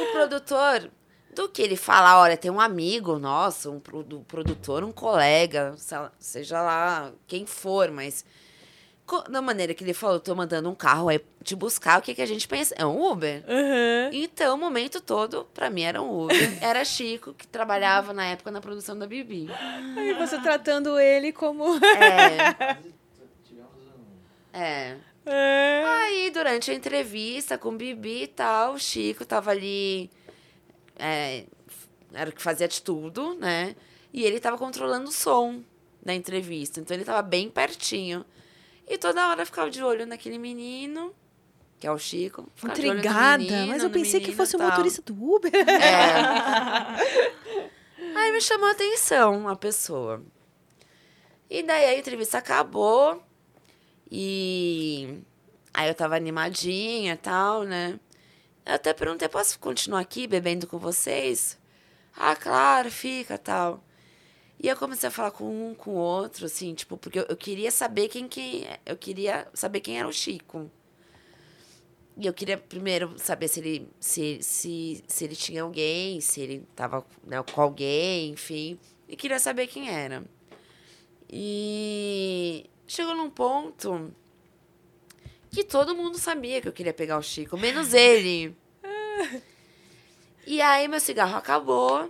[0.00, 0.90] o produtor,
[1.34, 6.10] do que ele fala, olha, tem um amigo nosso, um produ- produtor, um colega, lá-
[6.18, 8.24] seja lá quem for, mas
[9.28, 12.22] da maneira que ele falou, tô mandando um carro aí te buscar, o que, que
[12.22, 12.74] a gente pensa?
[12.76, 13.44] É um Uber?
[13.48, 14.10] Aham.
[14.12, 16.36] Então, o momento todo, pra mim, era um Uber.
[16.60, 19.48] Era Chico, que trabalhava na época na produção da Bibi.
[19.96, 21.76] E você tratando ele como.
[21.76, 22.76] É,
[24.52, 24.58] um.
[24.58, 24.96] é.
[25.24, 25.84] É.
[25.84, 30.10] Aí, durante a entrevista com o Bibi e tal, o Chico tava ali.
[30.98, 31.44] é,
[32.12, 33.76] era o que fazia de tudo, né?
[34.12, 35.62] E ele tava controlando o som
[36.02, 36.80] da entrevista.
[36.80, 38.24] Então ele tava bem pertinho.
[38.86, 41.14] E toda hora eu ficava de olho naquele menino,
[41.78, 42.46] que é o Chico.
[42.64, 45.52] Intrigada, menino, mas eu pensei que fosse o motorista do Uber.
[45.54, 45.66] É.
[48.16, 50.22] Aí me chamou a atenção a pessoa.
[51.50, 53.22] E daí a entrevista acabou.
[54.10, 55.22] E
[55.74, 57.98] aí eu tava animadinha e tal, né?
[58.64, 61.58] Eu até perguntei, posso continuar aqui bebendo com vocês?
[62.16, 63.84] Ah, claro, fica tal.
[64.58, 67.36] E eu comecei a falar com um, com o outro, assim, tipo, porque eu, eu
[67.36, 68.66] queria saber quem que.
[68.84, 70.70] Eu queria saber quem era o Chico.
[72.16, 76.66] E eu queria primeiro saber se ele, se, se, se ele tinha alguém, se ele
[76.74, 78.78] tava né, com alguém, enfim.
[79.06, 80.24] E queria saber quem era.
[81.28, 84.14] E chegou num ponto
[85.50, 88.56] que todo mundo sabia que eu queria pegar o Chico, menos ele.
[90.48, 92.08] E aí meu cigarro acabou.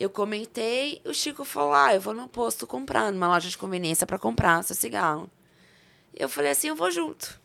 [0.00, 4.06] Eu comentei, o Chico falou: "Ah, eu vou no posto comprar, numa loja de conveniência
[4.06, 5.30] para comprar seu cigarro".
[6.16, 7.38] Eu falei assim: "Eu vou junto".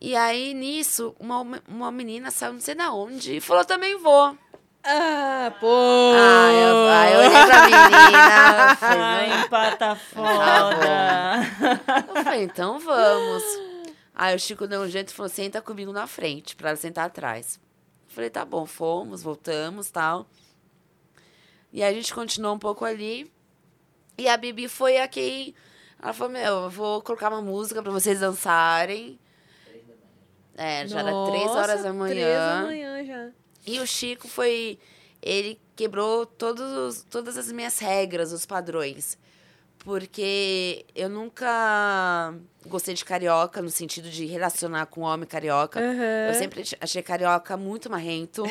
[0.00, 4.36] E aí, nisso, uma, uma menina saiu não sei da onde e falou, também vou.
[4.82, 5.66] Ah, pô.
[6.14, 11.42] Ah, eu, aí eu olhei pra menina, falei, Ai, empata foda.
[12.08, 13.42] eu falei, então vamos.
[14.14, 17.06] Aí o Chico deu um jeito e falou, senta comigo na frente, pra ela sentar
[17.06, 17.60] atrás.
[18.08, 20.26] Eu falei, tá bom, fomos, voltamos, tal.
[21.72, 23.30] E a gente continuou um pouco ali.
[24.18, 25.54] E a Bibi foi a quem...
[26.02, 29.18] Ela falou, meu, eu vou colocar uma música pra vocês dançarem.
[30.56, 32.62] É, já era três horas da Nossa, Três da manhã.
[32.66, 33.30] manhã já.
[33.66, 34.78] E o Chico foi.
[35.22, 39.16] Ele quebrou todos, os- todas as minhas regras, os padrões.
[39.84, 42.34] Porque eu nunca
[42.66, 45.80] gostei de carioca, no sentido de relacionar com homem carioca.
[45.80, 48.42] Eu sempre ach- achei carioca muito marrento.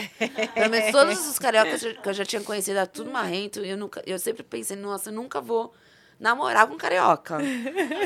[0.56, 3.64] Pelo menos todos os cariocas que eu já tinha conhecido era tudo marrento.
[3.64, 5.72] E eu, nunca, eu sempre pensei, nossa, eu nunca vou
[6.20, 7.38] namorar com carioca.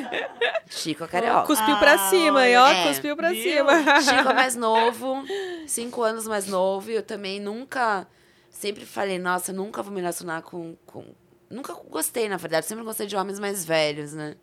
[0.70, 1.48] Chico é carioca.
[1.48, 2.88] Cuspiu pra Ah, cima, e ó, é.
[2.88, 3.42] cuspiu pra Viu?
[3.42, 4.02] cima.
[4.02, 5.24] Chico é mais novo,
[5.66, 6.92] cinco anos mais novo.
[6.92, 8.06] E eu também nunca.
[8.52, 10.76] Sempre falei, nossa, nunca vou me relacionar com.
[10.86, 11.06] com...
[11.54, 12.66] Nunca gostei, na verdade.
[12.66, 14.36] Sempre gostei de homens mais velhos, né?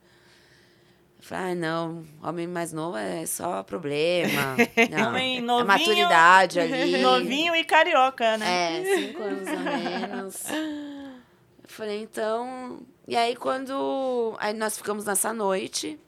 [1.19, 4.57] Eu falei, ah, não, homem mais novo é só problema.
[4.91, 7.03] Não, Homem é novinho- maturidade ali.
[7.03, 8.81] Novinho e carioca, né?
[8.81, 10.45] É, cinco anos a menos.
[11.63, 12.81] Eu falei, então.
[13.07, 14.35] E aí, quando.
[14.39, 15.99] Aí nós ficamos nessa noite.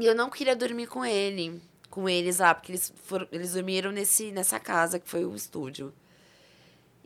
[0.00, 1.62] E eu não queria dormir com ele.
[1.88, 5.92] Com eles lá, porque eles, foram, eles dormiram nesse, nessa casa que foi o estúdio.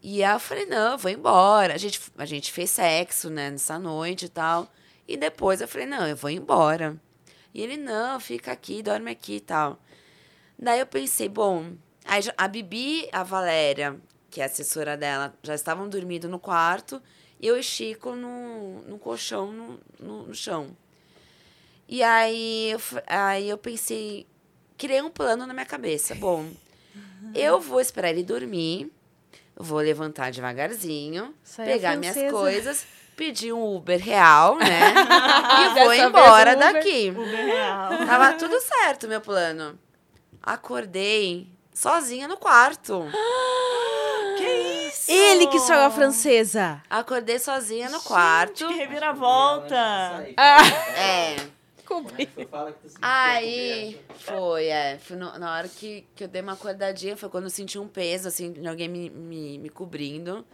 [0.03, 1.75] E aí eu falei, não, eu vou embora.
[1.75, 4.71] A gente, a gente fez sexo, né, nessa noite e tal.
[5.07, 6.97] E depois eu falei, não, eu vou embora.
[7.53, 9.79] E ele, não, fica aqui, dorme aqui e tal.
[10.59, 11.73] Daí eu pensei, bom,
[12.21, 13.99] já- a Bibi, a Valéria,
[14.31, 17.03] que é a assessora dela, já estavam dormindo no quarto,
[17.41, 20.77] e eu e Chico no, no colchão, no, no, no chão.
[21.89, 24.27] E aí eu, aí eu pensei,
[24.77, 26.15] criei um plano na minha cabeça.
[26.15, 26.51] Bom,
[27.35, 28.93] eu vou esperar ele dormir,
[29.59, 34.95] vou levantar devagarzinho, pegar minhas coisas, pedir um Uber real, né?
[35.75, 36.73] e vou embora Uber.
[36.73, 37.11] daqui.
[37.11, 38.07] Uber real.
[38.07, 39.79] Tava tudo certo, meu plano.
[40.43, 43.05] Acordei sozinha no quarto.
[44.39, 45.11] Que isso?
[45.11, 46.81] Ele que estragou a francesa.
[46.89, 48.69] Acordei sozinha no quarto.
[48.69, 49.75] Que reviravolta.
[50.37, 51.35] É.
[52.89, 54.99] Sentiu Aí foi, é.
[54.99, 57.89] Foi no- na hora que, que eu dei uma acordadinha, foi quando eu senti um
[57.89, 60.45] peso, assim, de alguém me, me, me cobrindo.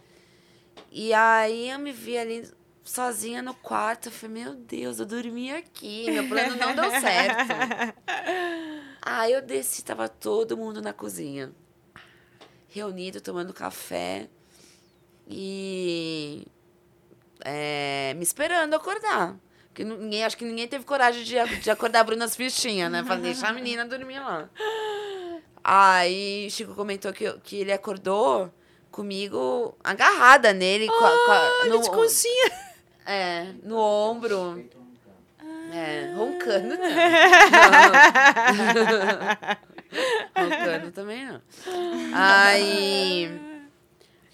[0.91, 2.49] E aí eu me vi ali
[2.83, 4.07] sozinha no quarto.
[4.07, 6.09] Eu falei, meu Deus, eu dormi aqui.
[6.09, 7.53] Meu plano não deu certo.
[9.07, 11.51] Aí eu desci, tava todo mundo na cozinha.
[12.69, 14.27] Reunido, tomando café.
[15.27, 16.45] E.
[17.43, 19.35] é, me esperando acordar.
[19.83, 23.03] Nu- ninguém, acho que ninguém teve coragem de, de acordar a Bruna as fichinhas, né?
[23.03, 24.49] Pra deixar a menina dormir lá.
[25.63, 28.53] Aí Chico comentou que, que ele acordou
[28.91, 30.87] comigo agarrada nele.
[30.87, 32.51] com a- com a- no, De concinha.
[33.05, 34.63] é, no ombro.
[35.73, 36.75] É, roncando.
[40.35, 40.43] Não.
[40.43, 41.41] roncando também não.
[42.13, 43.29] Aí.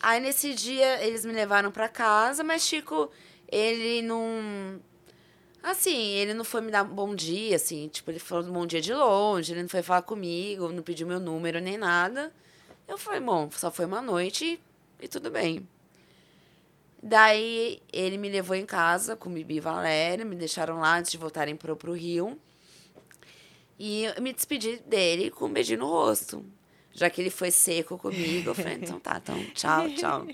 [0.01, 3.09] Aí nesse dia eles me levaram pra casa, mas Chico,
[3.51, 4.79] ele não.
[5.63, 8.65] Assim, ele não foi me dar um bom dia, assim, tipo, ele falou um bom
[8.65, 12.33] dia de longe, ele não foi falar comigo, não pediu meu número nem nada.
[12.87, 14.59] Eu falei, bom, só foi uma noite
[14.99, 15.67] e tudo bem.
[17.01, 21.17] Daí ele me levou em casa com Bibi e Valéria, me deixaram lá antes de
[21.17, 22.39] voltarem pro, pro Rio.
[23.77, 26.43] E eu me despedi dele com um beijinho no rosto.
[26.93, 30.27] Já que ele foi seco comigo, eu falei, então tá, então tchau, tchau.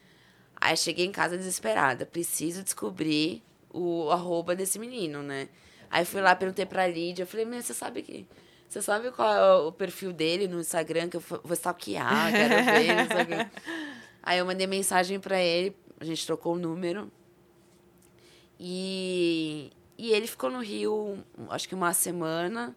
[0.56, 3.42] Aí cheguei em casa desesperada, preciso descobrir
[3.72, 5.48] o arroba desse menino, né?
[5.90, 8.26] Aí fui lá, perguntei pra Lídia, eu falei, mas você sabe que.
[8.68, 12.94] Você sabe qual é o perfil dele no Instagram que eu vou stalkear, quero ver,
[12.94, 13.50] não sei o quê.
[14.22, 17.10] Aí eu mandei mensagem pra ele, a gente trocou o número.
[18.60, 21.18] E, e ele ficou no Rio,
[21.48, 22.76] acho que uma semana,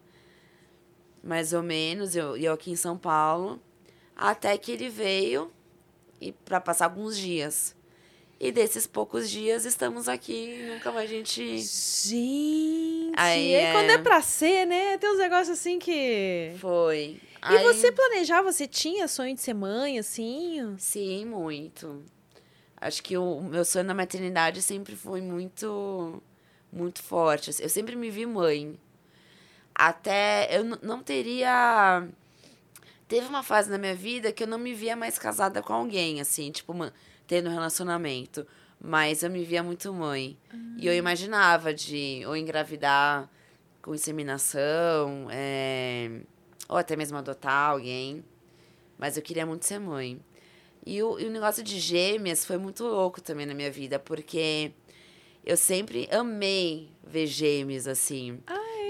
[1.24, 3.62] mais ou menos, eu, e eu aqui em São Paulo,
[4.16, 5.52] até que ele veio
[6.20, 7.76] e para passar alguns dias.
[8.46, 13.72] E desses poucos dias estamos aqui, nunca mais a gente Gente, Aí, é.
[13.72, 14.98] quando é pra ser, né?
[14.98, 16.52] Tem uns negócios assim que.
[16.60, 17.20] foi.
[17.50, 20.76] E você planejava, você tinha sonho de ser mãe, assim?
[20.78, 22.04] Sim, muito.
[22.80, 26.22] Acho que o meu sonho na maternidade sempre foi muito,
[26.72, 27.52] muito forte.
[27.62, 28.78] Eu sempre me vi mãe.
[29.76, 32.08] Até eu não teria.
[33.08, 36.22] Teve uma fase na minha vida que eu não me via mais casada com alguém,
[36.22, 36.94] assim, tipo, ma-
[37.28, 38.46] tendo um relacionamento.
[38.80, 40.38] Mas eu me via muito mãe.
[40.78, 43.30] E eu imaginava de ou engravidar
[43.82, 46.22] com inseminação, é,
[46.68, 48.24] ou até mesmo adotar alguém.
[48.98, 50.20] Mas eu queria muito ser mãe.
[50.86, 54.74] E o, e o negócio de gêmeas foi muito louco também na minha vida, porque
[55.46, 58.40] eu sempre amei ver gêmeos, assim.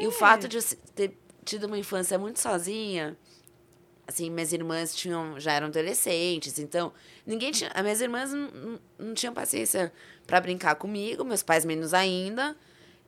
[0.02, 0.64] E o fato de eu
[0.96, 3.18] ter tido uma infância muito sozinha,
[4.08, 6.92] assim, minhas irmãs tinham, já eram adolescentes, então
[7.26, 7.72] ninguém tinha.
[7.74, 9.92] As minhas irmãs não, não, não tinham paciência
[10.28, 12.56] para brincar comigo, meus pais menos ainda.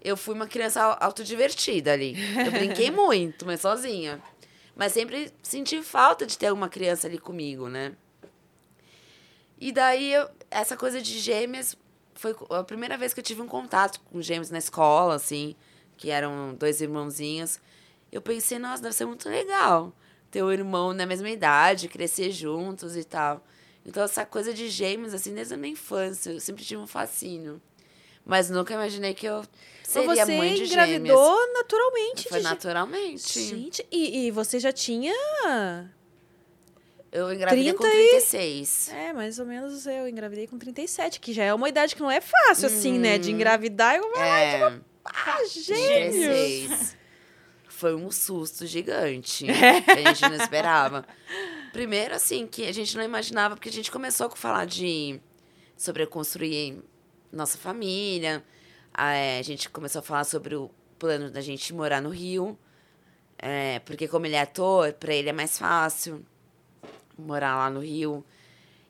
[0.01, 2.15] Eu fui uma criança au- autodivertida ali.
[2.45, 4.21] Eu brinquei muito, mas sozinha.
[4.75, 7.93] Mas sempre senti falta de ter uma criança ali comigo, né?
[9.59, 11.75] E daí, eu- essa coisa de gêmeas
[12.13, 15.55] foi a primeira vez que eu tive um contato com gêmeos na escola, assim,
[15.97, 17.59] que eram dois irmãozinhos.
[18.11, 19.93] Eu pensei, nossa, deve ser muito legal
[20.35, 23.41] ter um irmão na mesma idade, crescer juntos e tal.
[23.85, 27.61] Então, essa coisa de gêmeos, assim, desde a minha infância, eu sempre tive um fascínio.
[28.25, 29.47] Mas nunca imaginei que eu Mas
[29.83, 31.05] seria você mãe de engravidou
[31.37, 31.53] gêmeas.
[31.53, 32.27] naturalmente.
[32.27, 33.39] Foi de- naturalmente.
[33.39, 35.13] Gente, e, e você já tinha.
[37.11, 38.89] Eu engravidei com 30 e- 36.
[38.91, 42.11] É, mais ou menos eu engravidei com 37, que já é uma idade que não
[42.11, 43.17] é fácil, assim, né?
[43.17, 44.19] De engravidar e uma.
[44.27, 45.75] É, Ah, gêmeos!
[46.67, 46.97] 36.
[47.75, 49.45] Foi um susto gigante.
[49.83, 51.05] que a gente não esperava.
[51.73, 55.19] Primeiro, assim, que a gente não imaginava, porque a gente começou a falar de
[55.77, 56.81] sobre construir
[57.31, 58.43] nossa família.
[58.93, 62.57] A gente começou a falar sobre o plano da gente morar no Rio.
[63.37, 66.25] eh, porque como ele é ator, pra ele é mais fácil
[67.17, 68.25] morar lá no Rio.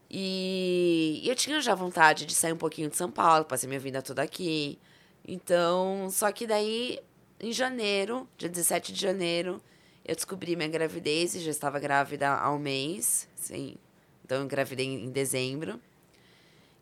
[0.10, 4.02] E eu tinha já vontade de sair um pouquinho de São Paulo, passei minha vida
[4.02, 4.80] toda aqui.
[5.28, 7.00] Então, só que daí,
[7.40, 9.62] em janeiro, dia 17 de janeiro,
[10.06, 13.28] eu descobri minha gravidez e já estava grávida há um mês.
[13.36, 13.76] Sim.
[14.24, 15.80] Então, eu engravidei em dezembro.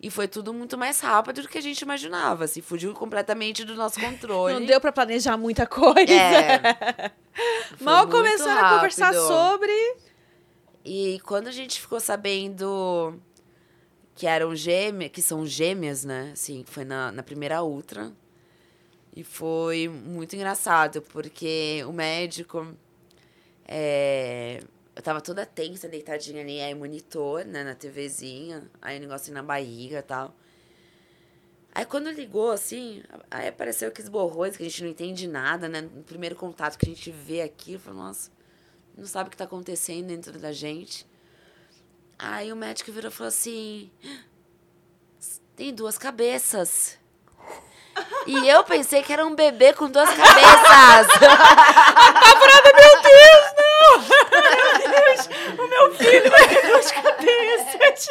[0.01, 2.43] E foi tudo muito mais rápido do que a gente imaginava.
[2.43, 4.53] Assim, fugiu completamente do nosso controle.
[4.53, 6.11] Não deu pra planejar muita coisa.
[6.11, 7.11] É.
[7.80, 9.27] Mal muito começaram a conversar rápido.
[9.27, 9.95] sobre.
[10.83, 13.17] E quando a gente ficou sabendo
[14.14, 16.32] que eram gêmeas, que são gêmeas, né?
[16.33, 18.11] Assim, foi na, na primeira ultra.
[19.16, 22.75] E foi muito engraçado, porque o médico.
[23.67, 24.64] é,
[24.95, 30.00] eu tava toda tensa, deitadinha ali, aí monitor, né, na TVzinha, aí negócio na barriga
[30.00, 30.35] e tal.
[31.75, 33.01] Aí quando ligou, assim,
[33.32, 35.82] aí apareceu aqueles borrões que a gente não entende nada, né?
[35.82, 38.32] No primeiro contato que a gente vê aqui, eu falo, nossa,
[38.95, 41.08] não sabe o que tá acontecendo dentro da gente.
[42.17, 43.92] Aí o médico virou e falou assim:
[45.56, 47.00] tem duas cabeças.
[48.25, 51.07] E eu pensei que era um bebê com duas cabeças.
[55.57, 58.07] O meu filho vai ter duas cabeças.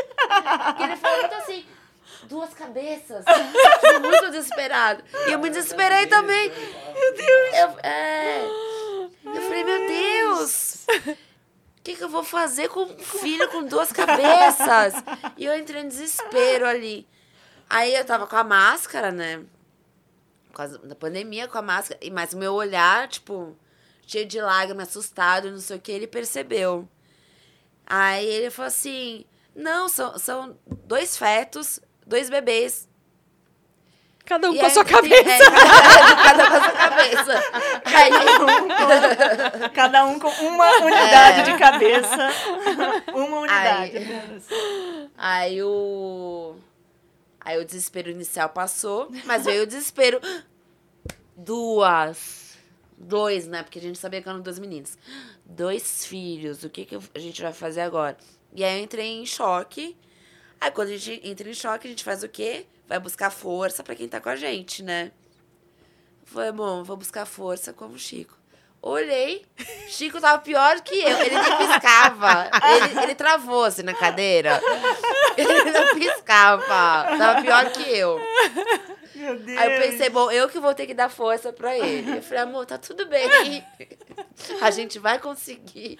[0.78, 1.66] E ele falou muito assim:
[2.24, 3.24] duas cabeças.
[3.80, 5.02] Fiquei muito desesperado.
[5.26, 6.50] E eu me desesperei também.
[6.50, 7.54] Meu Deus.
[7.54, 8.44] Eu, é,
[9.24, 10.86] eu falei: meu Deus.
[11.78, 14.94] O que, que eu vou fazer com um filho com duas cabeças?
[15.36, 17.08] E eu entrei em desespero ali.
[17.68, 19.40] Aí eu tava com a máscara, né?
[20.52, 21.98] Por causa da pandemia, com a máscara.
[22.02, 23.56] e- Mas o meu olhar, tipo,
[24.06, 26.86] cheio de lágrimas, assustado, não sei o que, ele percebeu.
[27.86, 29.24] Aí ele falou assim:
[29.56, 30.56] não, são, são
[30.86, 32.86] dois fetos, dois bebês.
[34.24, 35.30] Cada um E com a aí sua tem- cabeça.
[35.30, 35.38] é,
[36.22, 37.42] cada um com a sua cabeça.
[37.84, 38.10] Aí,
[39.74, 42.30] Cada um com uma unidade de cabeça.
[43.12, 43.96] Uma unidade.
[43.96, 44.44] Apenas.
[45.18, 46.54] aí o.
[47.44, 50.20] Aí o desespero inicial passou, mas veio o desespero.
[51.36, 52.56] Duas.
[52.96, 53.62] Dois, né?
[53.62, 54.96] Porque a gente sabia que eram duas meninas.
[55.44, 56.62] Dois filhos.
[56.62, 58.16] O que, que a gente vai fazer agora?
[58.54, 59.96] E aí eu entrei em choque.
[60.60, 62.66] Aí quando a gente entra em choque, a gente faz o quê?
[62.86, 65.10] Vai buscar força pra quem tá com a gente, né?
[66.24, 68.38] Foi bom, vou buscar força como o Chico.
[68.84, 69.46] Olhei,
[69.88, 71.18] Chico tava pior que eu.
[71.20, 72.50] Ele nem piscava.
[72.74, 74.60] Ele, ele travou assim na cadeira.
[75.36, 76.64] Ele não piscava.
[76.66, 78.20] Tava pior que eu.
[79.14, 79.56] Meu Deus.
[79.58, 82.16] Aí eu pensei, bom, eu que vou ter que dar força pra ele.
[82.16, 83.28] Eu falei, amor, tá tudo bem.
[84.60, 85.96] A gente vai conseguir.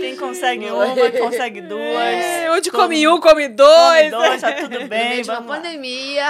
[0.00, 0.86] Quem consegue uma,
[1.20, 1.82] consegue duas.
[1.82, 4.10] É, onde come mundo um, come come dois.
[4.10, 5.08] dois, tá tudo No bem.
[5.10, 5.56] meio de uma vamos lá.
[5.56, 6.24] pandemia.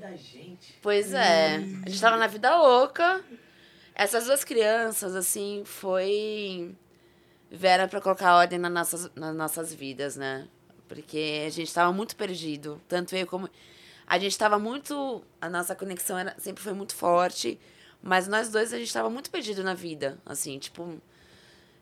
[0.00, 0.51] Da gente.
[0.82, 1.56] Pois é.
[1.86, 3.24] A gente tava na vida louca.
[3.94, 6.74] Essas duas crianças, assim, foi.
[7.50, 10.48] vieram pra colocar ordem nas nossas, nas nossas vidas, né?
[10.88, 12.80] Porque a gente tava muito perdido.
[12.88, 13.48] Tanto eu como.
[14.06, 15.22] A gente tava muito.
[15.40, 17.58] A nossa conexão era, sempre foi muito forte.
[18.02, 20.18] Mas nós dois, a gente tava muito perdido na vida.
[20.26, 21.00] Assim, tipo.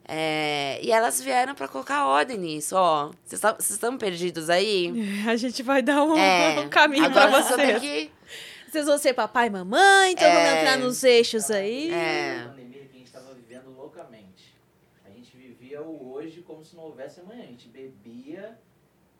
[0.06, 3.10] é, e elas vieram pra colocar ordem nisso, ó.
[3.24, 4.92] Vocês estão perdidos aí?
[5.26, 6.60] A gente vai dar um, É.
[6.60, 8.19] um caminho pra Agora vocês vão ter que.
[8.70, 10.60] Vocês vão ser papai e mamãe, então vamos É.
[10.60, 11.90] entrar nos eixos aí.
[11.92, 12.44] É.
[12.48, 14.54] Pandemia que a gente tava vivendo loucamente.
[15.04, 17.42] A gente vivia o hoje como se não houvesse amanhã.
[17.42, 18.56] A gente bebia.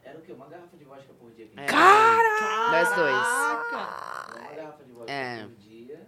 [0.04, 0.32] Era o quê?
[0.32, 1.46] Uma garrafa de vodka por dia.
[1.46, 2.70] que a gente É.
[2.70, 3.26] Nós dois.
[4.40, 5.42] Uma garrafa de vodka É.
[5.42, 6.00] por dia.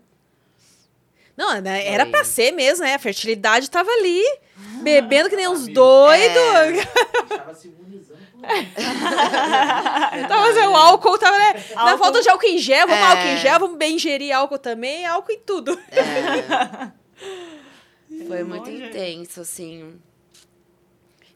[1.37, 2.95] Não, né, era pra ser mesmo, né?
[2.95, 4.23] A fertilidade tava ali,
[4.83, 6.37] bebendo que nem uns doidos.
[6.37, 6.59] É.
[6.63, 6.87] A gente
[7.29, 7.82] tava se imunizando por isso.
[10.29, 11.55] Tava fazendo o álcool, tava, né?
[11.75, 11.99] Na Álcool.
[11.99, 13.07] falta de álcool em gel, vamos É.
[13.09, 15.79] álcool em gel, vamos bem ingerir álcool também, álcool em tudo.
[15.91, 16.91] É.
[18.27, 19.99] Foi muito intenso, assim.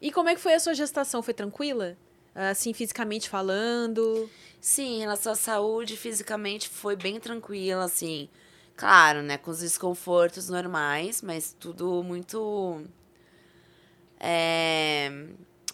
[0.01, 1.23] E como é que foi a sua gestação?
[1.23, 1.97] Foi tranquila?
[2.35, 4.29] Assim, fisicamente falando?
[4.61, 8.29] Sim, em relação à saúde, fisicamente foi bem tranquila, assim.
[8.77, 9.39] Claro, né?
[9.39, 12.85] Com os desconfortos normais, mas tudo muito.
[14.21, 15.11] É,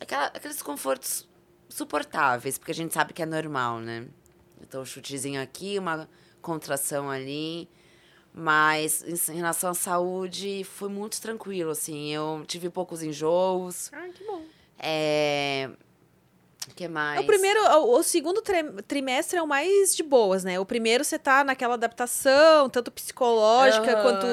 [0.02, 1.28] aquela- aqueles desconfortos
[1.68, 4.06] suportáveis, porque a gente sabe que é normal, né?
[4.60, 6.08] Então, um chutezinho aqui, uma
[6.40, 7.68] contração ali.
[8.34, 12.14] Mas em relação à saúde, foi muito tranquilo, assim.
[12.14, 13.90] Eu tive poucos enjoos.
[13.92, 14.42] Ah, que bom.
[14.78, 15.68] É...
[16.70, 17.20] O que mais?
[17.20, 20.58] O primeiro, o, o segundo tri- trimestre é o mais de boas, né?
[20.60, 24.02] O primeiro você tá naquela adaptação, tanto psicológica Aham.
[24.02, 24.26] quanto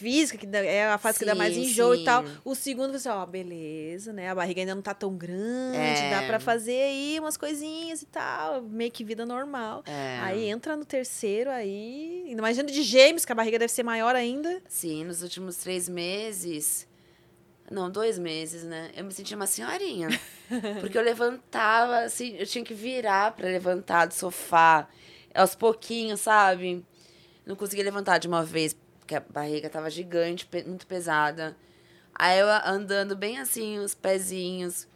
[0.00, 2.02] física, que é a fase que dá mais Sim, enjoo sim.
[2.02, 2.24] e tal.
[2.44, 4.30] O segundo você, ó, beleza, né?
[4.30, 6.10] A barriga ainda não tá tão grande, É.
[6.10, 9.82] dá pra fazer aí umas coisinhas e tal, meio que vida normal.
[9.86, 10.18] É.
[10.22, 12.24] Aí entra no terceiro, aí.
[12.28, 14.62] Indo de gêmeos, que a barriga deve ser maior ainda.
[14.68, 16.88] Sim, nos últimos três meses.
[17.70, 18.90] Não, dois meses, né?
[18.96, 20.08] Eu me sentia uma senhorinha.
[20.80, 24.88] Porque eu levantava, assim, eu tinha que virar pra levantar do sofá.
[25.32, 26.84] Aos pouquinhos, sabe?
[27.46, 28.76] Não conseguia levantar de uma vez,
[29.10, 31.56] porque a barriga tava gigante, muito pesada.
[32.14, 34.86] Aí eu andando bem assim, os pezinhos.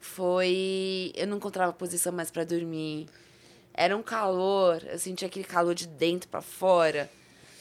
[0.00, 1.12] Foi.
[1.14, 3.08] Eu não encontrava posição mais pra dormir.
[3.72, 7.08] Era um calor, eu sentia aquele calor de dentro pra fora.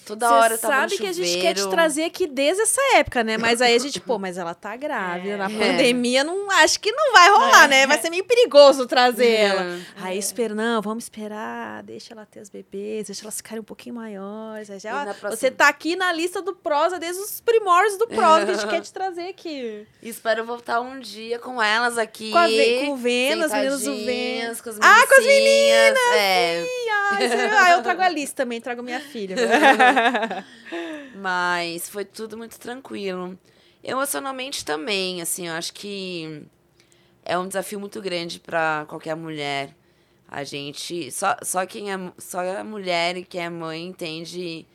[0.07, 2.81] Toda hora eu tava no sabe que a gente quer te trazer aqui desde essa
[2.95, 3.37] época, né?
[3.37, 5.37] Mas aí a gente, pô, mas ela tá grávida.
[5.37, 5.49] Na É.
[5.49, 7.85] pandemia, não, acho que não vai rolar, né?
[7.85, 9.41] Vai ser meio perigoso trazer É.
[9.43, 9.79] ela.
[10.01, 13.95] Aí espera, não, vamos esperar, deixa ela ter as bebês, deixa elas ficarem um pouquinho
[13.95, 14.69] maiores.
[14.69, 18.45] Aí já, próxima- Você tá aqui na lista do Prosa desde os primórdios do Prosa
[18.45, 19.85] que a gente quer te trazer aqui.
[20.01, 22.31] E espero voltar um dia com elas aqui.
[22.31, 23.77] Com, a com o meninas do Vena.
[23.77, 25.99] sentadinhas, Com as Ah, com as meninas!
[26.15, 29.35] É, Ih, ai, ah, eu trago a lista também, trago minha filha.
[31.15, 33.37] mas foi tudo muito tranquilo.
[33.83, 36.43] Emocionalmente também, assim, eu acho que
[37.23, 39.75] é um desafio muito grande para qualquer mulher.
[40.27, 41.11] A gente.
[41.11, 41.97] Só, só quem é.
[42.17, 44.65] Só a mulher e quem é mãe entende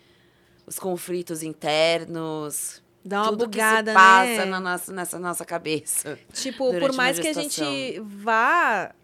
[0.67, 2.83] os conflitos internos.
[3.05, 4.45] Dá uma tudo bugada, que se passa né?
[4.45, 6.19] na nossa, nessa nossa cabeça.
[6.33, 8.95] Tipo, por mais que a gente vá.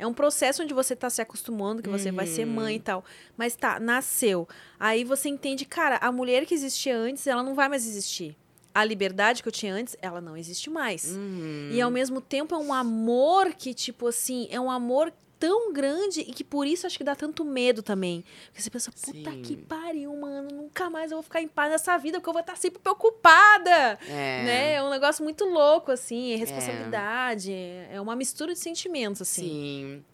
[0.00, 2.54] É um processo onde você tá se acostumando, que você vai ser Uhum.
[2.54, 3.04] mãe e tal.
[3.36, 4.48] Mas tá, nasceu.
[4.78, 8.36] Aí você entende, cara, a mulher que existia antes, ela não vai mais existir.
[8.74, 11.14] A liberdade que eu tinha antes, ela não existe mais.
[11.14, 11.68] Uhum.
[11.72, 16.20] E ao mesmo tempo é um amor que, tipo assim, é um amor tão grande
[16.20, 18.22] e que por isso acho que dá tanto medo também.
[18.46, 19.42] Porque você pensa, puta Sim.
[19.42, 22.40] que pariu, mano, nunca mais eu vou ficar em paz nessa vida, porque eu vou
[22.40, 24.42] estar sempre preocupada É.
[24.44, 24.72] né?
[24.74, 29.42] É um negócio muito louco, assim, é responsabilidade, é uma mistura de sentimentos, assim.
[29.42, 30.04] Sim.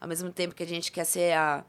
[0.00, 1.64] Ao mesmo tempo que a gente quer ser a,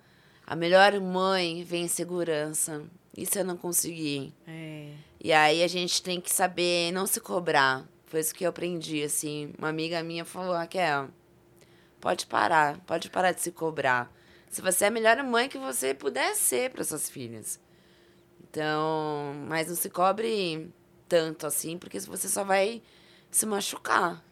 [0.46, 2.84] a melhor mãe, vem insegurança.
[3.18, 4.34] Isso eu não consegui.
[4.46, 4.90] É.
[5.24, 7.88] E aí a gente tem que saber não se cobrar.
[8.08, 9.54] Foi isso que eu aprendi, assim.
[9.58, 11.08] Uma amiga minha falou, Raquel,
[12.06, 14.14] pode parar, pode parar de se cobrar.
[14.48, 17.60] Se você é a melhor mãe que você puder ser para suas filhas.
[18.44, 20.70] Então, mas não se cobre
[21.10, 22.84] tanto assim, porque você só vai
[23.32, 24.24] se machucar.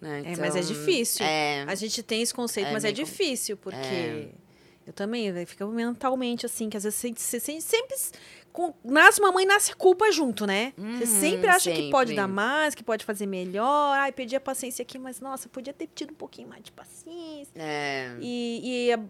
[0.00, 0.22] Né?
[0.24, 1.26] É, mas é Então, difícil.
[1.26, 4.28] É, A gente tem esse conceito, É mas é difícil, porque É.
[4.86, 7.94] eu também, né, fica mentalmente assim, que às vezes você, você sempre
[8.54, 10.72] com- nasce uma mãe, nasce culpa junto, né?
[10.78, 12.22] você Uhum, sempre acha que pode sempre.
[12.22, 13.98] dar mais, que pode fazer melhor.
[13.98, 17.52] Ai, perdi a paciência aqui, mas nossa, podia ter tido um pouquinho mais de paciência.
[17.56, 19.00] é, E, e a-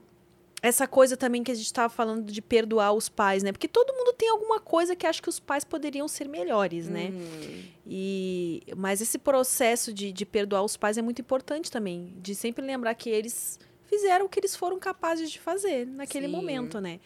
[0.62, 3.52] essa coisa também que a gente estava falando de perdoar os pais, né?
[3.52, 7.10] Porque todo mundo tem alguma coisa que acha que os pais poderiam ser melhores, né?
[7.12, 7.62] uhum.
[7.86, 12.14] E, mas esse processo de, de perdoar os pais é muito importante também.
[12.16, 16.32] De sempre lembrar que eles fizeram o que eles foram capazes de fazer naquele Sim.
[16.32, 16.98] momento, né?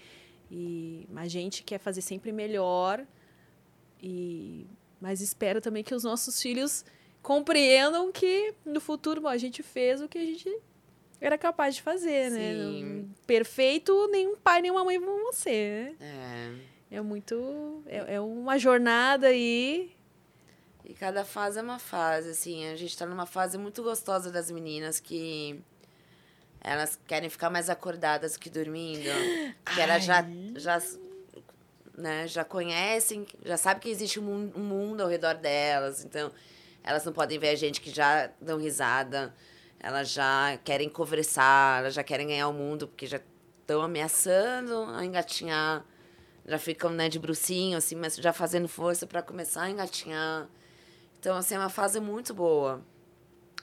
[0.50, 3.04] E a gente quer fazer sempre melhor.
[4.02, 4.66] E,
[5.00, 6.84] mas espero também que os nossos filhos
[7.22, 10.50] compreendam que no futuro bom, a gente fez o que a gente
[11.20, 12.54] era capaz de fazer, né?
[12.54, 12.84] Sim.
[12.84, 16.54] Não- Perfeito, nenhum pai, nenhuma mãe vão ser, né?
[16.60, 16.68] é.
[16.90, 17.82] É muito.
[17.86, 19.92] É, é uma jornada aí.
[20.82, 22.64] E cada fase é uma fase, assim.
[22.66, 25.60] A gente tá numa fase muito gostosa das meninas que
[26.60, 29.08] elas querem ficar mais acordadas que dormindo.
[29.74, 30.24] Que elas já,
[30.56, 30.82] já,
[31.96, 36.04] né, já conhecem, já sabem que existe um um mundo ao redor delas.
[36.04, 36.32] Então,
[36.82, 39.34] elas não podem ver a gente que já dão risada.
[39.78, 43.20] Elas já querem conversar, elas já querem ganhar o mundo, porque já
[43.60, 45.84] estão ameaçando a engatinhar.
[46.46, 50.48] Já ficam, né, de brucinho, assim, mas já fazendo força para começar a engatinhar.
[51.20, 52.82] Então, assim, é uma fase muito boa.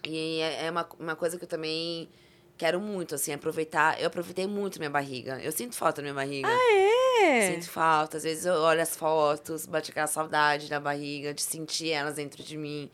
[0.04, 2.10] E é é uma, uma coisa que eu também
[2.58, 4.00] quero muito, assim, aproveitar.
[4.00, 5.40] Eu aproveitei muito minha barriga.
[5.42, 6.48] Eu sinto falta da minha barriga.
[6.50, 7.52] É.
[7.54, 8.18] Sinto falta.
[8.18, 12.44] Às vezes eu olho as fotos, bate aquela saudade da barriga, de sentir elas dentro
[12.44, 12.90] de mim.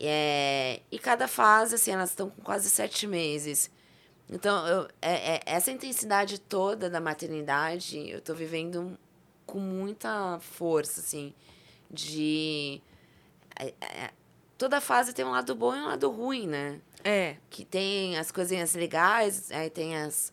[0.00, 3.70] É, e cada fase, assim, elas estão com quase sete meses.
[4.28, 8.98] Então, eu, é, é- essa intensidade toda da maternidade, eu tô vivendo
[9.46, 11.34] com muita força, assim,
[11.90, 12.80] de...
[13.58, 14.10] é- é-
[14.56, 16.80] toda fase tem um lado bom e um lado ruim, né?
[17.04, 17.36] É.
[17.50, 20.32] que tem as coisinhas legais, aí tem as,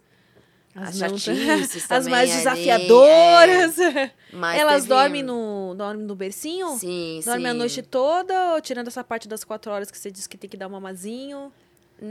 [0.76, 3.80] as não- chatices As mais ali, desafiadoras.
[3.80, 4.12] é.
[4.32, 6.78] Mas Elas teve- dormem no, dormem no bercinho?
[6.78, 7.58] Sim, Dorme a sim.
[7.58, 10.58] noite toda, ou tirando essa parte das quatro horas que você disse que tem que
[10.58, 11.52] dar um mamazinho?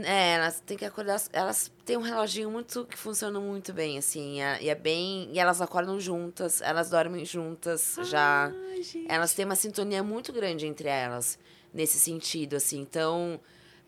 [0.03, 1.19] É, elas têm que acordar.
[1.33, 4.39] Elas têm um reloginho muito que funciona muito bem, assim.
[4.39, 5.29] é- E é bem.
[5.33, 8.51] E elas acordam juntas, elas dormem juntas já.
[8.71, 9.07] Ai, gente.
[9.09, 11.39] Elas têm uma sintonia muito grande entre elas,
[11.73, 12.79] nesse sentido, assim.
[12.81, 13.39] Então,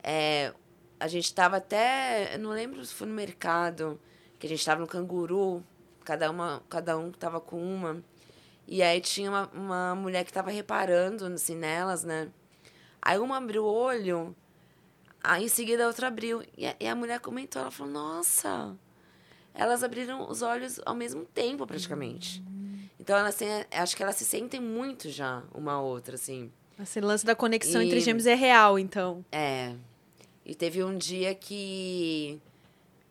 [0.02, 0.52] é,
[1.02, 2.38] a gente tava até.
[2.38, 4.00] Não lembro se foi no mercado,
[4.38, 5.64] que a gente tava no canguru,
[6.06, 8.04] cada, uma, cada um tava com uma.
[8.68, 12.30] E aí tinha uma, uma mulher que tava reparando assim, nelas, né?
[13.02, 14.36] Aí uma abriu o olho,
[15.24, 16.44] aí em seguida a outra abriu.
[16.56, 18.78] E a, e a mulher comentou, ela falou, nossa,
[19.56, 22.44] elas abriram os olhos ao mesmo tempo, praticamente.
[23.00, 26.52] Então, elas têm, acho que elas se sentem muito já, uma outra, assim.
[26.80, 29.26] Esse lance da conexão E- entre gêmeos é real, então.
[29.32, 29.74] É.
[30.52, 32.38] E teve um dia que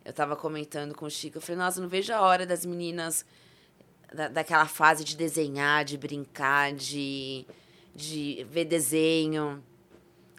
[0.05, 3.25] eu tava comentando com o Chico, eu falei, nossa, não vejo a hora das meninas
[4.13, 7.43] da, daquela fase de desenhar, de brincar, de,
[7.95, 9.59] de ver desenho.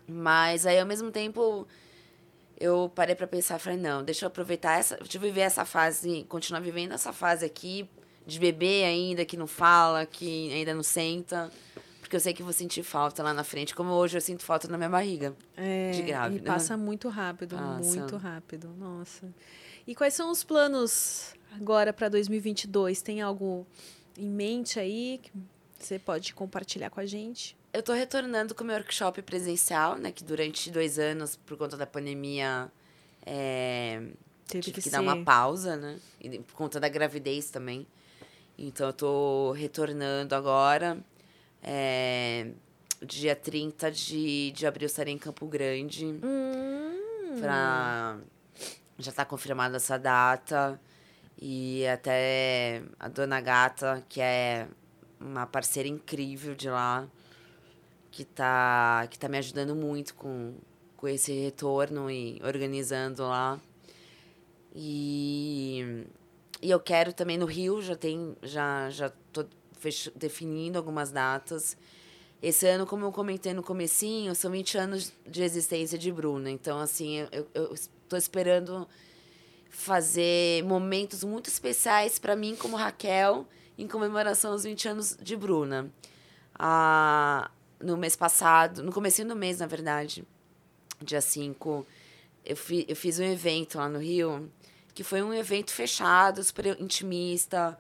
[0.07, 1.67] Mas aí, ao mesmo tempo,
[2.57, 6.25] eu parei pra pensar, falei, não, deixa eu aproveitar essa, deixa eu viver essa fase,
[6.29, 7.91] continuar vivendo essa fase aqui,
[8.25, 11.51] de bebê ainda, que não fala, que ainda não senta.
[12.12, 14.68] Porque eu sei que vou sentir falta lá na frente, como hoje eu sinto falta
[14.68, 15.34] na minha barriga.
[15.57, 16.42] É, De grávida.
[16.42, 17.99] E passa muito rápido, Passa.
[17.99, 18.68] muito rápido.
[18.78, 19.32] Nossa.
[19.86, 23.00] E quais são os planos agora para 2022?
[23.00, 23.66] Tem algo
[24.15, 25.32] em mente aí que
[25.78, 27.57] você pode compartilhar com a gente?
[27.73, 30.12] Eu tô retornando com o meu workshop presencial, né?
[30.12, 32.70] Que durante dois anos, por conta da pandemia,
[33.24, 34.02] é,
[34.47, 35.99] Teve tive que que, dar uma pausa, né?
[36.20, 37.86] E por conta da gravidez também.
[38.58, 41.02] Então, eu tô retornando agora.
[41.62, 42.49] É,
[43.00, 46.07] dia 30 de, de abril, estarei em Campo Grande.
[46.07, 48.18] Hum, Pra...
[48.99, 50.81] Já tá confirmada essa data.
[51.41, 54.68] E até a Dona Gata, que é
[55.18, 57.08] uma parceira incrível de lá,
[58.10, 60.55] que tá, que tá me ajudando muito com,
[60.97, 63.58] com esse retorno e organizando lá.
[64.74, 66.07] E,
[66.60, 69.44] e eu quero também no Rio, já tem, já, já tô
[70.15, 71.77] definindo algumas datas.
[72.43, 76.51] Esse ano, como eu comentei no comecinho, são 20 anos de existência de Bruna.
[76.51, 78.89] Então, assim, eu, estou esperando
[79.70, 83.47] fazer momentos muito especiais para mim, como Raquel,
[83.78, 85.91] em comemoração aos 20 anos de Bruna.
[86.59, 90.25] Ah, no mês passado, no comecinho do mês, na verdade,
[91.01, 91.86] dia 5,
[92.44, 94.51] eu, fi, eu fiz um evento lá no Rio,
[94.94, 97.78] que foi um evento fechado, super intimista,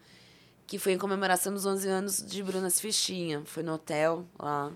[0.66, 3.42] que foi em comemoração dos 11 anos de Brunas Fichinha.
[3.44, 4.72] Foi no hotel lá.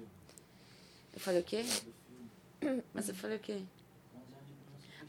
[1.12, 1.64] Eu falei o quê?
[2.92, 3.60] Mas eu falei o quê?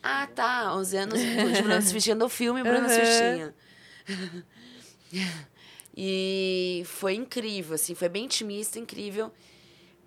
[0.01, 0.73] Ah, tá.
[0.75, 3.05] 11 anos de Brunas Fichinha do filme Brunas Aham.
[3.05, 3.55] Fichinha.
[5.99, 9.31] E foi incrível, assim, foi bem intimista, incrível.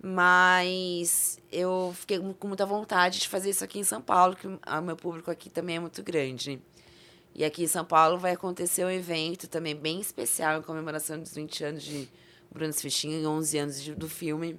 [0.00, 4.82] Mas eu fiquei com muita vontade de fazer isso aqui em São Paulo, que o
[4.84, 6.62] meu público aqui também é muito grande.
[7.34, 11.34] E aqui em São Paulo vai acontecer um evento também bem especial em comemoração dos
[11.34, 12.08] 20 anos de
[12.50, 14.58] Brunas Fichinha e 11 anos de- do filme.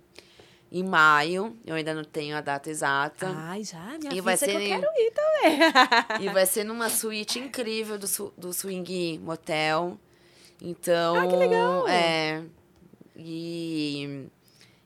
[0.72, 3.28] Em maio, eu ainda não tenho a data exata.
[3.36, 6.26] Ai, já, minha E vai filha, que eu ser- quero ir também.
[6.26, 10.00] E vai ser numa suíte incrível do, do Swing Motel.
[10.62, 11.16] Então.
[11.18, 11.88] Ah, que legal!
[11.90, 12.44] É.
[13.18, 14.26] E.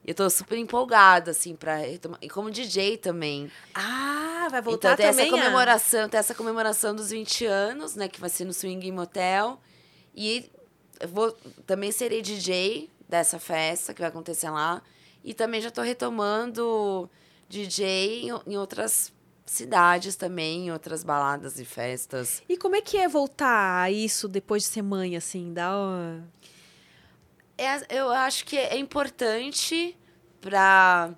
[0.05, 2.19] Eu tô super empolgada, assim, pra retomar.
[2.21, 3.51] E como DJ também.
[3.73, 7.95] Ah, vai voltar então tem também essa a- comemoração, tem essa comemoração dos 20 anos,
[7.95, 8.07] né?
[8.07, 9.59] Que vai ser no Swing Motel.
[10.15, 10.49] E
[10.99, 11.31] eu vou,
[11.65, 14.81] também serei DJ dessa festa que vai acontecer lá.
[15.23, 17.09] E também já tô retomando
[17.49, 19.11] DJ em, em outras
[19.45, 22.43] cidades também, em outras baladas e festas.
[22.47, 25.51] E como é que é voltar a isso depois de ser mãe, assim?
[25.53, 26.23] Dá uma...
[27.57, 29.97] É, eu acho que é importante
[30.41, 31.13] para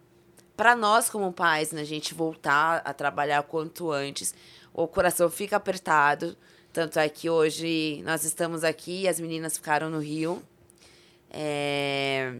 [0.55, 4.33] para nós como pais, né, a gente voltar a trabalhar quanto antes.
[4.73, 6.35] O coração fica apertado,
[6.73, 10.41] tanto é que hoje nós estamos aqui, e as meninas ficaram no Rio.
[11.29, 12.39] É,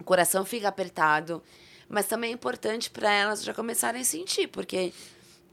[0.00, 1.42] o coração fica apertado,
[1.86, 4.94] mas também é importante para elas já começarem a sentir, porque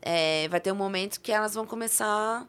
[0.02, 2.48] é, vai ter um momento que elas vão começar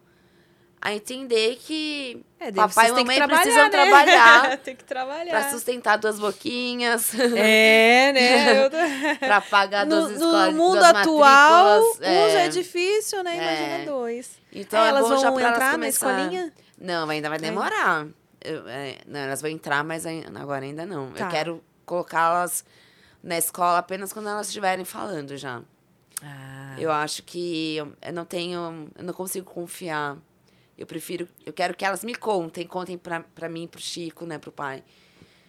[0.84, 4.10] a entender que É, papai e mamãe precisam trabalhar, né?
[4.48, 5.30] trabalhar Tem que trabalhar.
[5.30, 8.64] Pra sustentar duas boquinhas, É, né?
[8.64, 8.70] Eu
[9.20, 12.10] pra pagar No, duas no escolas, mundo duas atual, matrículas.
[12.10, 12.48] um já é é.
[12.48, 13.36] difícil, né?
[13.36, 13.84] Imagina É.
[13.84, 14.40] dois.
[14.52, 16.52] Então Aí é elas vão elas entrar na começar- escolinha?
[16.78, 18.06] Não, ainda vai demorar.
[18.44, 20.04] Eu- é, não, elas vão entrar, mas
[20.34, 21.12] agora ainda não.
[21.12, 21.26] Tá.
[21.26, 22.64] Eu quero colocá-las
[23.22, 25.62] na escola apenas quando elas estiverem falando já.
[26.20, 26.74] Ah.
[26.76, 30.16] Eu acho que eu não tenho, eu não consigo confiar.
[30.82, 34.36] Eu prefiro, eu quero que elas me contem, contem pra, pra mim, pro Chico, né,
[34.36, 34.82] pro pai,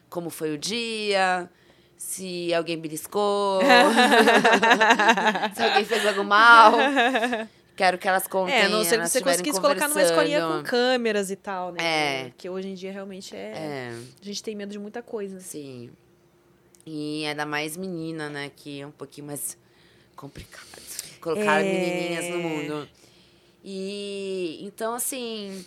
[0.07, 1.49] como foi o dia,
[1.97, 3.59] se alguém beliscou,
[5.55, 6.73] se alguém fez algo mal.
[7.75, 8.53] Quero que elas contem.
[8.55, 11.79] É, não que elas você conseguisse colocar numa escolinha com câmeras e tal, né?
[12.27, 12.31] É.
[12.37, 13.53] Que hoje em dia realmente é...
[13.55, 13.99] É.
[14.21, 15.39] A gente tem medo de muita coisa.
[15.39, 15.89] Sim.
[16.85, 18.51] E ainda mais menina, né?
[18.55, 19.57] Que é um pouquinho mais
[20.15, 20.67] complicado.
[21.19, 21.63] Colocar É.
[21.63, 22.87] menininhas no mundo.
[23.63, 25.65] E então, assim,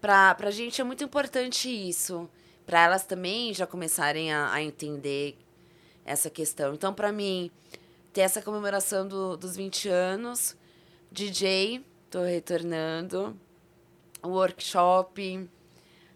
[0.00, 2.28] pra, pra gente é muito importante isso.
[2.66, 5.36] Pra elas também já começarem a, a entender
[6.04, 6.74] essa questão.
[6.74, 7.50] Então, pra mim,
[8.12, 10.56] ter essa comemoração do, dos 20 anos,
[11.10, 13.38] DJ, tô retornando,
[14.22, 15.48] o workshop,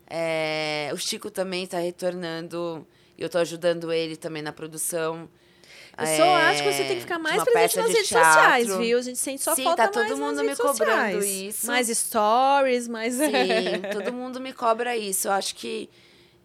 [0.07, 2.87] é, o Chico também está retornando
[3.19, 5.29] eu tô ajudando ele também na produção.
[5.99, 8.33] Eu só é, acho que você tem que ficar mais presente nas de redes teatro.
[8.33, 8.99] sociais, viu?
[8.99, 11.25] A gente sente só Sim, falta tá todo mundo me redes cobrando sociais.
[11.25, 11.67] isso.
[11.67, 13.15] Mais stories, mais...
[13.15, 13.33] Sim,
[13.93, 15.27] todo mundo me cobra isso.
[15.29, 15.91] Eu acho que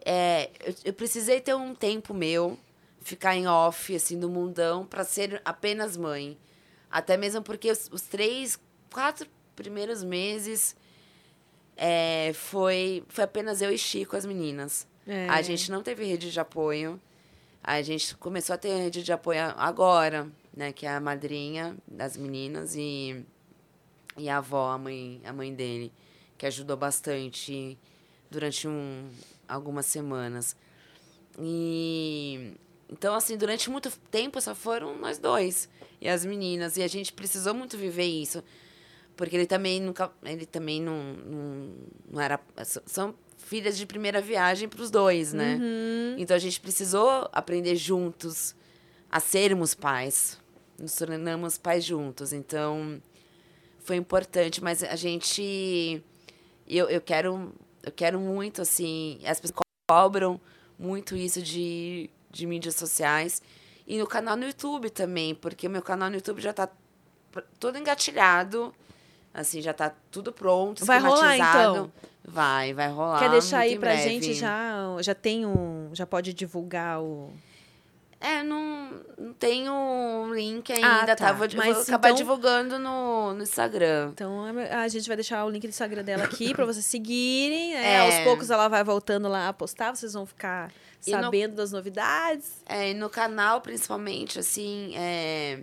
[0.04, 2.58] é, eu, eu precisei ter um tempo meu,
[3.00, 6.36] ficar em off, assim, no mundão, para ser apenas mãe.
[6.90, 8.58] Até mesmo porque os, os três,
[8.92, 9.26] quatro
[9.56, 10.76] primeiros meses
[11.76, 14.86] é, foi, foi apenas eu e Chico, as meninas.
[15.06, 15.28] É.
[15.28, 17.00] A gente não teve rede de apoio.
[17.66, 20.70] A gente começou a ter rede de apoio agora, né?
[20.70, 23.24] Que é a madrinha das meninas e,
[24.18, 25.90] e a avó, a mãe, a mãe dele,
[26.36, 27.78] que ajudou bastante
[28.30, 29.08] durante um,
[29.48, 30.54] algumas semanas.
[31.40, 32.52] E
[32.90, 35.66] então, assim, durante muito tempo só foram nós dois
[36.02, 36.76] e as meninas.
[36.76, 38.44] E a gente precisou muito viver isso.
[39.16, 40.12] Porque ele também nunca.
[40.22, 41.74] Ele também não, não,
[42.10, 42.38] não era.
[42.84, 43.14] São
[43.54, 45.60] filhas de primeira viagem para os dois, né?
[46.18, 48.52] Então a gente precisou aprender juntos
[49.08, 50.40] a sermos pais.
[50.76, 52.32] Nos tornamos pais juntos.
[52.32, 53.00] Então
[53.84, 56.02] foi importante, mas a gente.
[56.66, 57.52] Eu, eu quero.
[57.80, 59.20] Eu quero muito, assim.
[59.24, 60.40] As pessoas cobram
[60.76, 63.40] muito isso de, de mídias sociais.
[63.86, 66.68] E no canal no YouTube também, porque o meu canal no YouTube já tá
[67.30, 68.74] pr- todo engatilhado.
[69.34, 71.92] Assim, já tá tudo pronto, Vai rolar, então?
[72.24, 73.18] Vai, vai rolar.
[73.18, 74.08] Quer deixar aí pra breve.
[74.08, 74.78] gente já?
[75.00, 75.90] Já tem um.
[75.92, 77.30] Já pode divulgar o.
[78.20, 81.14] É, não, não tenho um link ainda, Ah, tá?
[81.16, 81.32] tá.
[81.32, 84.10] Vou, Mas vou acabar então- divulgando no, no Instagram.
[84.14, 87.74] Então a gente vai deixar o link do Instagram dela aqui pra vocês seguirem.
[87.74, 87.86] Né?
[87.86, 87.98] É.
[88.00, 90.72] Aos poucos ela vai voltando lá a postar, vocês vão ficar
[91.06, 92.62] E no- sabendo das novidades.
[92.66, 95.58] É, e no canal, principalmente, assim, é,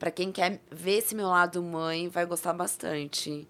[0.00, 3.46] para quem quer ver esse meu lado mãe, vai gostar bastante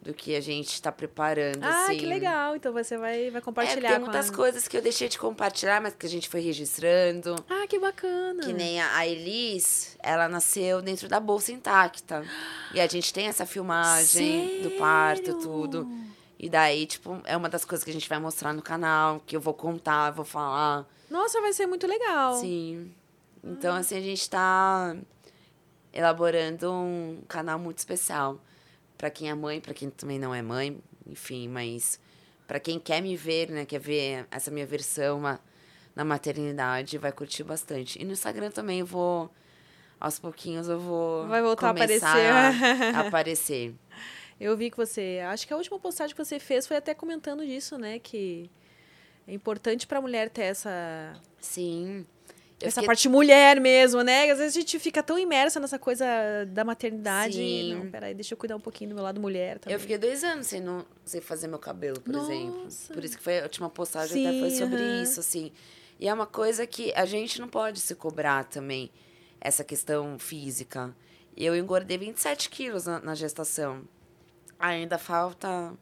[0.00, 1.98] do que a gente tá preparando, Ah, assim.
[1.98, 2.54] que legal.
[2.54, 4.32] Então você vai, vai É, compartilhar tem com muitas a...
[4.32, 7.34] coisas que eu deixei de compartilhar, mas que a gente foi registrando.
[7.50, 8.40] Ah, que bacana.
[8.44, 12.24] Que nem a, Elis, ela nasceu dentro da bolsa intacta.
[12.72, 15.40] E a gente tem essa filmagem do parto, Sério?
[15.40, 15.90] tudo.
[16.38, 19.34] E daí, tipo, é uma das coisas que a gente vai mostrar no canal, que
[19.34, 20.86] eu vou contar, vou falar.
[21.10, 22.34] Nossa, vai ser muito legal.
[22.36, 22.92] Sim.
[23.42, 24.96] Então, assim, a gente tá
[25.92, 28.40] elaborando um canal muito especial.
[28.96, 30.76] Pra quem é mãe, pra quem também não é mãe,
[31.06, 32.00] enfim, mas
[32.46, 35.38] pra quem quer me ver, né, quer ver essa minha versão ma-
[35.94, 38.00] na maternidade, vai curtir bastante.
[38.00, 39.30] E no Instagram também eu vou,
[40.00, 42.94] aos pouquinhos eu vou Vai voltar a começar aparecer.
[42.94, 43.74] a aparecer.
[44.40, 45.20] Eu vi que você.
[45.28, 47.98] Acho que a última postagem que você fez foi até comentando disso, né?
[47.98, 48.48] Que
[49.26, 51.12] é importante pra mulher ter essa.
[51.40, 52.06] Sim.
[52.60, 54.30] Eu essa fiquei- parte mulher mesmo, né?
[54.30, 56.04] Às vezes a gente fica tão imersa nessa coisa
[56.48, 57.34] da maternidade.
[57.34, 57.74] Sim.
[57.74, 59.74] Não, peraí, deixa eu cuidar um pouquinho do meu lado mulher também.
[59.74, 62.64] Eu fiquei dois anos sem, não, sem fazer meu cabelo, por exemplo.
[62.64, 62.92] Nossa.
[62.92, 65.02] Por isso que foi a última postagem até foi Sim, sobre aham.
[65.02, 65.52] isso, assim.
[66.00, 68.90] E é uma coisa que a gente não pode se cobrar também,
[69.40, 70.94] essa questão física.
[71.36, 73.82] Eu engordei 27 quilos na, na gestação.
[74.58, 75.72] Ainda falta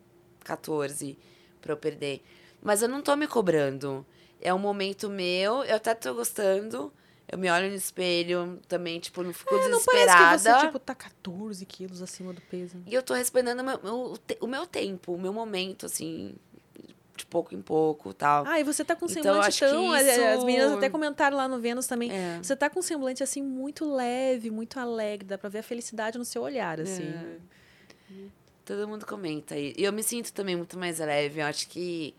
[0.45, 1.19] 14
[1.61, 2.23] para eu perder.
[2.63, 4.05] Mas eu não tô me cobrando.
[4.41, 6.93] É um momento meu, eu até tô gostando.
[7.29, 10.13] Eu me olho no espelho, também, tipo, não fico É, não desesperada.
[10.19, 12.81] parece que você, tipo, tá 14 quilos acima do peso.
[12.87, 16.37] E eu tô respeitando o meu, o, meu tempo, o meu momento, assim,
[17.17, 18.45] de pouco em pouco tal.
[18.47, 19.93] Ah, e você tá com um Então, semblante que tão.
[19.93, 22.13] as- As isso- meninas até comentaram lá no Vênus também.
[22.13, 22.39] É.
[22.41, 25.27] Você tá com um semblante, assim, muito leve, muito alegre.
[25.27, 27.09] Dá pra ver a felicidade no seu olhar, assim.
[27.09, 27.39] É.
[28.65, 29.57] Todo mundo comenta.
[29.57, 31.41] E eu me sinto também muito mais leve.
[31.41, 32.15] Eu acho que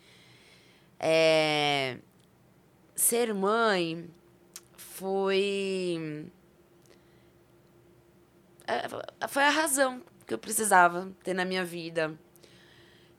[1.00, 1.98] é,
[2.96, 4.10] ser mãe
[4.76, 6.30] foi.
[8.66, 12.18] é, Foi a razão que eu precisava ter na minha vida.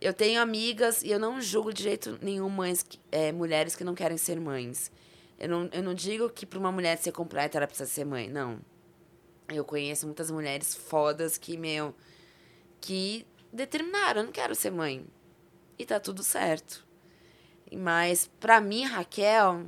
[0.01, 3.95] Eu tenho amigas e eu não julgo de jeito nenhum mães, é, mulheres que não
[3.95, 4.93] querem ser mães.
[5.39, 8.29] Eu não, eu não digo que para uma mulher ser completa ela precisa ser mãe,
[8.29, 8.61] não.
[9.49, 11.95] Eu conheço muitas mulheres fodas que, meu,
[12.81, 15.07] que determinaram, eu não quero ser mãe.
[15.79, 16.88] E tá tudo certo.
[17.77, 19.67] Mas, pra mim, Raquel,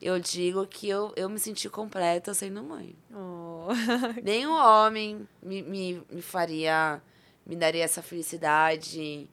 [0.00, 2.94] eu digo que eu, eu me senti completa sendo mãe.
[3.14, 3.68] Oh.
[4.22, 7.00] Nenhum homem me, me, me faria,
[7.46, 9.28] me daria essa felicidade.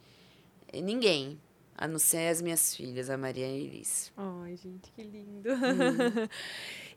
[0.73, 1.39] Ninguém.
[1.75, 4.11] A não ser as minhas filhas, a Maria e a Iris.
[4.17, 5.49] Ai, gente, que lindo.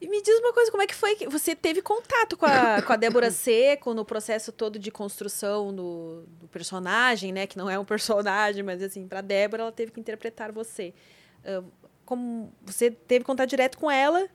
[0.02, 2.82] e me diz uma coisa, como é que foi que você teve contato com a,
[2.82, 7.46] com a Débora Seco no processo todo de construção do, do personagem, né?
[7.46, 10.92] Que não é um personagem, mas assim, pra Débora ela teve que interpretar você.
[11.44, 11.64] Uh,
[12.04, 14.28] como você teve contato direto com ela?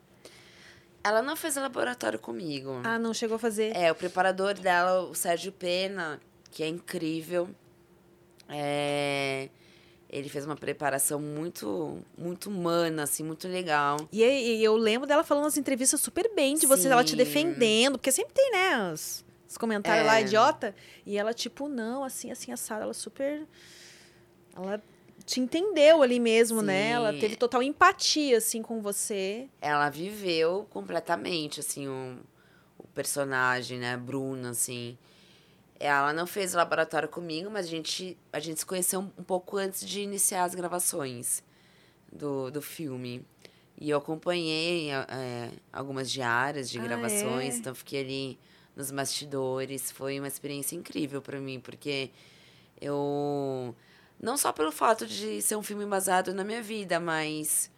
[1.04, 2.80] Ela não fez laboratório comigo.
[2.86, 3.76] Ah, não chegou a fazer?
[3.76, 7.50] É, o preparador dela, o Sérgio Pena, que é incrível.
[8.48, 9.50] É
[10.10, 13.98] ele fez uma preparação muito muito humana, assim, muito legal.
[14.12, 17.98] E, e eu lembro dela falando nas entrevistas super bem de você, ela te defendendo,
[17.98, 20.08] porque sempre tem, né, os, os comentários é.
[20.08, 20.76] lá, idiota.
[21.06, 23.46] E ela, tipo, não, assim, assim, assada, ela super.
[24.56, 24.82] Ela
[25.26, 26.66] te entendeu ali mesmo, Sim.
[26.68, 26.90] né?
[26.92, 29.50] Ela teve total empatia, assim, com você.
[29.62, 32.18] Ela viveu completamente, assim, o,
[32.78, 34.98] o personagem, né, Bruna, assim.
[35.80, 39.24] Ela não fez o laboratório comigo, mas a gente, a gente se conheceu um, um
[39.24, 41.44] pouco antes de iniciar as gravações
[42.12, 43.24] do, do filme.
[43.80, 47.58] E eu acompanhei é, algumas diárias de ah, gravações, é?
[47.58, 48.40] então fiquei ali
[48.76, 49.92] nos bastidores.
[49.92, 52.10] Foi uma experiência incrível para mim, porque
[52.82, 53.76] eu.
[54.20, 57.70] Não só pelo fato de ser um filme baseado na minha vida, mas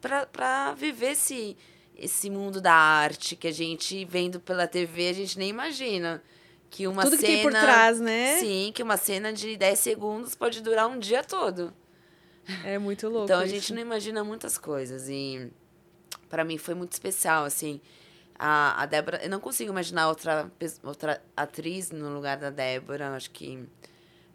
[0.00, 1.54] para viver esse,
[1.94, 6.22] esse mundo da arte que a gente, vendo pela TV, a gente nem imagina
[6.70, 7.26] que uma Tudo cena.
[7.26, 8.38] que tem por trás, né?
[8.38, 11.72] Sim, que uma cena de 10 segundos pode durar um dia todo.
[12.64, 13.24] É muito louco.
[13.24, 13.54] Então a isso.
[13.54, 15.08] gente não imagina muitas coisas.
[15.08, 15.50] E
[16.28, 17.80] para mim foi muito especial, assim.
[18.38, 19.20] A, a Débora.
[19.22, 20.50] Eu não consigo imaginar outra,
[20.82, 23.14] outra atriz no lugar da Débora.
[23.14, 23.66] Acho que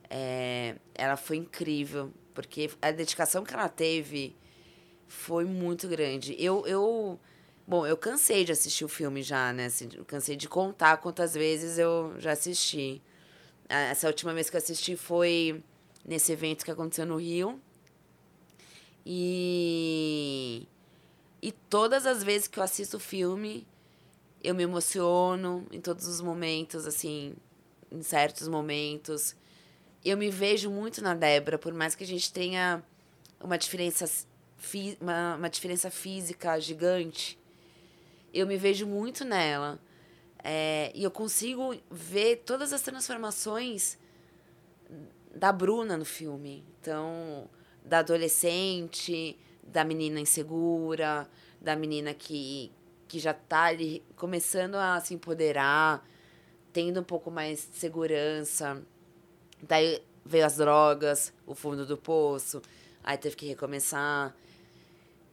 [0.09, 2.11] é, ela foi incrível.
[2.33, 4.35] Porque a dedicação que ela teve
[5.07, 6.35] foi muito grande.
[6.37, 6.65] Eu.
[6.67, 7.19] eu
[7.65, 9.67] Bom, eu cansei de assistir o filme já, né?
[9.67, 13.01] Assim, cansei de contar quantas vezes eu já assisti.
[13.69, 15.63] Essa última vez que eu assisti foi
[16.05, 17.59] nesse evento que aconteceu no Rio.
[19.05, 20.67] E.
[21.41, 23.65] E todas as vezes que eu assisto o filme,
[24.43, 27.33] eu me emociono em todos os momentos, assim,
[27.91, 29.35] em certos momentos.
[30.03, 32.83] Eu me vejo muito na Débora, por mais que a gente tenha
[33.41, 34.05] uma diferença,
[35.01, 37.37] uma, uma diferença física gigante
[38.33, 39.79] eu me vejo muito nela.
[40.43, 43.97] É, e eu consigo ver todas as transformações
[45.33, 46.65] da Bruna no filme.
[46.79, 47.49] Então,
[47.83, 51.29] da adolescente, da menina insegura,
[51.61, 52.71] da menina que,
[53.07, 56.05] que já está ali começando a se empoderar,
[56.73, 58.81] tendo um pouco mais de segurança.
[59.61, 62.61] Daí veio as drogas, o fundo do poço,
[63.03, 64.35] aí teve que recomeçar.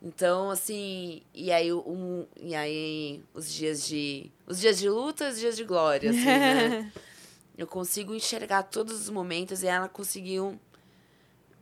[0.02, 4.30] Então, assim, e aí, um, e aí os dias de.
[4.46, 6.92] Os dias de luta os dias de glória, assim, né?
[7.56, 10.58] Eu consigo enxergar todos os momentos e ela conseguiu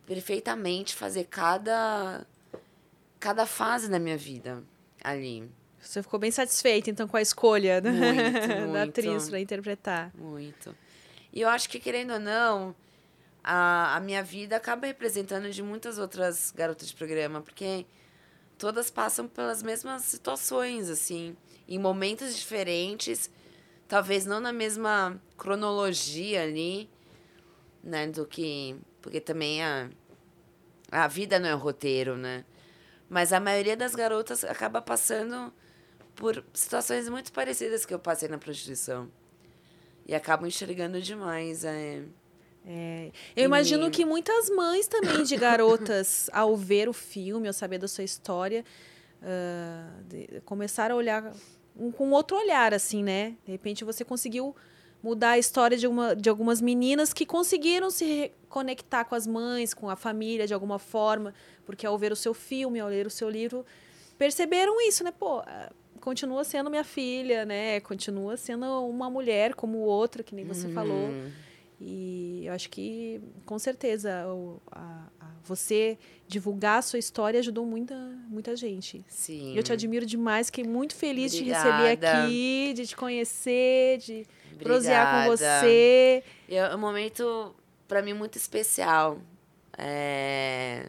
[0.06, 2.24] perfeitamente fazer cada.
[3.18, 4.62] cada fase da minha vida
[5.02, 5.50] ali.
[5.80, 7.96] Você ficou bem satisfeita, então, com a escolha muito,
[8.60, 10.12] muito, da atriz para interpretar.
[10.14, 10.76] Muito.
[11.32, 12.74] E eu acho que, querendo ou não,
[13.42, 17.86] a, a minha vida acaba representando de muitas outras garotas de programa, porque
[18.58, 23.30] todas passam pelas mesmas situações, assim, em momentos diferentes,
[23.86, 26.90] talvez não na mesma cronologia ali,
[27.82, 28.76] né, do que.
[29.00, 29.88] Porque também a,
[30.90, 32.44] a vida não é roteiro, né?
[33.08, 35.52] Mas a maioria das garotas acaba passando
[36.14, 39.08] por situações muito parecidas que eu passei na prostituição.
[40.06, 41.64] E acabam enxergando demais.
[41.64, 42.02] É,
[42.70, 47.78] é, eu imagino que muitas mães também de garotas, ao ver o filme, ao saber
[47.78, 48.62] da sua história,
[49.22, 51.32] uh, de, começaram a olhar
[51.74, 53.36] um, com outro olhar, assim, né?
[53.46, 54.54] De repente você conseguiu
[55.02, 59.72] mudar a história de, uma, de algumas meninas que conseguiram se conectar com as mães,
[59.72, 61.32] com a família de alguma forma,
[61.64, 63.64] porque ao ver o seu filme, ao ler o seu livro,
[64.18, 65.10] perceberam isso, né?
[65.10, 65.72] Pô, ah,
[66.02, 67.80] continua sendo minha filha, né?
[67.80, 70.74] Continua sendo uma mulher como outra, que nem você uhum.
[70.74, 71.08] falou.
[71.80, 77.64] E eu acho que, com certeza, o, a, a, você divulgar a sua história ajudou
[77.64, 77.94] muita,
[78.28, 79.04] muita gente.
[79.08, 79.56] Sim.
[79.56, 81.62] Eu te admiro demais, fiquei muito feliz Obrigada.
[81.62, 84.64] de te receber aqui, de te conhecer, de Obrigada.
[84.64, 86.24] prosear com você.
[86.48, 87.54] É um momento,
[87.86, 89.20] para mim, muito especial.
[89.76, 90.88] É...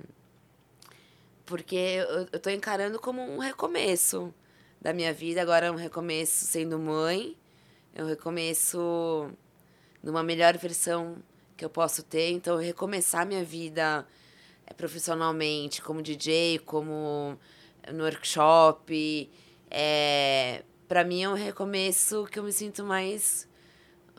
[1.45, 4.33] Porque eu, eu tô encarando como um recomeço
[4.81, 5.39] da minha vida.
[5.39, 7.37] Agora é um recomeço sendo mãe,
[7.93, 9.31] é um recomeço
[10.01, 11.17] numa melhor versão
[11.55, 12.31] que eu posso ter.
[12.31, 14.07] Então, recomeçar minha vida
[14.65, 17.37] eh, profissionalmente, como DJ, como
[17.91, 19.29] no workshop,
[19.69, 23.47] é, para mim é um recomeço que eu me sinto mais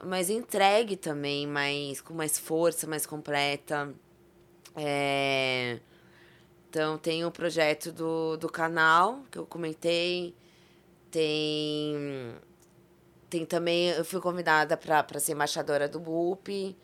[0.05, 3.93] mais entregue também, mais com mais força, mais completa.
[4.75, 5.79] É,
[6.69, 10.35] então tem o projeto do, do canal que eu comentei,
[11.11, 12.35] tem
[13.31, 16.77] tem também eu fui convidada para ser embaixadora do BUP,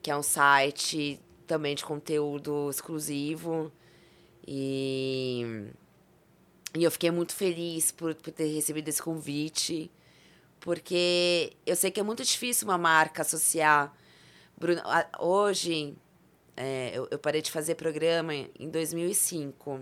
[0.00, 3.70] que é um site também de conteúdo exclusivo
[4.46, 5.70] e
[6.74, 9.90] e eu fiquei muito feliz por, por ter recebido esse convite,
[10.58, 13.94] porque eu sei que é muito difícil uma marca associar.
[14.56, 14.80] Bruno,
[15.18, 15.94] hoje,
[16.56, 19.80] é, eu, eu parei de fazer programa em 2005.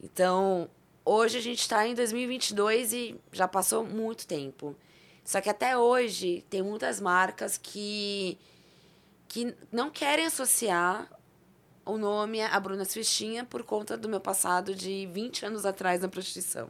[0.00, 0.70] Então,
[1.06, 4.76] hoje a gente está em 2022 e já passou muito tempo.
[5.24, 8.36] Só que até hoje tem muitas marcas que,
[9.28, 11.08] que não querem associar
[11.84, 16.08] o nome a Bruna Swistinha por conta do meu passado de 20 anos atrás na
[16.08, 16.68] prostituição.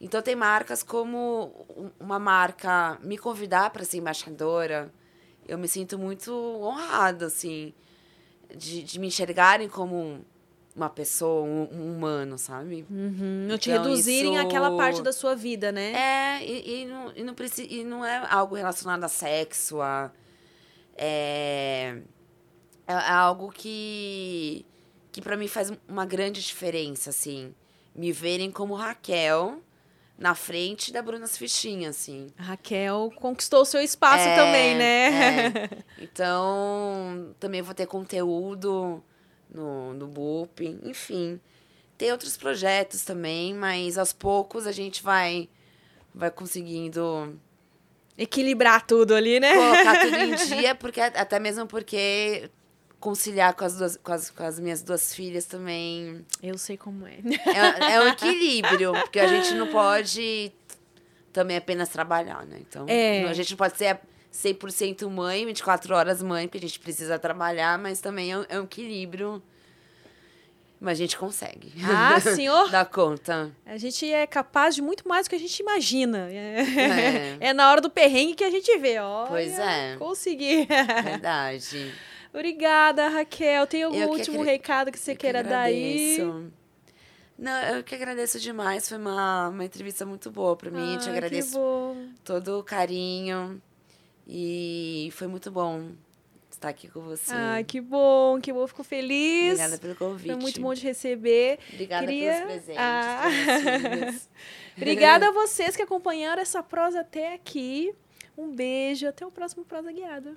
[0.00, 1.66] Então tem marcas como
[1.98, 4.92] uma marca me convidar para ser embaixadora,
[5.46, 7.74] eu me sinto muito honrada assim
[8.56, 10.24] de, de me enxergarem como
[10.74, 12.86] uma pessoa, um, um humano, sabe?
[12.90, 13.46] Uhum.
[13.48, 14.46] Não te então, reduzirem isso...
[14.46, 15.92] àquela parte da sua vida, né?
[15.92, 20.10] É, e, e, não, e, não, precisa, e não é algo relacionado a sexo, a.
[20.96, 21.98] É,
[22.86, 24.64] é, é algo que,
[25.10, 27.54] que para mim faz uma grande diferença, assim.
[27.94, 29.60] Me verem como Raquel
[30.16, 32.28] na frente da Bruna Fichinha, assim.
[32.38, 35.46] A Raquel conquistou o seu espaço é, também, né?
[35.46, 35.70] É.
[36.02, 39.02] Então, também vou ter conteúdo
[39.52, 41.40] no, no BUP, enfim.
[41.96, 45.48] Tem outros projetos também, mas aos poucos a gente vai,
[46.14, 47.38] vai conseguindo
[48.16, 49.54] equilibrar tudo ali, né?
[49.54, 52.50] Colocar tudo em dia, porque até mesmo porque
[53.00, 56.24] conciliar com as, duas, com as, com as minhas duas filhas também.
[56.42, 57.18] Eu sei como é.
[57.46, 60.52] É, é um equilíbrio, porque a gente não pode
[61.32, 62.58] também apenas trabalhar, né?
[62.60, 63.24] Então, é.
[63.24, 63.98] a gente não pode ser
[64.32, 68.60] 100% mãe, 24 horas mãe, porque a gente precisa trabalhar, mas também é um, é
[68.60, 69.42] um equilíbrio.
[70.80, 71.72] Mas a gente consegue.
[71.84, 72.70] Ah, senhor!
[72.70, 73.50] Dá conta.
[73.66, 76.30] A gente é capaz de muito mais do que a gente imagina.
[76.30, 77.36] É, é.
[77.50, 79.26] é na hora do perrengue que a gente vê, ó.
[79.26, 79.96] Pois é.
[79.98, 80.66] Consegui.
[81.04, 81.92] Verdade.
[82.32, 83.66] Obrigada, Raquel.
[83.66, 86.18] Tem algum último que recado que você queira que dar aí?
[87.36, 88.88] Não, eu que agradeço demais.
[88.88, 90.94] Foi uma, uma entrevista muito boa para mim.
[90.94, 91.58] Ah, Te agradeço
[92.24, 93.60] todo o carinho.
[94.32, 95.90] E foi muito bom
[96.48, 97.32] estar aqui com você.
[97.34, 98.64] Ah, que bom, que bom.
[98.64, 99.54] Fico feliz.
[99.54, 100.26] Obrigada pelo convite.
[100.26, 101.58] Foi muito bom de receber.
[101.72, 102.32] Obrigada Queria...
[102.32, 102.76] pelos presentes.
[102.78, 103.24] Ah.
[104.76, 107.92] Obrigada a vocês que acompanharam essa prosa até aqui.
[108.38, 109.08] Um beijo.
[109.08, 110.36] Até o próximo Prosa Guiada.